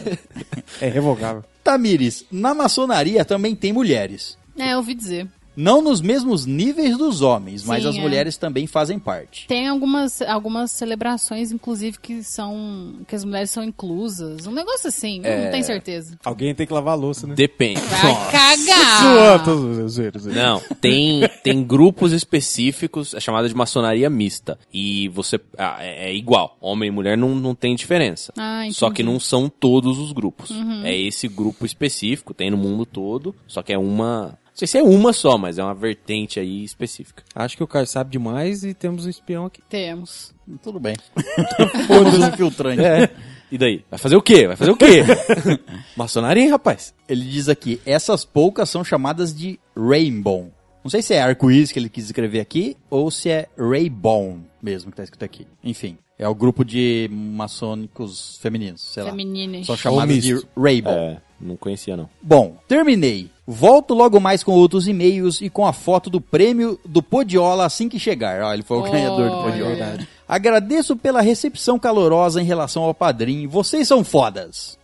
É 0.80 0.88
revogável. 0.88 1.42
Tamires, 1.62 2.24
na 2.30 2.52
maçonaria 2.54 3.24
também 3.24 3.54
tem 3.56 3.72
mulheres. 3.72 4.36
É, 4.58 4.74
eu 4.74 4.78
ouvi 4.78 4.94
dizer. 4.94 5.26
Não 5.56 5.80
nos 5.82 6.00
mesmos 6.00 6.46
níveis 6.46 6.96
dos 6.96 7.20
homens, 7.22 7.64
mas 7.64 7.82
Sim, 7.82 7.88
as 7.90 7.96
é. 7.96 8.00
mulheres 8.00 8.36
também 8.36 8.66
fazem 8.66 8.98
parte. 8.98 9.46
Tem 9.46 9.68
algumas, 9.68 10.20
algumas 10.22 10.70
celebrações, 10.70 11.52
inclusive, 11.52 11.98
que 11.98 12.22
são. 12.22 12.94
que 13.06 13.14
as 13.14 13.24
mulheres 13.24 13.50
são 13.50 13.62
inclusas. 13.62 14.46
Um 14.46 14.52
negócio 14.52 14.88
assim, 14.88 15.20
eu 15.24 15.44
não 15.44 15.50
tenho 15.50 15.64
certeza. 15.64 16.18
Alguém 16.24 16.54
tem 16.54 16.66
que 16.66 16.72
lavar 16.72 16.94
a 16.94 16.96
louça, 16.96 17.26
né? 17.26 17.34
Depende. 17.34 17.80
Vai 17.80 18.30
cagar! 18.30 19.44
Zoeiro, 19.44 19.88
zoeiro. 19.88 20.20
Não, 20.32 20.60
tem, 20.80 21.28
tem 21.42 21.62
grupos 21.64 22.12
específicos, 22.12 23.14
é 23.14 23.20
chamada 23.20 23.48
de 23.48 23.54
maçonaria 23.54 24.08
mista. 24.10 24.58
E 24.72 25.08
você. 25.08 25.40
ah, 25.58 25.76
é, 25.80 26.10
é 26.10 26.14
igual. 26.14 26.56
Homem 26.60 26.88
e 26.88 26.92
mulher 26.92 27.16
não, 27.16 27.34
não 27.34 27.54
tem 27.54 27.74
diferença. 27.74 28.32
Ah, 28.36 28.64
só 28.70 28.90
que 28.90 29.02
não 29.02 29.18
são 29.20 29.48
todos 29.48 29.98
os 29.98 30.12
grupos. 30.12 30.50
É 30.84 30.96
esse 30.96 31.28
grupo 31.28 31.64
específico, 31.66 32.34
tem 32.34 32.50
no 32.50 32.56
mundo 32.56 32.84
todo. 32.86 33.34
Só 33.46 33.62
que 33.62 33.72
é 33.72 33.78
uma. 33.78 34.38
Não 34.54 34.58
sei 34.58 34.68
se 34.68 34.78
é 34.78 34.82
uma 34.84 35.12
só, 35.12 35.36
mas 35.36 35.58
é 35.58 35.64
uma 35.64 35.74
vertente 35.74 36.38
aí 36.38 36.62
específica. 36.62 37.24
Acho 37.34 37.56
que 37.56 37.64
o 37.64 37.66
Caio 37.66 37.88
sabe 37.88 38.12
demais 38.12 38.62
e 38.62 38.72
temos 38.72 39.04
um 39.04 39.10
espião 39.10 39.46
aqui. 39.46 39.60
Temos. 39.68 40.32
Tudo 40.62 40.78
bem. 40.78 40.94
Foda-se 41.88 42.36
filtrante. 42.36 42.80
É. 42.80 43.10
E 43.50 43.58
daí? 43.58 43.84
Vai 43.90 43.98
fazer 43.98 44.14
o 44.14 44.22
quê? 44.22 44.46
Vai 44.46 44.54
fazer 44.54 44.70
o 44.70 44.76
quê? 44.76 45.02
Maçonaria, 45.96 46.52
rapaz? 46.52 46.94
Ele 47.08 47.24
diz 47.24 47.48
aqui, 47.48 47.80
essas 47.84 48.24
poucas 48.24 48.70
são 48.70 48.84
chamadas 48.84 49.34
de 49.34 49.58
Rainbow. 49.76 50.52
Não 50.84 50.90
sei 50.90 51.02
se 51.02 51.14
é 51.14 51.20
arco-íris 51.20 51.72
que 51.72 51.78
ele 51.80 51.88
quis 51.88 52.04
escrever 52.04 52.38
aqui, 52.38 52.76
ou 52.88 53.10
se 53.10 53.30
é 53.30 53.48
Raybon 53.58 54.38
mesmo 54.64 54.90
que 54.90 54.96
tá 54.96 55.02
escrito 55.02 55.24
aqui. 55.24 55.46
Enfim, 55.62 55.98
é 56.18 56.26
o 56.26 56.34
grupo 56.34 56.64
de 56.64 57.08
maçônicos 57.12 58.38
femininos, 58.40 58.80
sei 58.80 59.02
lá. 59.02 59.10
Femininas. 59.10 59.66
São 59.66 59.76
chamadas 59.76 60.22
de. 60.22 60.40
Rainbow. 60.56 60.92
É, 60.92 61.20
não 61.38 61.56
conhecia 61.56 61.96
não. 61.96 62.08
Bom, 62.22 62.56
terminei. 62.66 63.30
Volto 63.46 63.92
logo 63.92 64.18
mais 64.18 64.42
com 64.42 64.52
outros 64.52 64.88
e-mails 64.88 65.40
e 65.42 65.50
com 65.50 65.66
a 65.66 65.72
foto 65.72 66.08
do 66.08 66.20
prêmio 66.20 66.80
do 66.84 67.02
Podiola 67.02 67.66
assim 67.66 67.88
que 67.90 67.98
chegar. 67.98 68.42
Ó, 68.42 68.52
ele 68.54 68.62
foi 68.62 68.78
o 68.78 68.80
Oh, 68.80 68.90
ganhador 68.90 69.28
do 69.30 69.36
é 69.36 69.42
Podiola. 69.42 69.74
verdade. 69.74 70.08
Agradeço 70.26 70.96
pela 70.96 71.20
recepção 71.20 71.78
calorosa 71.78 72.40
em 72.40 72.44
relação 72.46 72.82
ao 72.84 72.94
padrinho. 72.94 73.48
Vocês 73.50 73.86
são 73.86 74.02
fodas. 74.02 74.78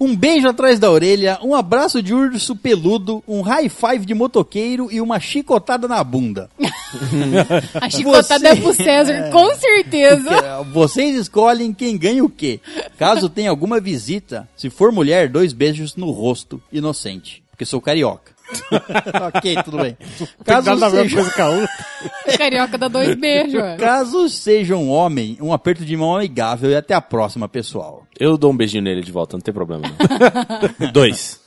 Um 0.00 0.14
beijo 0.14 0.46
atrás 0.46 0.78
da 0.78 0.88
orelha, 0.90 1.38
um 1.42 1.56
abraço 1.56 2.00
de 2.00 2.14
urso 2.14 2.54
peludo, 2.54 3.20
um 3.26 3.40
high 3.40 3.68
five 3.68 4.06
de 4.06 4.14
motoqueiro 4.14 4.88
e 4.92 5.00
uma 5.00 5.18
chicotada 5.18 5.88
na 5.88 6.04
bunda. 6.04 6.48
A 7.80 7.90
chicotada 7.90 8.38
Você- 8.38 8.46
é 8.46 8.56
pro 8.56 8.74
César, 8.74 9.30
com 9.32 9.54
certeza. 9.56 10.30
É, 10.30 10.64
Vocês 10.72 11.16
escolhem 11.16 11.72
quem 11.72 11.96
ganha 11.98 12.24
o 12.24 12.28
quê. 12.30 12.60
Caso 12.96 13.28
tenha 13.28 13.50
alguma 13.50 13.80
visita, 13.80 14.48
se 14.56 14.70
for 14.70 14.92
mulher, 14.92 15.28
dois 15.28 15.52
beijos 15.52 15.96
no 15.96 16.10
rosto, 16.12 16.62
inocente. 16.72 17.42
Porque 17.58 17.66
sou 17.66 17.80
carioca. 17.80 18.30
ok, 19.34 19.56
tudo 19.64 19.78
bem. 19.78 19.96
Caso 20.44 20.70
Nada 20.76 20.86
a 20.86 21.10
coisa 21.10 21.30
com 21.32 21.42
a 21.42 21.48
outra. 21.48 21.68
Carioca 22.38 22.78
dá 22.78 22.86
dois 22.86 23.16
beijos, 23.16 23.60
caso 23.80 24.28
seja 24.28 24.76
um 24.76 24.88
homem, 24.88 25.36
um 25.40 25.52
aperto 25.52 25.84
de 25.84 25.96
mão 25.96 26.14
amigável 26.14 26.70
e 26.70 26.76
até 26.76 26.94
a 26.94 27.00
próxima, 27.00 27.48
pessoal. 27.48 28.06
Eu 28.18 28.38
dou 28.38 28.52
um 28.52 28.56
beijinho 28.56 28.84
nele 28.84 29.02
de 29.02 29.10
volta, 29.10 29.36
não 29.36 29.40
tem 29.40 29.52
problema 29.52 29.88
não. 29.88 30.88
Dois. 30.92 31.40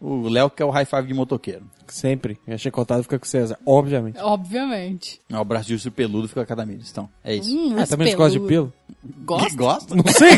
O 0.00 0.28
Léo 0.28 0.48
que 0.48 0.62
é 0.62 0.64
o 0.64 0.70
high 0.70 0.84
five 0.84 1.08
de 1.08 1.12
motoqueiro. 1.12 1.66
Sempre. 1.88 2.38
E 2.46 2.52
a 2.52 2.56
chicotada 2.56 3.02
fica 3.02 3.18
com 3.18 3.24
o 3.24 3.28
César, 3.28 3.58
obviamente. 3.66 4.16
Obviamente. 4.20 5.20
O 5.28 5.36
abraço 5.38 5.66
de 5.66 5.74
urso 5.74 5.90
peludo 5.90 6.28
fica 6.28 6.42
a 6.42 6.46
cada 6.46 6.64
milho. 6.64 6.84
Então, 6.88 7.10
é 7.24 7.34
isso. 7.34 7.52
Hum, 7.52 7.74
Ah, 7.76 7.84
também 7.84 8.14
gosta 8.14 8.38
de 8.38 8.46
pelo? 8.46 8.72
Gosta? 9.24 9.56
Gosta? 9.56 9.96
Não 9.96 10.04
sei. 10.06 10.36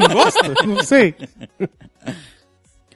Não 0.00 0.14
gosta? 0.14 0.66
Não 0.66 0.82
sei. 0.82 1.14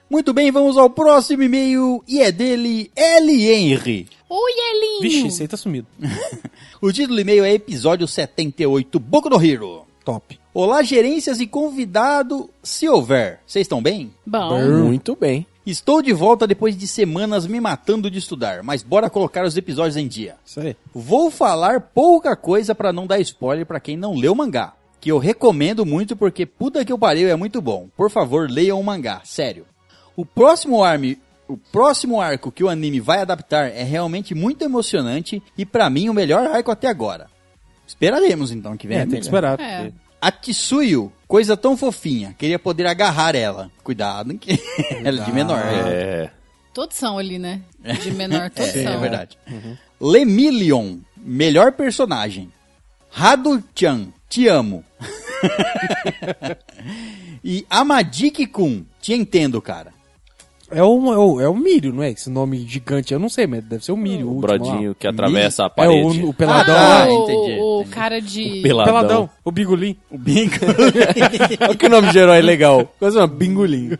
Muito 0.09 0.33
bem, 0.33 0.51
vamos 0.51 0.77
ao 0.77 0.89
próximo 0.89 1.43
e-mail 1.43 2.01
e 2.07 2.21
é 2.21 2.31
dele, 2.31 2.89
L. 2.95 3.51
Henry. 3.51 4.07
Oi, 4.29 4.51
Elinho! 4.51 5.01
Vixe, 5.01 5.41
aí 5.41 5.47
tá 5.47 5.57
sumido. 5.57 5.87
O 6.79 6.91
título 6.93 7.15
do 7.15 7.21
e-mail 7.21 7.43
é 7.43 7.53
episódio 7.53 8.07
78, 8.07 8.99
Boku 8.99 9.29
no 9.29 9.43
Hero. 9.43 9.83
Top. 10.05 10.39
Olá, 10.53 10.83
gerências 10.83 11.39
e 11.41 11.47
convidado, 11.47 12.49
se 12.61 12.87
houver. 12.87 13.39
Vocês 13.47 13.63
estão 13.63 13.81
bem? 13.81 14.13
Bom, 14.23 14.83
Muito 14.85 15.15
bem. 15.15 15.45
Estou 15.65 16.03
de 16.03 16.13
volta 16.13 16.45
depois 16.45 16.77
de 16.77 16.87
semanas 16.87 17.47
me 17.47 17.59
matando 17.59 18.11
de 18.11 18.19
estudar, 18.19 18.61
mas 18.61 18.83
bora 18.83 19.09
colocar 19.09 19.43
os 19.43 19.57
episódios 19.57 19.97
em 19.97 20.07
dia. 20.07 20.35
Isso 20.45 20.59
aí. 20.59 20.75
Vou 20.93 21.31
falar 21.31 21.81
pouca 21.81 22.35
coisa 22.35 22.75
pra 22.75 22.93
não 22.93 23.07
dar 23.07 23.19
spoiler 23.19 23.65
pra 23.65 23.79
quem 23.79 23.97
não 23.97 24.13
leu 24.13 24.33
o 24.33 24.35
mangá, 24.35 24.73
que 25.01 25.11
eu 25.11 25.17
recomendo 25.17 25.83
muito 25.85 26.15
porque 26.15 26.45
puta 26.45 26.85
que 26.85 26.91
eu 26.93 26.99
pariu 26.99 27.27
é 27.27 27.35
muito 27.35 27.59
bom. 27.59 27.89
Por 27.97 28.11
favor, 28.11 28.49
leiam 28.49 28.79
o 28.79 28.83
mangá, 28.83 29.21
sério. 29.25 29.65
O 30.17 30.25
próximo 30.25 30.83
arme, 30.83 31.17
o 31.47 31.55
próximo 31.55 32.19
arco 32.19 32.51
que 32.51 32.63
o 32.63 32.67
anime 32.69 32.99
vai 32.99 33.19
adaptar 33.21 33.69
é 33.71 33.83
realmente 33.83 34.35
muito 34.35 34.63
emocionante 34.65 35.41
e 35.57 35.65
pra 35.65 35.89
mim 35.89 36.09
o 36.09 36.13
melhor 36.13 36.45
arco 36.47 36.71
até 36.71 36.87
agora. 36.89 37.27
Esperaremos 37.87 38.51
então 38.51 38.75
que 38.75 38.85
venha. 38.87 39.03
É, 39.03 39.05
tem 39.05 39.19
que 39.19 39.25
esperar. 39.25 39.57
É. 39.59 39.91
A 40.19 40.31
Tsuyu, 40.31 41.11
coisa 41.27 41.55
tão 41.55 41.77
fofinha, 41.77 42.35
queria 42.37 42.57
poder 42.59 42.85
agarrar 42.87 43.35
ela. 43.35 43.71
Cuidado, 43.83 44.35
que 44.37 44.59
ela 45.05 45.21
é 45.21 45.23
de 45.23 45.31
menor. 45.31 45.59
É. 45.63 46.31
todos 46.73 46.97
são 46.97 47.17
ali, 47.17 47.37
né? 47.39 47.61
De 48.03 48.11
menor, 48.11 48.49
todos 48.49 48.75
É, 48.75 48.83
são. 48.83 48.93
é 48.93 48.97
verdade. 48.97 49.37
Lemillion, 50.01 50.97
melhor 51.15 51.71
personagem. 51.73 52.51
Hado-chan, 53.15 54.07
te 54.27 54.47
amo. 54.47 54.83
e 57.43 57.63
Amadik-kun, 57.69 58.83
te 58.99 59.13
entendo, 59.13 59.61
cara. 59.61 59.93
É 60.69 60.83
o, 60.83 61.13
é, 61.13 61.17
o, 61.17 61.41
é 61.41 61.47
o 61.47 61.55
Mírio, 61.55 61.93
não 61.93 62.03
é? 62.03 62.11
Esse 62.11 62.29
nome 62.29 62.57
gigante, 62.67 63.13
eu 63.13 63.19
não 63.19 63.29
sei, 63.29 63.47
mas 63.47 63.63
deve 63.63 63.85
ser 63.85 63.93
o 63.93 63.97
Mírio. 63.97 64.27
O 64.27 64.33
último 64.35 64.41
brodinho 64.41 64.95
que 64.95 65.07
atravessa 65.07 65.63
a 65.63 65.65
lá. 65.65 65.71
É 65.71 65.75
parede. 65.75 66.23
o, 66.23 66.29
o 66.29 66.33
peladão. 66.33 66.75
Ah, 66.75 66.79
lá. 66.79 67.07
o, 67.07 67.23
entendi, 67.23 67.59
o 67.59 67.79
entendi. 67.79 67.95
cara 67.95 68.21
de. 68.21 68.59
O 68.59 68.61
Peladão. 68.63 68.93
peladão, 68.93 69.29
o 69.45 69.51
bigolim. 69.51 69.97
O 70.11 70.17
Bingo. 70.17 70.55
Olha 71.61 71.75
que 71.75 71.87
nome 71.89 72.11
de 72.11 72.17
herói 72.17 72.41
legal. 72.41 72.93
Quase 72.99 73.17
uma 73.17 73.27
bingolinho. 73.27 73.97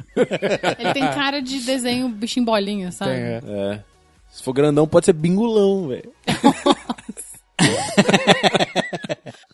Ele 0.77 0.93
tem 0.93 1.03
cara 1.03 1.41
de 1.41 1.59
desenho 1.61 2.09
bichinho 2.09 2.45
bolinha, 2.45 2.91
sabe? 2.91 3.11
Tem, 3.11 3.21
é. 3.21 3.41
É. 3.47 3.79
Se 4.29 4.43
for 4.43 4.53
grandão, 4.53 4.87
pode 4.87 5.05
ser 5.05 5.13
bingulão, 5.13 5.87
velho. 5.87 6.11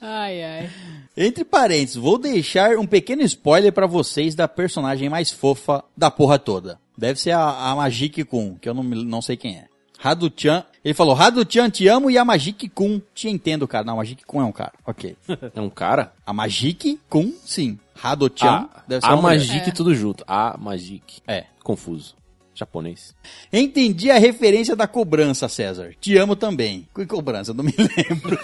Ai, 0.01 0.43
ai. 0.43 0.69
Entre 1.15 1.45
parênteses, 1.45 1.95
vou 1.95 2.17
deixar 2.17 2.77
um 2.77 2.85
pequeno 2.85 3.21
spoiler 3.21 3.71
pra 3.71 3.87
vocês 3.87 4.35
da 4.35 4.47
personagem 4.47 5.07
mais 5.09 5.31
fofa 5.31 5.81
da 5.95 6.11
porra 6.11 6.37
toda. 6.37 6.77
Deve 6.97 7.19
ser 7.19 7.31
a, 7.31 7.71
a 7.71 7.75
Majik-kun, 7.75 8.55
que 8.61 8.69
eu 8.69 8.73
não, 8.73 8.83
não 8.83 9.21
sei 9.21 9.35
quem 9.37 9.57
é. 9.57 9.65
Hado-chan, 10.03 10.65
ele 10.83 10.93
falou, 10.93 11.15
Hado-chan, 11.15 11.69
te 11.69 11.87
amo, 11.87 12.11
e 12.11 12.17
a 12.17 12.25
Majik-kun, 12.25 13.01
te 13.15 13.29
entendo, 13.29 13.65
cara. 13.67 13.85
Não, 13.85 13.93
a 13.93 13.97
Majik-kun 13.97 14.41
é 14.41 14.45
um 14.45 14.51
cara, 14.51 14.73
ok. 14.85 15.15
É 15.55 15.61
um 15.61 15.69
cara? 15.69 16.13
A 16.25 16.33
Majik-kun, 16.33 17.33
sim. 17.45 17.79
Hado-chan, 18.01 18.67
Ah, 18.73 18.83
deve 18.87 19.05
ser 19.05 19.11
a. 19.11 19.15
Magic 19.15 19.69
É. 19.69 19.71
tudo 19.71 19.95
junto. 19.95 20.23
A 20.27 20.57
Magic. 20.57 21.21
É. 21.27 21.45
Confuso. 21.63 22.15
Japonês. 22.55 23.15
Entendi 23.51 24.11
a 24.11 24.19
referência 24.19 24.75
da 24.75 24.85
cobrança, 24.87 25.47
César. 25.49 25.95
Te 25.99 26.15
amo 26.17 26.35
também. 26.35 26.87
Que 26.93 27.03
cobrança? 27.05 27.51
Não 27.53 27.63
me 27.63 27.73
lembro. 27.77 28.37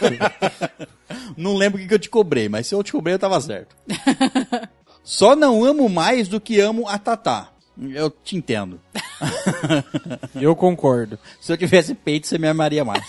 não 1.38 1.55
lembro 1.55 1.77
o 1.77 1.81
que 1.81 1.88
que 1.88 1.93
eu 1.93 1.99
te 1.99 2.09
cobrei, 2.09 2.49
mas 2.49 2.65
se 2.67 2.73
eu 2.73 2.81
te 2.84 2.91
cobrei, 2.91 3.13
eu 3.15 3.19
tava 3.19 3.39
certo. 3.39 3.76
Só 5.03 5.35
não 5.35 5.63
amo 5.63 5.88
mais 5.89 6.27
do 6.27 6.39
que 6.41 6.59
amo 6.59 6.88
a 6.88 6.97
Tatá. 6.97 7.49
Eu 7.93 8.10
te 8.10 8.35
entendo. 8.35 8.80
Eu 10.35 10.56
concordo. 10.56 11.18
Se 11.39 11.51
eu 11.51 11.57
tivesse 11.57 11.93
peito, 11.93 12.27
você 12.27 12.38
me 12.38 12.47
amaria 12.47 12.84
mais. 12.84 13.03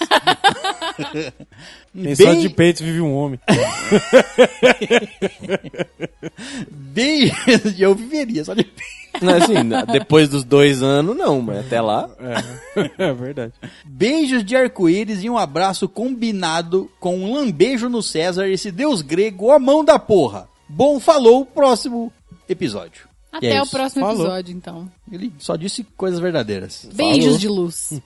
Tem 1.95 2.15
só 2.15 2.35
de 2.35 2.49
peito 2.49 2.85
vive 2.85 3.01
um 3.01 3.15
homem. 3.15 3.41
bem, 6.71 7.33
eu 7.79 7.95
viveria 7.95 8.45
só 8.45 8.55
de 8.55 8.65
peito. 8.65 9.01
Não, 9.21 9.35
assim, 9.35 9.55
depois 9.93 10.29
dos 10.29 10.45
dois 10.45 10.83
anos, 10.83 11.17
não, 11.17 11.41
mas 11.41 11.67
até 11.67 11.81
lá. 11.81 12.09
É 12.99 13.13
verdade. 13.13 13.53
Beijos 13.85 14.45
de 14.45 14.57
arco-íris 14.57 15.25
e 15.25 15.31
um 15.31 15.37
abraço 15.37 15.89
combinado 15.89 16.91
com 17.01 17.19
um 17.19 17.35
lambejo 17.35 17.89
no 17.89 18.03
César, 18.03 18.49
esse 18.49 18.71
deus 18.71 19.03
grego, 19.03 19.51
a 19.51 19.59
mão 19.59 19.85
da 19.85 19.99
porra. 19.99 20.49
Bom, 20.69 21.01
falou, 21.01 21.45
próximo 21.45 22.13
episódio. 22.49 23.10
E 23.33 23.37
Até 23.37 23.53
é 23.53 23.63
o 23.63 23.67
próximo 23.67 24.05
Falou. 24.05 24.23
episódio, 24.23 24.57
então. 24.57 24.91
Ele 25.11 25.33
só 25.39 25.55
disse 25.55 25.85
coisas 25.97 26.19
verdadeiras. 26.19 26.89
Beijos 26.93 27.39
de 27.39 27.49
luz. 27.49 28.01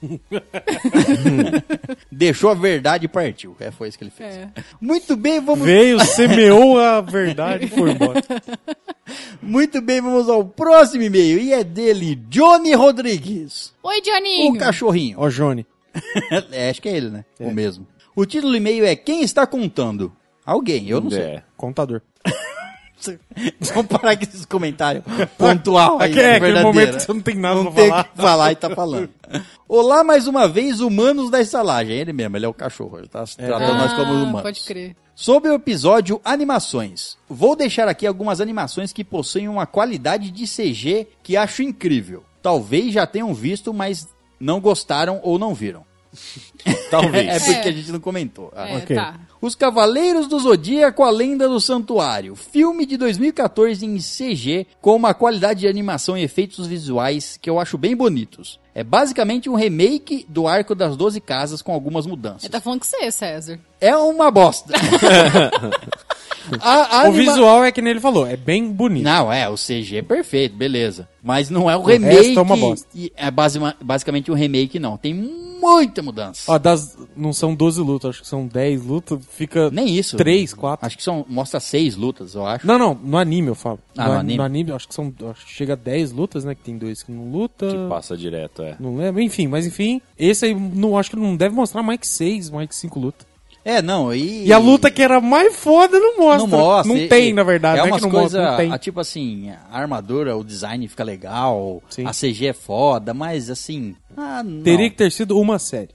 Deixou 2.13 2.51
a 2.51 2.55
verdade 2.55 3.07
e 3.07 3.09
partiu. 3.09 3.57
É, 3.59 3.71
foi 3.71 3.89
isso 3.89 3.97
que 3.97 4.05
ele 4.05 4.11
fez. 4.11 4.35
É. 4.37 4.51
Muito 4.79 5.17
bem, 5.17 5.41
vamos. 5.41 5.65
Veio, 5.65 5.99
semeou 6.05 6.79
a 6.79 7.01
verdade 7.01 7.65
e 7.65 7.69
foi 7.69 7.93
embora. 7.93 8.23
Muito 9.41 9.81
bem, 9.81 10.01
vamos 10.01 10.29
ao 10.29 10.45
próximo 10.45 11.03
e-mail. 11.03 11.39
E 11.39 11.53
é 11.55 11.65
dele, 11.65 12.17
Johnny 12.29 12.75
Rodrigues. 12.75 13.73
Oi, 13.83 14.01
Johnninho. 14.03 14.53
O 14.53 14.59
cachorrinho. 14.59 15.19
Ó, 15.19 15.29
Johnny. 15.31 15.67
é, 16.53 16.69
acho 16.69 16.83
que 16.83 16.89
é 16.89 16.97
ele, 16.97 17.09
né? 17.09 17.25
O 17.41 17.51
mesmo. 17.51 17.87
O 18.15 18.27
título 18.27 18.53
do 18.53 18.57
e-mail 18.59 18.85
é 18.85 18.95
Quem 18.95 19.23
está 19.23 19.47
contando? 19.47 20.13
Alguém, 20.45 20.89
eu 20.89 21.01
não 21.01 21.11
sei. 21.11 21.23
É. 21.23 21.43
Vamos 23.75 23.87
parar 23.87 24.17
com 24.17 24.23
esses 24.23 24.45
comentários 24.45 25.05
pontual 25.39 26.01
aí. 26.01 26.11
Aqui 26.11 26.21
é, 26.21 26.37
aquele 26.37 26.63
momento 26.63 26.97
que 26.97 27.03
você 27.03 27.13
não 27.13 27.21
tem 27.21 27.35
nada 27.35 27.55
Não 27.63 27.73
pra 27.73 27.75
tem 27.83 27.89
falar. 27.91 28.05
que 28.05 28.17
falar 28.17 28.53
e 28.53 28.57
tá 28.57 28.71
falando. 28.71 29.09
Olá 29.69 30.05
mais 30.05 30.27
uma 30.27 30.47
vez, 30.49 30.81
humanos 30.81 31.31
da 31.31 31.41
estalagem. 31.41 31.97
Ele 31.97 32.13
mesmo, 32.13 32.37
ele 32.37 32.45
é 32.47 32.49
o 32.49 32.55
cachorro. 32.55 32.99
Ele 32.99 33.09
tá 33.09 33.25
tratando 33.25 33.79
nós 33.79 33.93
como 33.93 34.13
Ah, 34.13 34.17
humanos. 34.23 34.43
pode 34.43 34.61
crer. 34.63 34.97
Sobre 35.17 35.51
o 35.51 35.55
episódio 35.55 36.21
Animações. 36.25 37.17
Vou 37.29 37.55
deixar 37.57 37.89
aqui 37.89 38.07
algumas 38.07 38.41
animações 38.41 38.93
que 38.93 39.05
possuem 39.05 39.49
uma 39.49 39.67
qualidade 39.67 40.31
de 40.31 40.45
CG 40.47 41.07
que 41.23 41.37
acho 41.37 41.63
incrível. 41.63 42.25
Talvez 42.43 42.93
já 42.93 43.07
tenham 43.07 43.33
visto, 43.33 43.73
mas 43.73 44.09
não 44.39 44.61
gostaram 44.61 45.21
ou 45.23 45.39
não 45.39 45.55
viram. 45.55 45.85
Talvez. 46.91 47.27
É 47.29 47.39
porque 47.41 47.69
É. 47.69 47.71
a 47.71 47.75
gente 47.75 47.91
não 47.93 48.01
comentou. 48.01 48.53
Ah, 48.55 48.69
É, 48.69 48.77
ok. 48.77 48.97
tá. 48.97 49.15
Os 49.45 49.55
Cavaleiros 49.55 50.27
do 50.27 50.39
Zodíaco, 50.39 51.03
a 51.03 51.11
Lenda 51.11 51.47
do 51.47 51.61
Santuário. 51.61 52.35
Filme 52.35 52.87
de 52.87 52.97
2014 52.97 53.85
em 53.85 53.99
CG, 53.99 54.67
com 54.81 54.97
uma 54.97 55.13
qualidade 55.13 55.61
de 55.61 55.69
animação 55.69 56.17
e 56.17 56.23
efeitos 56.23 56.67
visuais 56.67 57.39
que 57.43 57.51
eu 57.51 57.61
acho 57.61 57.77
bem 57.77 57.95
bonitos. 57.95 58.59
É 58.75 58.83
basicamente 58.83 59.51
um 59.51 59.55
remake 59.55 60.25
do 60.31 60.49
Arco 60.49 60.75
das 60.75 60.97
Doze 60.97 61.21
Casas 61.21 61.61
com 61.61 61.75
algumas 61.75 62.07
mudanças. 62.07 62.45
Ele 62.45 62.53
tá 62.53 62.59
falando 62.59 62.81
que 62.81 62.87
você, 62.87 63.11
César. 63.11 63.61
É 63.79 63.95
uma 63.95 64.31
bosta. 64.31 64.73
A- 66.61 66.99
a 67.01 67.03
O 67.05 67.07
anima- 67.09 67.33
visual 67.33 67.65
é 67.65 67.73
que 67.73 67.81
nem 67.83 67.93
ele 67.93 68.01
falou, 68.01 68.27
é 68.27 68.37
bem 68.37 68.71
bonito. 68.71 69.05
Não, 69.05 69.33
é, 69.33 69.49
o 69.49 69.57
CG 69.57 69.99
é 69.99 70.03
perfeito, 70.03 70.57
beleza. 70.57 71.09
Mas 71.23 71.49
não 71.49 71.71
é 71.71 71.77
o, 71.77 71.81
O 71.81 71.85
remake. 71.85 72.15
resto 72.17 72.39
é 72.39 72.43
uma 72.43 72.57
bosta. 72.57 72.87
e 72.95 73.11
É 73.17 73.31
basi- 73.31 73.59
basicamente 73.83 74.31
um 74.31 74.35
remake, 74.35 74.79
não. 74.79 74.97
Tem 74.99 75.15
muita 75.15 76.03
mudança. 76.03 76.53
Ó, 76.53 76.59
das, 76.59 76.99
não 77.17 77.33
são 77.33 77.55
12 77.55 77.81
lutas, 77.81 78.11
acho 78.11 78.21
que 78.23 78.29
são 78.29 78.47
10 78.47 78.85
lutas, 78.85 79.19
fica 79.31 79.71
Nem 79.71 79.89
isso. 79.97 80.19
3, 80.19 80.53
4. 80.53 80.85
Acho 80.87 80.97
que 80.99 81.03
são, 81.03 81.25
mostra 81.27 81.59
seis 81.61 81.97
lutas, 81.97 82.35
eu 82.35 82.45
acho. 82.47 82.67
Não, 82.67 82.79
não, 82.79 82.95
no 82.95 83.17
anime 83.17 83.49
eu 83.49 83.55
falo. 83.55 83.79
Ah, 83.97 84.23
no 84.23 84.43
anime? 84.43 84.73
acho 84.73 84.87
que 84.87 84.95
são, 84.95 85.13
acho 85.31 85.47
que 85.47 85.53
chega 85.53 85.73
a 85.73 85.77
10 85.77 86.13
lutas, 86.13 86.45
né, 86.45 86.55
que 86.55 86.61
tem 86.63 86.77
dois 86.77 87.03
que 87.03 87.11
não 87.11 87.31
luta. 87.31 87.69
Que 87.69 87.89
passa 87.89 88.15
direto, 88.17 88.61
é. 88.63 88.77
Não 88.79 88.97
lembro, 88.97 89.23
enfim, 89.23 89.47
mas 89.47 89.67
enfim, 89.67 90.03
esse 90.19 90.45
aí 90.45 90.55
não 90.55 90.99
acho 90.99 91.09
que 91.11 91.17
não 91.17 91.35
deve 91.35 91.55
mostrar 91.55 91.83
mais 91.83 91.99
que 92.01 92.07
6, 92.07 92.51
mais 92.51 92.69
que 92.69 92.75
5 92.77 93.01
lutas. 93.01 93.27
É, 93.65 93.81
não, 93.81 94.15
e... 94.15 94.47
E 94.47 94.53
a 94.53 94.59
luta 94.59 94.91
que 94.91 95.01
era 95.03 95.21
mais 95.23 95.57
foda 95.57 95.99
não 95.99 96.19
mostra. 96.19 96.47
Não 96.47 96.59
mostra. 96.59 96.93
Não 96.93 97.01
e- 97.01 97.09
tem, 97.09 97.31
e- 97.31 97.33
na 97.33 97.43
verdade. 97.43 97.79
É 97.79 97.83
não 97.83 97.89
umas 97.89 98.01
que 98.01 98.07
não 98.07 98.11
coisas, 98.11 98.41
mostra, 98.41 98.63
não 98.63 98.71
tem. 98.71 98.79
tipo 98.79 99.01
assim, 99.01 99.51
a 99.71 99.79
armadura, 99.79 100.37
o 100.37 100.45
design 100.45 100.87
fica 100.87 101.03
legal, 101.03 101.83
Sim. 101.89 102.05
a 102.07 102.11
CG 102.13 102.49
é 102.49 102.53
foda, 102.53 103.15
mas 103.15 103.49
assim... 103.49 103.97
Ah. 104.17 104.43
Teria 104.63 104.91
que 104.91 104.97
ter 104.97 105.11
sido 105.11 105.39
uma 105.41 105.59
série. 105.59 105.94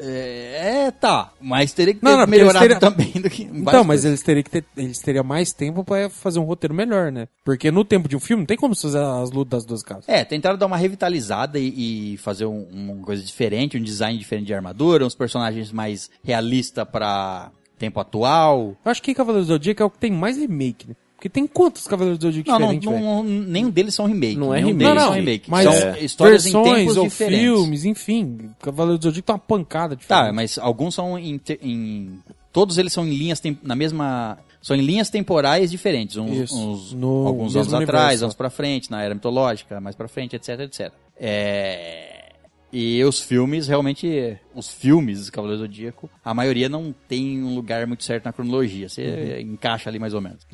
É, 0.00 0.90
tá. 0.92 1.32
Mas 1.40 1.72
teria 1.72 1.94
que 1.94 2.00
ter 2.00 2.06
Não, 2.06 2.18
não, 2.18 2.26
melhorado 2.26 2.58
teriam- 2.60 2.80
também 2.80 3.12
do 3.20 3.28
que... 3.30 3.42
Então, 3.44 3.84
mas 3.84 4.04
eles 4.04 4.22
teriam 4.22 4.42
que 4.42 4.50
ter, 4.50 4.64
eles 4.76 4.98
teriam 5.00 5.24
mais 5.24 5.52
tempo 5.52 5.82
pra 5.84 6.08
fazer 6.10 6.38
um 6.38 6.44
roteiro 6.44 6.74
melhor, 6.74 7.10
né? 7.12 7.26
Porque 7.44 7.70
no 7.70 7.84
tempo 7.84 8.08
de 8.08 8.16
um 8.16 8.20
filme 8.20 8.42
não 8.42 8.46
tem 8.46 8.56
como 8.56 8.74
fazer 8.76 8.98
as 9.00 9.30
lutas 9.30 9.60
das 9.60 9.64
duas 9.66 9.82
casas. 9.82 10.08
É, 10.08 10.24
tentaram 10.24 10.58
dar 10.58 10.66
uma 10.66 10.76
revitalizada 10.76 11.58
e, 11.58 12.14
e 12.14 12.16
fazer 12.18 12.46
um- 12.46 12.66
uma 12.72 12.96
coisa 13.04 13.22
diferente, 13.22 13.76
um 13.78 13.82
design 13.82 14.18
diferente 14.18 14.46
de 14.46 14.54
armadura, 14.54 15.04
uns 15.06 15.14
personagens 15.14 15.70
mais 15.72 16.10
realistas 16.22 16.86
pra 16.90 17.50
tempo 17.78 17.98
atual. 18.00 18.76
Eu 18.84 18.90
acho 18.90 19.02
que 19.02 19.14
Cavaleiros 19.14 19.48
do 19.48 19.54
Zodíaco 19.54 19.82
é 19.82 19.86
o 19.86 19.90
que 19.90 19.98
tem 19.98 20.10
mais 20.12 20.36
remake, 20.38 20.88
né? 20.88 20.94
Porque 21.24 21.40
tem 21.40 21.46
quantos 21.46 21.86
Cavaleiros 21.86 22.18
do 22.18 22.26
Zodíaco 22.26 22.50
Não, 22.50 22.58
não, 22.58 22.78
diferentes, 22.78 22.90
velho? 22.90 23.02
não, 23.02 23.24
nenhum 23.24 23.70
deles 23.70 23.94
são 23.94 24.04
remake. 24.04 24.36
Não 24.36 24.52
é 24.52 24.56
nenhum 24.60 24.76
remake. 24.76 24.84
deles 24.84 24.94
Não, 24.94 25.00
são 25.02 25.10
não, 25.10 25.18
remake. 25.18 25.50
mas 25.50 25.64
são 25.64 25.72
é, 25.88 26.00
histórias 26.04 26.46
em 26.46 26.52
versões 26.52 26.76
tempos 26.78 26.96
ou 26.98 27.04
diferentes. 27.04 27.40
filmes, 27.40 27.84
enfim. 27.86 28.50
Cavaleiros 28.60 29.00
do 29.00 29.04
Zodíaco 29.04 29.26
tá 29.26 29.32
uma 29.32 29.38
pancada 29.38 29.96
diferente. 29.96 30.26
Tá, 30.26 30.32
mas 30.34 30.58
alguns 30.58 30.94
são 30.94 31.18
em, 31.18 31.40
em- 31.62 32.18
todos 32.52 32.76
eles 32.76 32.92
são 32.92 33.06
em 33.06 33.14
linhas 33.14 33.40
na 33.62 33.74
mesma 33.74 34.36
são 34.60 34.76
em 34.76 34.82
linhas 34.82 35.08
temporais 35.08 35.70
diferentes, 35.70 36.18
uns, 36.18 36.30
Isso, 36.36 36.58
uns- 36.58 36.92
no 36.92 37.26
alguns 37.26 37.56
anos 37.56 37.68
universo. 37.72 37.82
atrás, 37.96 38.22
anos 38.22 38.34
pra 38.34 38.50
frente, 38.50 38.90
na 38.90 39.02
era 39.02 39.14
mitológica, 39.14 39.80
mais 39.80 39.96
pra 39.96 40.06
frente, 40.08 40.36
etc, 40.36 40.60
etc. 40.60 40.92
É, 41.18 42.32
e 42.72 43.02
os 43.04 43.20
filmes 43.20 43.66
realmente 43.66 44.36
os 44.54 44.70
filmes 44.70 45.26
do 45.26 45.32
Cavaleiro 45.32 45.62
do 45.62 45.66
Zodíaco, 45.66 46.10
a 46.24 46.34
maioria 46.34 46.68
não 46.68 46.94
tem 47.08 47.42
um 47.42 47.54
lugar 47.54 47.86
muito 47.86 48.04
certo 48.04 48.24
na 48.26 48.32
cronologia, 48.32 48.88
você 48.90 49.38
Uhum. 49.42 49.52
encaixa 49.54 49.88
ali 49.88 49.98
mais 49.98 50.12
ou 50.12 50.20
menos. 50.20 50.46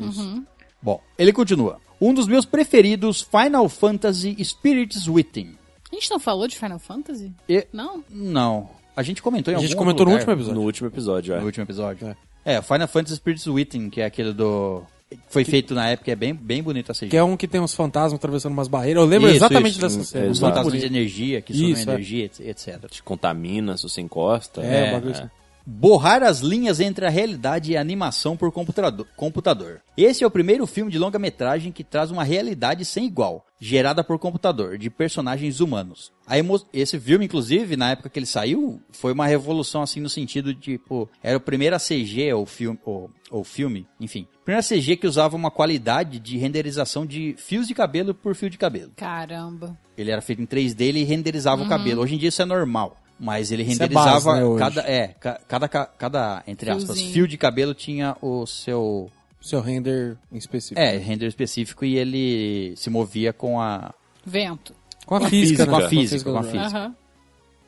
Bom, 0.82 1.00
ele 1.18 1.32
continua. 1.32 1.78
Um 2.00 2.14
dos 2.14 2.26
meus 2.26 2.44
preferidos, 2.46 3.20
Final 3.20 3.68
Fantasy 3.68 4.36
Spirits 4.42 5.06
Within. 5.06 5.54
A 5.92 5.94
gente 5.94 6.10
não 6.10 6.18
falou 6.20 6.46
de 6.48 6.56
Final 6.56 6.78
Fantasy? 6.78 7.32
E- 7.48 7.66
Não? 7.72 8.02
Não, 8.08 8.70
a 8.96 9.02
gente 9.02 9.20
comentou 9.22 9.52
em 9.52 9.56
A 9.56 9.60
gente 9.60 9.72
algum 9.72 9.80
comentou 9.84 10.06
no 10.06 10.12
lugar. 10.12 10.20
último 10.20 10.32
episódio. 10.34 10.54
No 10.60 10.66
último 10.66 10.88
episódio, 10.88 11.34
é. 11.34 11.38
No 11.40 11.46
último 11.46 11.64
episódio. 11.64 12.16
É, 12.44 12.62
Final 12.62 12.88
Fantasy 12.88 13.16
Spirits 13.16 13.46
Within, 13.46 13.90
que 13.90 14.00
é 14.00 14.04
aquele 14.06 14.32
do. 14.32 14.82
Foi 15.28 15.44
feito 15.44 15.74
na 15.74 15.88
época, 15.88 16.12
é 16.12 16.14
bem, 16.14 16.32
bem 16.32 16.62
bonito 16.62 16.92
essa 16.92 17.04
Que 17.04 17.16
é 17.16 17.22
um 17.24 17.36
que 17.36 17.48
tem 17.48 17.60
uns 17.60 17.74
fantasmas 17.74 18.14
atravessando 18.14 18.52
umas 18.52 18.68
barreiras. 18.68 19.02
Eu 19.02 19.08
lembro 19.08 19.26
Isso, 19.28 19.38
exatamente 19.38 19.72
isso. 19.72 19.80
dessa 19.80 20.04
cena. 20.04 20.26
é, 20.26 20.30
Os 20.30 20.38
fantasmas 20.38 20.72
de 20.80 20.86
energia, 20.86 21.42
que 21.42 21.52
sumem 21.52 21.72
Isso, 21.72 21.90
é. 21.90 21.92
energia, 21.94 22.24
etc-. 22.24 22.88
Te 22.88 23.02
contamina 23.02 23.76
se 23.76 23.82
você 23.82 24.00
encosta. 24.00 24.62
É, 24.62 24.86
É, 24.86 24.90
o 24.90 24.92
bagulho 24.94 25.10
assim. 25.12 25.28
Borrar 25.72 26.24
as 26.24 26.40
linhas 26.40 26.80
entre 26.80 27.06
a 27.06 27.08
realidade 27.08 27.70
e 27.70 27.76
a 27.76 27.80
animação 27.80 28.36
por 28.36 28.50
computador. 28.50 29.80
Esse 29.96 30.24
é 30.24 30.26
o 30.26 30.30
primeiro 30.30 30.66
filme 30.66 30.90
de 30.90 30.98
longa-metragem 30.98 31.70
que 31.70 31.84
traz 31.84 32.10
uma 32.10 32.24
realidade 32.24 32.84
sem 32.84 33.06
igual, 33.06 33.46
gerada 33.60 34.02
por 34.02 34.18
computador, 34.18 34.76
de 34.76 34.90
personagens 34.90 35.60
humanos. 35.60 36.10
A 36.26 36.36
emo- 36.36 36.60
Esse 36.72 36.98
filme, 36.98 37.24
inclusive, 37.26 37.76
na 37.76 37.92
época 37.92 38.08
que 38.08 38.18
ele 38.18 38.26
saiu, 38.26 38.80
foi 38.90 39.12
uma 39.12 39.28
revolução 39.28 39.80
assim 39.80 40.00
no 40.00 40.08
sentido 40.08 40.52
de, 40.52 40.60
tipo, 40.60 41.08
era 41.22 41.36
o 41.36 41.40
primeiro 41.40 41.76
CG 41.78 42.32
ou 42.32 42.44
filme, 42.46 42.78
ou, 42.84 43.08
ou 43.30 43.44
filme, 43.44 43.86
enfim. 44.00 44.26
Primeiro 44.44 44.66
CG 44.66 44.96
que 44.96 45.06
usava 45.06 45.36
uma 45.36 45.52
qualidade 45.52 46.18
de 46.18 46.36
renderização 46.36 47.06
de 47.06 47.36
fios 47.38 47.68
de 47.68 47.74
cabelo 47.74 48.12
por 48.12 48.34
fio 48.34 48.50
de 48.50 48.58
cabelo. 48.58 48.90
Caramba. 48.96 49.78
Ele 49.96 50.10
era 50.10 50.20
feito 50.20 50.42
em 50.42 50.46
3D, 50.46 50.80
ele 50.80 51.04
renderizava 51.04 51.62
o 51.62 51.68
cabelo. 51.68 52.02
Hoje 52.02 52.16
em 52.16 52.18
dia 52.18 52.30
isso 52.30 52.42
é 52.42 52.44
normal. 52.46 52.96
Mas 53.22 53.52
ele 53.52 53.62
é 53.62 53.66
renderizava 53.66 54.32
base, 54.32 54.48
né, 54.50 54.58
cada, 54.58 54.80
é, 54.80 55.08
ca- 55.08 55.40
cada, 55.46 55.68
ca- 55.68 55.86
cada, 55.86 56.42
entre 56.46 56.70
aspas, 56.70 56.84
Fiozinho. 56.86 57.12
fio 57.12 57.28
de 57.28 57.36
cabelo 57.36 57.74
tinha 57.74 58.16
o 58.22 58.46
seu, 58.46 59.10
Seu 59.42 59.60
render 59.60 60.16
em 60.32 60.38
específico. 60.38 60.80
é, 60.80 60.96
render 60.96 61.26
específico 61.26 61.84
e 61.84 61.98
ele 61.98 62.72
se 62.76 62.88
movia 62.88 63.32
com 63.32 63.60
a, 63.60 63.92
Vento. 64.24 64.74
Com 65.04 65.16
a 65.16 65.28
física, 65.28 65.66
com 65.66 65.76
a 65.76 65.88
física, 65.88 66.32
com 66.32 66.38
a 66.38 66.42
física. 66.42 66.94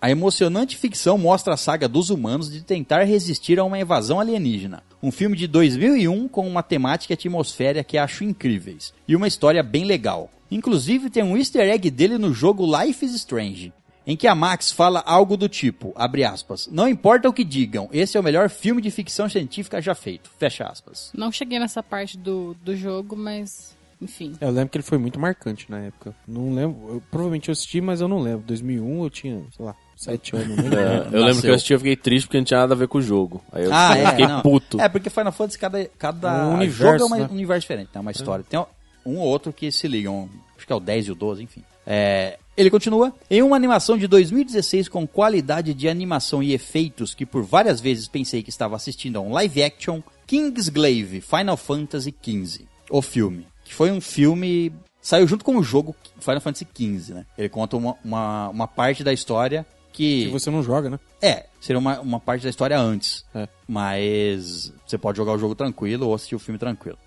A 0.00 0.10
emocionante 0.10 0.76
ficção 0.76 1.16
mostra 1.18 1.54
a 1.54 1.56
saga 1.56 1.86
dos 1.86 2.08
humanos 2.10 2.50
de 2.50 2.62
tentar 2.62 3.04
resistir 3.04 3.58
a 3.60 3.64
uma 3.64 3.78
invasão 3.78 4.18
alienígena. 4.18 4.82
Um 5.02 5.12
filme 5.12 5.36
de 5.36 5.46
2001 5.46 6.28
com 6.28 6.46
uma 6.48 6.62
temática 6.62 7.12
e 7.12 7.14
atmosfera 7.14 7.84
que 7.84 7.96
acho 7.98 8.24
incríveis. 8.24 8.92
E 9.06 9.14
uma 9.14 9.28
história 9.28 9.62
bem 9.62 9.84
legal. 9.84 10.28
Inclusive 10.50 11.08
tem 11.10 11.22
um 11.22 11.36
easter 11.36 11.68
egg 11.68 11.88
dele 11.90 12.18
no 12.18 12.32
jogo 12.34 12.66
Life 12.66 13.04
is 13.04 13.14
Strange. 13.14 13.72
Em 14.06 14.16
que 14.16 14.26
a 14.26 14.34
Max 14.34 14.72
fala 14.72 15.00
algo 15.06 15.36
do 15.36 15.48
tipo, 15.48 15.92
abre 15.94 16.24
aspas, 16.24 16.68
não 16.72 16.88
importa 16.88 17.28
o 17.28 17.32
que 17.32 17.44
digam, 17.44 17.88
esse 17.92 18.16
é 18.16 18.20
o 18.20 18.22
melhor 18.22 18.50
filme 18.50 18.82
de 18.82 18.90
ficção 18.90 19.28
científica 19.28 19.80
já 19.80 19.94
feito, 19.94 20.28
fecha 20.38 20.64
aspas. 20.64 21.10
Não 21.14 21.30
cheguei 21.30 21.58
nessa 21.60 21.82
parte 21.82 22.18
do, 22.18 22.54
do 22.64 22.74
jogo, 22.76 23.14
mas 23.16 23.76
enfim. 24.00 24.34
Eu 24.40 24.50
lembro 24.50 24.70
que 24.70 24.76
ele 24.78 24.82
foi 24.82 24.98
muito 24.98 25.20
marcante 25.20 25.70
na 25.70 25.78
época. 25.78 26.12
Não 26.26 26.52
lembro. 26.52 26.94
eu- 26.94 27.02
provavelmente 27.08 27.48
eu 27.48 27.52
assisti, 27.52 27.80
mas 27.80 28.00
eu 28.00 28.08
não 28.08 28.18
lembro. 28.18 28.44
2001 28.48 29.04
eu 29.04 29.08
tinha, 29.10 29.40
sei 29.56 29.64
lá, 29.64 29.76
7 29.96 30.34
anos. 30.34 30.48
Não 30.56 30.64
lembro. 30.64 30.78
É, 30.82 30.96
eu 30.98 31.02
lembro 31.04 31.20
Nasceu. 31.26 31.42
que 31.42 31.48
eu 31.50 31.54
assisti 31.54 31.74
e 31.74 31.78
fiquei 31.78 31.96
triste 31.96 32.26
porque 32.26 32.38
não 32.38 32.44
tinha 32.44 32.58
nada 32.58 32.74
a 32.74 32.76
ver 32.76 32.88
com 32.88 32.98
o 32.98 33.02
jogo. 33.02 33.40
Aí 33.52 33.62
eu, 33.64 33.70
Ah, 33.72 33.96
eu 33.96 34.04
é, 34.08 34.10
fiquei 34.10 34.26
não. 34.26 34.42
puto. 34.42 34.80
É, 34.80 34.88
porque 34.88 35.08
Final 35.08 35.30
Fantasy, 35.30 35.56
cada, 35.60 35.84
cada 35.96 36.48
Um 36.48 36.54
universo, 36.54 36.98
jogo 36.98 37.02
é 37.02 37.04
uma- 37.04 37.18
né? 37.18 37.28
um 37.30 37.34
universo 37.34 37.60
diferente, 37.60 37.90
tem 37.92 38.02
uma 38.02 38.10
história. 38.10 38.44
Tem 38.48 38.58
um 39.06 39.18
ou 39.18 39.28
outro 39.28 39.52
que 39.52 39.70
se 39.70 39.86
ligam, 39.86 40.28
acho 40.56 40.66
que 40.66 40.72
é 40.72 40.76
o 40.76 40.80
10 40.80 41.06
e 41.06 41.12
o 41.12 41.14
12, 41.14 41.44
enfim. 41.44 41.62
É, 41.86 42.40
ele 42.56 42.70
continua. 42.70 43.12
Em 43.30 43.42
uma 43.42 43.56
animação 43.56 43.96
de 43.96 44.06
2016 44.06 44.88
com 44.88 45.06
qualidade 45.06 45.72
de 45.72 45.88
animação 45.88 46.42
e 46.42 46.52
efeitos 46.52 47.14
que 47.14 47.24
por 47.24 47.42
várias 47.42 47.80
vezes 47.80 48.08
pensei 48.08 48.42
que 48.42 48.50
estava 48.50 48.76
assistindo 48.76 49.16
a 49.16 49.20
um 49.20 49.32
live 49.32 49.62
action, 49.62 50.00
Kingsglaive 50.26 51.20
Final 51.20 51.56
Fantasy 51.56 52.14
XV, 52.22 52.66
o 52.90 53.02
filme. 53.02 53.46
Que 53.64 53.74
foi 53.74 53.90
um 53.90 54.00
filme... 54.00 54.72
Saiu 55.00 55.26
junto 55.26 55.44
com 55.44 55.56
o 55.56 55.62
jogo 55.62 55.96
Final 56.20 56.40
Fantasy 56.40 56.66
XV, 56.72 57.14
né? 57.14 57.26
Ele 57.36 57.48
conta 57.48 57.76
uma, 57.76 57.96
uma, 58.04 58.48
uma 58.50 58.68
parte 58.68 59.02
da 59.02 59.12
história 59.12 59.66
que... 59.92 60.26
Que 60.26 60.30
você 60.30 60.50
não 60.50 60.62
joga, 60.62 60.90
né? 60.90 61.00
É, 61.20 61.46
seria 61.60 61.78
uma, 61.78 62.00
uma 62.00 62.20
parte 62.20 62.42
da 62.44 62.50
história 62.50 62.78
antes. 62.78 63.24
É. 63.34 63.48
Mas 63.66 64.72
você 64.86 64.96
pode 64.96 65.16
jogar 65.16 65.32
o 65.32 65.38
jogo 65.38 65.54
tranquilo 65.54 66.06
ou 66.06 66.14
assistir 66.14 66.36
o 66.36 66.38
filme 66.38 66.58
tranquilo. 66.58 66.98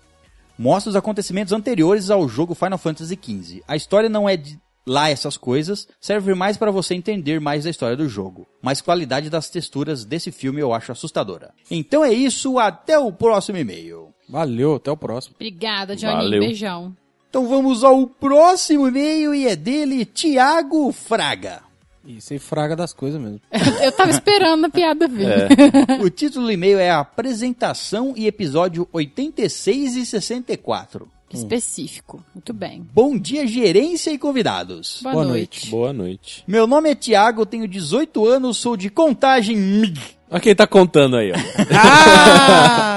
Mostra 0.58 0.90
os 0.90 0.96
acontecimentos 0.96 1.52
anteriores 1.52 2.10
ao 2.10 2.28
jogo 2.28 2.54
Final 2.54 2.78
Fantasy 2.78 3.18
XV. 3.22 3.62
A 3.68 3.76
história 3.76 4.08
não 4.08 4.28
é 4.28 4.36
de 4.36 4.58
lá 4.86 5.10
essas 5.10 5.36
coisas, 5.36 5.88
serve 6.00 6.34
mais 6.34 6.56
para 6.56 6.70
você 6.70 6.94
entender 6.94 7.40
mais 7.40 7.64
da 7.64 7.70
história 7.70 7.96
do 7.96 8.08
jogo. 8.08 8.46
Mas 8.62 8.80
qualidade 8.80 9.28
das 9.28 9.50
texturas 9.50 10.04
desse 10.04 10.30
filme 10.30 10.60
eu 10.60 10.72
acho 10.72 10.92
assustadora. 10.92 11.52
Então 11.70 12.04
é 12.04 12.12
isso, 12.12 12.58
até 12.58 12.98
o 12.98 13.12
próximo 13.12 13.58
e-mail. 13.58 14.14
Valeu, 14.28 14.76
até 14.76 14.90
o 14.90 14.96
próximo. 14.96 15.34
Obrigada, 15.36 15.96
Johnny. 15.96 16.14
Valeu. 16.14 16.40
Beijão. 16.40 16.96
Então 17.28 17.48
vamos 17.48 17.84
ao 17.84 18.06
próximo 18.06 18.88
e-mail 18.88 19.34
e 19.34 19.46
é 19.46 19.56
dele, 19.56 20.04
Tiago 20.04 20.90
Fraga. 20.92 21.66
Isso 22.06 22.32
aí 22.32 22.38
fraga 22.38 22.76
das 22.76 22.92
coisas 22.92 23.20
mesmo. 23.20 23.40
Eu 23.82 23.90
tava 23.92 24.10
esperando 24.10 24.64
a 24.66 24.70
piada 24.70 25.08
vir. 25.08 25.26
O 26.00 26.08
título 26.08 26.46
do 26.46 26.52
e-mail 26.52 26.78
é 26.78 26.90
Apresentação 26.90 28.14
e 28.16 28.26
episódio 28.26 28.88
86 28.92 29.96
e 29.96 30.06
64. 30.06 31.08
Que 31.28 31.36
específico. 31.36 32.24
Muito 32.34 32.52
bem. 32.52 32.86
Bom 32.94 33.18
dia, 33.18 33.46
gerência 33.46 34.10
e 34.10 34.18
convidados. 34.18 35.00
Boa, 35.02 35.14
Boa 35.14 35.24
noite. 35.26 35.70
Boa 35.70 35.92
noite. 35.92 36.44
Meu 36.46 36.66
nome 36.66 36.90
é 36.90 36.94
Tiago, 36.94 37.44
tenho 37.44 37.66
18 37.66 38.26
anos, 38.26 38.58
sou 38.58 38.76
de 38.76 38.88
Contagem 38.88 39.56
MIG. 39.56 40.00
Olha 40.30 40.40
quem 40.40 40.54
tá 40.54 40.66
contando 40.66 41.16
aí, 41.16 41.32
ó. 41.32 41.36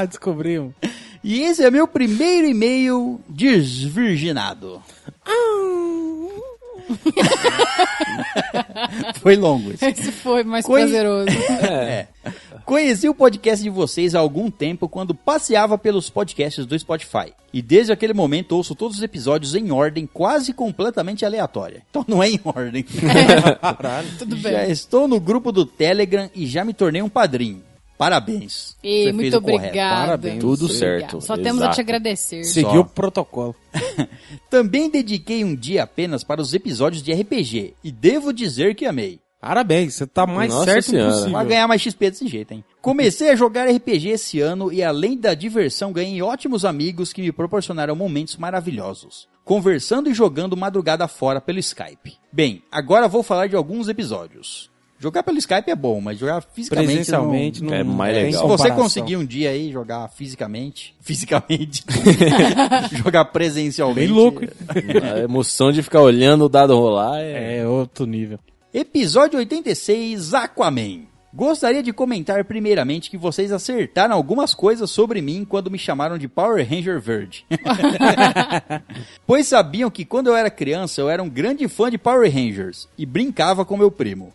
Ah, 0.01 0.05
descobrimos. 0.05 0.73
E 1.23 1.41
esse 1.41 1.63
é 1.63 1.69
meu 1.71 1.87
primeiro 1.87 2.47
e-mail 2.47 3.19
desvirginado. 3.27 4.81
Foi 9.21 9.35
longo 9.35 9.71
isso. 9.71 9.85
Esse 9.85 10.11
foi 10.11 10.43
mais 10.43 10.65
Coi- 10.65 10.81
prazeroso. 10.81 11.29
É. 11.69 12.07
Conheci 12.65 13.09
o 13.09 13.15
podcast 13.15 13.63
de 13.63 13.69
vocês 13.69 14.13
há 14.13 14.19
algum 14.19 14.51
tempo 14.51 14.87
quando 14.87 15.15
passeava 15.15 15.77
pelos 15.77 16.09
podcasts 16.09 16.65
do 16.65 16.77
Spotify. 16.77 17.33
E 17.51 17.61
desde 17.61 17.91
aquele 17.91 18.13
momento 18.13 18.51
ouço 18.55 18.75
todos 18.75 18.97
os 18.97 19.03
episódios 19.03 19.55
em 19.55 19.71
ordem 19.71 20.07
quase 20.11 20.53
completamente 20.53 21.25
aleatória. 21.25 21.81
Então 21.89 22.05
não 22.07 22.21
é 22.21 22.29
em 22.29 22.39
ordem. 22.43 22.83
Tudo 24.19 24.37
Já 24.37 24.49
bem. 24.61 24.71
estou 24.71 25.07
no 25.07 25.19
grupo 25.19 25.51
do 25.51 25.65
Telegram 25.65 26.29
e 26.35 26.45
já 26.45 26.63
me 26.63 26.73
tornei 26.73 27.01
um 27.01 27.09
padrinho. 27.09 27.63
Parabéns. 27.99 28.77
E 28.81 29.03
Você 29.03 29.11
muito 29.11 29.19
fez 29.23 29.33
o 29.33 29.41
correto. 29.41 29.59
obrigada. 29.59 30.05
Parabéns. 30.05 30.39
Tudo 30.39 30.65
Obrigada. 30.65 30.79
certo, 30.79 31.21
Só 31.21 31.35
temos 31.35 31.61
a 31.61 31.65
exato. 31.65 31.75
te 31.75 31.81
agradecer. 31.81 32.43
Seguiu 32.45 32.79
o 32.79 32.85
protocolo. 32.85 33.53
Também 34.49 34.89
dediquei 34.89 35.43
um 35.43 35.53
dia 35.53 35.83
apenas 35.83 36.23
para 36.23 36.41
os 36.41 36.53
episódios 36.53 37.03
de 37.03 37.11
RPG 37.11 37.73
e 37.83 37.91
devo 37.91 38.31
dizer 38.31 38.73
que 38.73 38.85
amei. 38.85 39.19
Parabéns, 39.41 39.95
você 39.95 40.07
tá 40.07 40.25
mais 40.25 40.49
Nossa 40.53 40.65
certo 40.65 40.85
Senhora. 40.91 41.11
possível. 41.11 41.31
Vai 41.33 41.45
ganhar 41.45 41.67
mais 41.67 41.81
XP 41.81 42.09
desse 42.09 42.27
jeito, 42.27 42.53
hein? 42.53 42.63
Comecei 42.81 43.31
a 43.31 43.35
jogar 43.35 43.69
RPG 43.69 44.09
esse 44.11 44.39
ano 44.39 44.71
e 44.71 44.81
além 44.81 45.17
da 45.17 45.33
diversão 45.33 45.91
ganhei 45.91 46.21
ótimos 46.21 46.63
amigos 46.63 47.11
que 47.11 47.21
me 47.21 47.33
proporcionaram 47.33 47.95
momentos 47.97 48.37
maravilhosos. 48.37 49.27
Conversando 49.43 50.09
e 50.09 50.13
jogando 50.13 50.55
madrugada 50.55 51.05
fora 51.07 51.41
pelo 51.41 51.59
Skype. 51.59 52.17
Bem, 52.31 52.63
agora 52.71 53.09
vou 53.09 53.23
falar 53.23 53.47
de 53.47 53.57
alguns 53.57 53.89
episódios. 53.89 54.69
Jogar 55.01 55.23
pelo 55.23 55.37
Skype 55.37 55.71
é 55.71 55.75
bom, 55.75 56.01
mas 56.01 56.19
jogar 56.19 56.41
fisicamente 56.41 56.87
Presencialmente 56.87 57.63
não... 57.63 57.69
não, 57.69 57.77
É 57.77 57.83
mais 57.83 58.13
tem 58.13 58.25
legal. 58.25 58.41
Se 58.41 58.47
você 58.47 58.63
comparação. 58.63 58.83
conseguir 58.83 59.15
um 59.15 59.25
dia 59.25 59.49
aí 59.49 59.71
jogar 59.71 60.09
fisicamente, 60.09 60.93
fisicamente, 60.99 61.85
jogar 63.01 63.23
presencialmente. 63.25 64.07
Bem 64.07 64.13
louco, 64.13 64.43
hein? 64.43 64.49
A 65.01 65.19
emoção 65.19 65.71
de 65.71 65.81
ficar 65.81 66.01
olhando 66.01 66.45
o 66.45 66.49
dado 66.49 66.75
rolar 66.75 67.21
é... 67.21 67.59
É 67.59 67.67
outro 67.67 68.05
nível. 68.05 68.39
Episódio 68.73 69.39
86, 69.39 70.33
Aquaman. 70.33 71.07
Gostaria 71.33 71.83
de 71.83 71.93
comentar 71.93 72.43
primeiramente 72.43 73.09
que 73.09 73.17
vocês 73.17 73.51
acertaram 73.51 74.15
algumas 74.15 74.53
coisas 74.53 74.89
sobre 74.89 75.21
mim 75.21 75.45
quando 75.47 75.69
me 75.69 75.77
chamaram 75.77 76.17
de 76.17 76.27
Power 76.27 76.67
Ranger 76.67 76.99
Verde. 76.99 77.45
pois 79.27 79.47
sabiam 79.47 79.91
que 79.91 80.03
quando 80.03 80.27
eu 80.27 80.35
era 80.35 80.49
criança 80.49 80.99
eu 80.99 81.09
era 81.09 81.21
um 81.21 81.29
grande 81.29 81.67
fã 81.67 81.89
de 81.89 81.99
Power 81.99 82.29
Rangers 82.33 82.89
e 82.97 83.05
brincava 83.05 83.63
com 83.63 83.77
meu 83.77 83.91
primo, 83.91 84.33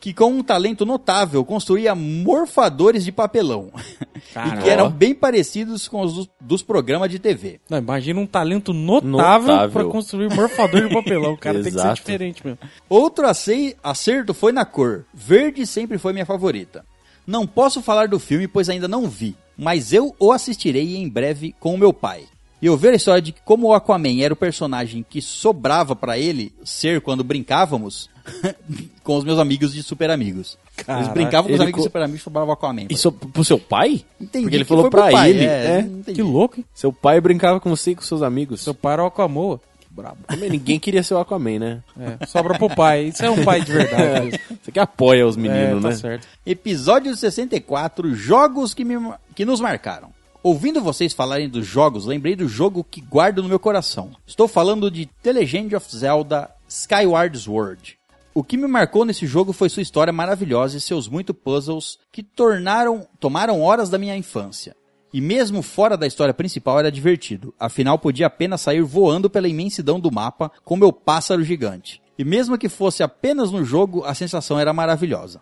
que 0.00 0.12
com 0.14 0.26
um 0.30 0.42
talento 0.42 0.84
notável 0.86 1.44
construía 1.44 1.94
morfadores 1.94 3.04
de 3.04 3.10
papelão 3.12 3.70
e 4.14 4.32
Caralho. 4.34 4.62
que 4.62 4.68
eram 4.70 4.90
bem 4.90 5.14
parecidos 5.14 5.88
com 5.88 6.02
os 6.02 6.12
dos, 6.14 6.28
dos 6.40 6.62
programas 6.62 7.10
de 7.10 7.18
TV. 7.18 7.60
Não, 7.68 7.78
imagina 7.78 8.20
um 8.20 8.26
talento 8.26 8.72
notável, 8.72 9.10
Notável. 9.48 9.70
pra 9.70 9.84
construir 9.84 10.32
morfador 10.34 10.86
de 10.88 10.94
papelão. 10.94 11.32
O 11.32 11.38
cara 11.38 11.62
tem 11.62 11.72
que 11.72 11.80
ser 11.80 11.94
diferente 11.94 12.42
mesmo. 12.46 12.58
Outro 12.88 13.26
acei- 13.26 13.74
acerto 13.82 14.32
foi 14.34 14.52
na 14.52 14.64
cor. 14.64 15.04
Verde 15.14 15.66
sempre 15.66 15.98
foi 15.98 16.12
minha 16.12 16.26
favorita. 16.26 16.84
Não 17.26 17.46
posso 17.46 17.82
falar 17.82 18.06
do 18.08 18.18
filme 18.20 18.46
pois 18.46 18.68
ainda 18.68 18.86
não 18.86 19.08
vi, 19.08 19.34
mas 19.56 19.92
eu 19.92 20.14
o 20.18 20.30
assistirei 20.30 20.96
em 20.96 21.08
breve 21.08 21.54
com 21.58 21.74
o 21.74 21.78
meu 21.78 21.92
pai. 21.92 22.24
E 22.62 22.66
eu 22.66 22.76
ver 22.76 22.92
a 22.92 22.96
história 22.96 23.20
de 23.20 23.32
que 23.32 23.40
como 23.44 23.66
o 23.68 23.74
Aquaman 23.74 24.22
era 24.22 24.32
o 24.32 24.36
personagem 24.36 25.04
que 25.08 25.20
sobrava 25.20 25.94
pra 25.96 26.16
ele 26.18 26.52
ser 26.64 27.00
quando 27.00 27.22
brincávamos 27.24 28.08
com 29.02 29.16
os 29.16 29.24
meus 29.24 29.38
amigos 29.38 29.72
de 29.72 29.82
super 29.82 30.10
amigos. 30.10 30.58
Eles 30.76 30.86
Caraca, 30.86 31.12
brincavam 31.12 31.48
com 31.48 31.54
os 31.54 31.60
amigos 31.60 31.78
co- 31.78 31.82
de 31.82 31.88
super 31.88 32.02
amigos 32.02 32.22
e 32.26 32.28
o 32.30 32.50
Aquaman. 32.52 32.86
Isso 32.90 33.12
pro 33.12 33.44
seu 33.44 33.58
pai? 33.58 34.04
Entendi 34.20 34.44
Porque 34.44 34.56
ele 34.56 34.64
que 34.64 34.68
falou 34.68 34.90
pra 34.90 35.10
pai, 35.10 35.30
ele. 35.30 35.44
é, 35.44 35.86
É. 36.06 36.12
Que 36.12 36.22
louco, 36.22 36.58
hein? 36.60 36.64
Seu 36.74 36.92
pai 36.92 37.20
brincava 37.20 37.60
com 37.60 37.70
você 37.70 37.92
e 37.92 37.94
com 37.94 38.02
seus 38.02 38.22
amigos. 38.22 38.60
Seu 38.60 38.74
pai 38.74 38.94
era 38.94 39.04
o 39.04 39.06
Aquamoa. 39.06 39.60
Que 39.80 39.86
brabo. 39.90 40.18
Também 40.26 40.50
ninguém 40.50 40.78
queria 40.78 41.02
ser 41.02 41.14
o 41.14 41.18
Aquaman, 41.18 41.58
né? 41.58 41.82
É, 41.98 42.26
sobra 42.26 42.58
pro 42.58 42.68
pai. 42.68 43.06
Isso 43.06 43.24
é 43.24 43.30
um 43.30 43.44
pai 43.44 43.62
de 43.62 43.72
verdade. 43.72 44.40
Você 44.62 44.72
que 44.72 44.80
apoia 44.80 45.26
os 45.26 45.36
é, 45.36 45.40
meninos, 45.40 45.82
tá 45.82 45.88
né? 45.90 45.94
certo. 45.94 46.26
Episódio 46.44 47.14
64, 47.16 48.14
jogos 48.14 48.74
que, 48.74 48.84
me, 48.84 48.94
que 49.34 49.44
nos 49.44 49.60
marcaram. 49.60 50.14
Ouvindo 50.42 50.80
vocês 50.80 51.12
falarem 51.12 51.48
dos 51.48 51.66
jogos, 51.66 52.06
lembrei 52.06 52.36
do 52.36 52.46
jogo 52.46 52.84
que 52.88 53.00
guardo 53.00 53.42
no 53.42 53.48
meu 53.48 53.58
coração. 53.58 54.10
Estou 54.24 54.46
falando 54.46 54.88
de 54.90 55.06
The 55.22 55.32
Legend 55.32 55.74
of 55.74 55.96
Zelda 55.96 56.50
Skyward 56.68 57.36
Sword. 57.36 57.98
O 58.36 58.44
que 58.44 58.58
me 58.58 58.66
marcou 58.66 59.06
nesse 59.06 59.26
jogo 59.26 59.50
foi 59.50 59.70
sua 59.70 59.80
história 59.80 60.12
maravilhosa 60.12 60.76
e 60.76 60.80
seus 60.80 61.08
muitos 61.08 61.34
puzzles 61.42 61.98
que 62.12 62.22
tornaram, 62.22 63.08
tomaram 63.18 63.62
horas 63.62 63.88
da 63.88 63.96
minha 63.96 64.14
infância. 64.14 64.76
E 65.10 65.22
mesmo 65.22 65.62
fora 65.62 65.96
da 65.96 66.06
história 66.06 66.34
principal 66.34 66.78
era 66.78 66.92
divertido, 66.92 67.54
afinal 67.58 67.98
podia 67.98 68.26
apenas 68.26 68.60
sair 68.60 68.82
voando 68.82 69.30
pela 69.30 69.48
imensidão 69.48 69.98
do 69.98 70.12
mapa 70.12 70.52
com 70.66 70.76
meu 70.76 70.92
pássaro 70.92 71.42
gigante. 71.42 72.02
E 72.18 72.26
mesmo 72.26 72.58
que 72.58 72.68
fosse 72.68 73.02
apenas 73.02 73.50
no 73.50 73.64
jogo, 73.64 74.04
a 74.04 74.12
sensação 74.12 74.60
era 74.60 74.70
maravilhosa. 74.70 75.40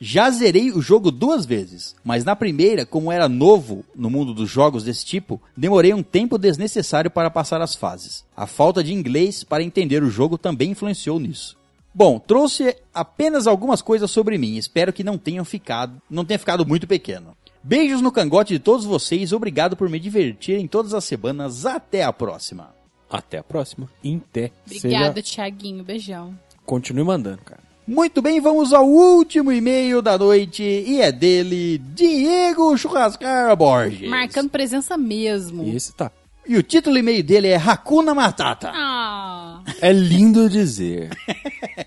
Já 0.00 0.28
zerei 0.28 0.72
o 0.72 0.82
jogo 0.82 1.12
duas 1.12 1.46
vezes, 1.46 1.94
mas 2.02 2.24
na 2.24 2.34
primeira, 2.34 2.84
como 2.84 3.12
era 3.12 3.28
novo 3.28 3.84
no 3.94 4.10
mundo 4.10 4.34
dos 4.34 4.50
jogos 4.50 4.82
desse 4.82 5.06
tipo, 5.06 5.40
demorei 5.56 5.94
um 5.94 6.02
tempo 6.02 6.36
desnecessário 6.36 7.08
para 7.08 7.30
passar 7.30 7.62
as 7.62 7.76
fases. 7.76 8.24
A 8.36 8.48
falta 8.48 8.82
de 8.82 8.92
inglês 8.92 9.44
para 9.44 9.62
entender 9.62 10.02
o 10.02 10.10
jogo 10.10 10.36
também 10.36 10.72
influenciou 10.72 11.20
nisso. 11.20 11.61
Bom, 11.94 12.18
trouxe 12.18 12.76
apenas 12.94 13.46
algumas 13.46 13.82
coisas 13.82 14.10
sobre 14.10 14.38
mim, 14.38 14.56
espero 14.56 14.92
que 14.92 15.04
não 15.04 15.18
tenham 15.18 15.44
ficado, 15.44 16.00
não 16.08 16.24
tenha 16.24 16.38
ficado 16.38 16.66
muito 16.66 16.86
pequeno. 16.86 17.36
Beijos 17.62 18.00
no 18.00 18.10
cangote 18.10 18.54
de 18.54 18.58
todos 18.58 18.84
vocês, 18.84 19.32
obrigado 19.32 19.76
por 19.76 19.88
me 19.88 20.00
divertir 20.00 20.58
em 20.58 20.66
todas 20.66 20.94
as 20.94 21.04
semanas, 21.04 21.64
até 21.66 22.02
a 22.02 22.12
próxima. 22.12 22.74
Até 23.10 23.38
a 23.38 23.42
próxima. 23.42 23.88
Em 24.02 24.18
té. 24.18 24.50
Obrigada, 24.66 25.20
Seja- 25.22 25.34
Thiaguinho. 25.36 25.84
Beijão. 25.84 26.34
Continue 26.64 27.04
mandando, 27.04 27.42
cara. 27.44 27.60
Muito 27.86 28.22
bem, 28.22 28.40
vamos 28.40 28.72
ao 28.72 28.88
último 28.88 29.52
e-mail 29.52 30.00
da 30.00 30.16
noite 30.16 30.62
e 30.62 31.00
é 31.00 31.12
dele, 31.12 31.78
Diego 31.78 32.76
Churrascara 32.78 33.54
Borges. 33.54 34.08
Marcando 34.08 34.48
presença 34.48 34.96
mesmo. 34.96 35.64
E 35.64 35.76
esse 35.76 35.92
tá. 35.92 36.10
E 36.46 36.56
o 36.56 36.62
título 36.62 36.96
e-mail 36.96 37.22
dele 37.22 37.48
é 37.48 37.56
Hakuna 37.56 38.14
Matata. 38.14 38.72
Ah, 38.74 39.62
É 39.80 39.92
lindo 39.92 40.48
dizer. 40.48 41.10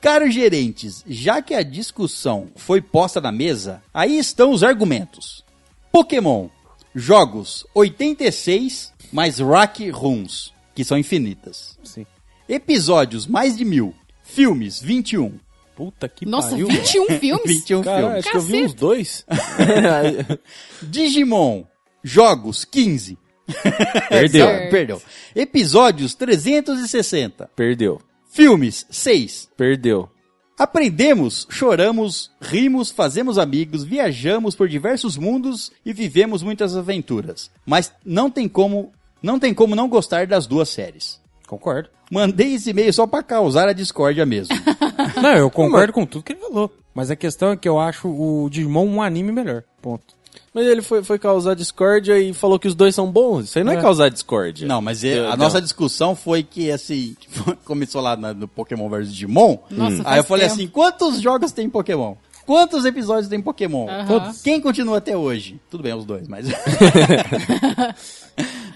Caros 0.00 0.32
gerentes, 0.32 1.04
já 1.06 1.42
que 1.42 1.54
a 1.54 1.62
discussão 1.62 2.48
foi 2.56 2.80
posta 2.80 3.20
na 3.20 3.32
mesa, 3.32 3.82
aí 3.92 4.16
estão 4.18 4.52
os 4.52 4.62
argumentos. 4.62 5.44
Pokémon, 5.90 6.48
jogos 6.94 7.66
86 7.74 8.92
mais 9.12 9.38
Rock 9.40 9.90
Runs. 9.90 10.52
que 10.74 10.84
são 10.84 10.96
infinitas. 10.96 11.76
Sim. 11.82 12.06
Episódios, 12.48 13.26
mais 13.26 13.56
de 13.56 13.64
mil. 13.64 13.92
Filmes, 14.22 14.80
21. 14.80 15.38
Puta 15.74 16.08
que 16.08 16.24
Nossa, 16.26 16.50
pariu. 16.50 16.68
21 16.68 17.06
filmes? 17.18 17.42
21 17.46 17.82
Cara, 17.82 17.98
filmes. 18.00 18.18
acho 18.18 18.30
que 18.30 18.36
eu 18.36 18.40
vi 18.42 18.64
uns 18.64 18.74
dois. 18.74 19.24
Digimon, 20.82 21.64
jogos, 22.02 22.64
15. 22.64 23.18
Perdeu. 24.08 24.46
Perdeu. 24.70 25.02
Episódios, 25.34 26.14
360. 26.14 27.50
Perdeu. 27.56 28.00
Filmes, 28.28 28.86
6. 28.90 29.50
Perdeu. 29.56 30.08
Aprendemos, 30.58 31.46
choramos, 31.50 32.30
rimos, 32.40 32.90
fazemos 32.90 33.38
amigos, 33.38 33.84
viajamos 33.84 34.56
por 34.56 34.68
diversos 34.68 35.16
mundos 35.16 35.72
e 35.84 35.92
vivemos 35.92 36.42
muitas 36.42 36.76
aventuras. 36.76 37.50
Mas 37.64 37.92
não 38.04 38.30
tem 38.30 38.48
como, 38.48 38.92
não 39.22 39.38
tem 39.38 39.54
como 39.54 39.76
não 39.76 39.88
gostar 39.88 40.26
das 40.26 40.46
duas 40.46 40.68
séries. 40.68 41.20
Concordo. 41.46 41.88
Mandei 42.10 42.54
esse 42.54 42.70
e-mail 42.70 42.92
só 42.92 43.06
pra 43.06 43.22
causar 43.22 43.68
a 43.68 43.72
discórdia 43.72 44.26
mesmo. 44.26 44.54
Não, 45.20 45.34
eu 45.34 45.50
concordo 45.50 45.92
com 45.92 46.06
tudo 46.06 46.22
que 46.22 46.32
ele 46.32 46.40
falou. 46.40 46.70
Mas 46.94 47.10
a 47.10 47.16
questão 47.16 47.52
é 47.52 47.56
que 47.56 47.68
eu 47.68 47.78
acho 47.78 48.08
o 48.08 48.48
Digimon 48.50 48.86
um 48.86 49.02
anime 49.02 49.30
melhor. 49.30 49.62
Ponto. 49.80 50.14
Mas 50.54 50.66
ele 50.66 50.82
foi, 50.82 51.04
foi 51.04 51.18
causar 51.18 51.54
discórdia 51.54 52.18
e 52.18 52.32
falou 52.32 52.58
que 52.58 52.66
os 52.66 52.74
dois 52.74 52.94
são 52.94 53.10
bons. 53.10 53.44
Isso 53.44 53.58
aí 53.58 53.64
não 53.64 53.72
é, 53.72 53.76
É. 53.76 53.80
causar 53.80 54.08
discórdia. 54.08 54.66
Não, 54.66 54.80
mas 54.80 55.04
é- 55.04 55.26
a 55.26 55.30
Não. 55.30 55.36
nossa 55.44 55.60
discussão 55.60 56.16
foi 56.16 56.42
que 56.42 56.70
assim, 56.70 57.14
começou 57.64 58.00
lá 58.00 58.16
na- 58.16 58.34
no 58.34 58.48
Pokémon 58.48 58.88
vs 58.88 59.12
Digimon. 59.12 59.58
Nossa, 59.70 59.96
Aí 59.98 60.02
faz 60.02 60.16
eu 60.18 60.24
falei 60.24 60.48
tempo. 60.48 60.54
assim, 60.60 60.68
quantos 60.68 61.20
jogos 61.20 61.52
tem 61.52 61.68
Pokémon? 61.68 62.14
Quantos 62.46 62.86
episódios 62.86 63.28
tem 63.28 63.42
Pokémon? 63.42 63.86
Todos. 64.06 64.40
Quem 64.40 64.58
continua 64.58 64.96
até 64.98 65.14
hoje? 65.14 65.60
Tudo 65.70 65.82
bem, 65.82 65.92
os 65.92 66.06
dois, 66.06 66.26
mas. 66.26 66.46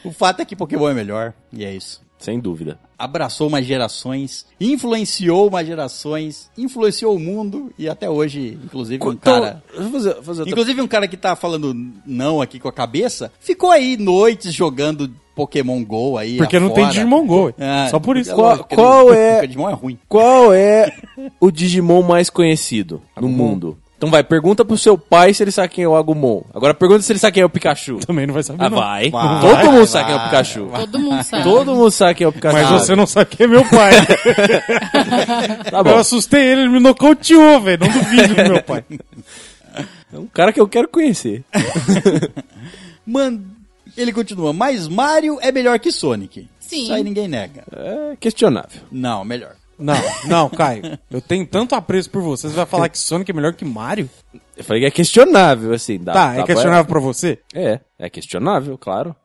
o 0.04 0.10
fato 0.12 0.40
é 0.40 0.44
que 0.44 0.56
Pokémon 0.56 0.88
é 0.90 0.94
melhor, 0.94 1.32
e 1.52 1.64
é 1.64 1.74
isso. 1.74 2.00
Sem 2.22 2.38
dúvida. 2.38 2.78
Abraçou 2.98 3.48
umas 3.48 3.66
gerações, 3.66 4.46
influenciou 4.60 5.48
umas 5.48 5.66
gerações, 5.66 6.48
influenciou 6.56 7.16
o 7.16 7.18
mundo, 7.18 7.72
e 7.78 7.88
até 7.88 8.08
hoje, 8.08 8.58
inclusive, 8.64 9.02
um 9.04 9.16
cara. 9.16 9.62
Então, 9.72 9.82
vou 9.84 9.92
fazer, 9.92 10.14
fazer 10.22 10.40
outra... 10.42 10.50
Inclusive, 10.52 10.80
um 10.82 10.86
cara 10.88 11.08
que 11.08 11.16
tá 11.16 11.34
falando 11.34 11.74
não 12.06 12.40
aqui 12.40 12.58
com 12.60 12.68
a 12.68 12.72
cabeça, 12.72 13.32
ficou 13.40 13.70
aí 13.70 13.96
noites 13.96 14.52
jogando 14.54 15.10
Pokémon 15.34 15.82
GO 15.84 16.16
aí. 16.16 16.36
Porque 16.36 16.60
não 16.60 16.66
afora. 16.68 16.82
tem 16.82 16.90
Digimon 16.92 17.26
Go. 17.26 17.54
Ah, 17.58 17.88
Só 17.90 17.98
por 17.98 18.16
isso. 18.16 18.30
é 18.30 18.34
Qual- 18.34 18.64
qual 18.64 19.06
não- 19.06 19.14
é- 19.14 19.46
Digimon 19.46 19.70
é 19.70 19.72
ruim. 19.72 19.98
Qual 20.08 20.52
é 20.52 20.94
o 21.40 21.50
Digimon 21.50 22.02
mais 22.02 22.28
conhecido 22.30 23.02
no 23.20 23.28
mundo? 23.28 23.78
Então 24.02 24.10
vai, 24.10 24.24
pergunta 24.24 24.64
pro 24.64 24.76
seu 24.76 24.98
pai 24.98 25.32
se 25.32 25.44
ele 25.44 25.52
sabe 25.52 25.68
quem 25.68 25.84
é 25.84 25.86
o 25.88 25.94
Agumon. 25.94 26.42
Agora 26.52 26.74
pergunta 26.74 27.02
se 27.02 27.12
ele 27.12 27.20
sabe 27.20 27.34
quem 27.34 27.42
é 27.44 27.46
o 27.46 27.48
Pikachu. 27.48 27.98
Também 28.04 28.26
não 28.26 28.34
vai 28.34 28.42
saber. 28.42 28.64
Ah, 28.64 28.68
não. 28.68 28.76
vai. 28.76 29.10
Vai, 29.10 29.40
Todo 29.40 29.64
mundo 29.66 29.76
vai, 29.76 29.86
sabe 29.86 30.04
quem 30.06 30.12
é 30.12 30.16
o 30.16 30.18
vai, 30.18 30.28
Pikachu. 30.28 30.70
Todo 30.74 30.98
mundo 30.98 31.22
sabe. 31.22 31.42
Todo 31.44 31.74
mundo 31.76 31.90
sabe 31.92 32.14
quem 32.16 32.24
é 32.24 32.28
o 32.28 32.32
Pikachu. 32.32 32.56
Mas 32.56 32.68
você 32.68 32.96
não 32.96 33.06
sabe 33.06 33.26
quem 33.30 33.44
é 33.44 33.48
meu 33.48 33.64
pai. 33.64 33.92
Tá 35.70 35.78
Eu 35.78 35.84
bom. 35.84 35.98
assustei 35.98 36.42
ele, 36.42 36.62
ele 36.62 36.70
me 36.70 36.80
nocauteou, 36.80 37.60
velho. 37.60 37.78
Não 37.78 37.92
duvide 37.92 38.34
do 38.34 38.42
meu 38.42 38.62
pai. 38.64 38.84
É 40.12 40.18
um 40.18 40.26
cara 40.26 40.52
que 40.52 40.60
eu 40.60 40.66
quero 40.66 40.88
conhecer. 40.88 41.44
Mano, 43.06 43.46
ele 43.96 44.12
continua, 44.12 44.52
mas 44.52 44.88
Mario 44.88 45.38
é 45.40 45.52
melhor 45.52 45.78
que 45.78 45.92
Sonic. 45.92 46.48
Sim. 46.58 46.82
Isso 46.82 46.92
aí 46.92 47.04
ninguém 47.04 47.28
nega. 47.28 47.62
É 47.72 48.16
questionável. 48.18 48.82
Não, 48.90 49.24
melhor. 49.24 49.61
Não, 49.78 49.94
não, 50.26 50.48
Caio. 50.50 50.98
Eu 51.10 51.20
tenho 51.20 51.46
tanto 51.46 51.74
apreço 51.74 52.08
por 52.10 52.22
você. 52.22 52.48
Você 52.48 52.54
vai 52.54 52.66
falar 52.66 52.88
que 52.88 52.98
Sonic 52.98 53.30
é 53.30 53.34
melhor 53.34 53.54
que 53.54 53.64
Mario? 53.64 54.08
Eu 54.56 54.62
falei 54.64 54.82
que 54.82 54.86
é 54.86 54.90
questionável, 54.90 55.72
assim. 55.72 55.98
Dá, 55.98 56.12
Tá, 56.12 56.26
dá 56.28 56.32
é 56.32 56.36
pra- 56.36 56.46
questionável 56.46 56.84
pra 56.84 57.00
você? 57.00 57.38
É, 57.54 57.80
é 57.98 58.08
questionável, 58.10 58.76
claro. 58.78 59.16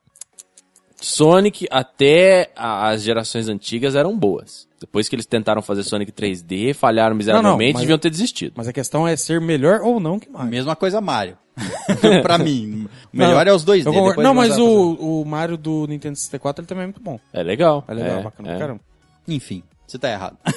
Sonic 1.00 1.68
até 1.70 2.50
as 2.56 3.04
gerações 3.04 3.48
antigas 3.48 3.94
eram 3.96 4.18
boas. 4.18 4.68
Depois 4.80 5.08
que 5.08 5.16
eles 5.16 5.26
tentaram 5.26 5.62
fazer 5.62 5.84
Sonic 5.84 6.12
3D, 6.12 6.74
falharam 6.74 7.16
miseravelmente 7.16 7.74
mas- 7.74 7.82
deviam 7.82 7.98
ter 8.00 8.10
desistido. 8.10 8.54
Mas 8.56 8.68
a 8.68 8.74
questão 8.74 9.08
é 9.08 9.16
ser 9.16 9.40
melhor 9.42 9.82
ou 9.82 10.00
não 10.00 10.20
que 10.20 10.30
Mario. 10.30 10.50
Mesma 10.50 10.76
coisa 10.76 11.00
Mario. 11.02 11.38
pra 12.24 12.38
mim. 12.38 12.88
O 13.14 13.18
melhor 13.18 13.46
Não, 13.46 13.52
é 13.52 13.56
os 13.56 13.64
2D. 13.66 13.86
eu 13.86 13.94
concordo. 13.94 14.10
depois 14.10 14.24
Não, 14.28 14.34
mas 14.34 14.58
o, 14.58 15.22
o 15.22 15.26
Mario 15.26 15.58
do 15.58 15.86
Nintendo 15.88 16.16
64 16.16 16.62
ele 16.62 16.68
também 16.68 16.84
é 16.84 16.88
muito 16.88 17.02
bom. 17.02 17.20
É 17.34 17.44
legal. 17.44 17.84
É 17.88 17.94
legal, 17.94 18.20
é, 18.20 18.24
bacana 18.24 18.50
é. 18.50 18.52
pra 18.52 18.60
caramba. 18.60 18.82
Enfim, 19.28 19.64
você 19.88 19.98
tá 19.98 20.12
errado. 20.12 20.38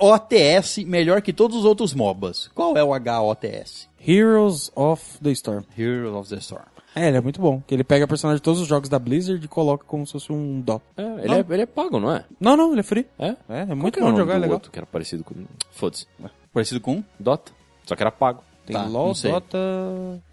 HOTS 0.00 0.84
melhor 0.84 1.20
que 1.22 1.32
todos 1.32 1.56
os 1.56 1.64
outros 1.64 1.94
MOBAs. 1.94 2.50
Qual 2.54 2.76
é 2.76 2.82
o 2.82 2.92
HOTS? 2.92 3.88
Heroes 4.06 4.72
of 4.74 5.18
the 5.22 5.30
Storm. 5.30 5.64
Heroes 5.78 6.14
of 6.14 6.28
the 6.28 6.36
Storm. 6.36 6.64
É, 6.94 7.08
ele 7.08 7.16
é 7.16 7.20
muito 7.20 7.40
bom. 7.40 7.62
Que 7.66 7.74
ele 7.74 7.84
pega 7.84 8.06
personagem 8.06 8.38
de 8.38 8.42
todos 8.42 8.60
os 8.60 8.68
jogos 8.68 8.88
da 8.88 8.98
Blizzard 8.98 9.42
e 9.42 9.48
coloca 9.48 9.84
como 9.84 10.06
se 10.06 10.12
fosse 10.12 10.32
um 10.32 10.60
dó. 10.60 10.80
É, 10.96 11.02
ele, 11.24 11.34
é, 11.34 11.44
ele 11.50 11.62
é 11.62 11.66
pago, 11.66 11.98
não 11.98 12.12
é? 12.12 12.24
Não, 12.40 12.56
não, 12.56 12.72
ele 12.72 12.80
é 12.80 12.82
free. 12.82 13.06
É? 13.18 13.36
É, 13.48 13.60
é 13.70 13.74
muito 13.74 14.00
bom 14.00 14.14
jogar, 14.14 14.34
é 14.34 14.38
legal. 14.38 14.54
outro 14.54 14.70
que 14.70 14.78
era 14.78 14.86
parecido 14.86 15.24
com... 15.24 15.34
Foda-se. 15.70 16.06
Parecido 16.52 16.80
com? 16.80 17.02
Dota. 17.18 17.52
Só 17.84 17.96
que 17.96 18.02
era 18.02 18.10
pago. 18.10 18.42
Tem 18.72 18.82
Tá, 18.82 18.88
LoL. 18.88 19.12
Dota, 19.14 19.58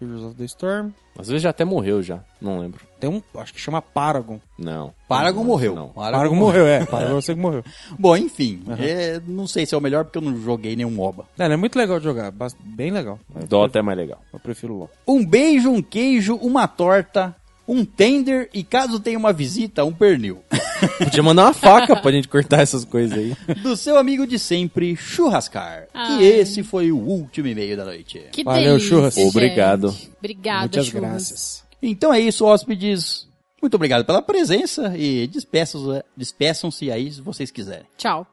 Heroes 0.00 0.22
of 0.24 0.34
the 0.36 0.44
Storm. 0.44 0.90
Às 1.18 1.28
vezes 1.28 1.42
já 1.42 1.50
até 1.50 1.64
morreu 1.64 2.02
já. 2.02 2.20
Não 2.40 2.58
lembro. 2.60 2.80
Tem 2.98 3.10
um, 3.10 3.22
acho 3.36 3.52
que 3.52 3.60
chama 3.60 3.82
Paragon. 3.82 4.40
Não. 4.58 4.92
Paragon 5.08 5.40
Não, 5.40 5.44
morreu. 5.46 5.74
Não. 5.74 5.88
Paragon 5.88 6.34
morreu, 6.34 6.66
é. 6.66 6.84
Paragon 6.86 7.14
eu 7.16 7.22
sei 7.22 7.34
que 7.34 7.40
morreu. 7.40 7.62
Bom, 7.98 8.16
enfim. 8.16 8.62
é, 8.78 9.20
não 9.26 9.46
sei 9.46 9.66
se 9.66 9.74
é 9.74 9.78
o 9.78 9.80
melhor 9.80 10.04
porque 10.04 10.18
eu 10.18 10.22
não 10.22 10.40
joguei 10.40 10.74
nenhum 10.76 10.90
MOBA. 10.90 11.24
É, 11.38 11.44
é 11.44 11.56
muito 11.56 11.76
legal 11.78 11.98
de 11.98 12.04
jogar. 12.04 12.32
Bem 12.60 12.90
legal. 12.90 13.18
Eu 13.34 13.46
Dota 13.46 13.78
é 13.78 13.82
mais 13.82 13.98
legal. 13.98 14.20
Eu 14.32 14.38
prefiro 14.40 14.74
o 14.74 14.78
LoL. 14.78 14.90
Um 15.06 15.24
beijo, 15.26 15.70
um 15.70 15.82
queijo, 15.82 16.36
uma 16.36 16.66
torta, 16.66 17.34
um 17.70 17.84
tender 17.84 18.48
e 18.52 18.62
caso 18.64 18.98
tenha 18.98 19.18
uma 19.18 19.32
visita, 19.32 19.84
um 19.84 19.92
pernil. 19.92 20.42
Podia 20.98 21.22
mandar 21.22 21.44
uma 21.44 21.52
faca 21.54 21.94
pra 21.96 22.10
gente 22.10 22.26
cortar 22.26 22.60
essas 22.62 22.84
coisas 22.84 23.16
aí. 23.16 23.36
Do 23.62 23.76
seu 23.76 23.98
amigo 23.98 24.26
de 24.26 24.38
sempre, 24.38 24.96
Churrascar. 24.96 25.86
Ai. 25.92 26.24
esse 26.24 26.62
foi 26.62 26.90
o 26.90 26.96
último 26.98 27.46
e-mail 27.48 27.76
da 27.76 27.84
noite. 27.84 28.22
Que 28.32 28.42
Valeu, 28.42 28.64
delícia, 28.72 28.88
churras. 28.88 29.14
gente. 29.14 29.28
Obrigado. 29.28 29.94
Obrigada, 30.18 30.60
Muitas 30.60 30.86
churras. 30.86 31.10
graças. 31.10 31.64
Então 31.82 32.12
é 32.12 32.20
isso, 32.20 32.44
hóspedes. 32.46 33.28
Muito 33.60 33.74
obrigado 33.74 34.06
pela 34.06 34.22
presença 34.22 34.94
e 34.96 35.26
despeçam- 35.26 36.02
despeçam-se 36.16 36.90
aí 36.90 37.12
se 37.12 37.20
vocês 37.20 37.50
quiserem. 37.50 37.84
Tchau. 37.98 38.26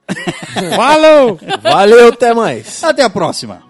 Falou! 0.76 1.38
Valeu, 1.62 2.08
até 2.10 2.34
mais. 2.34 2.82
Até 2.82 3.04
a 3.04 3.10
próxima! 3.10 3.62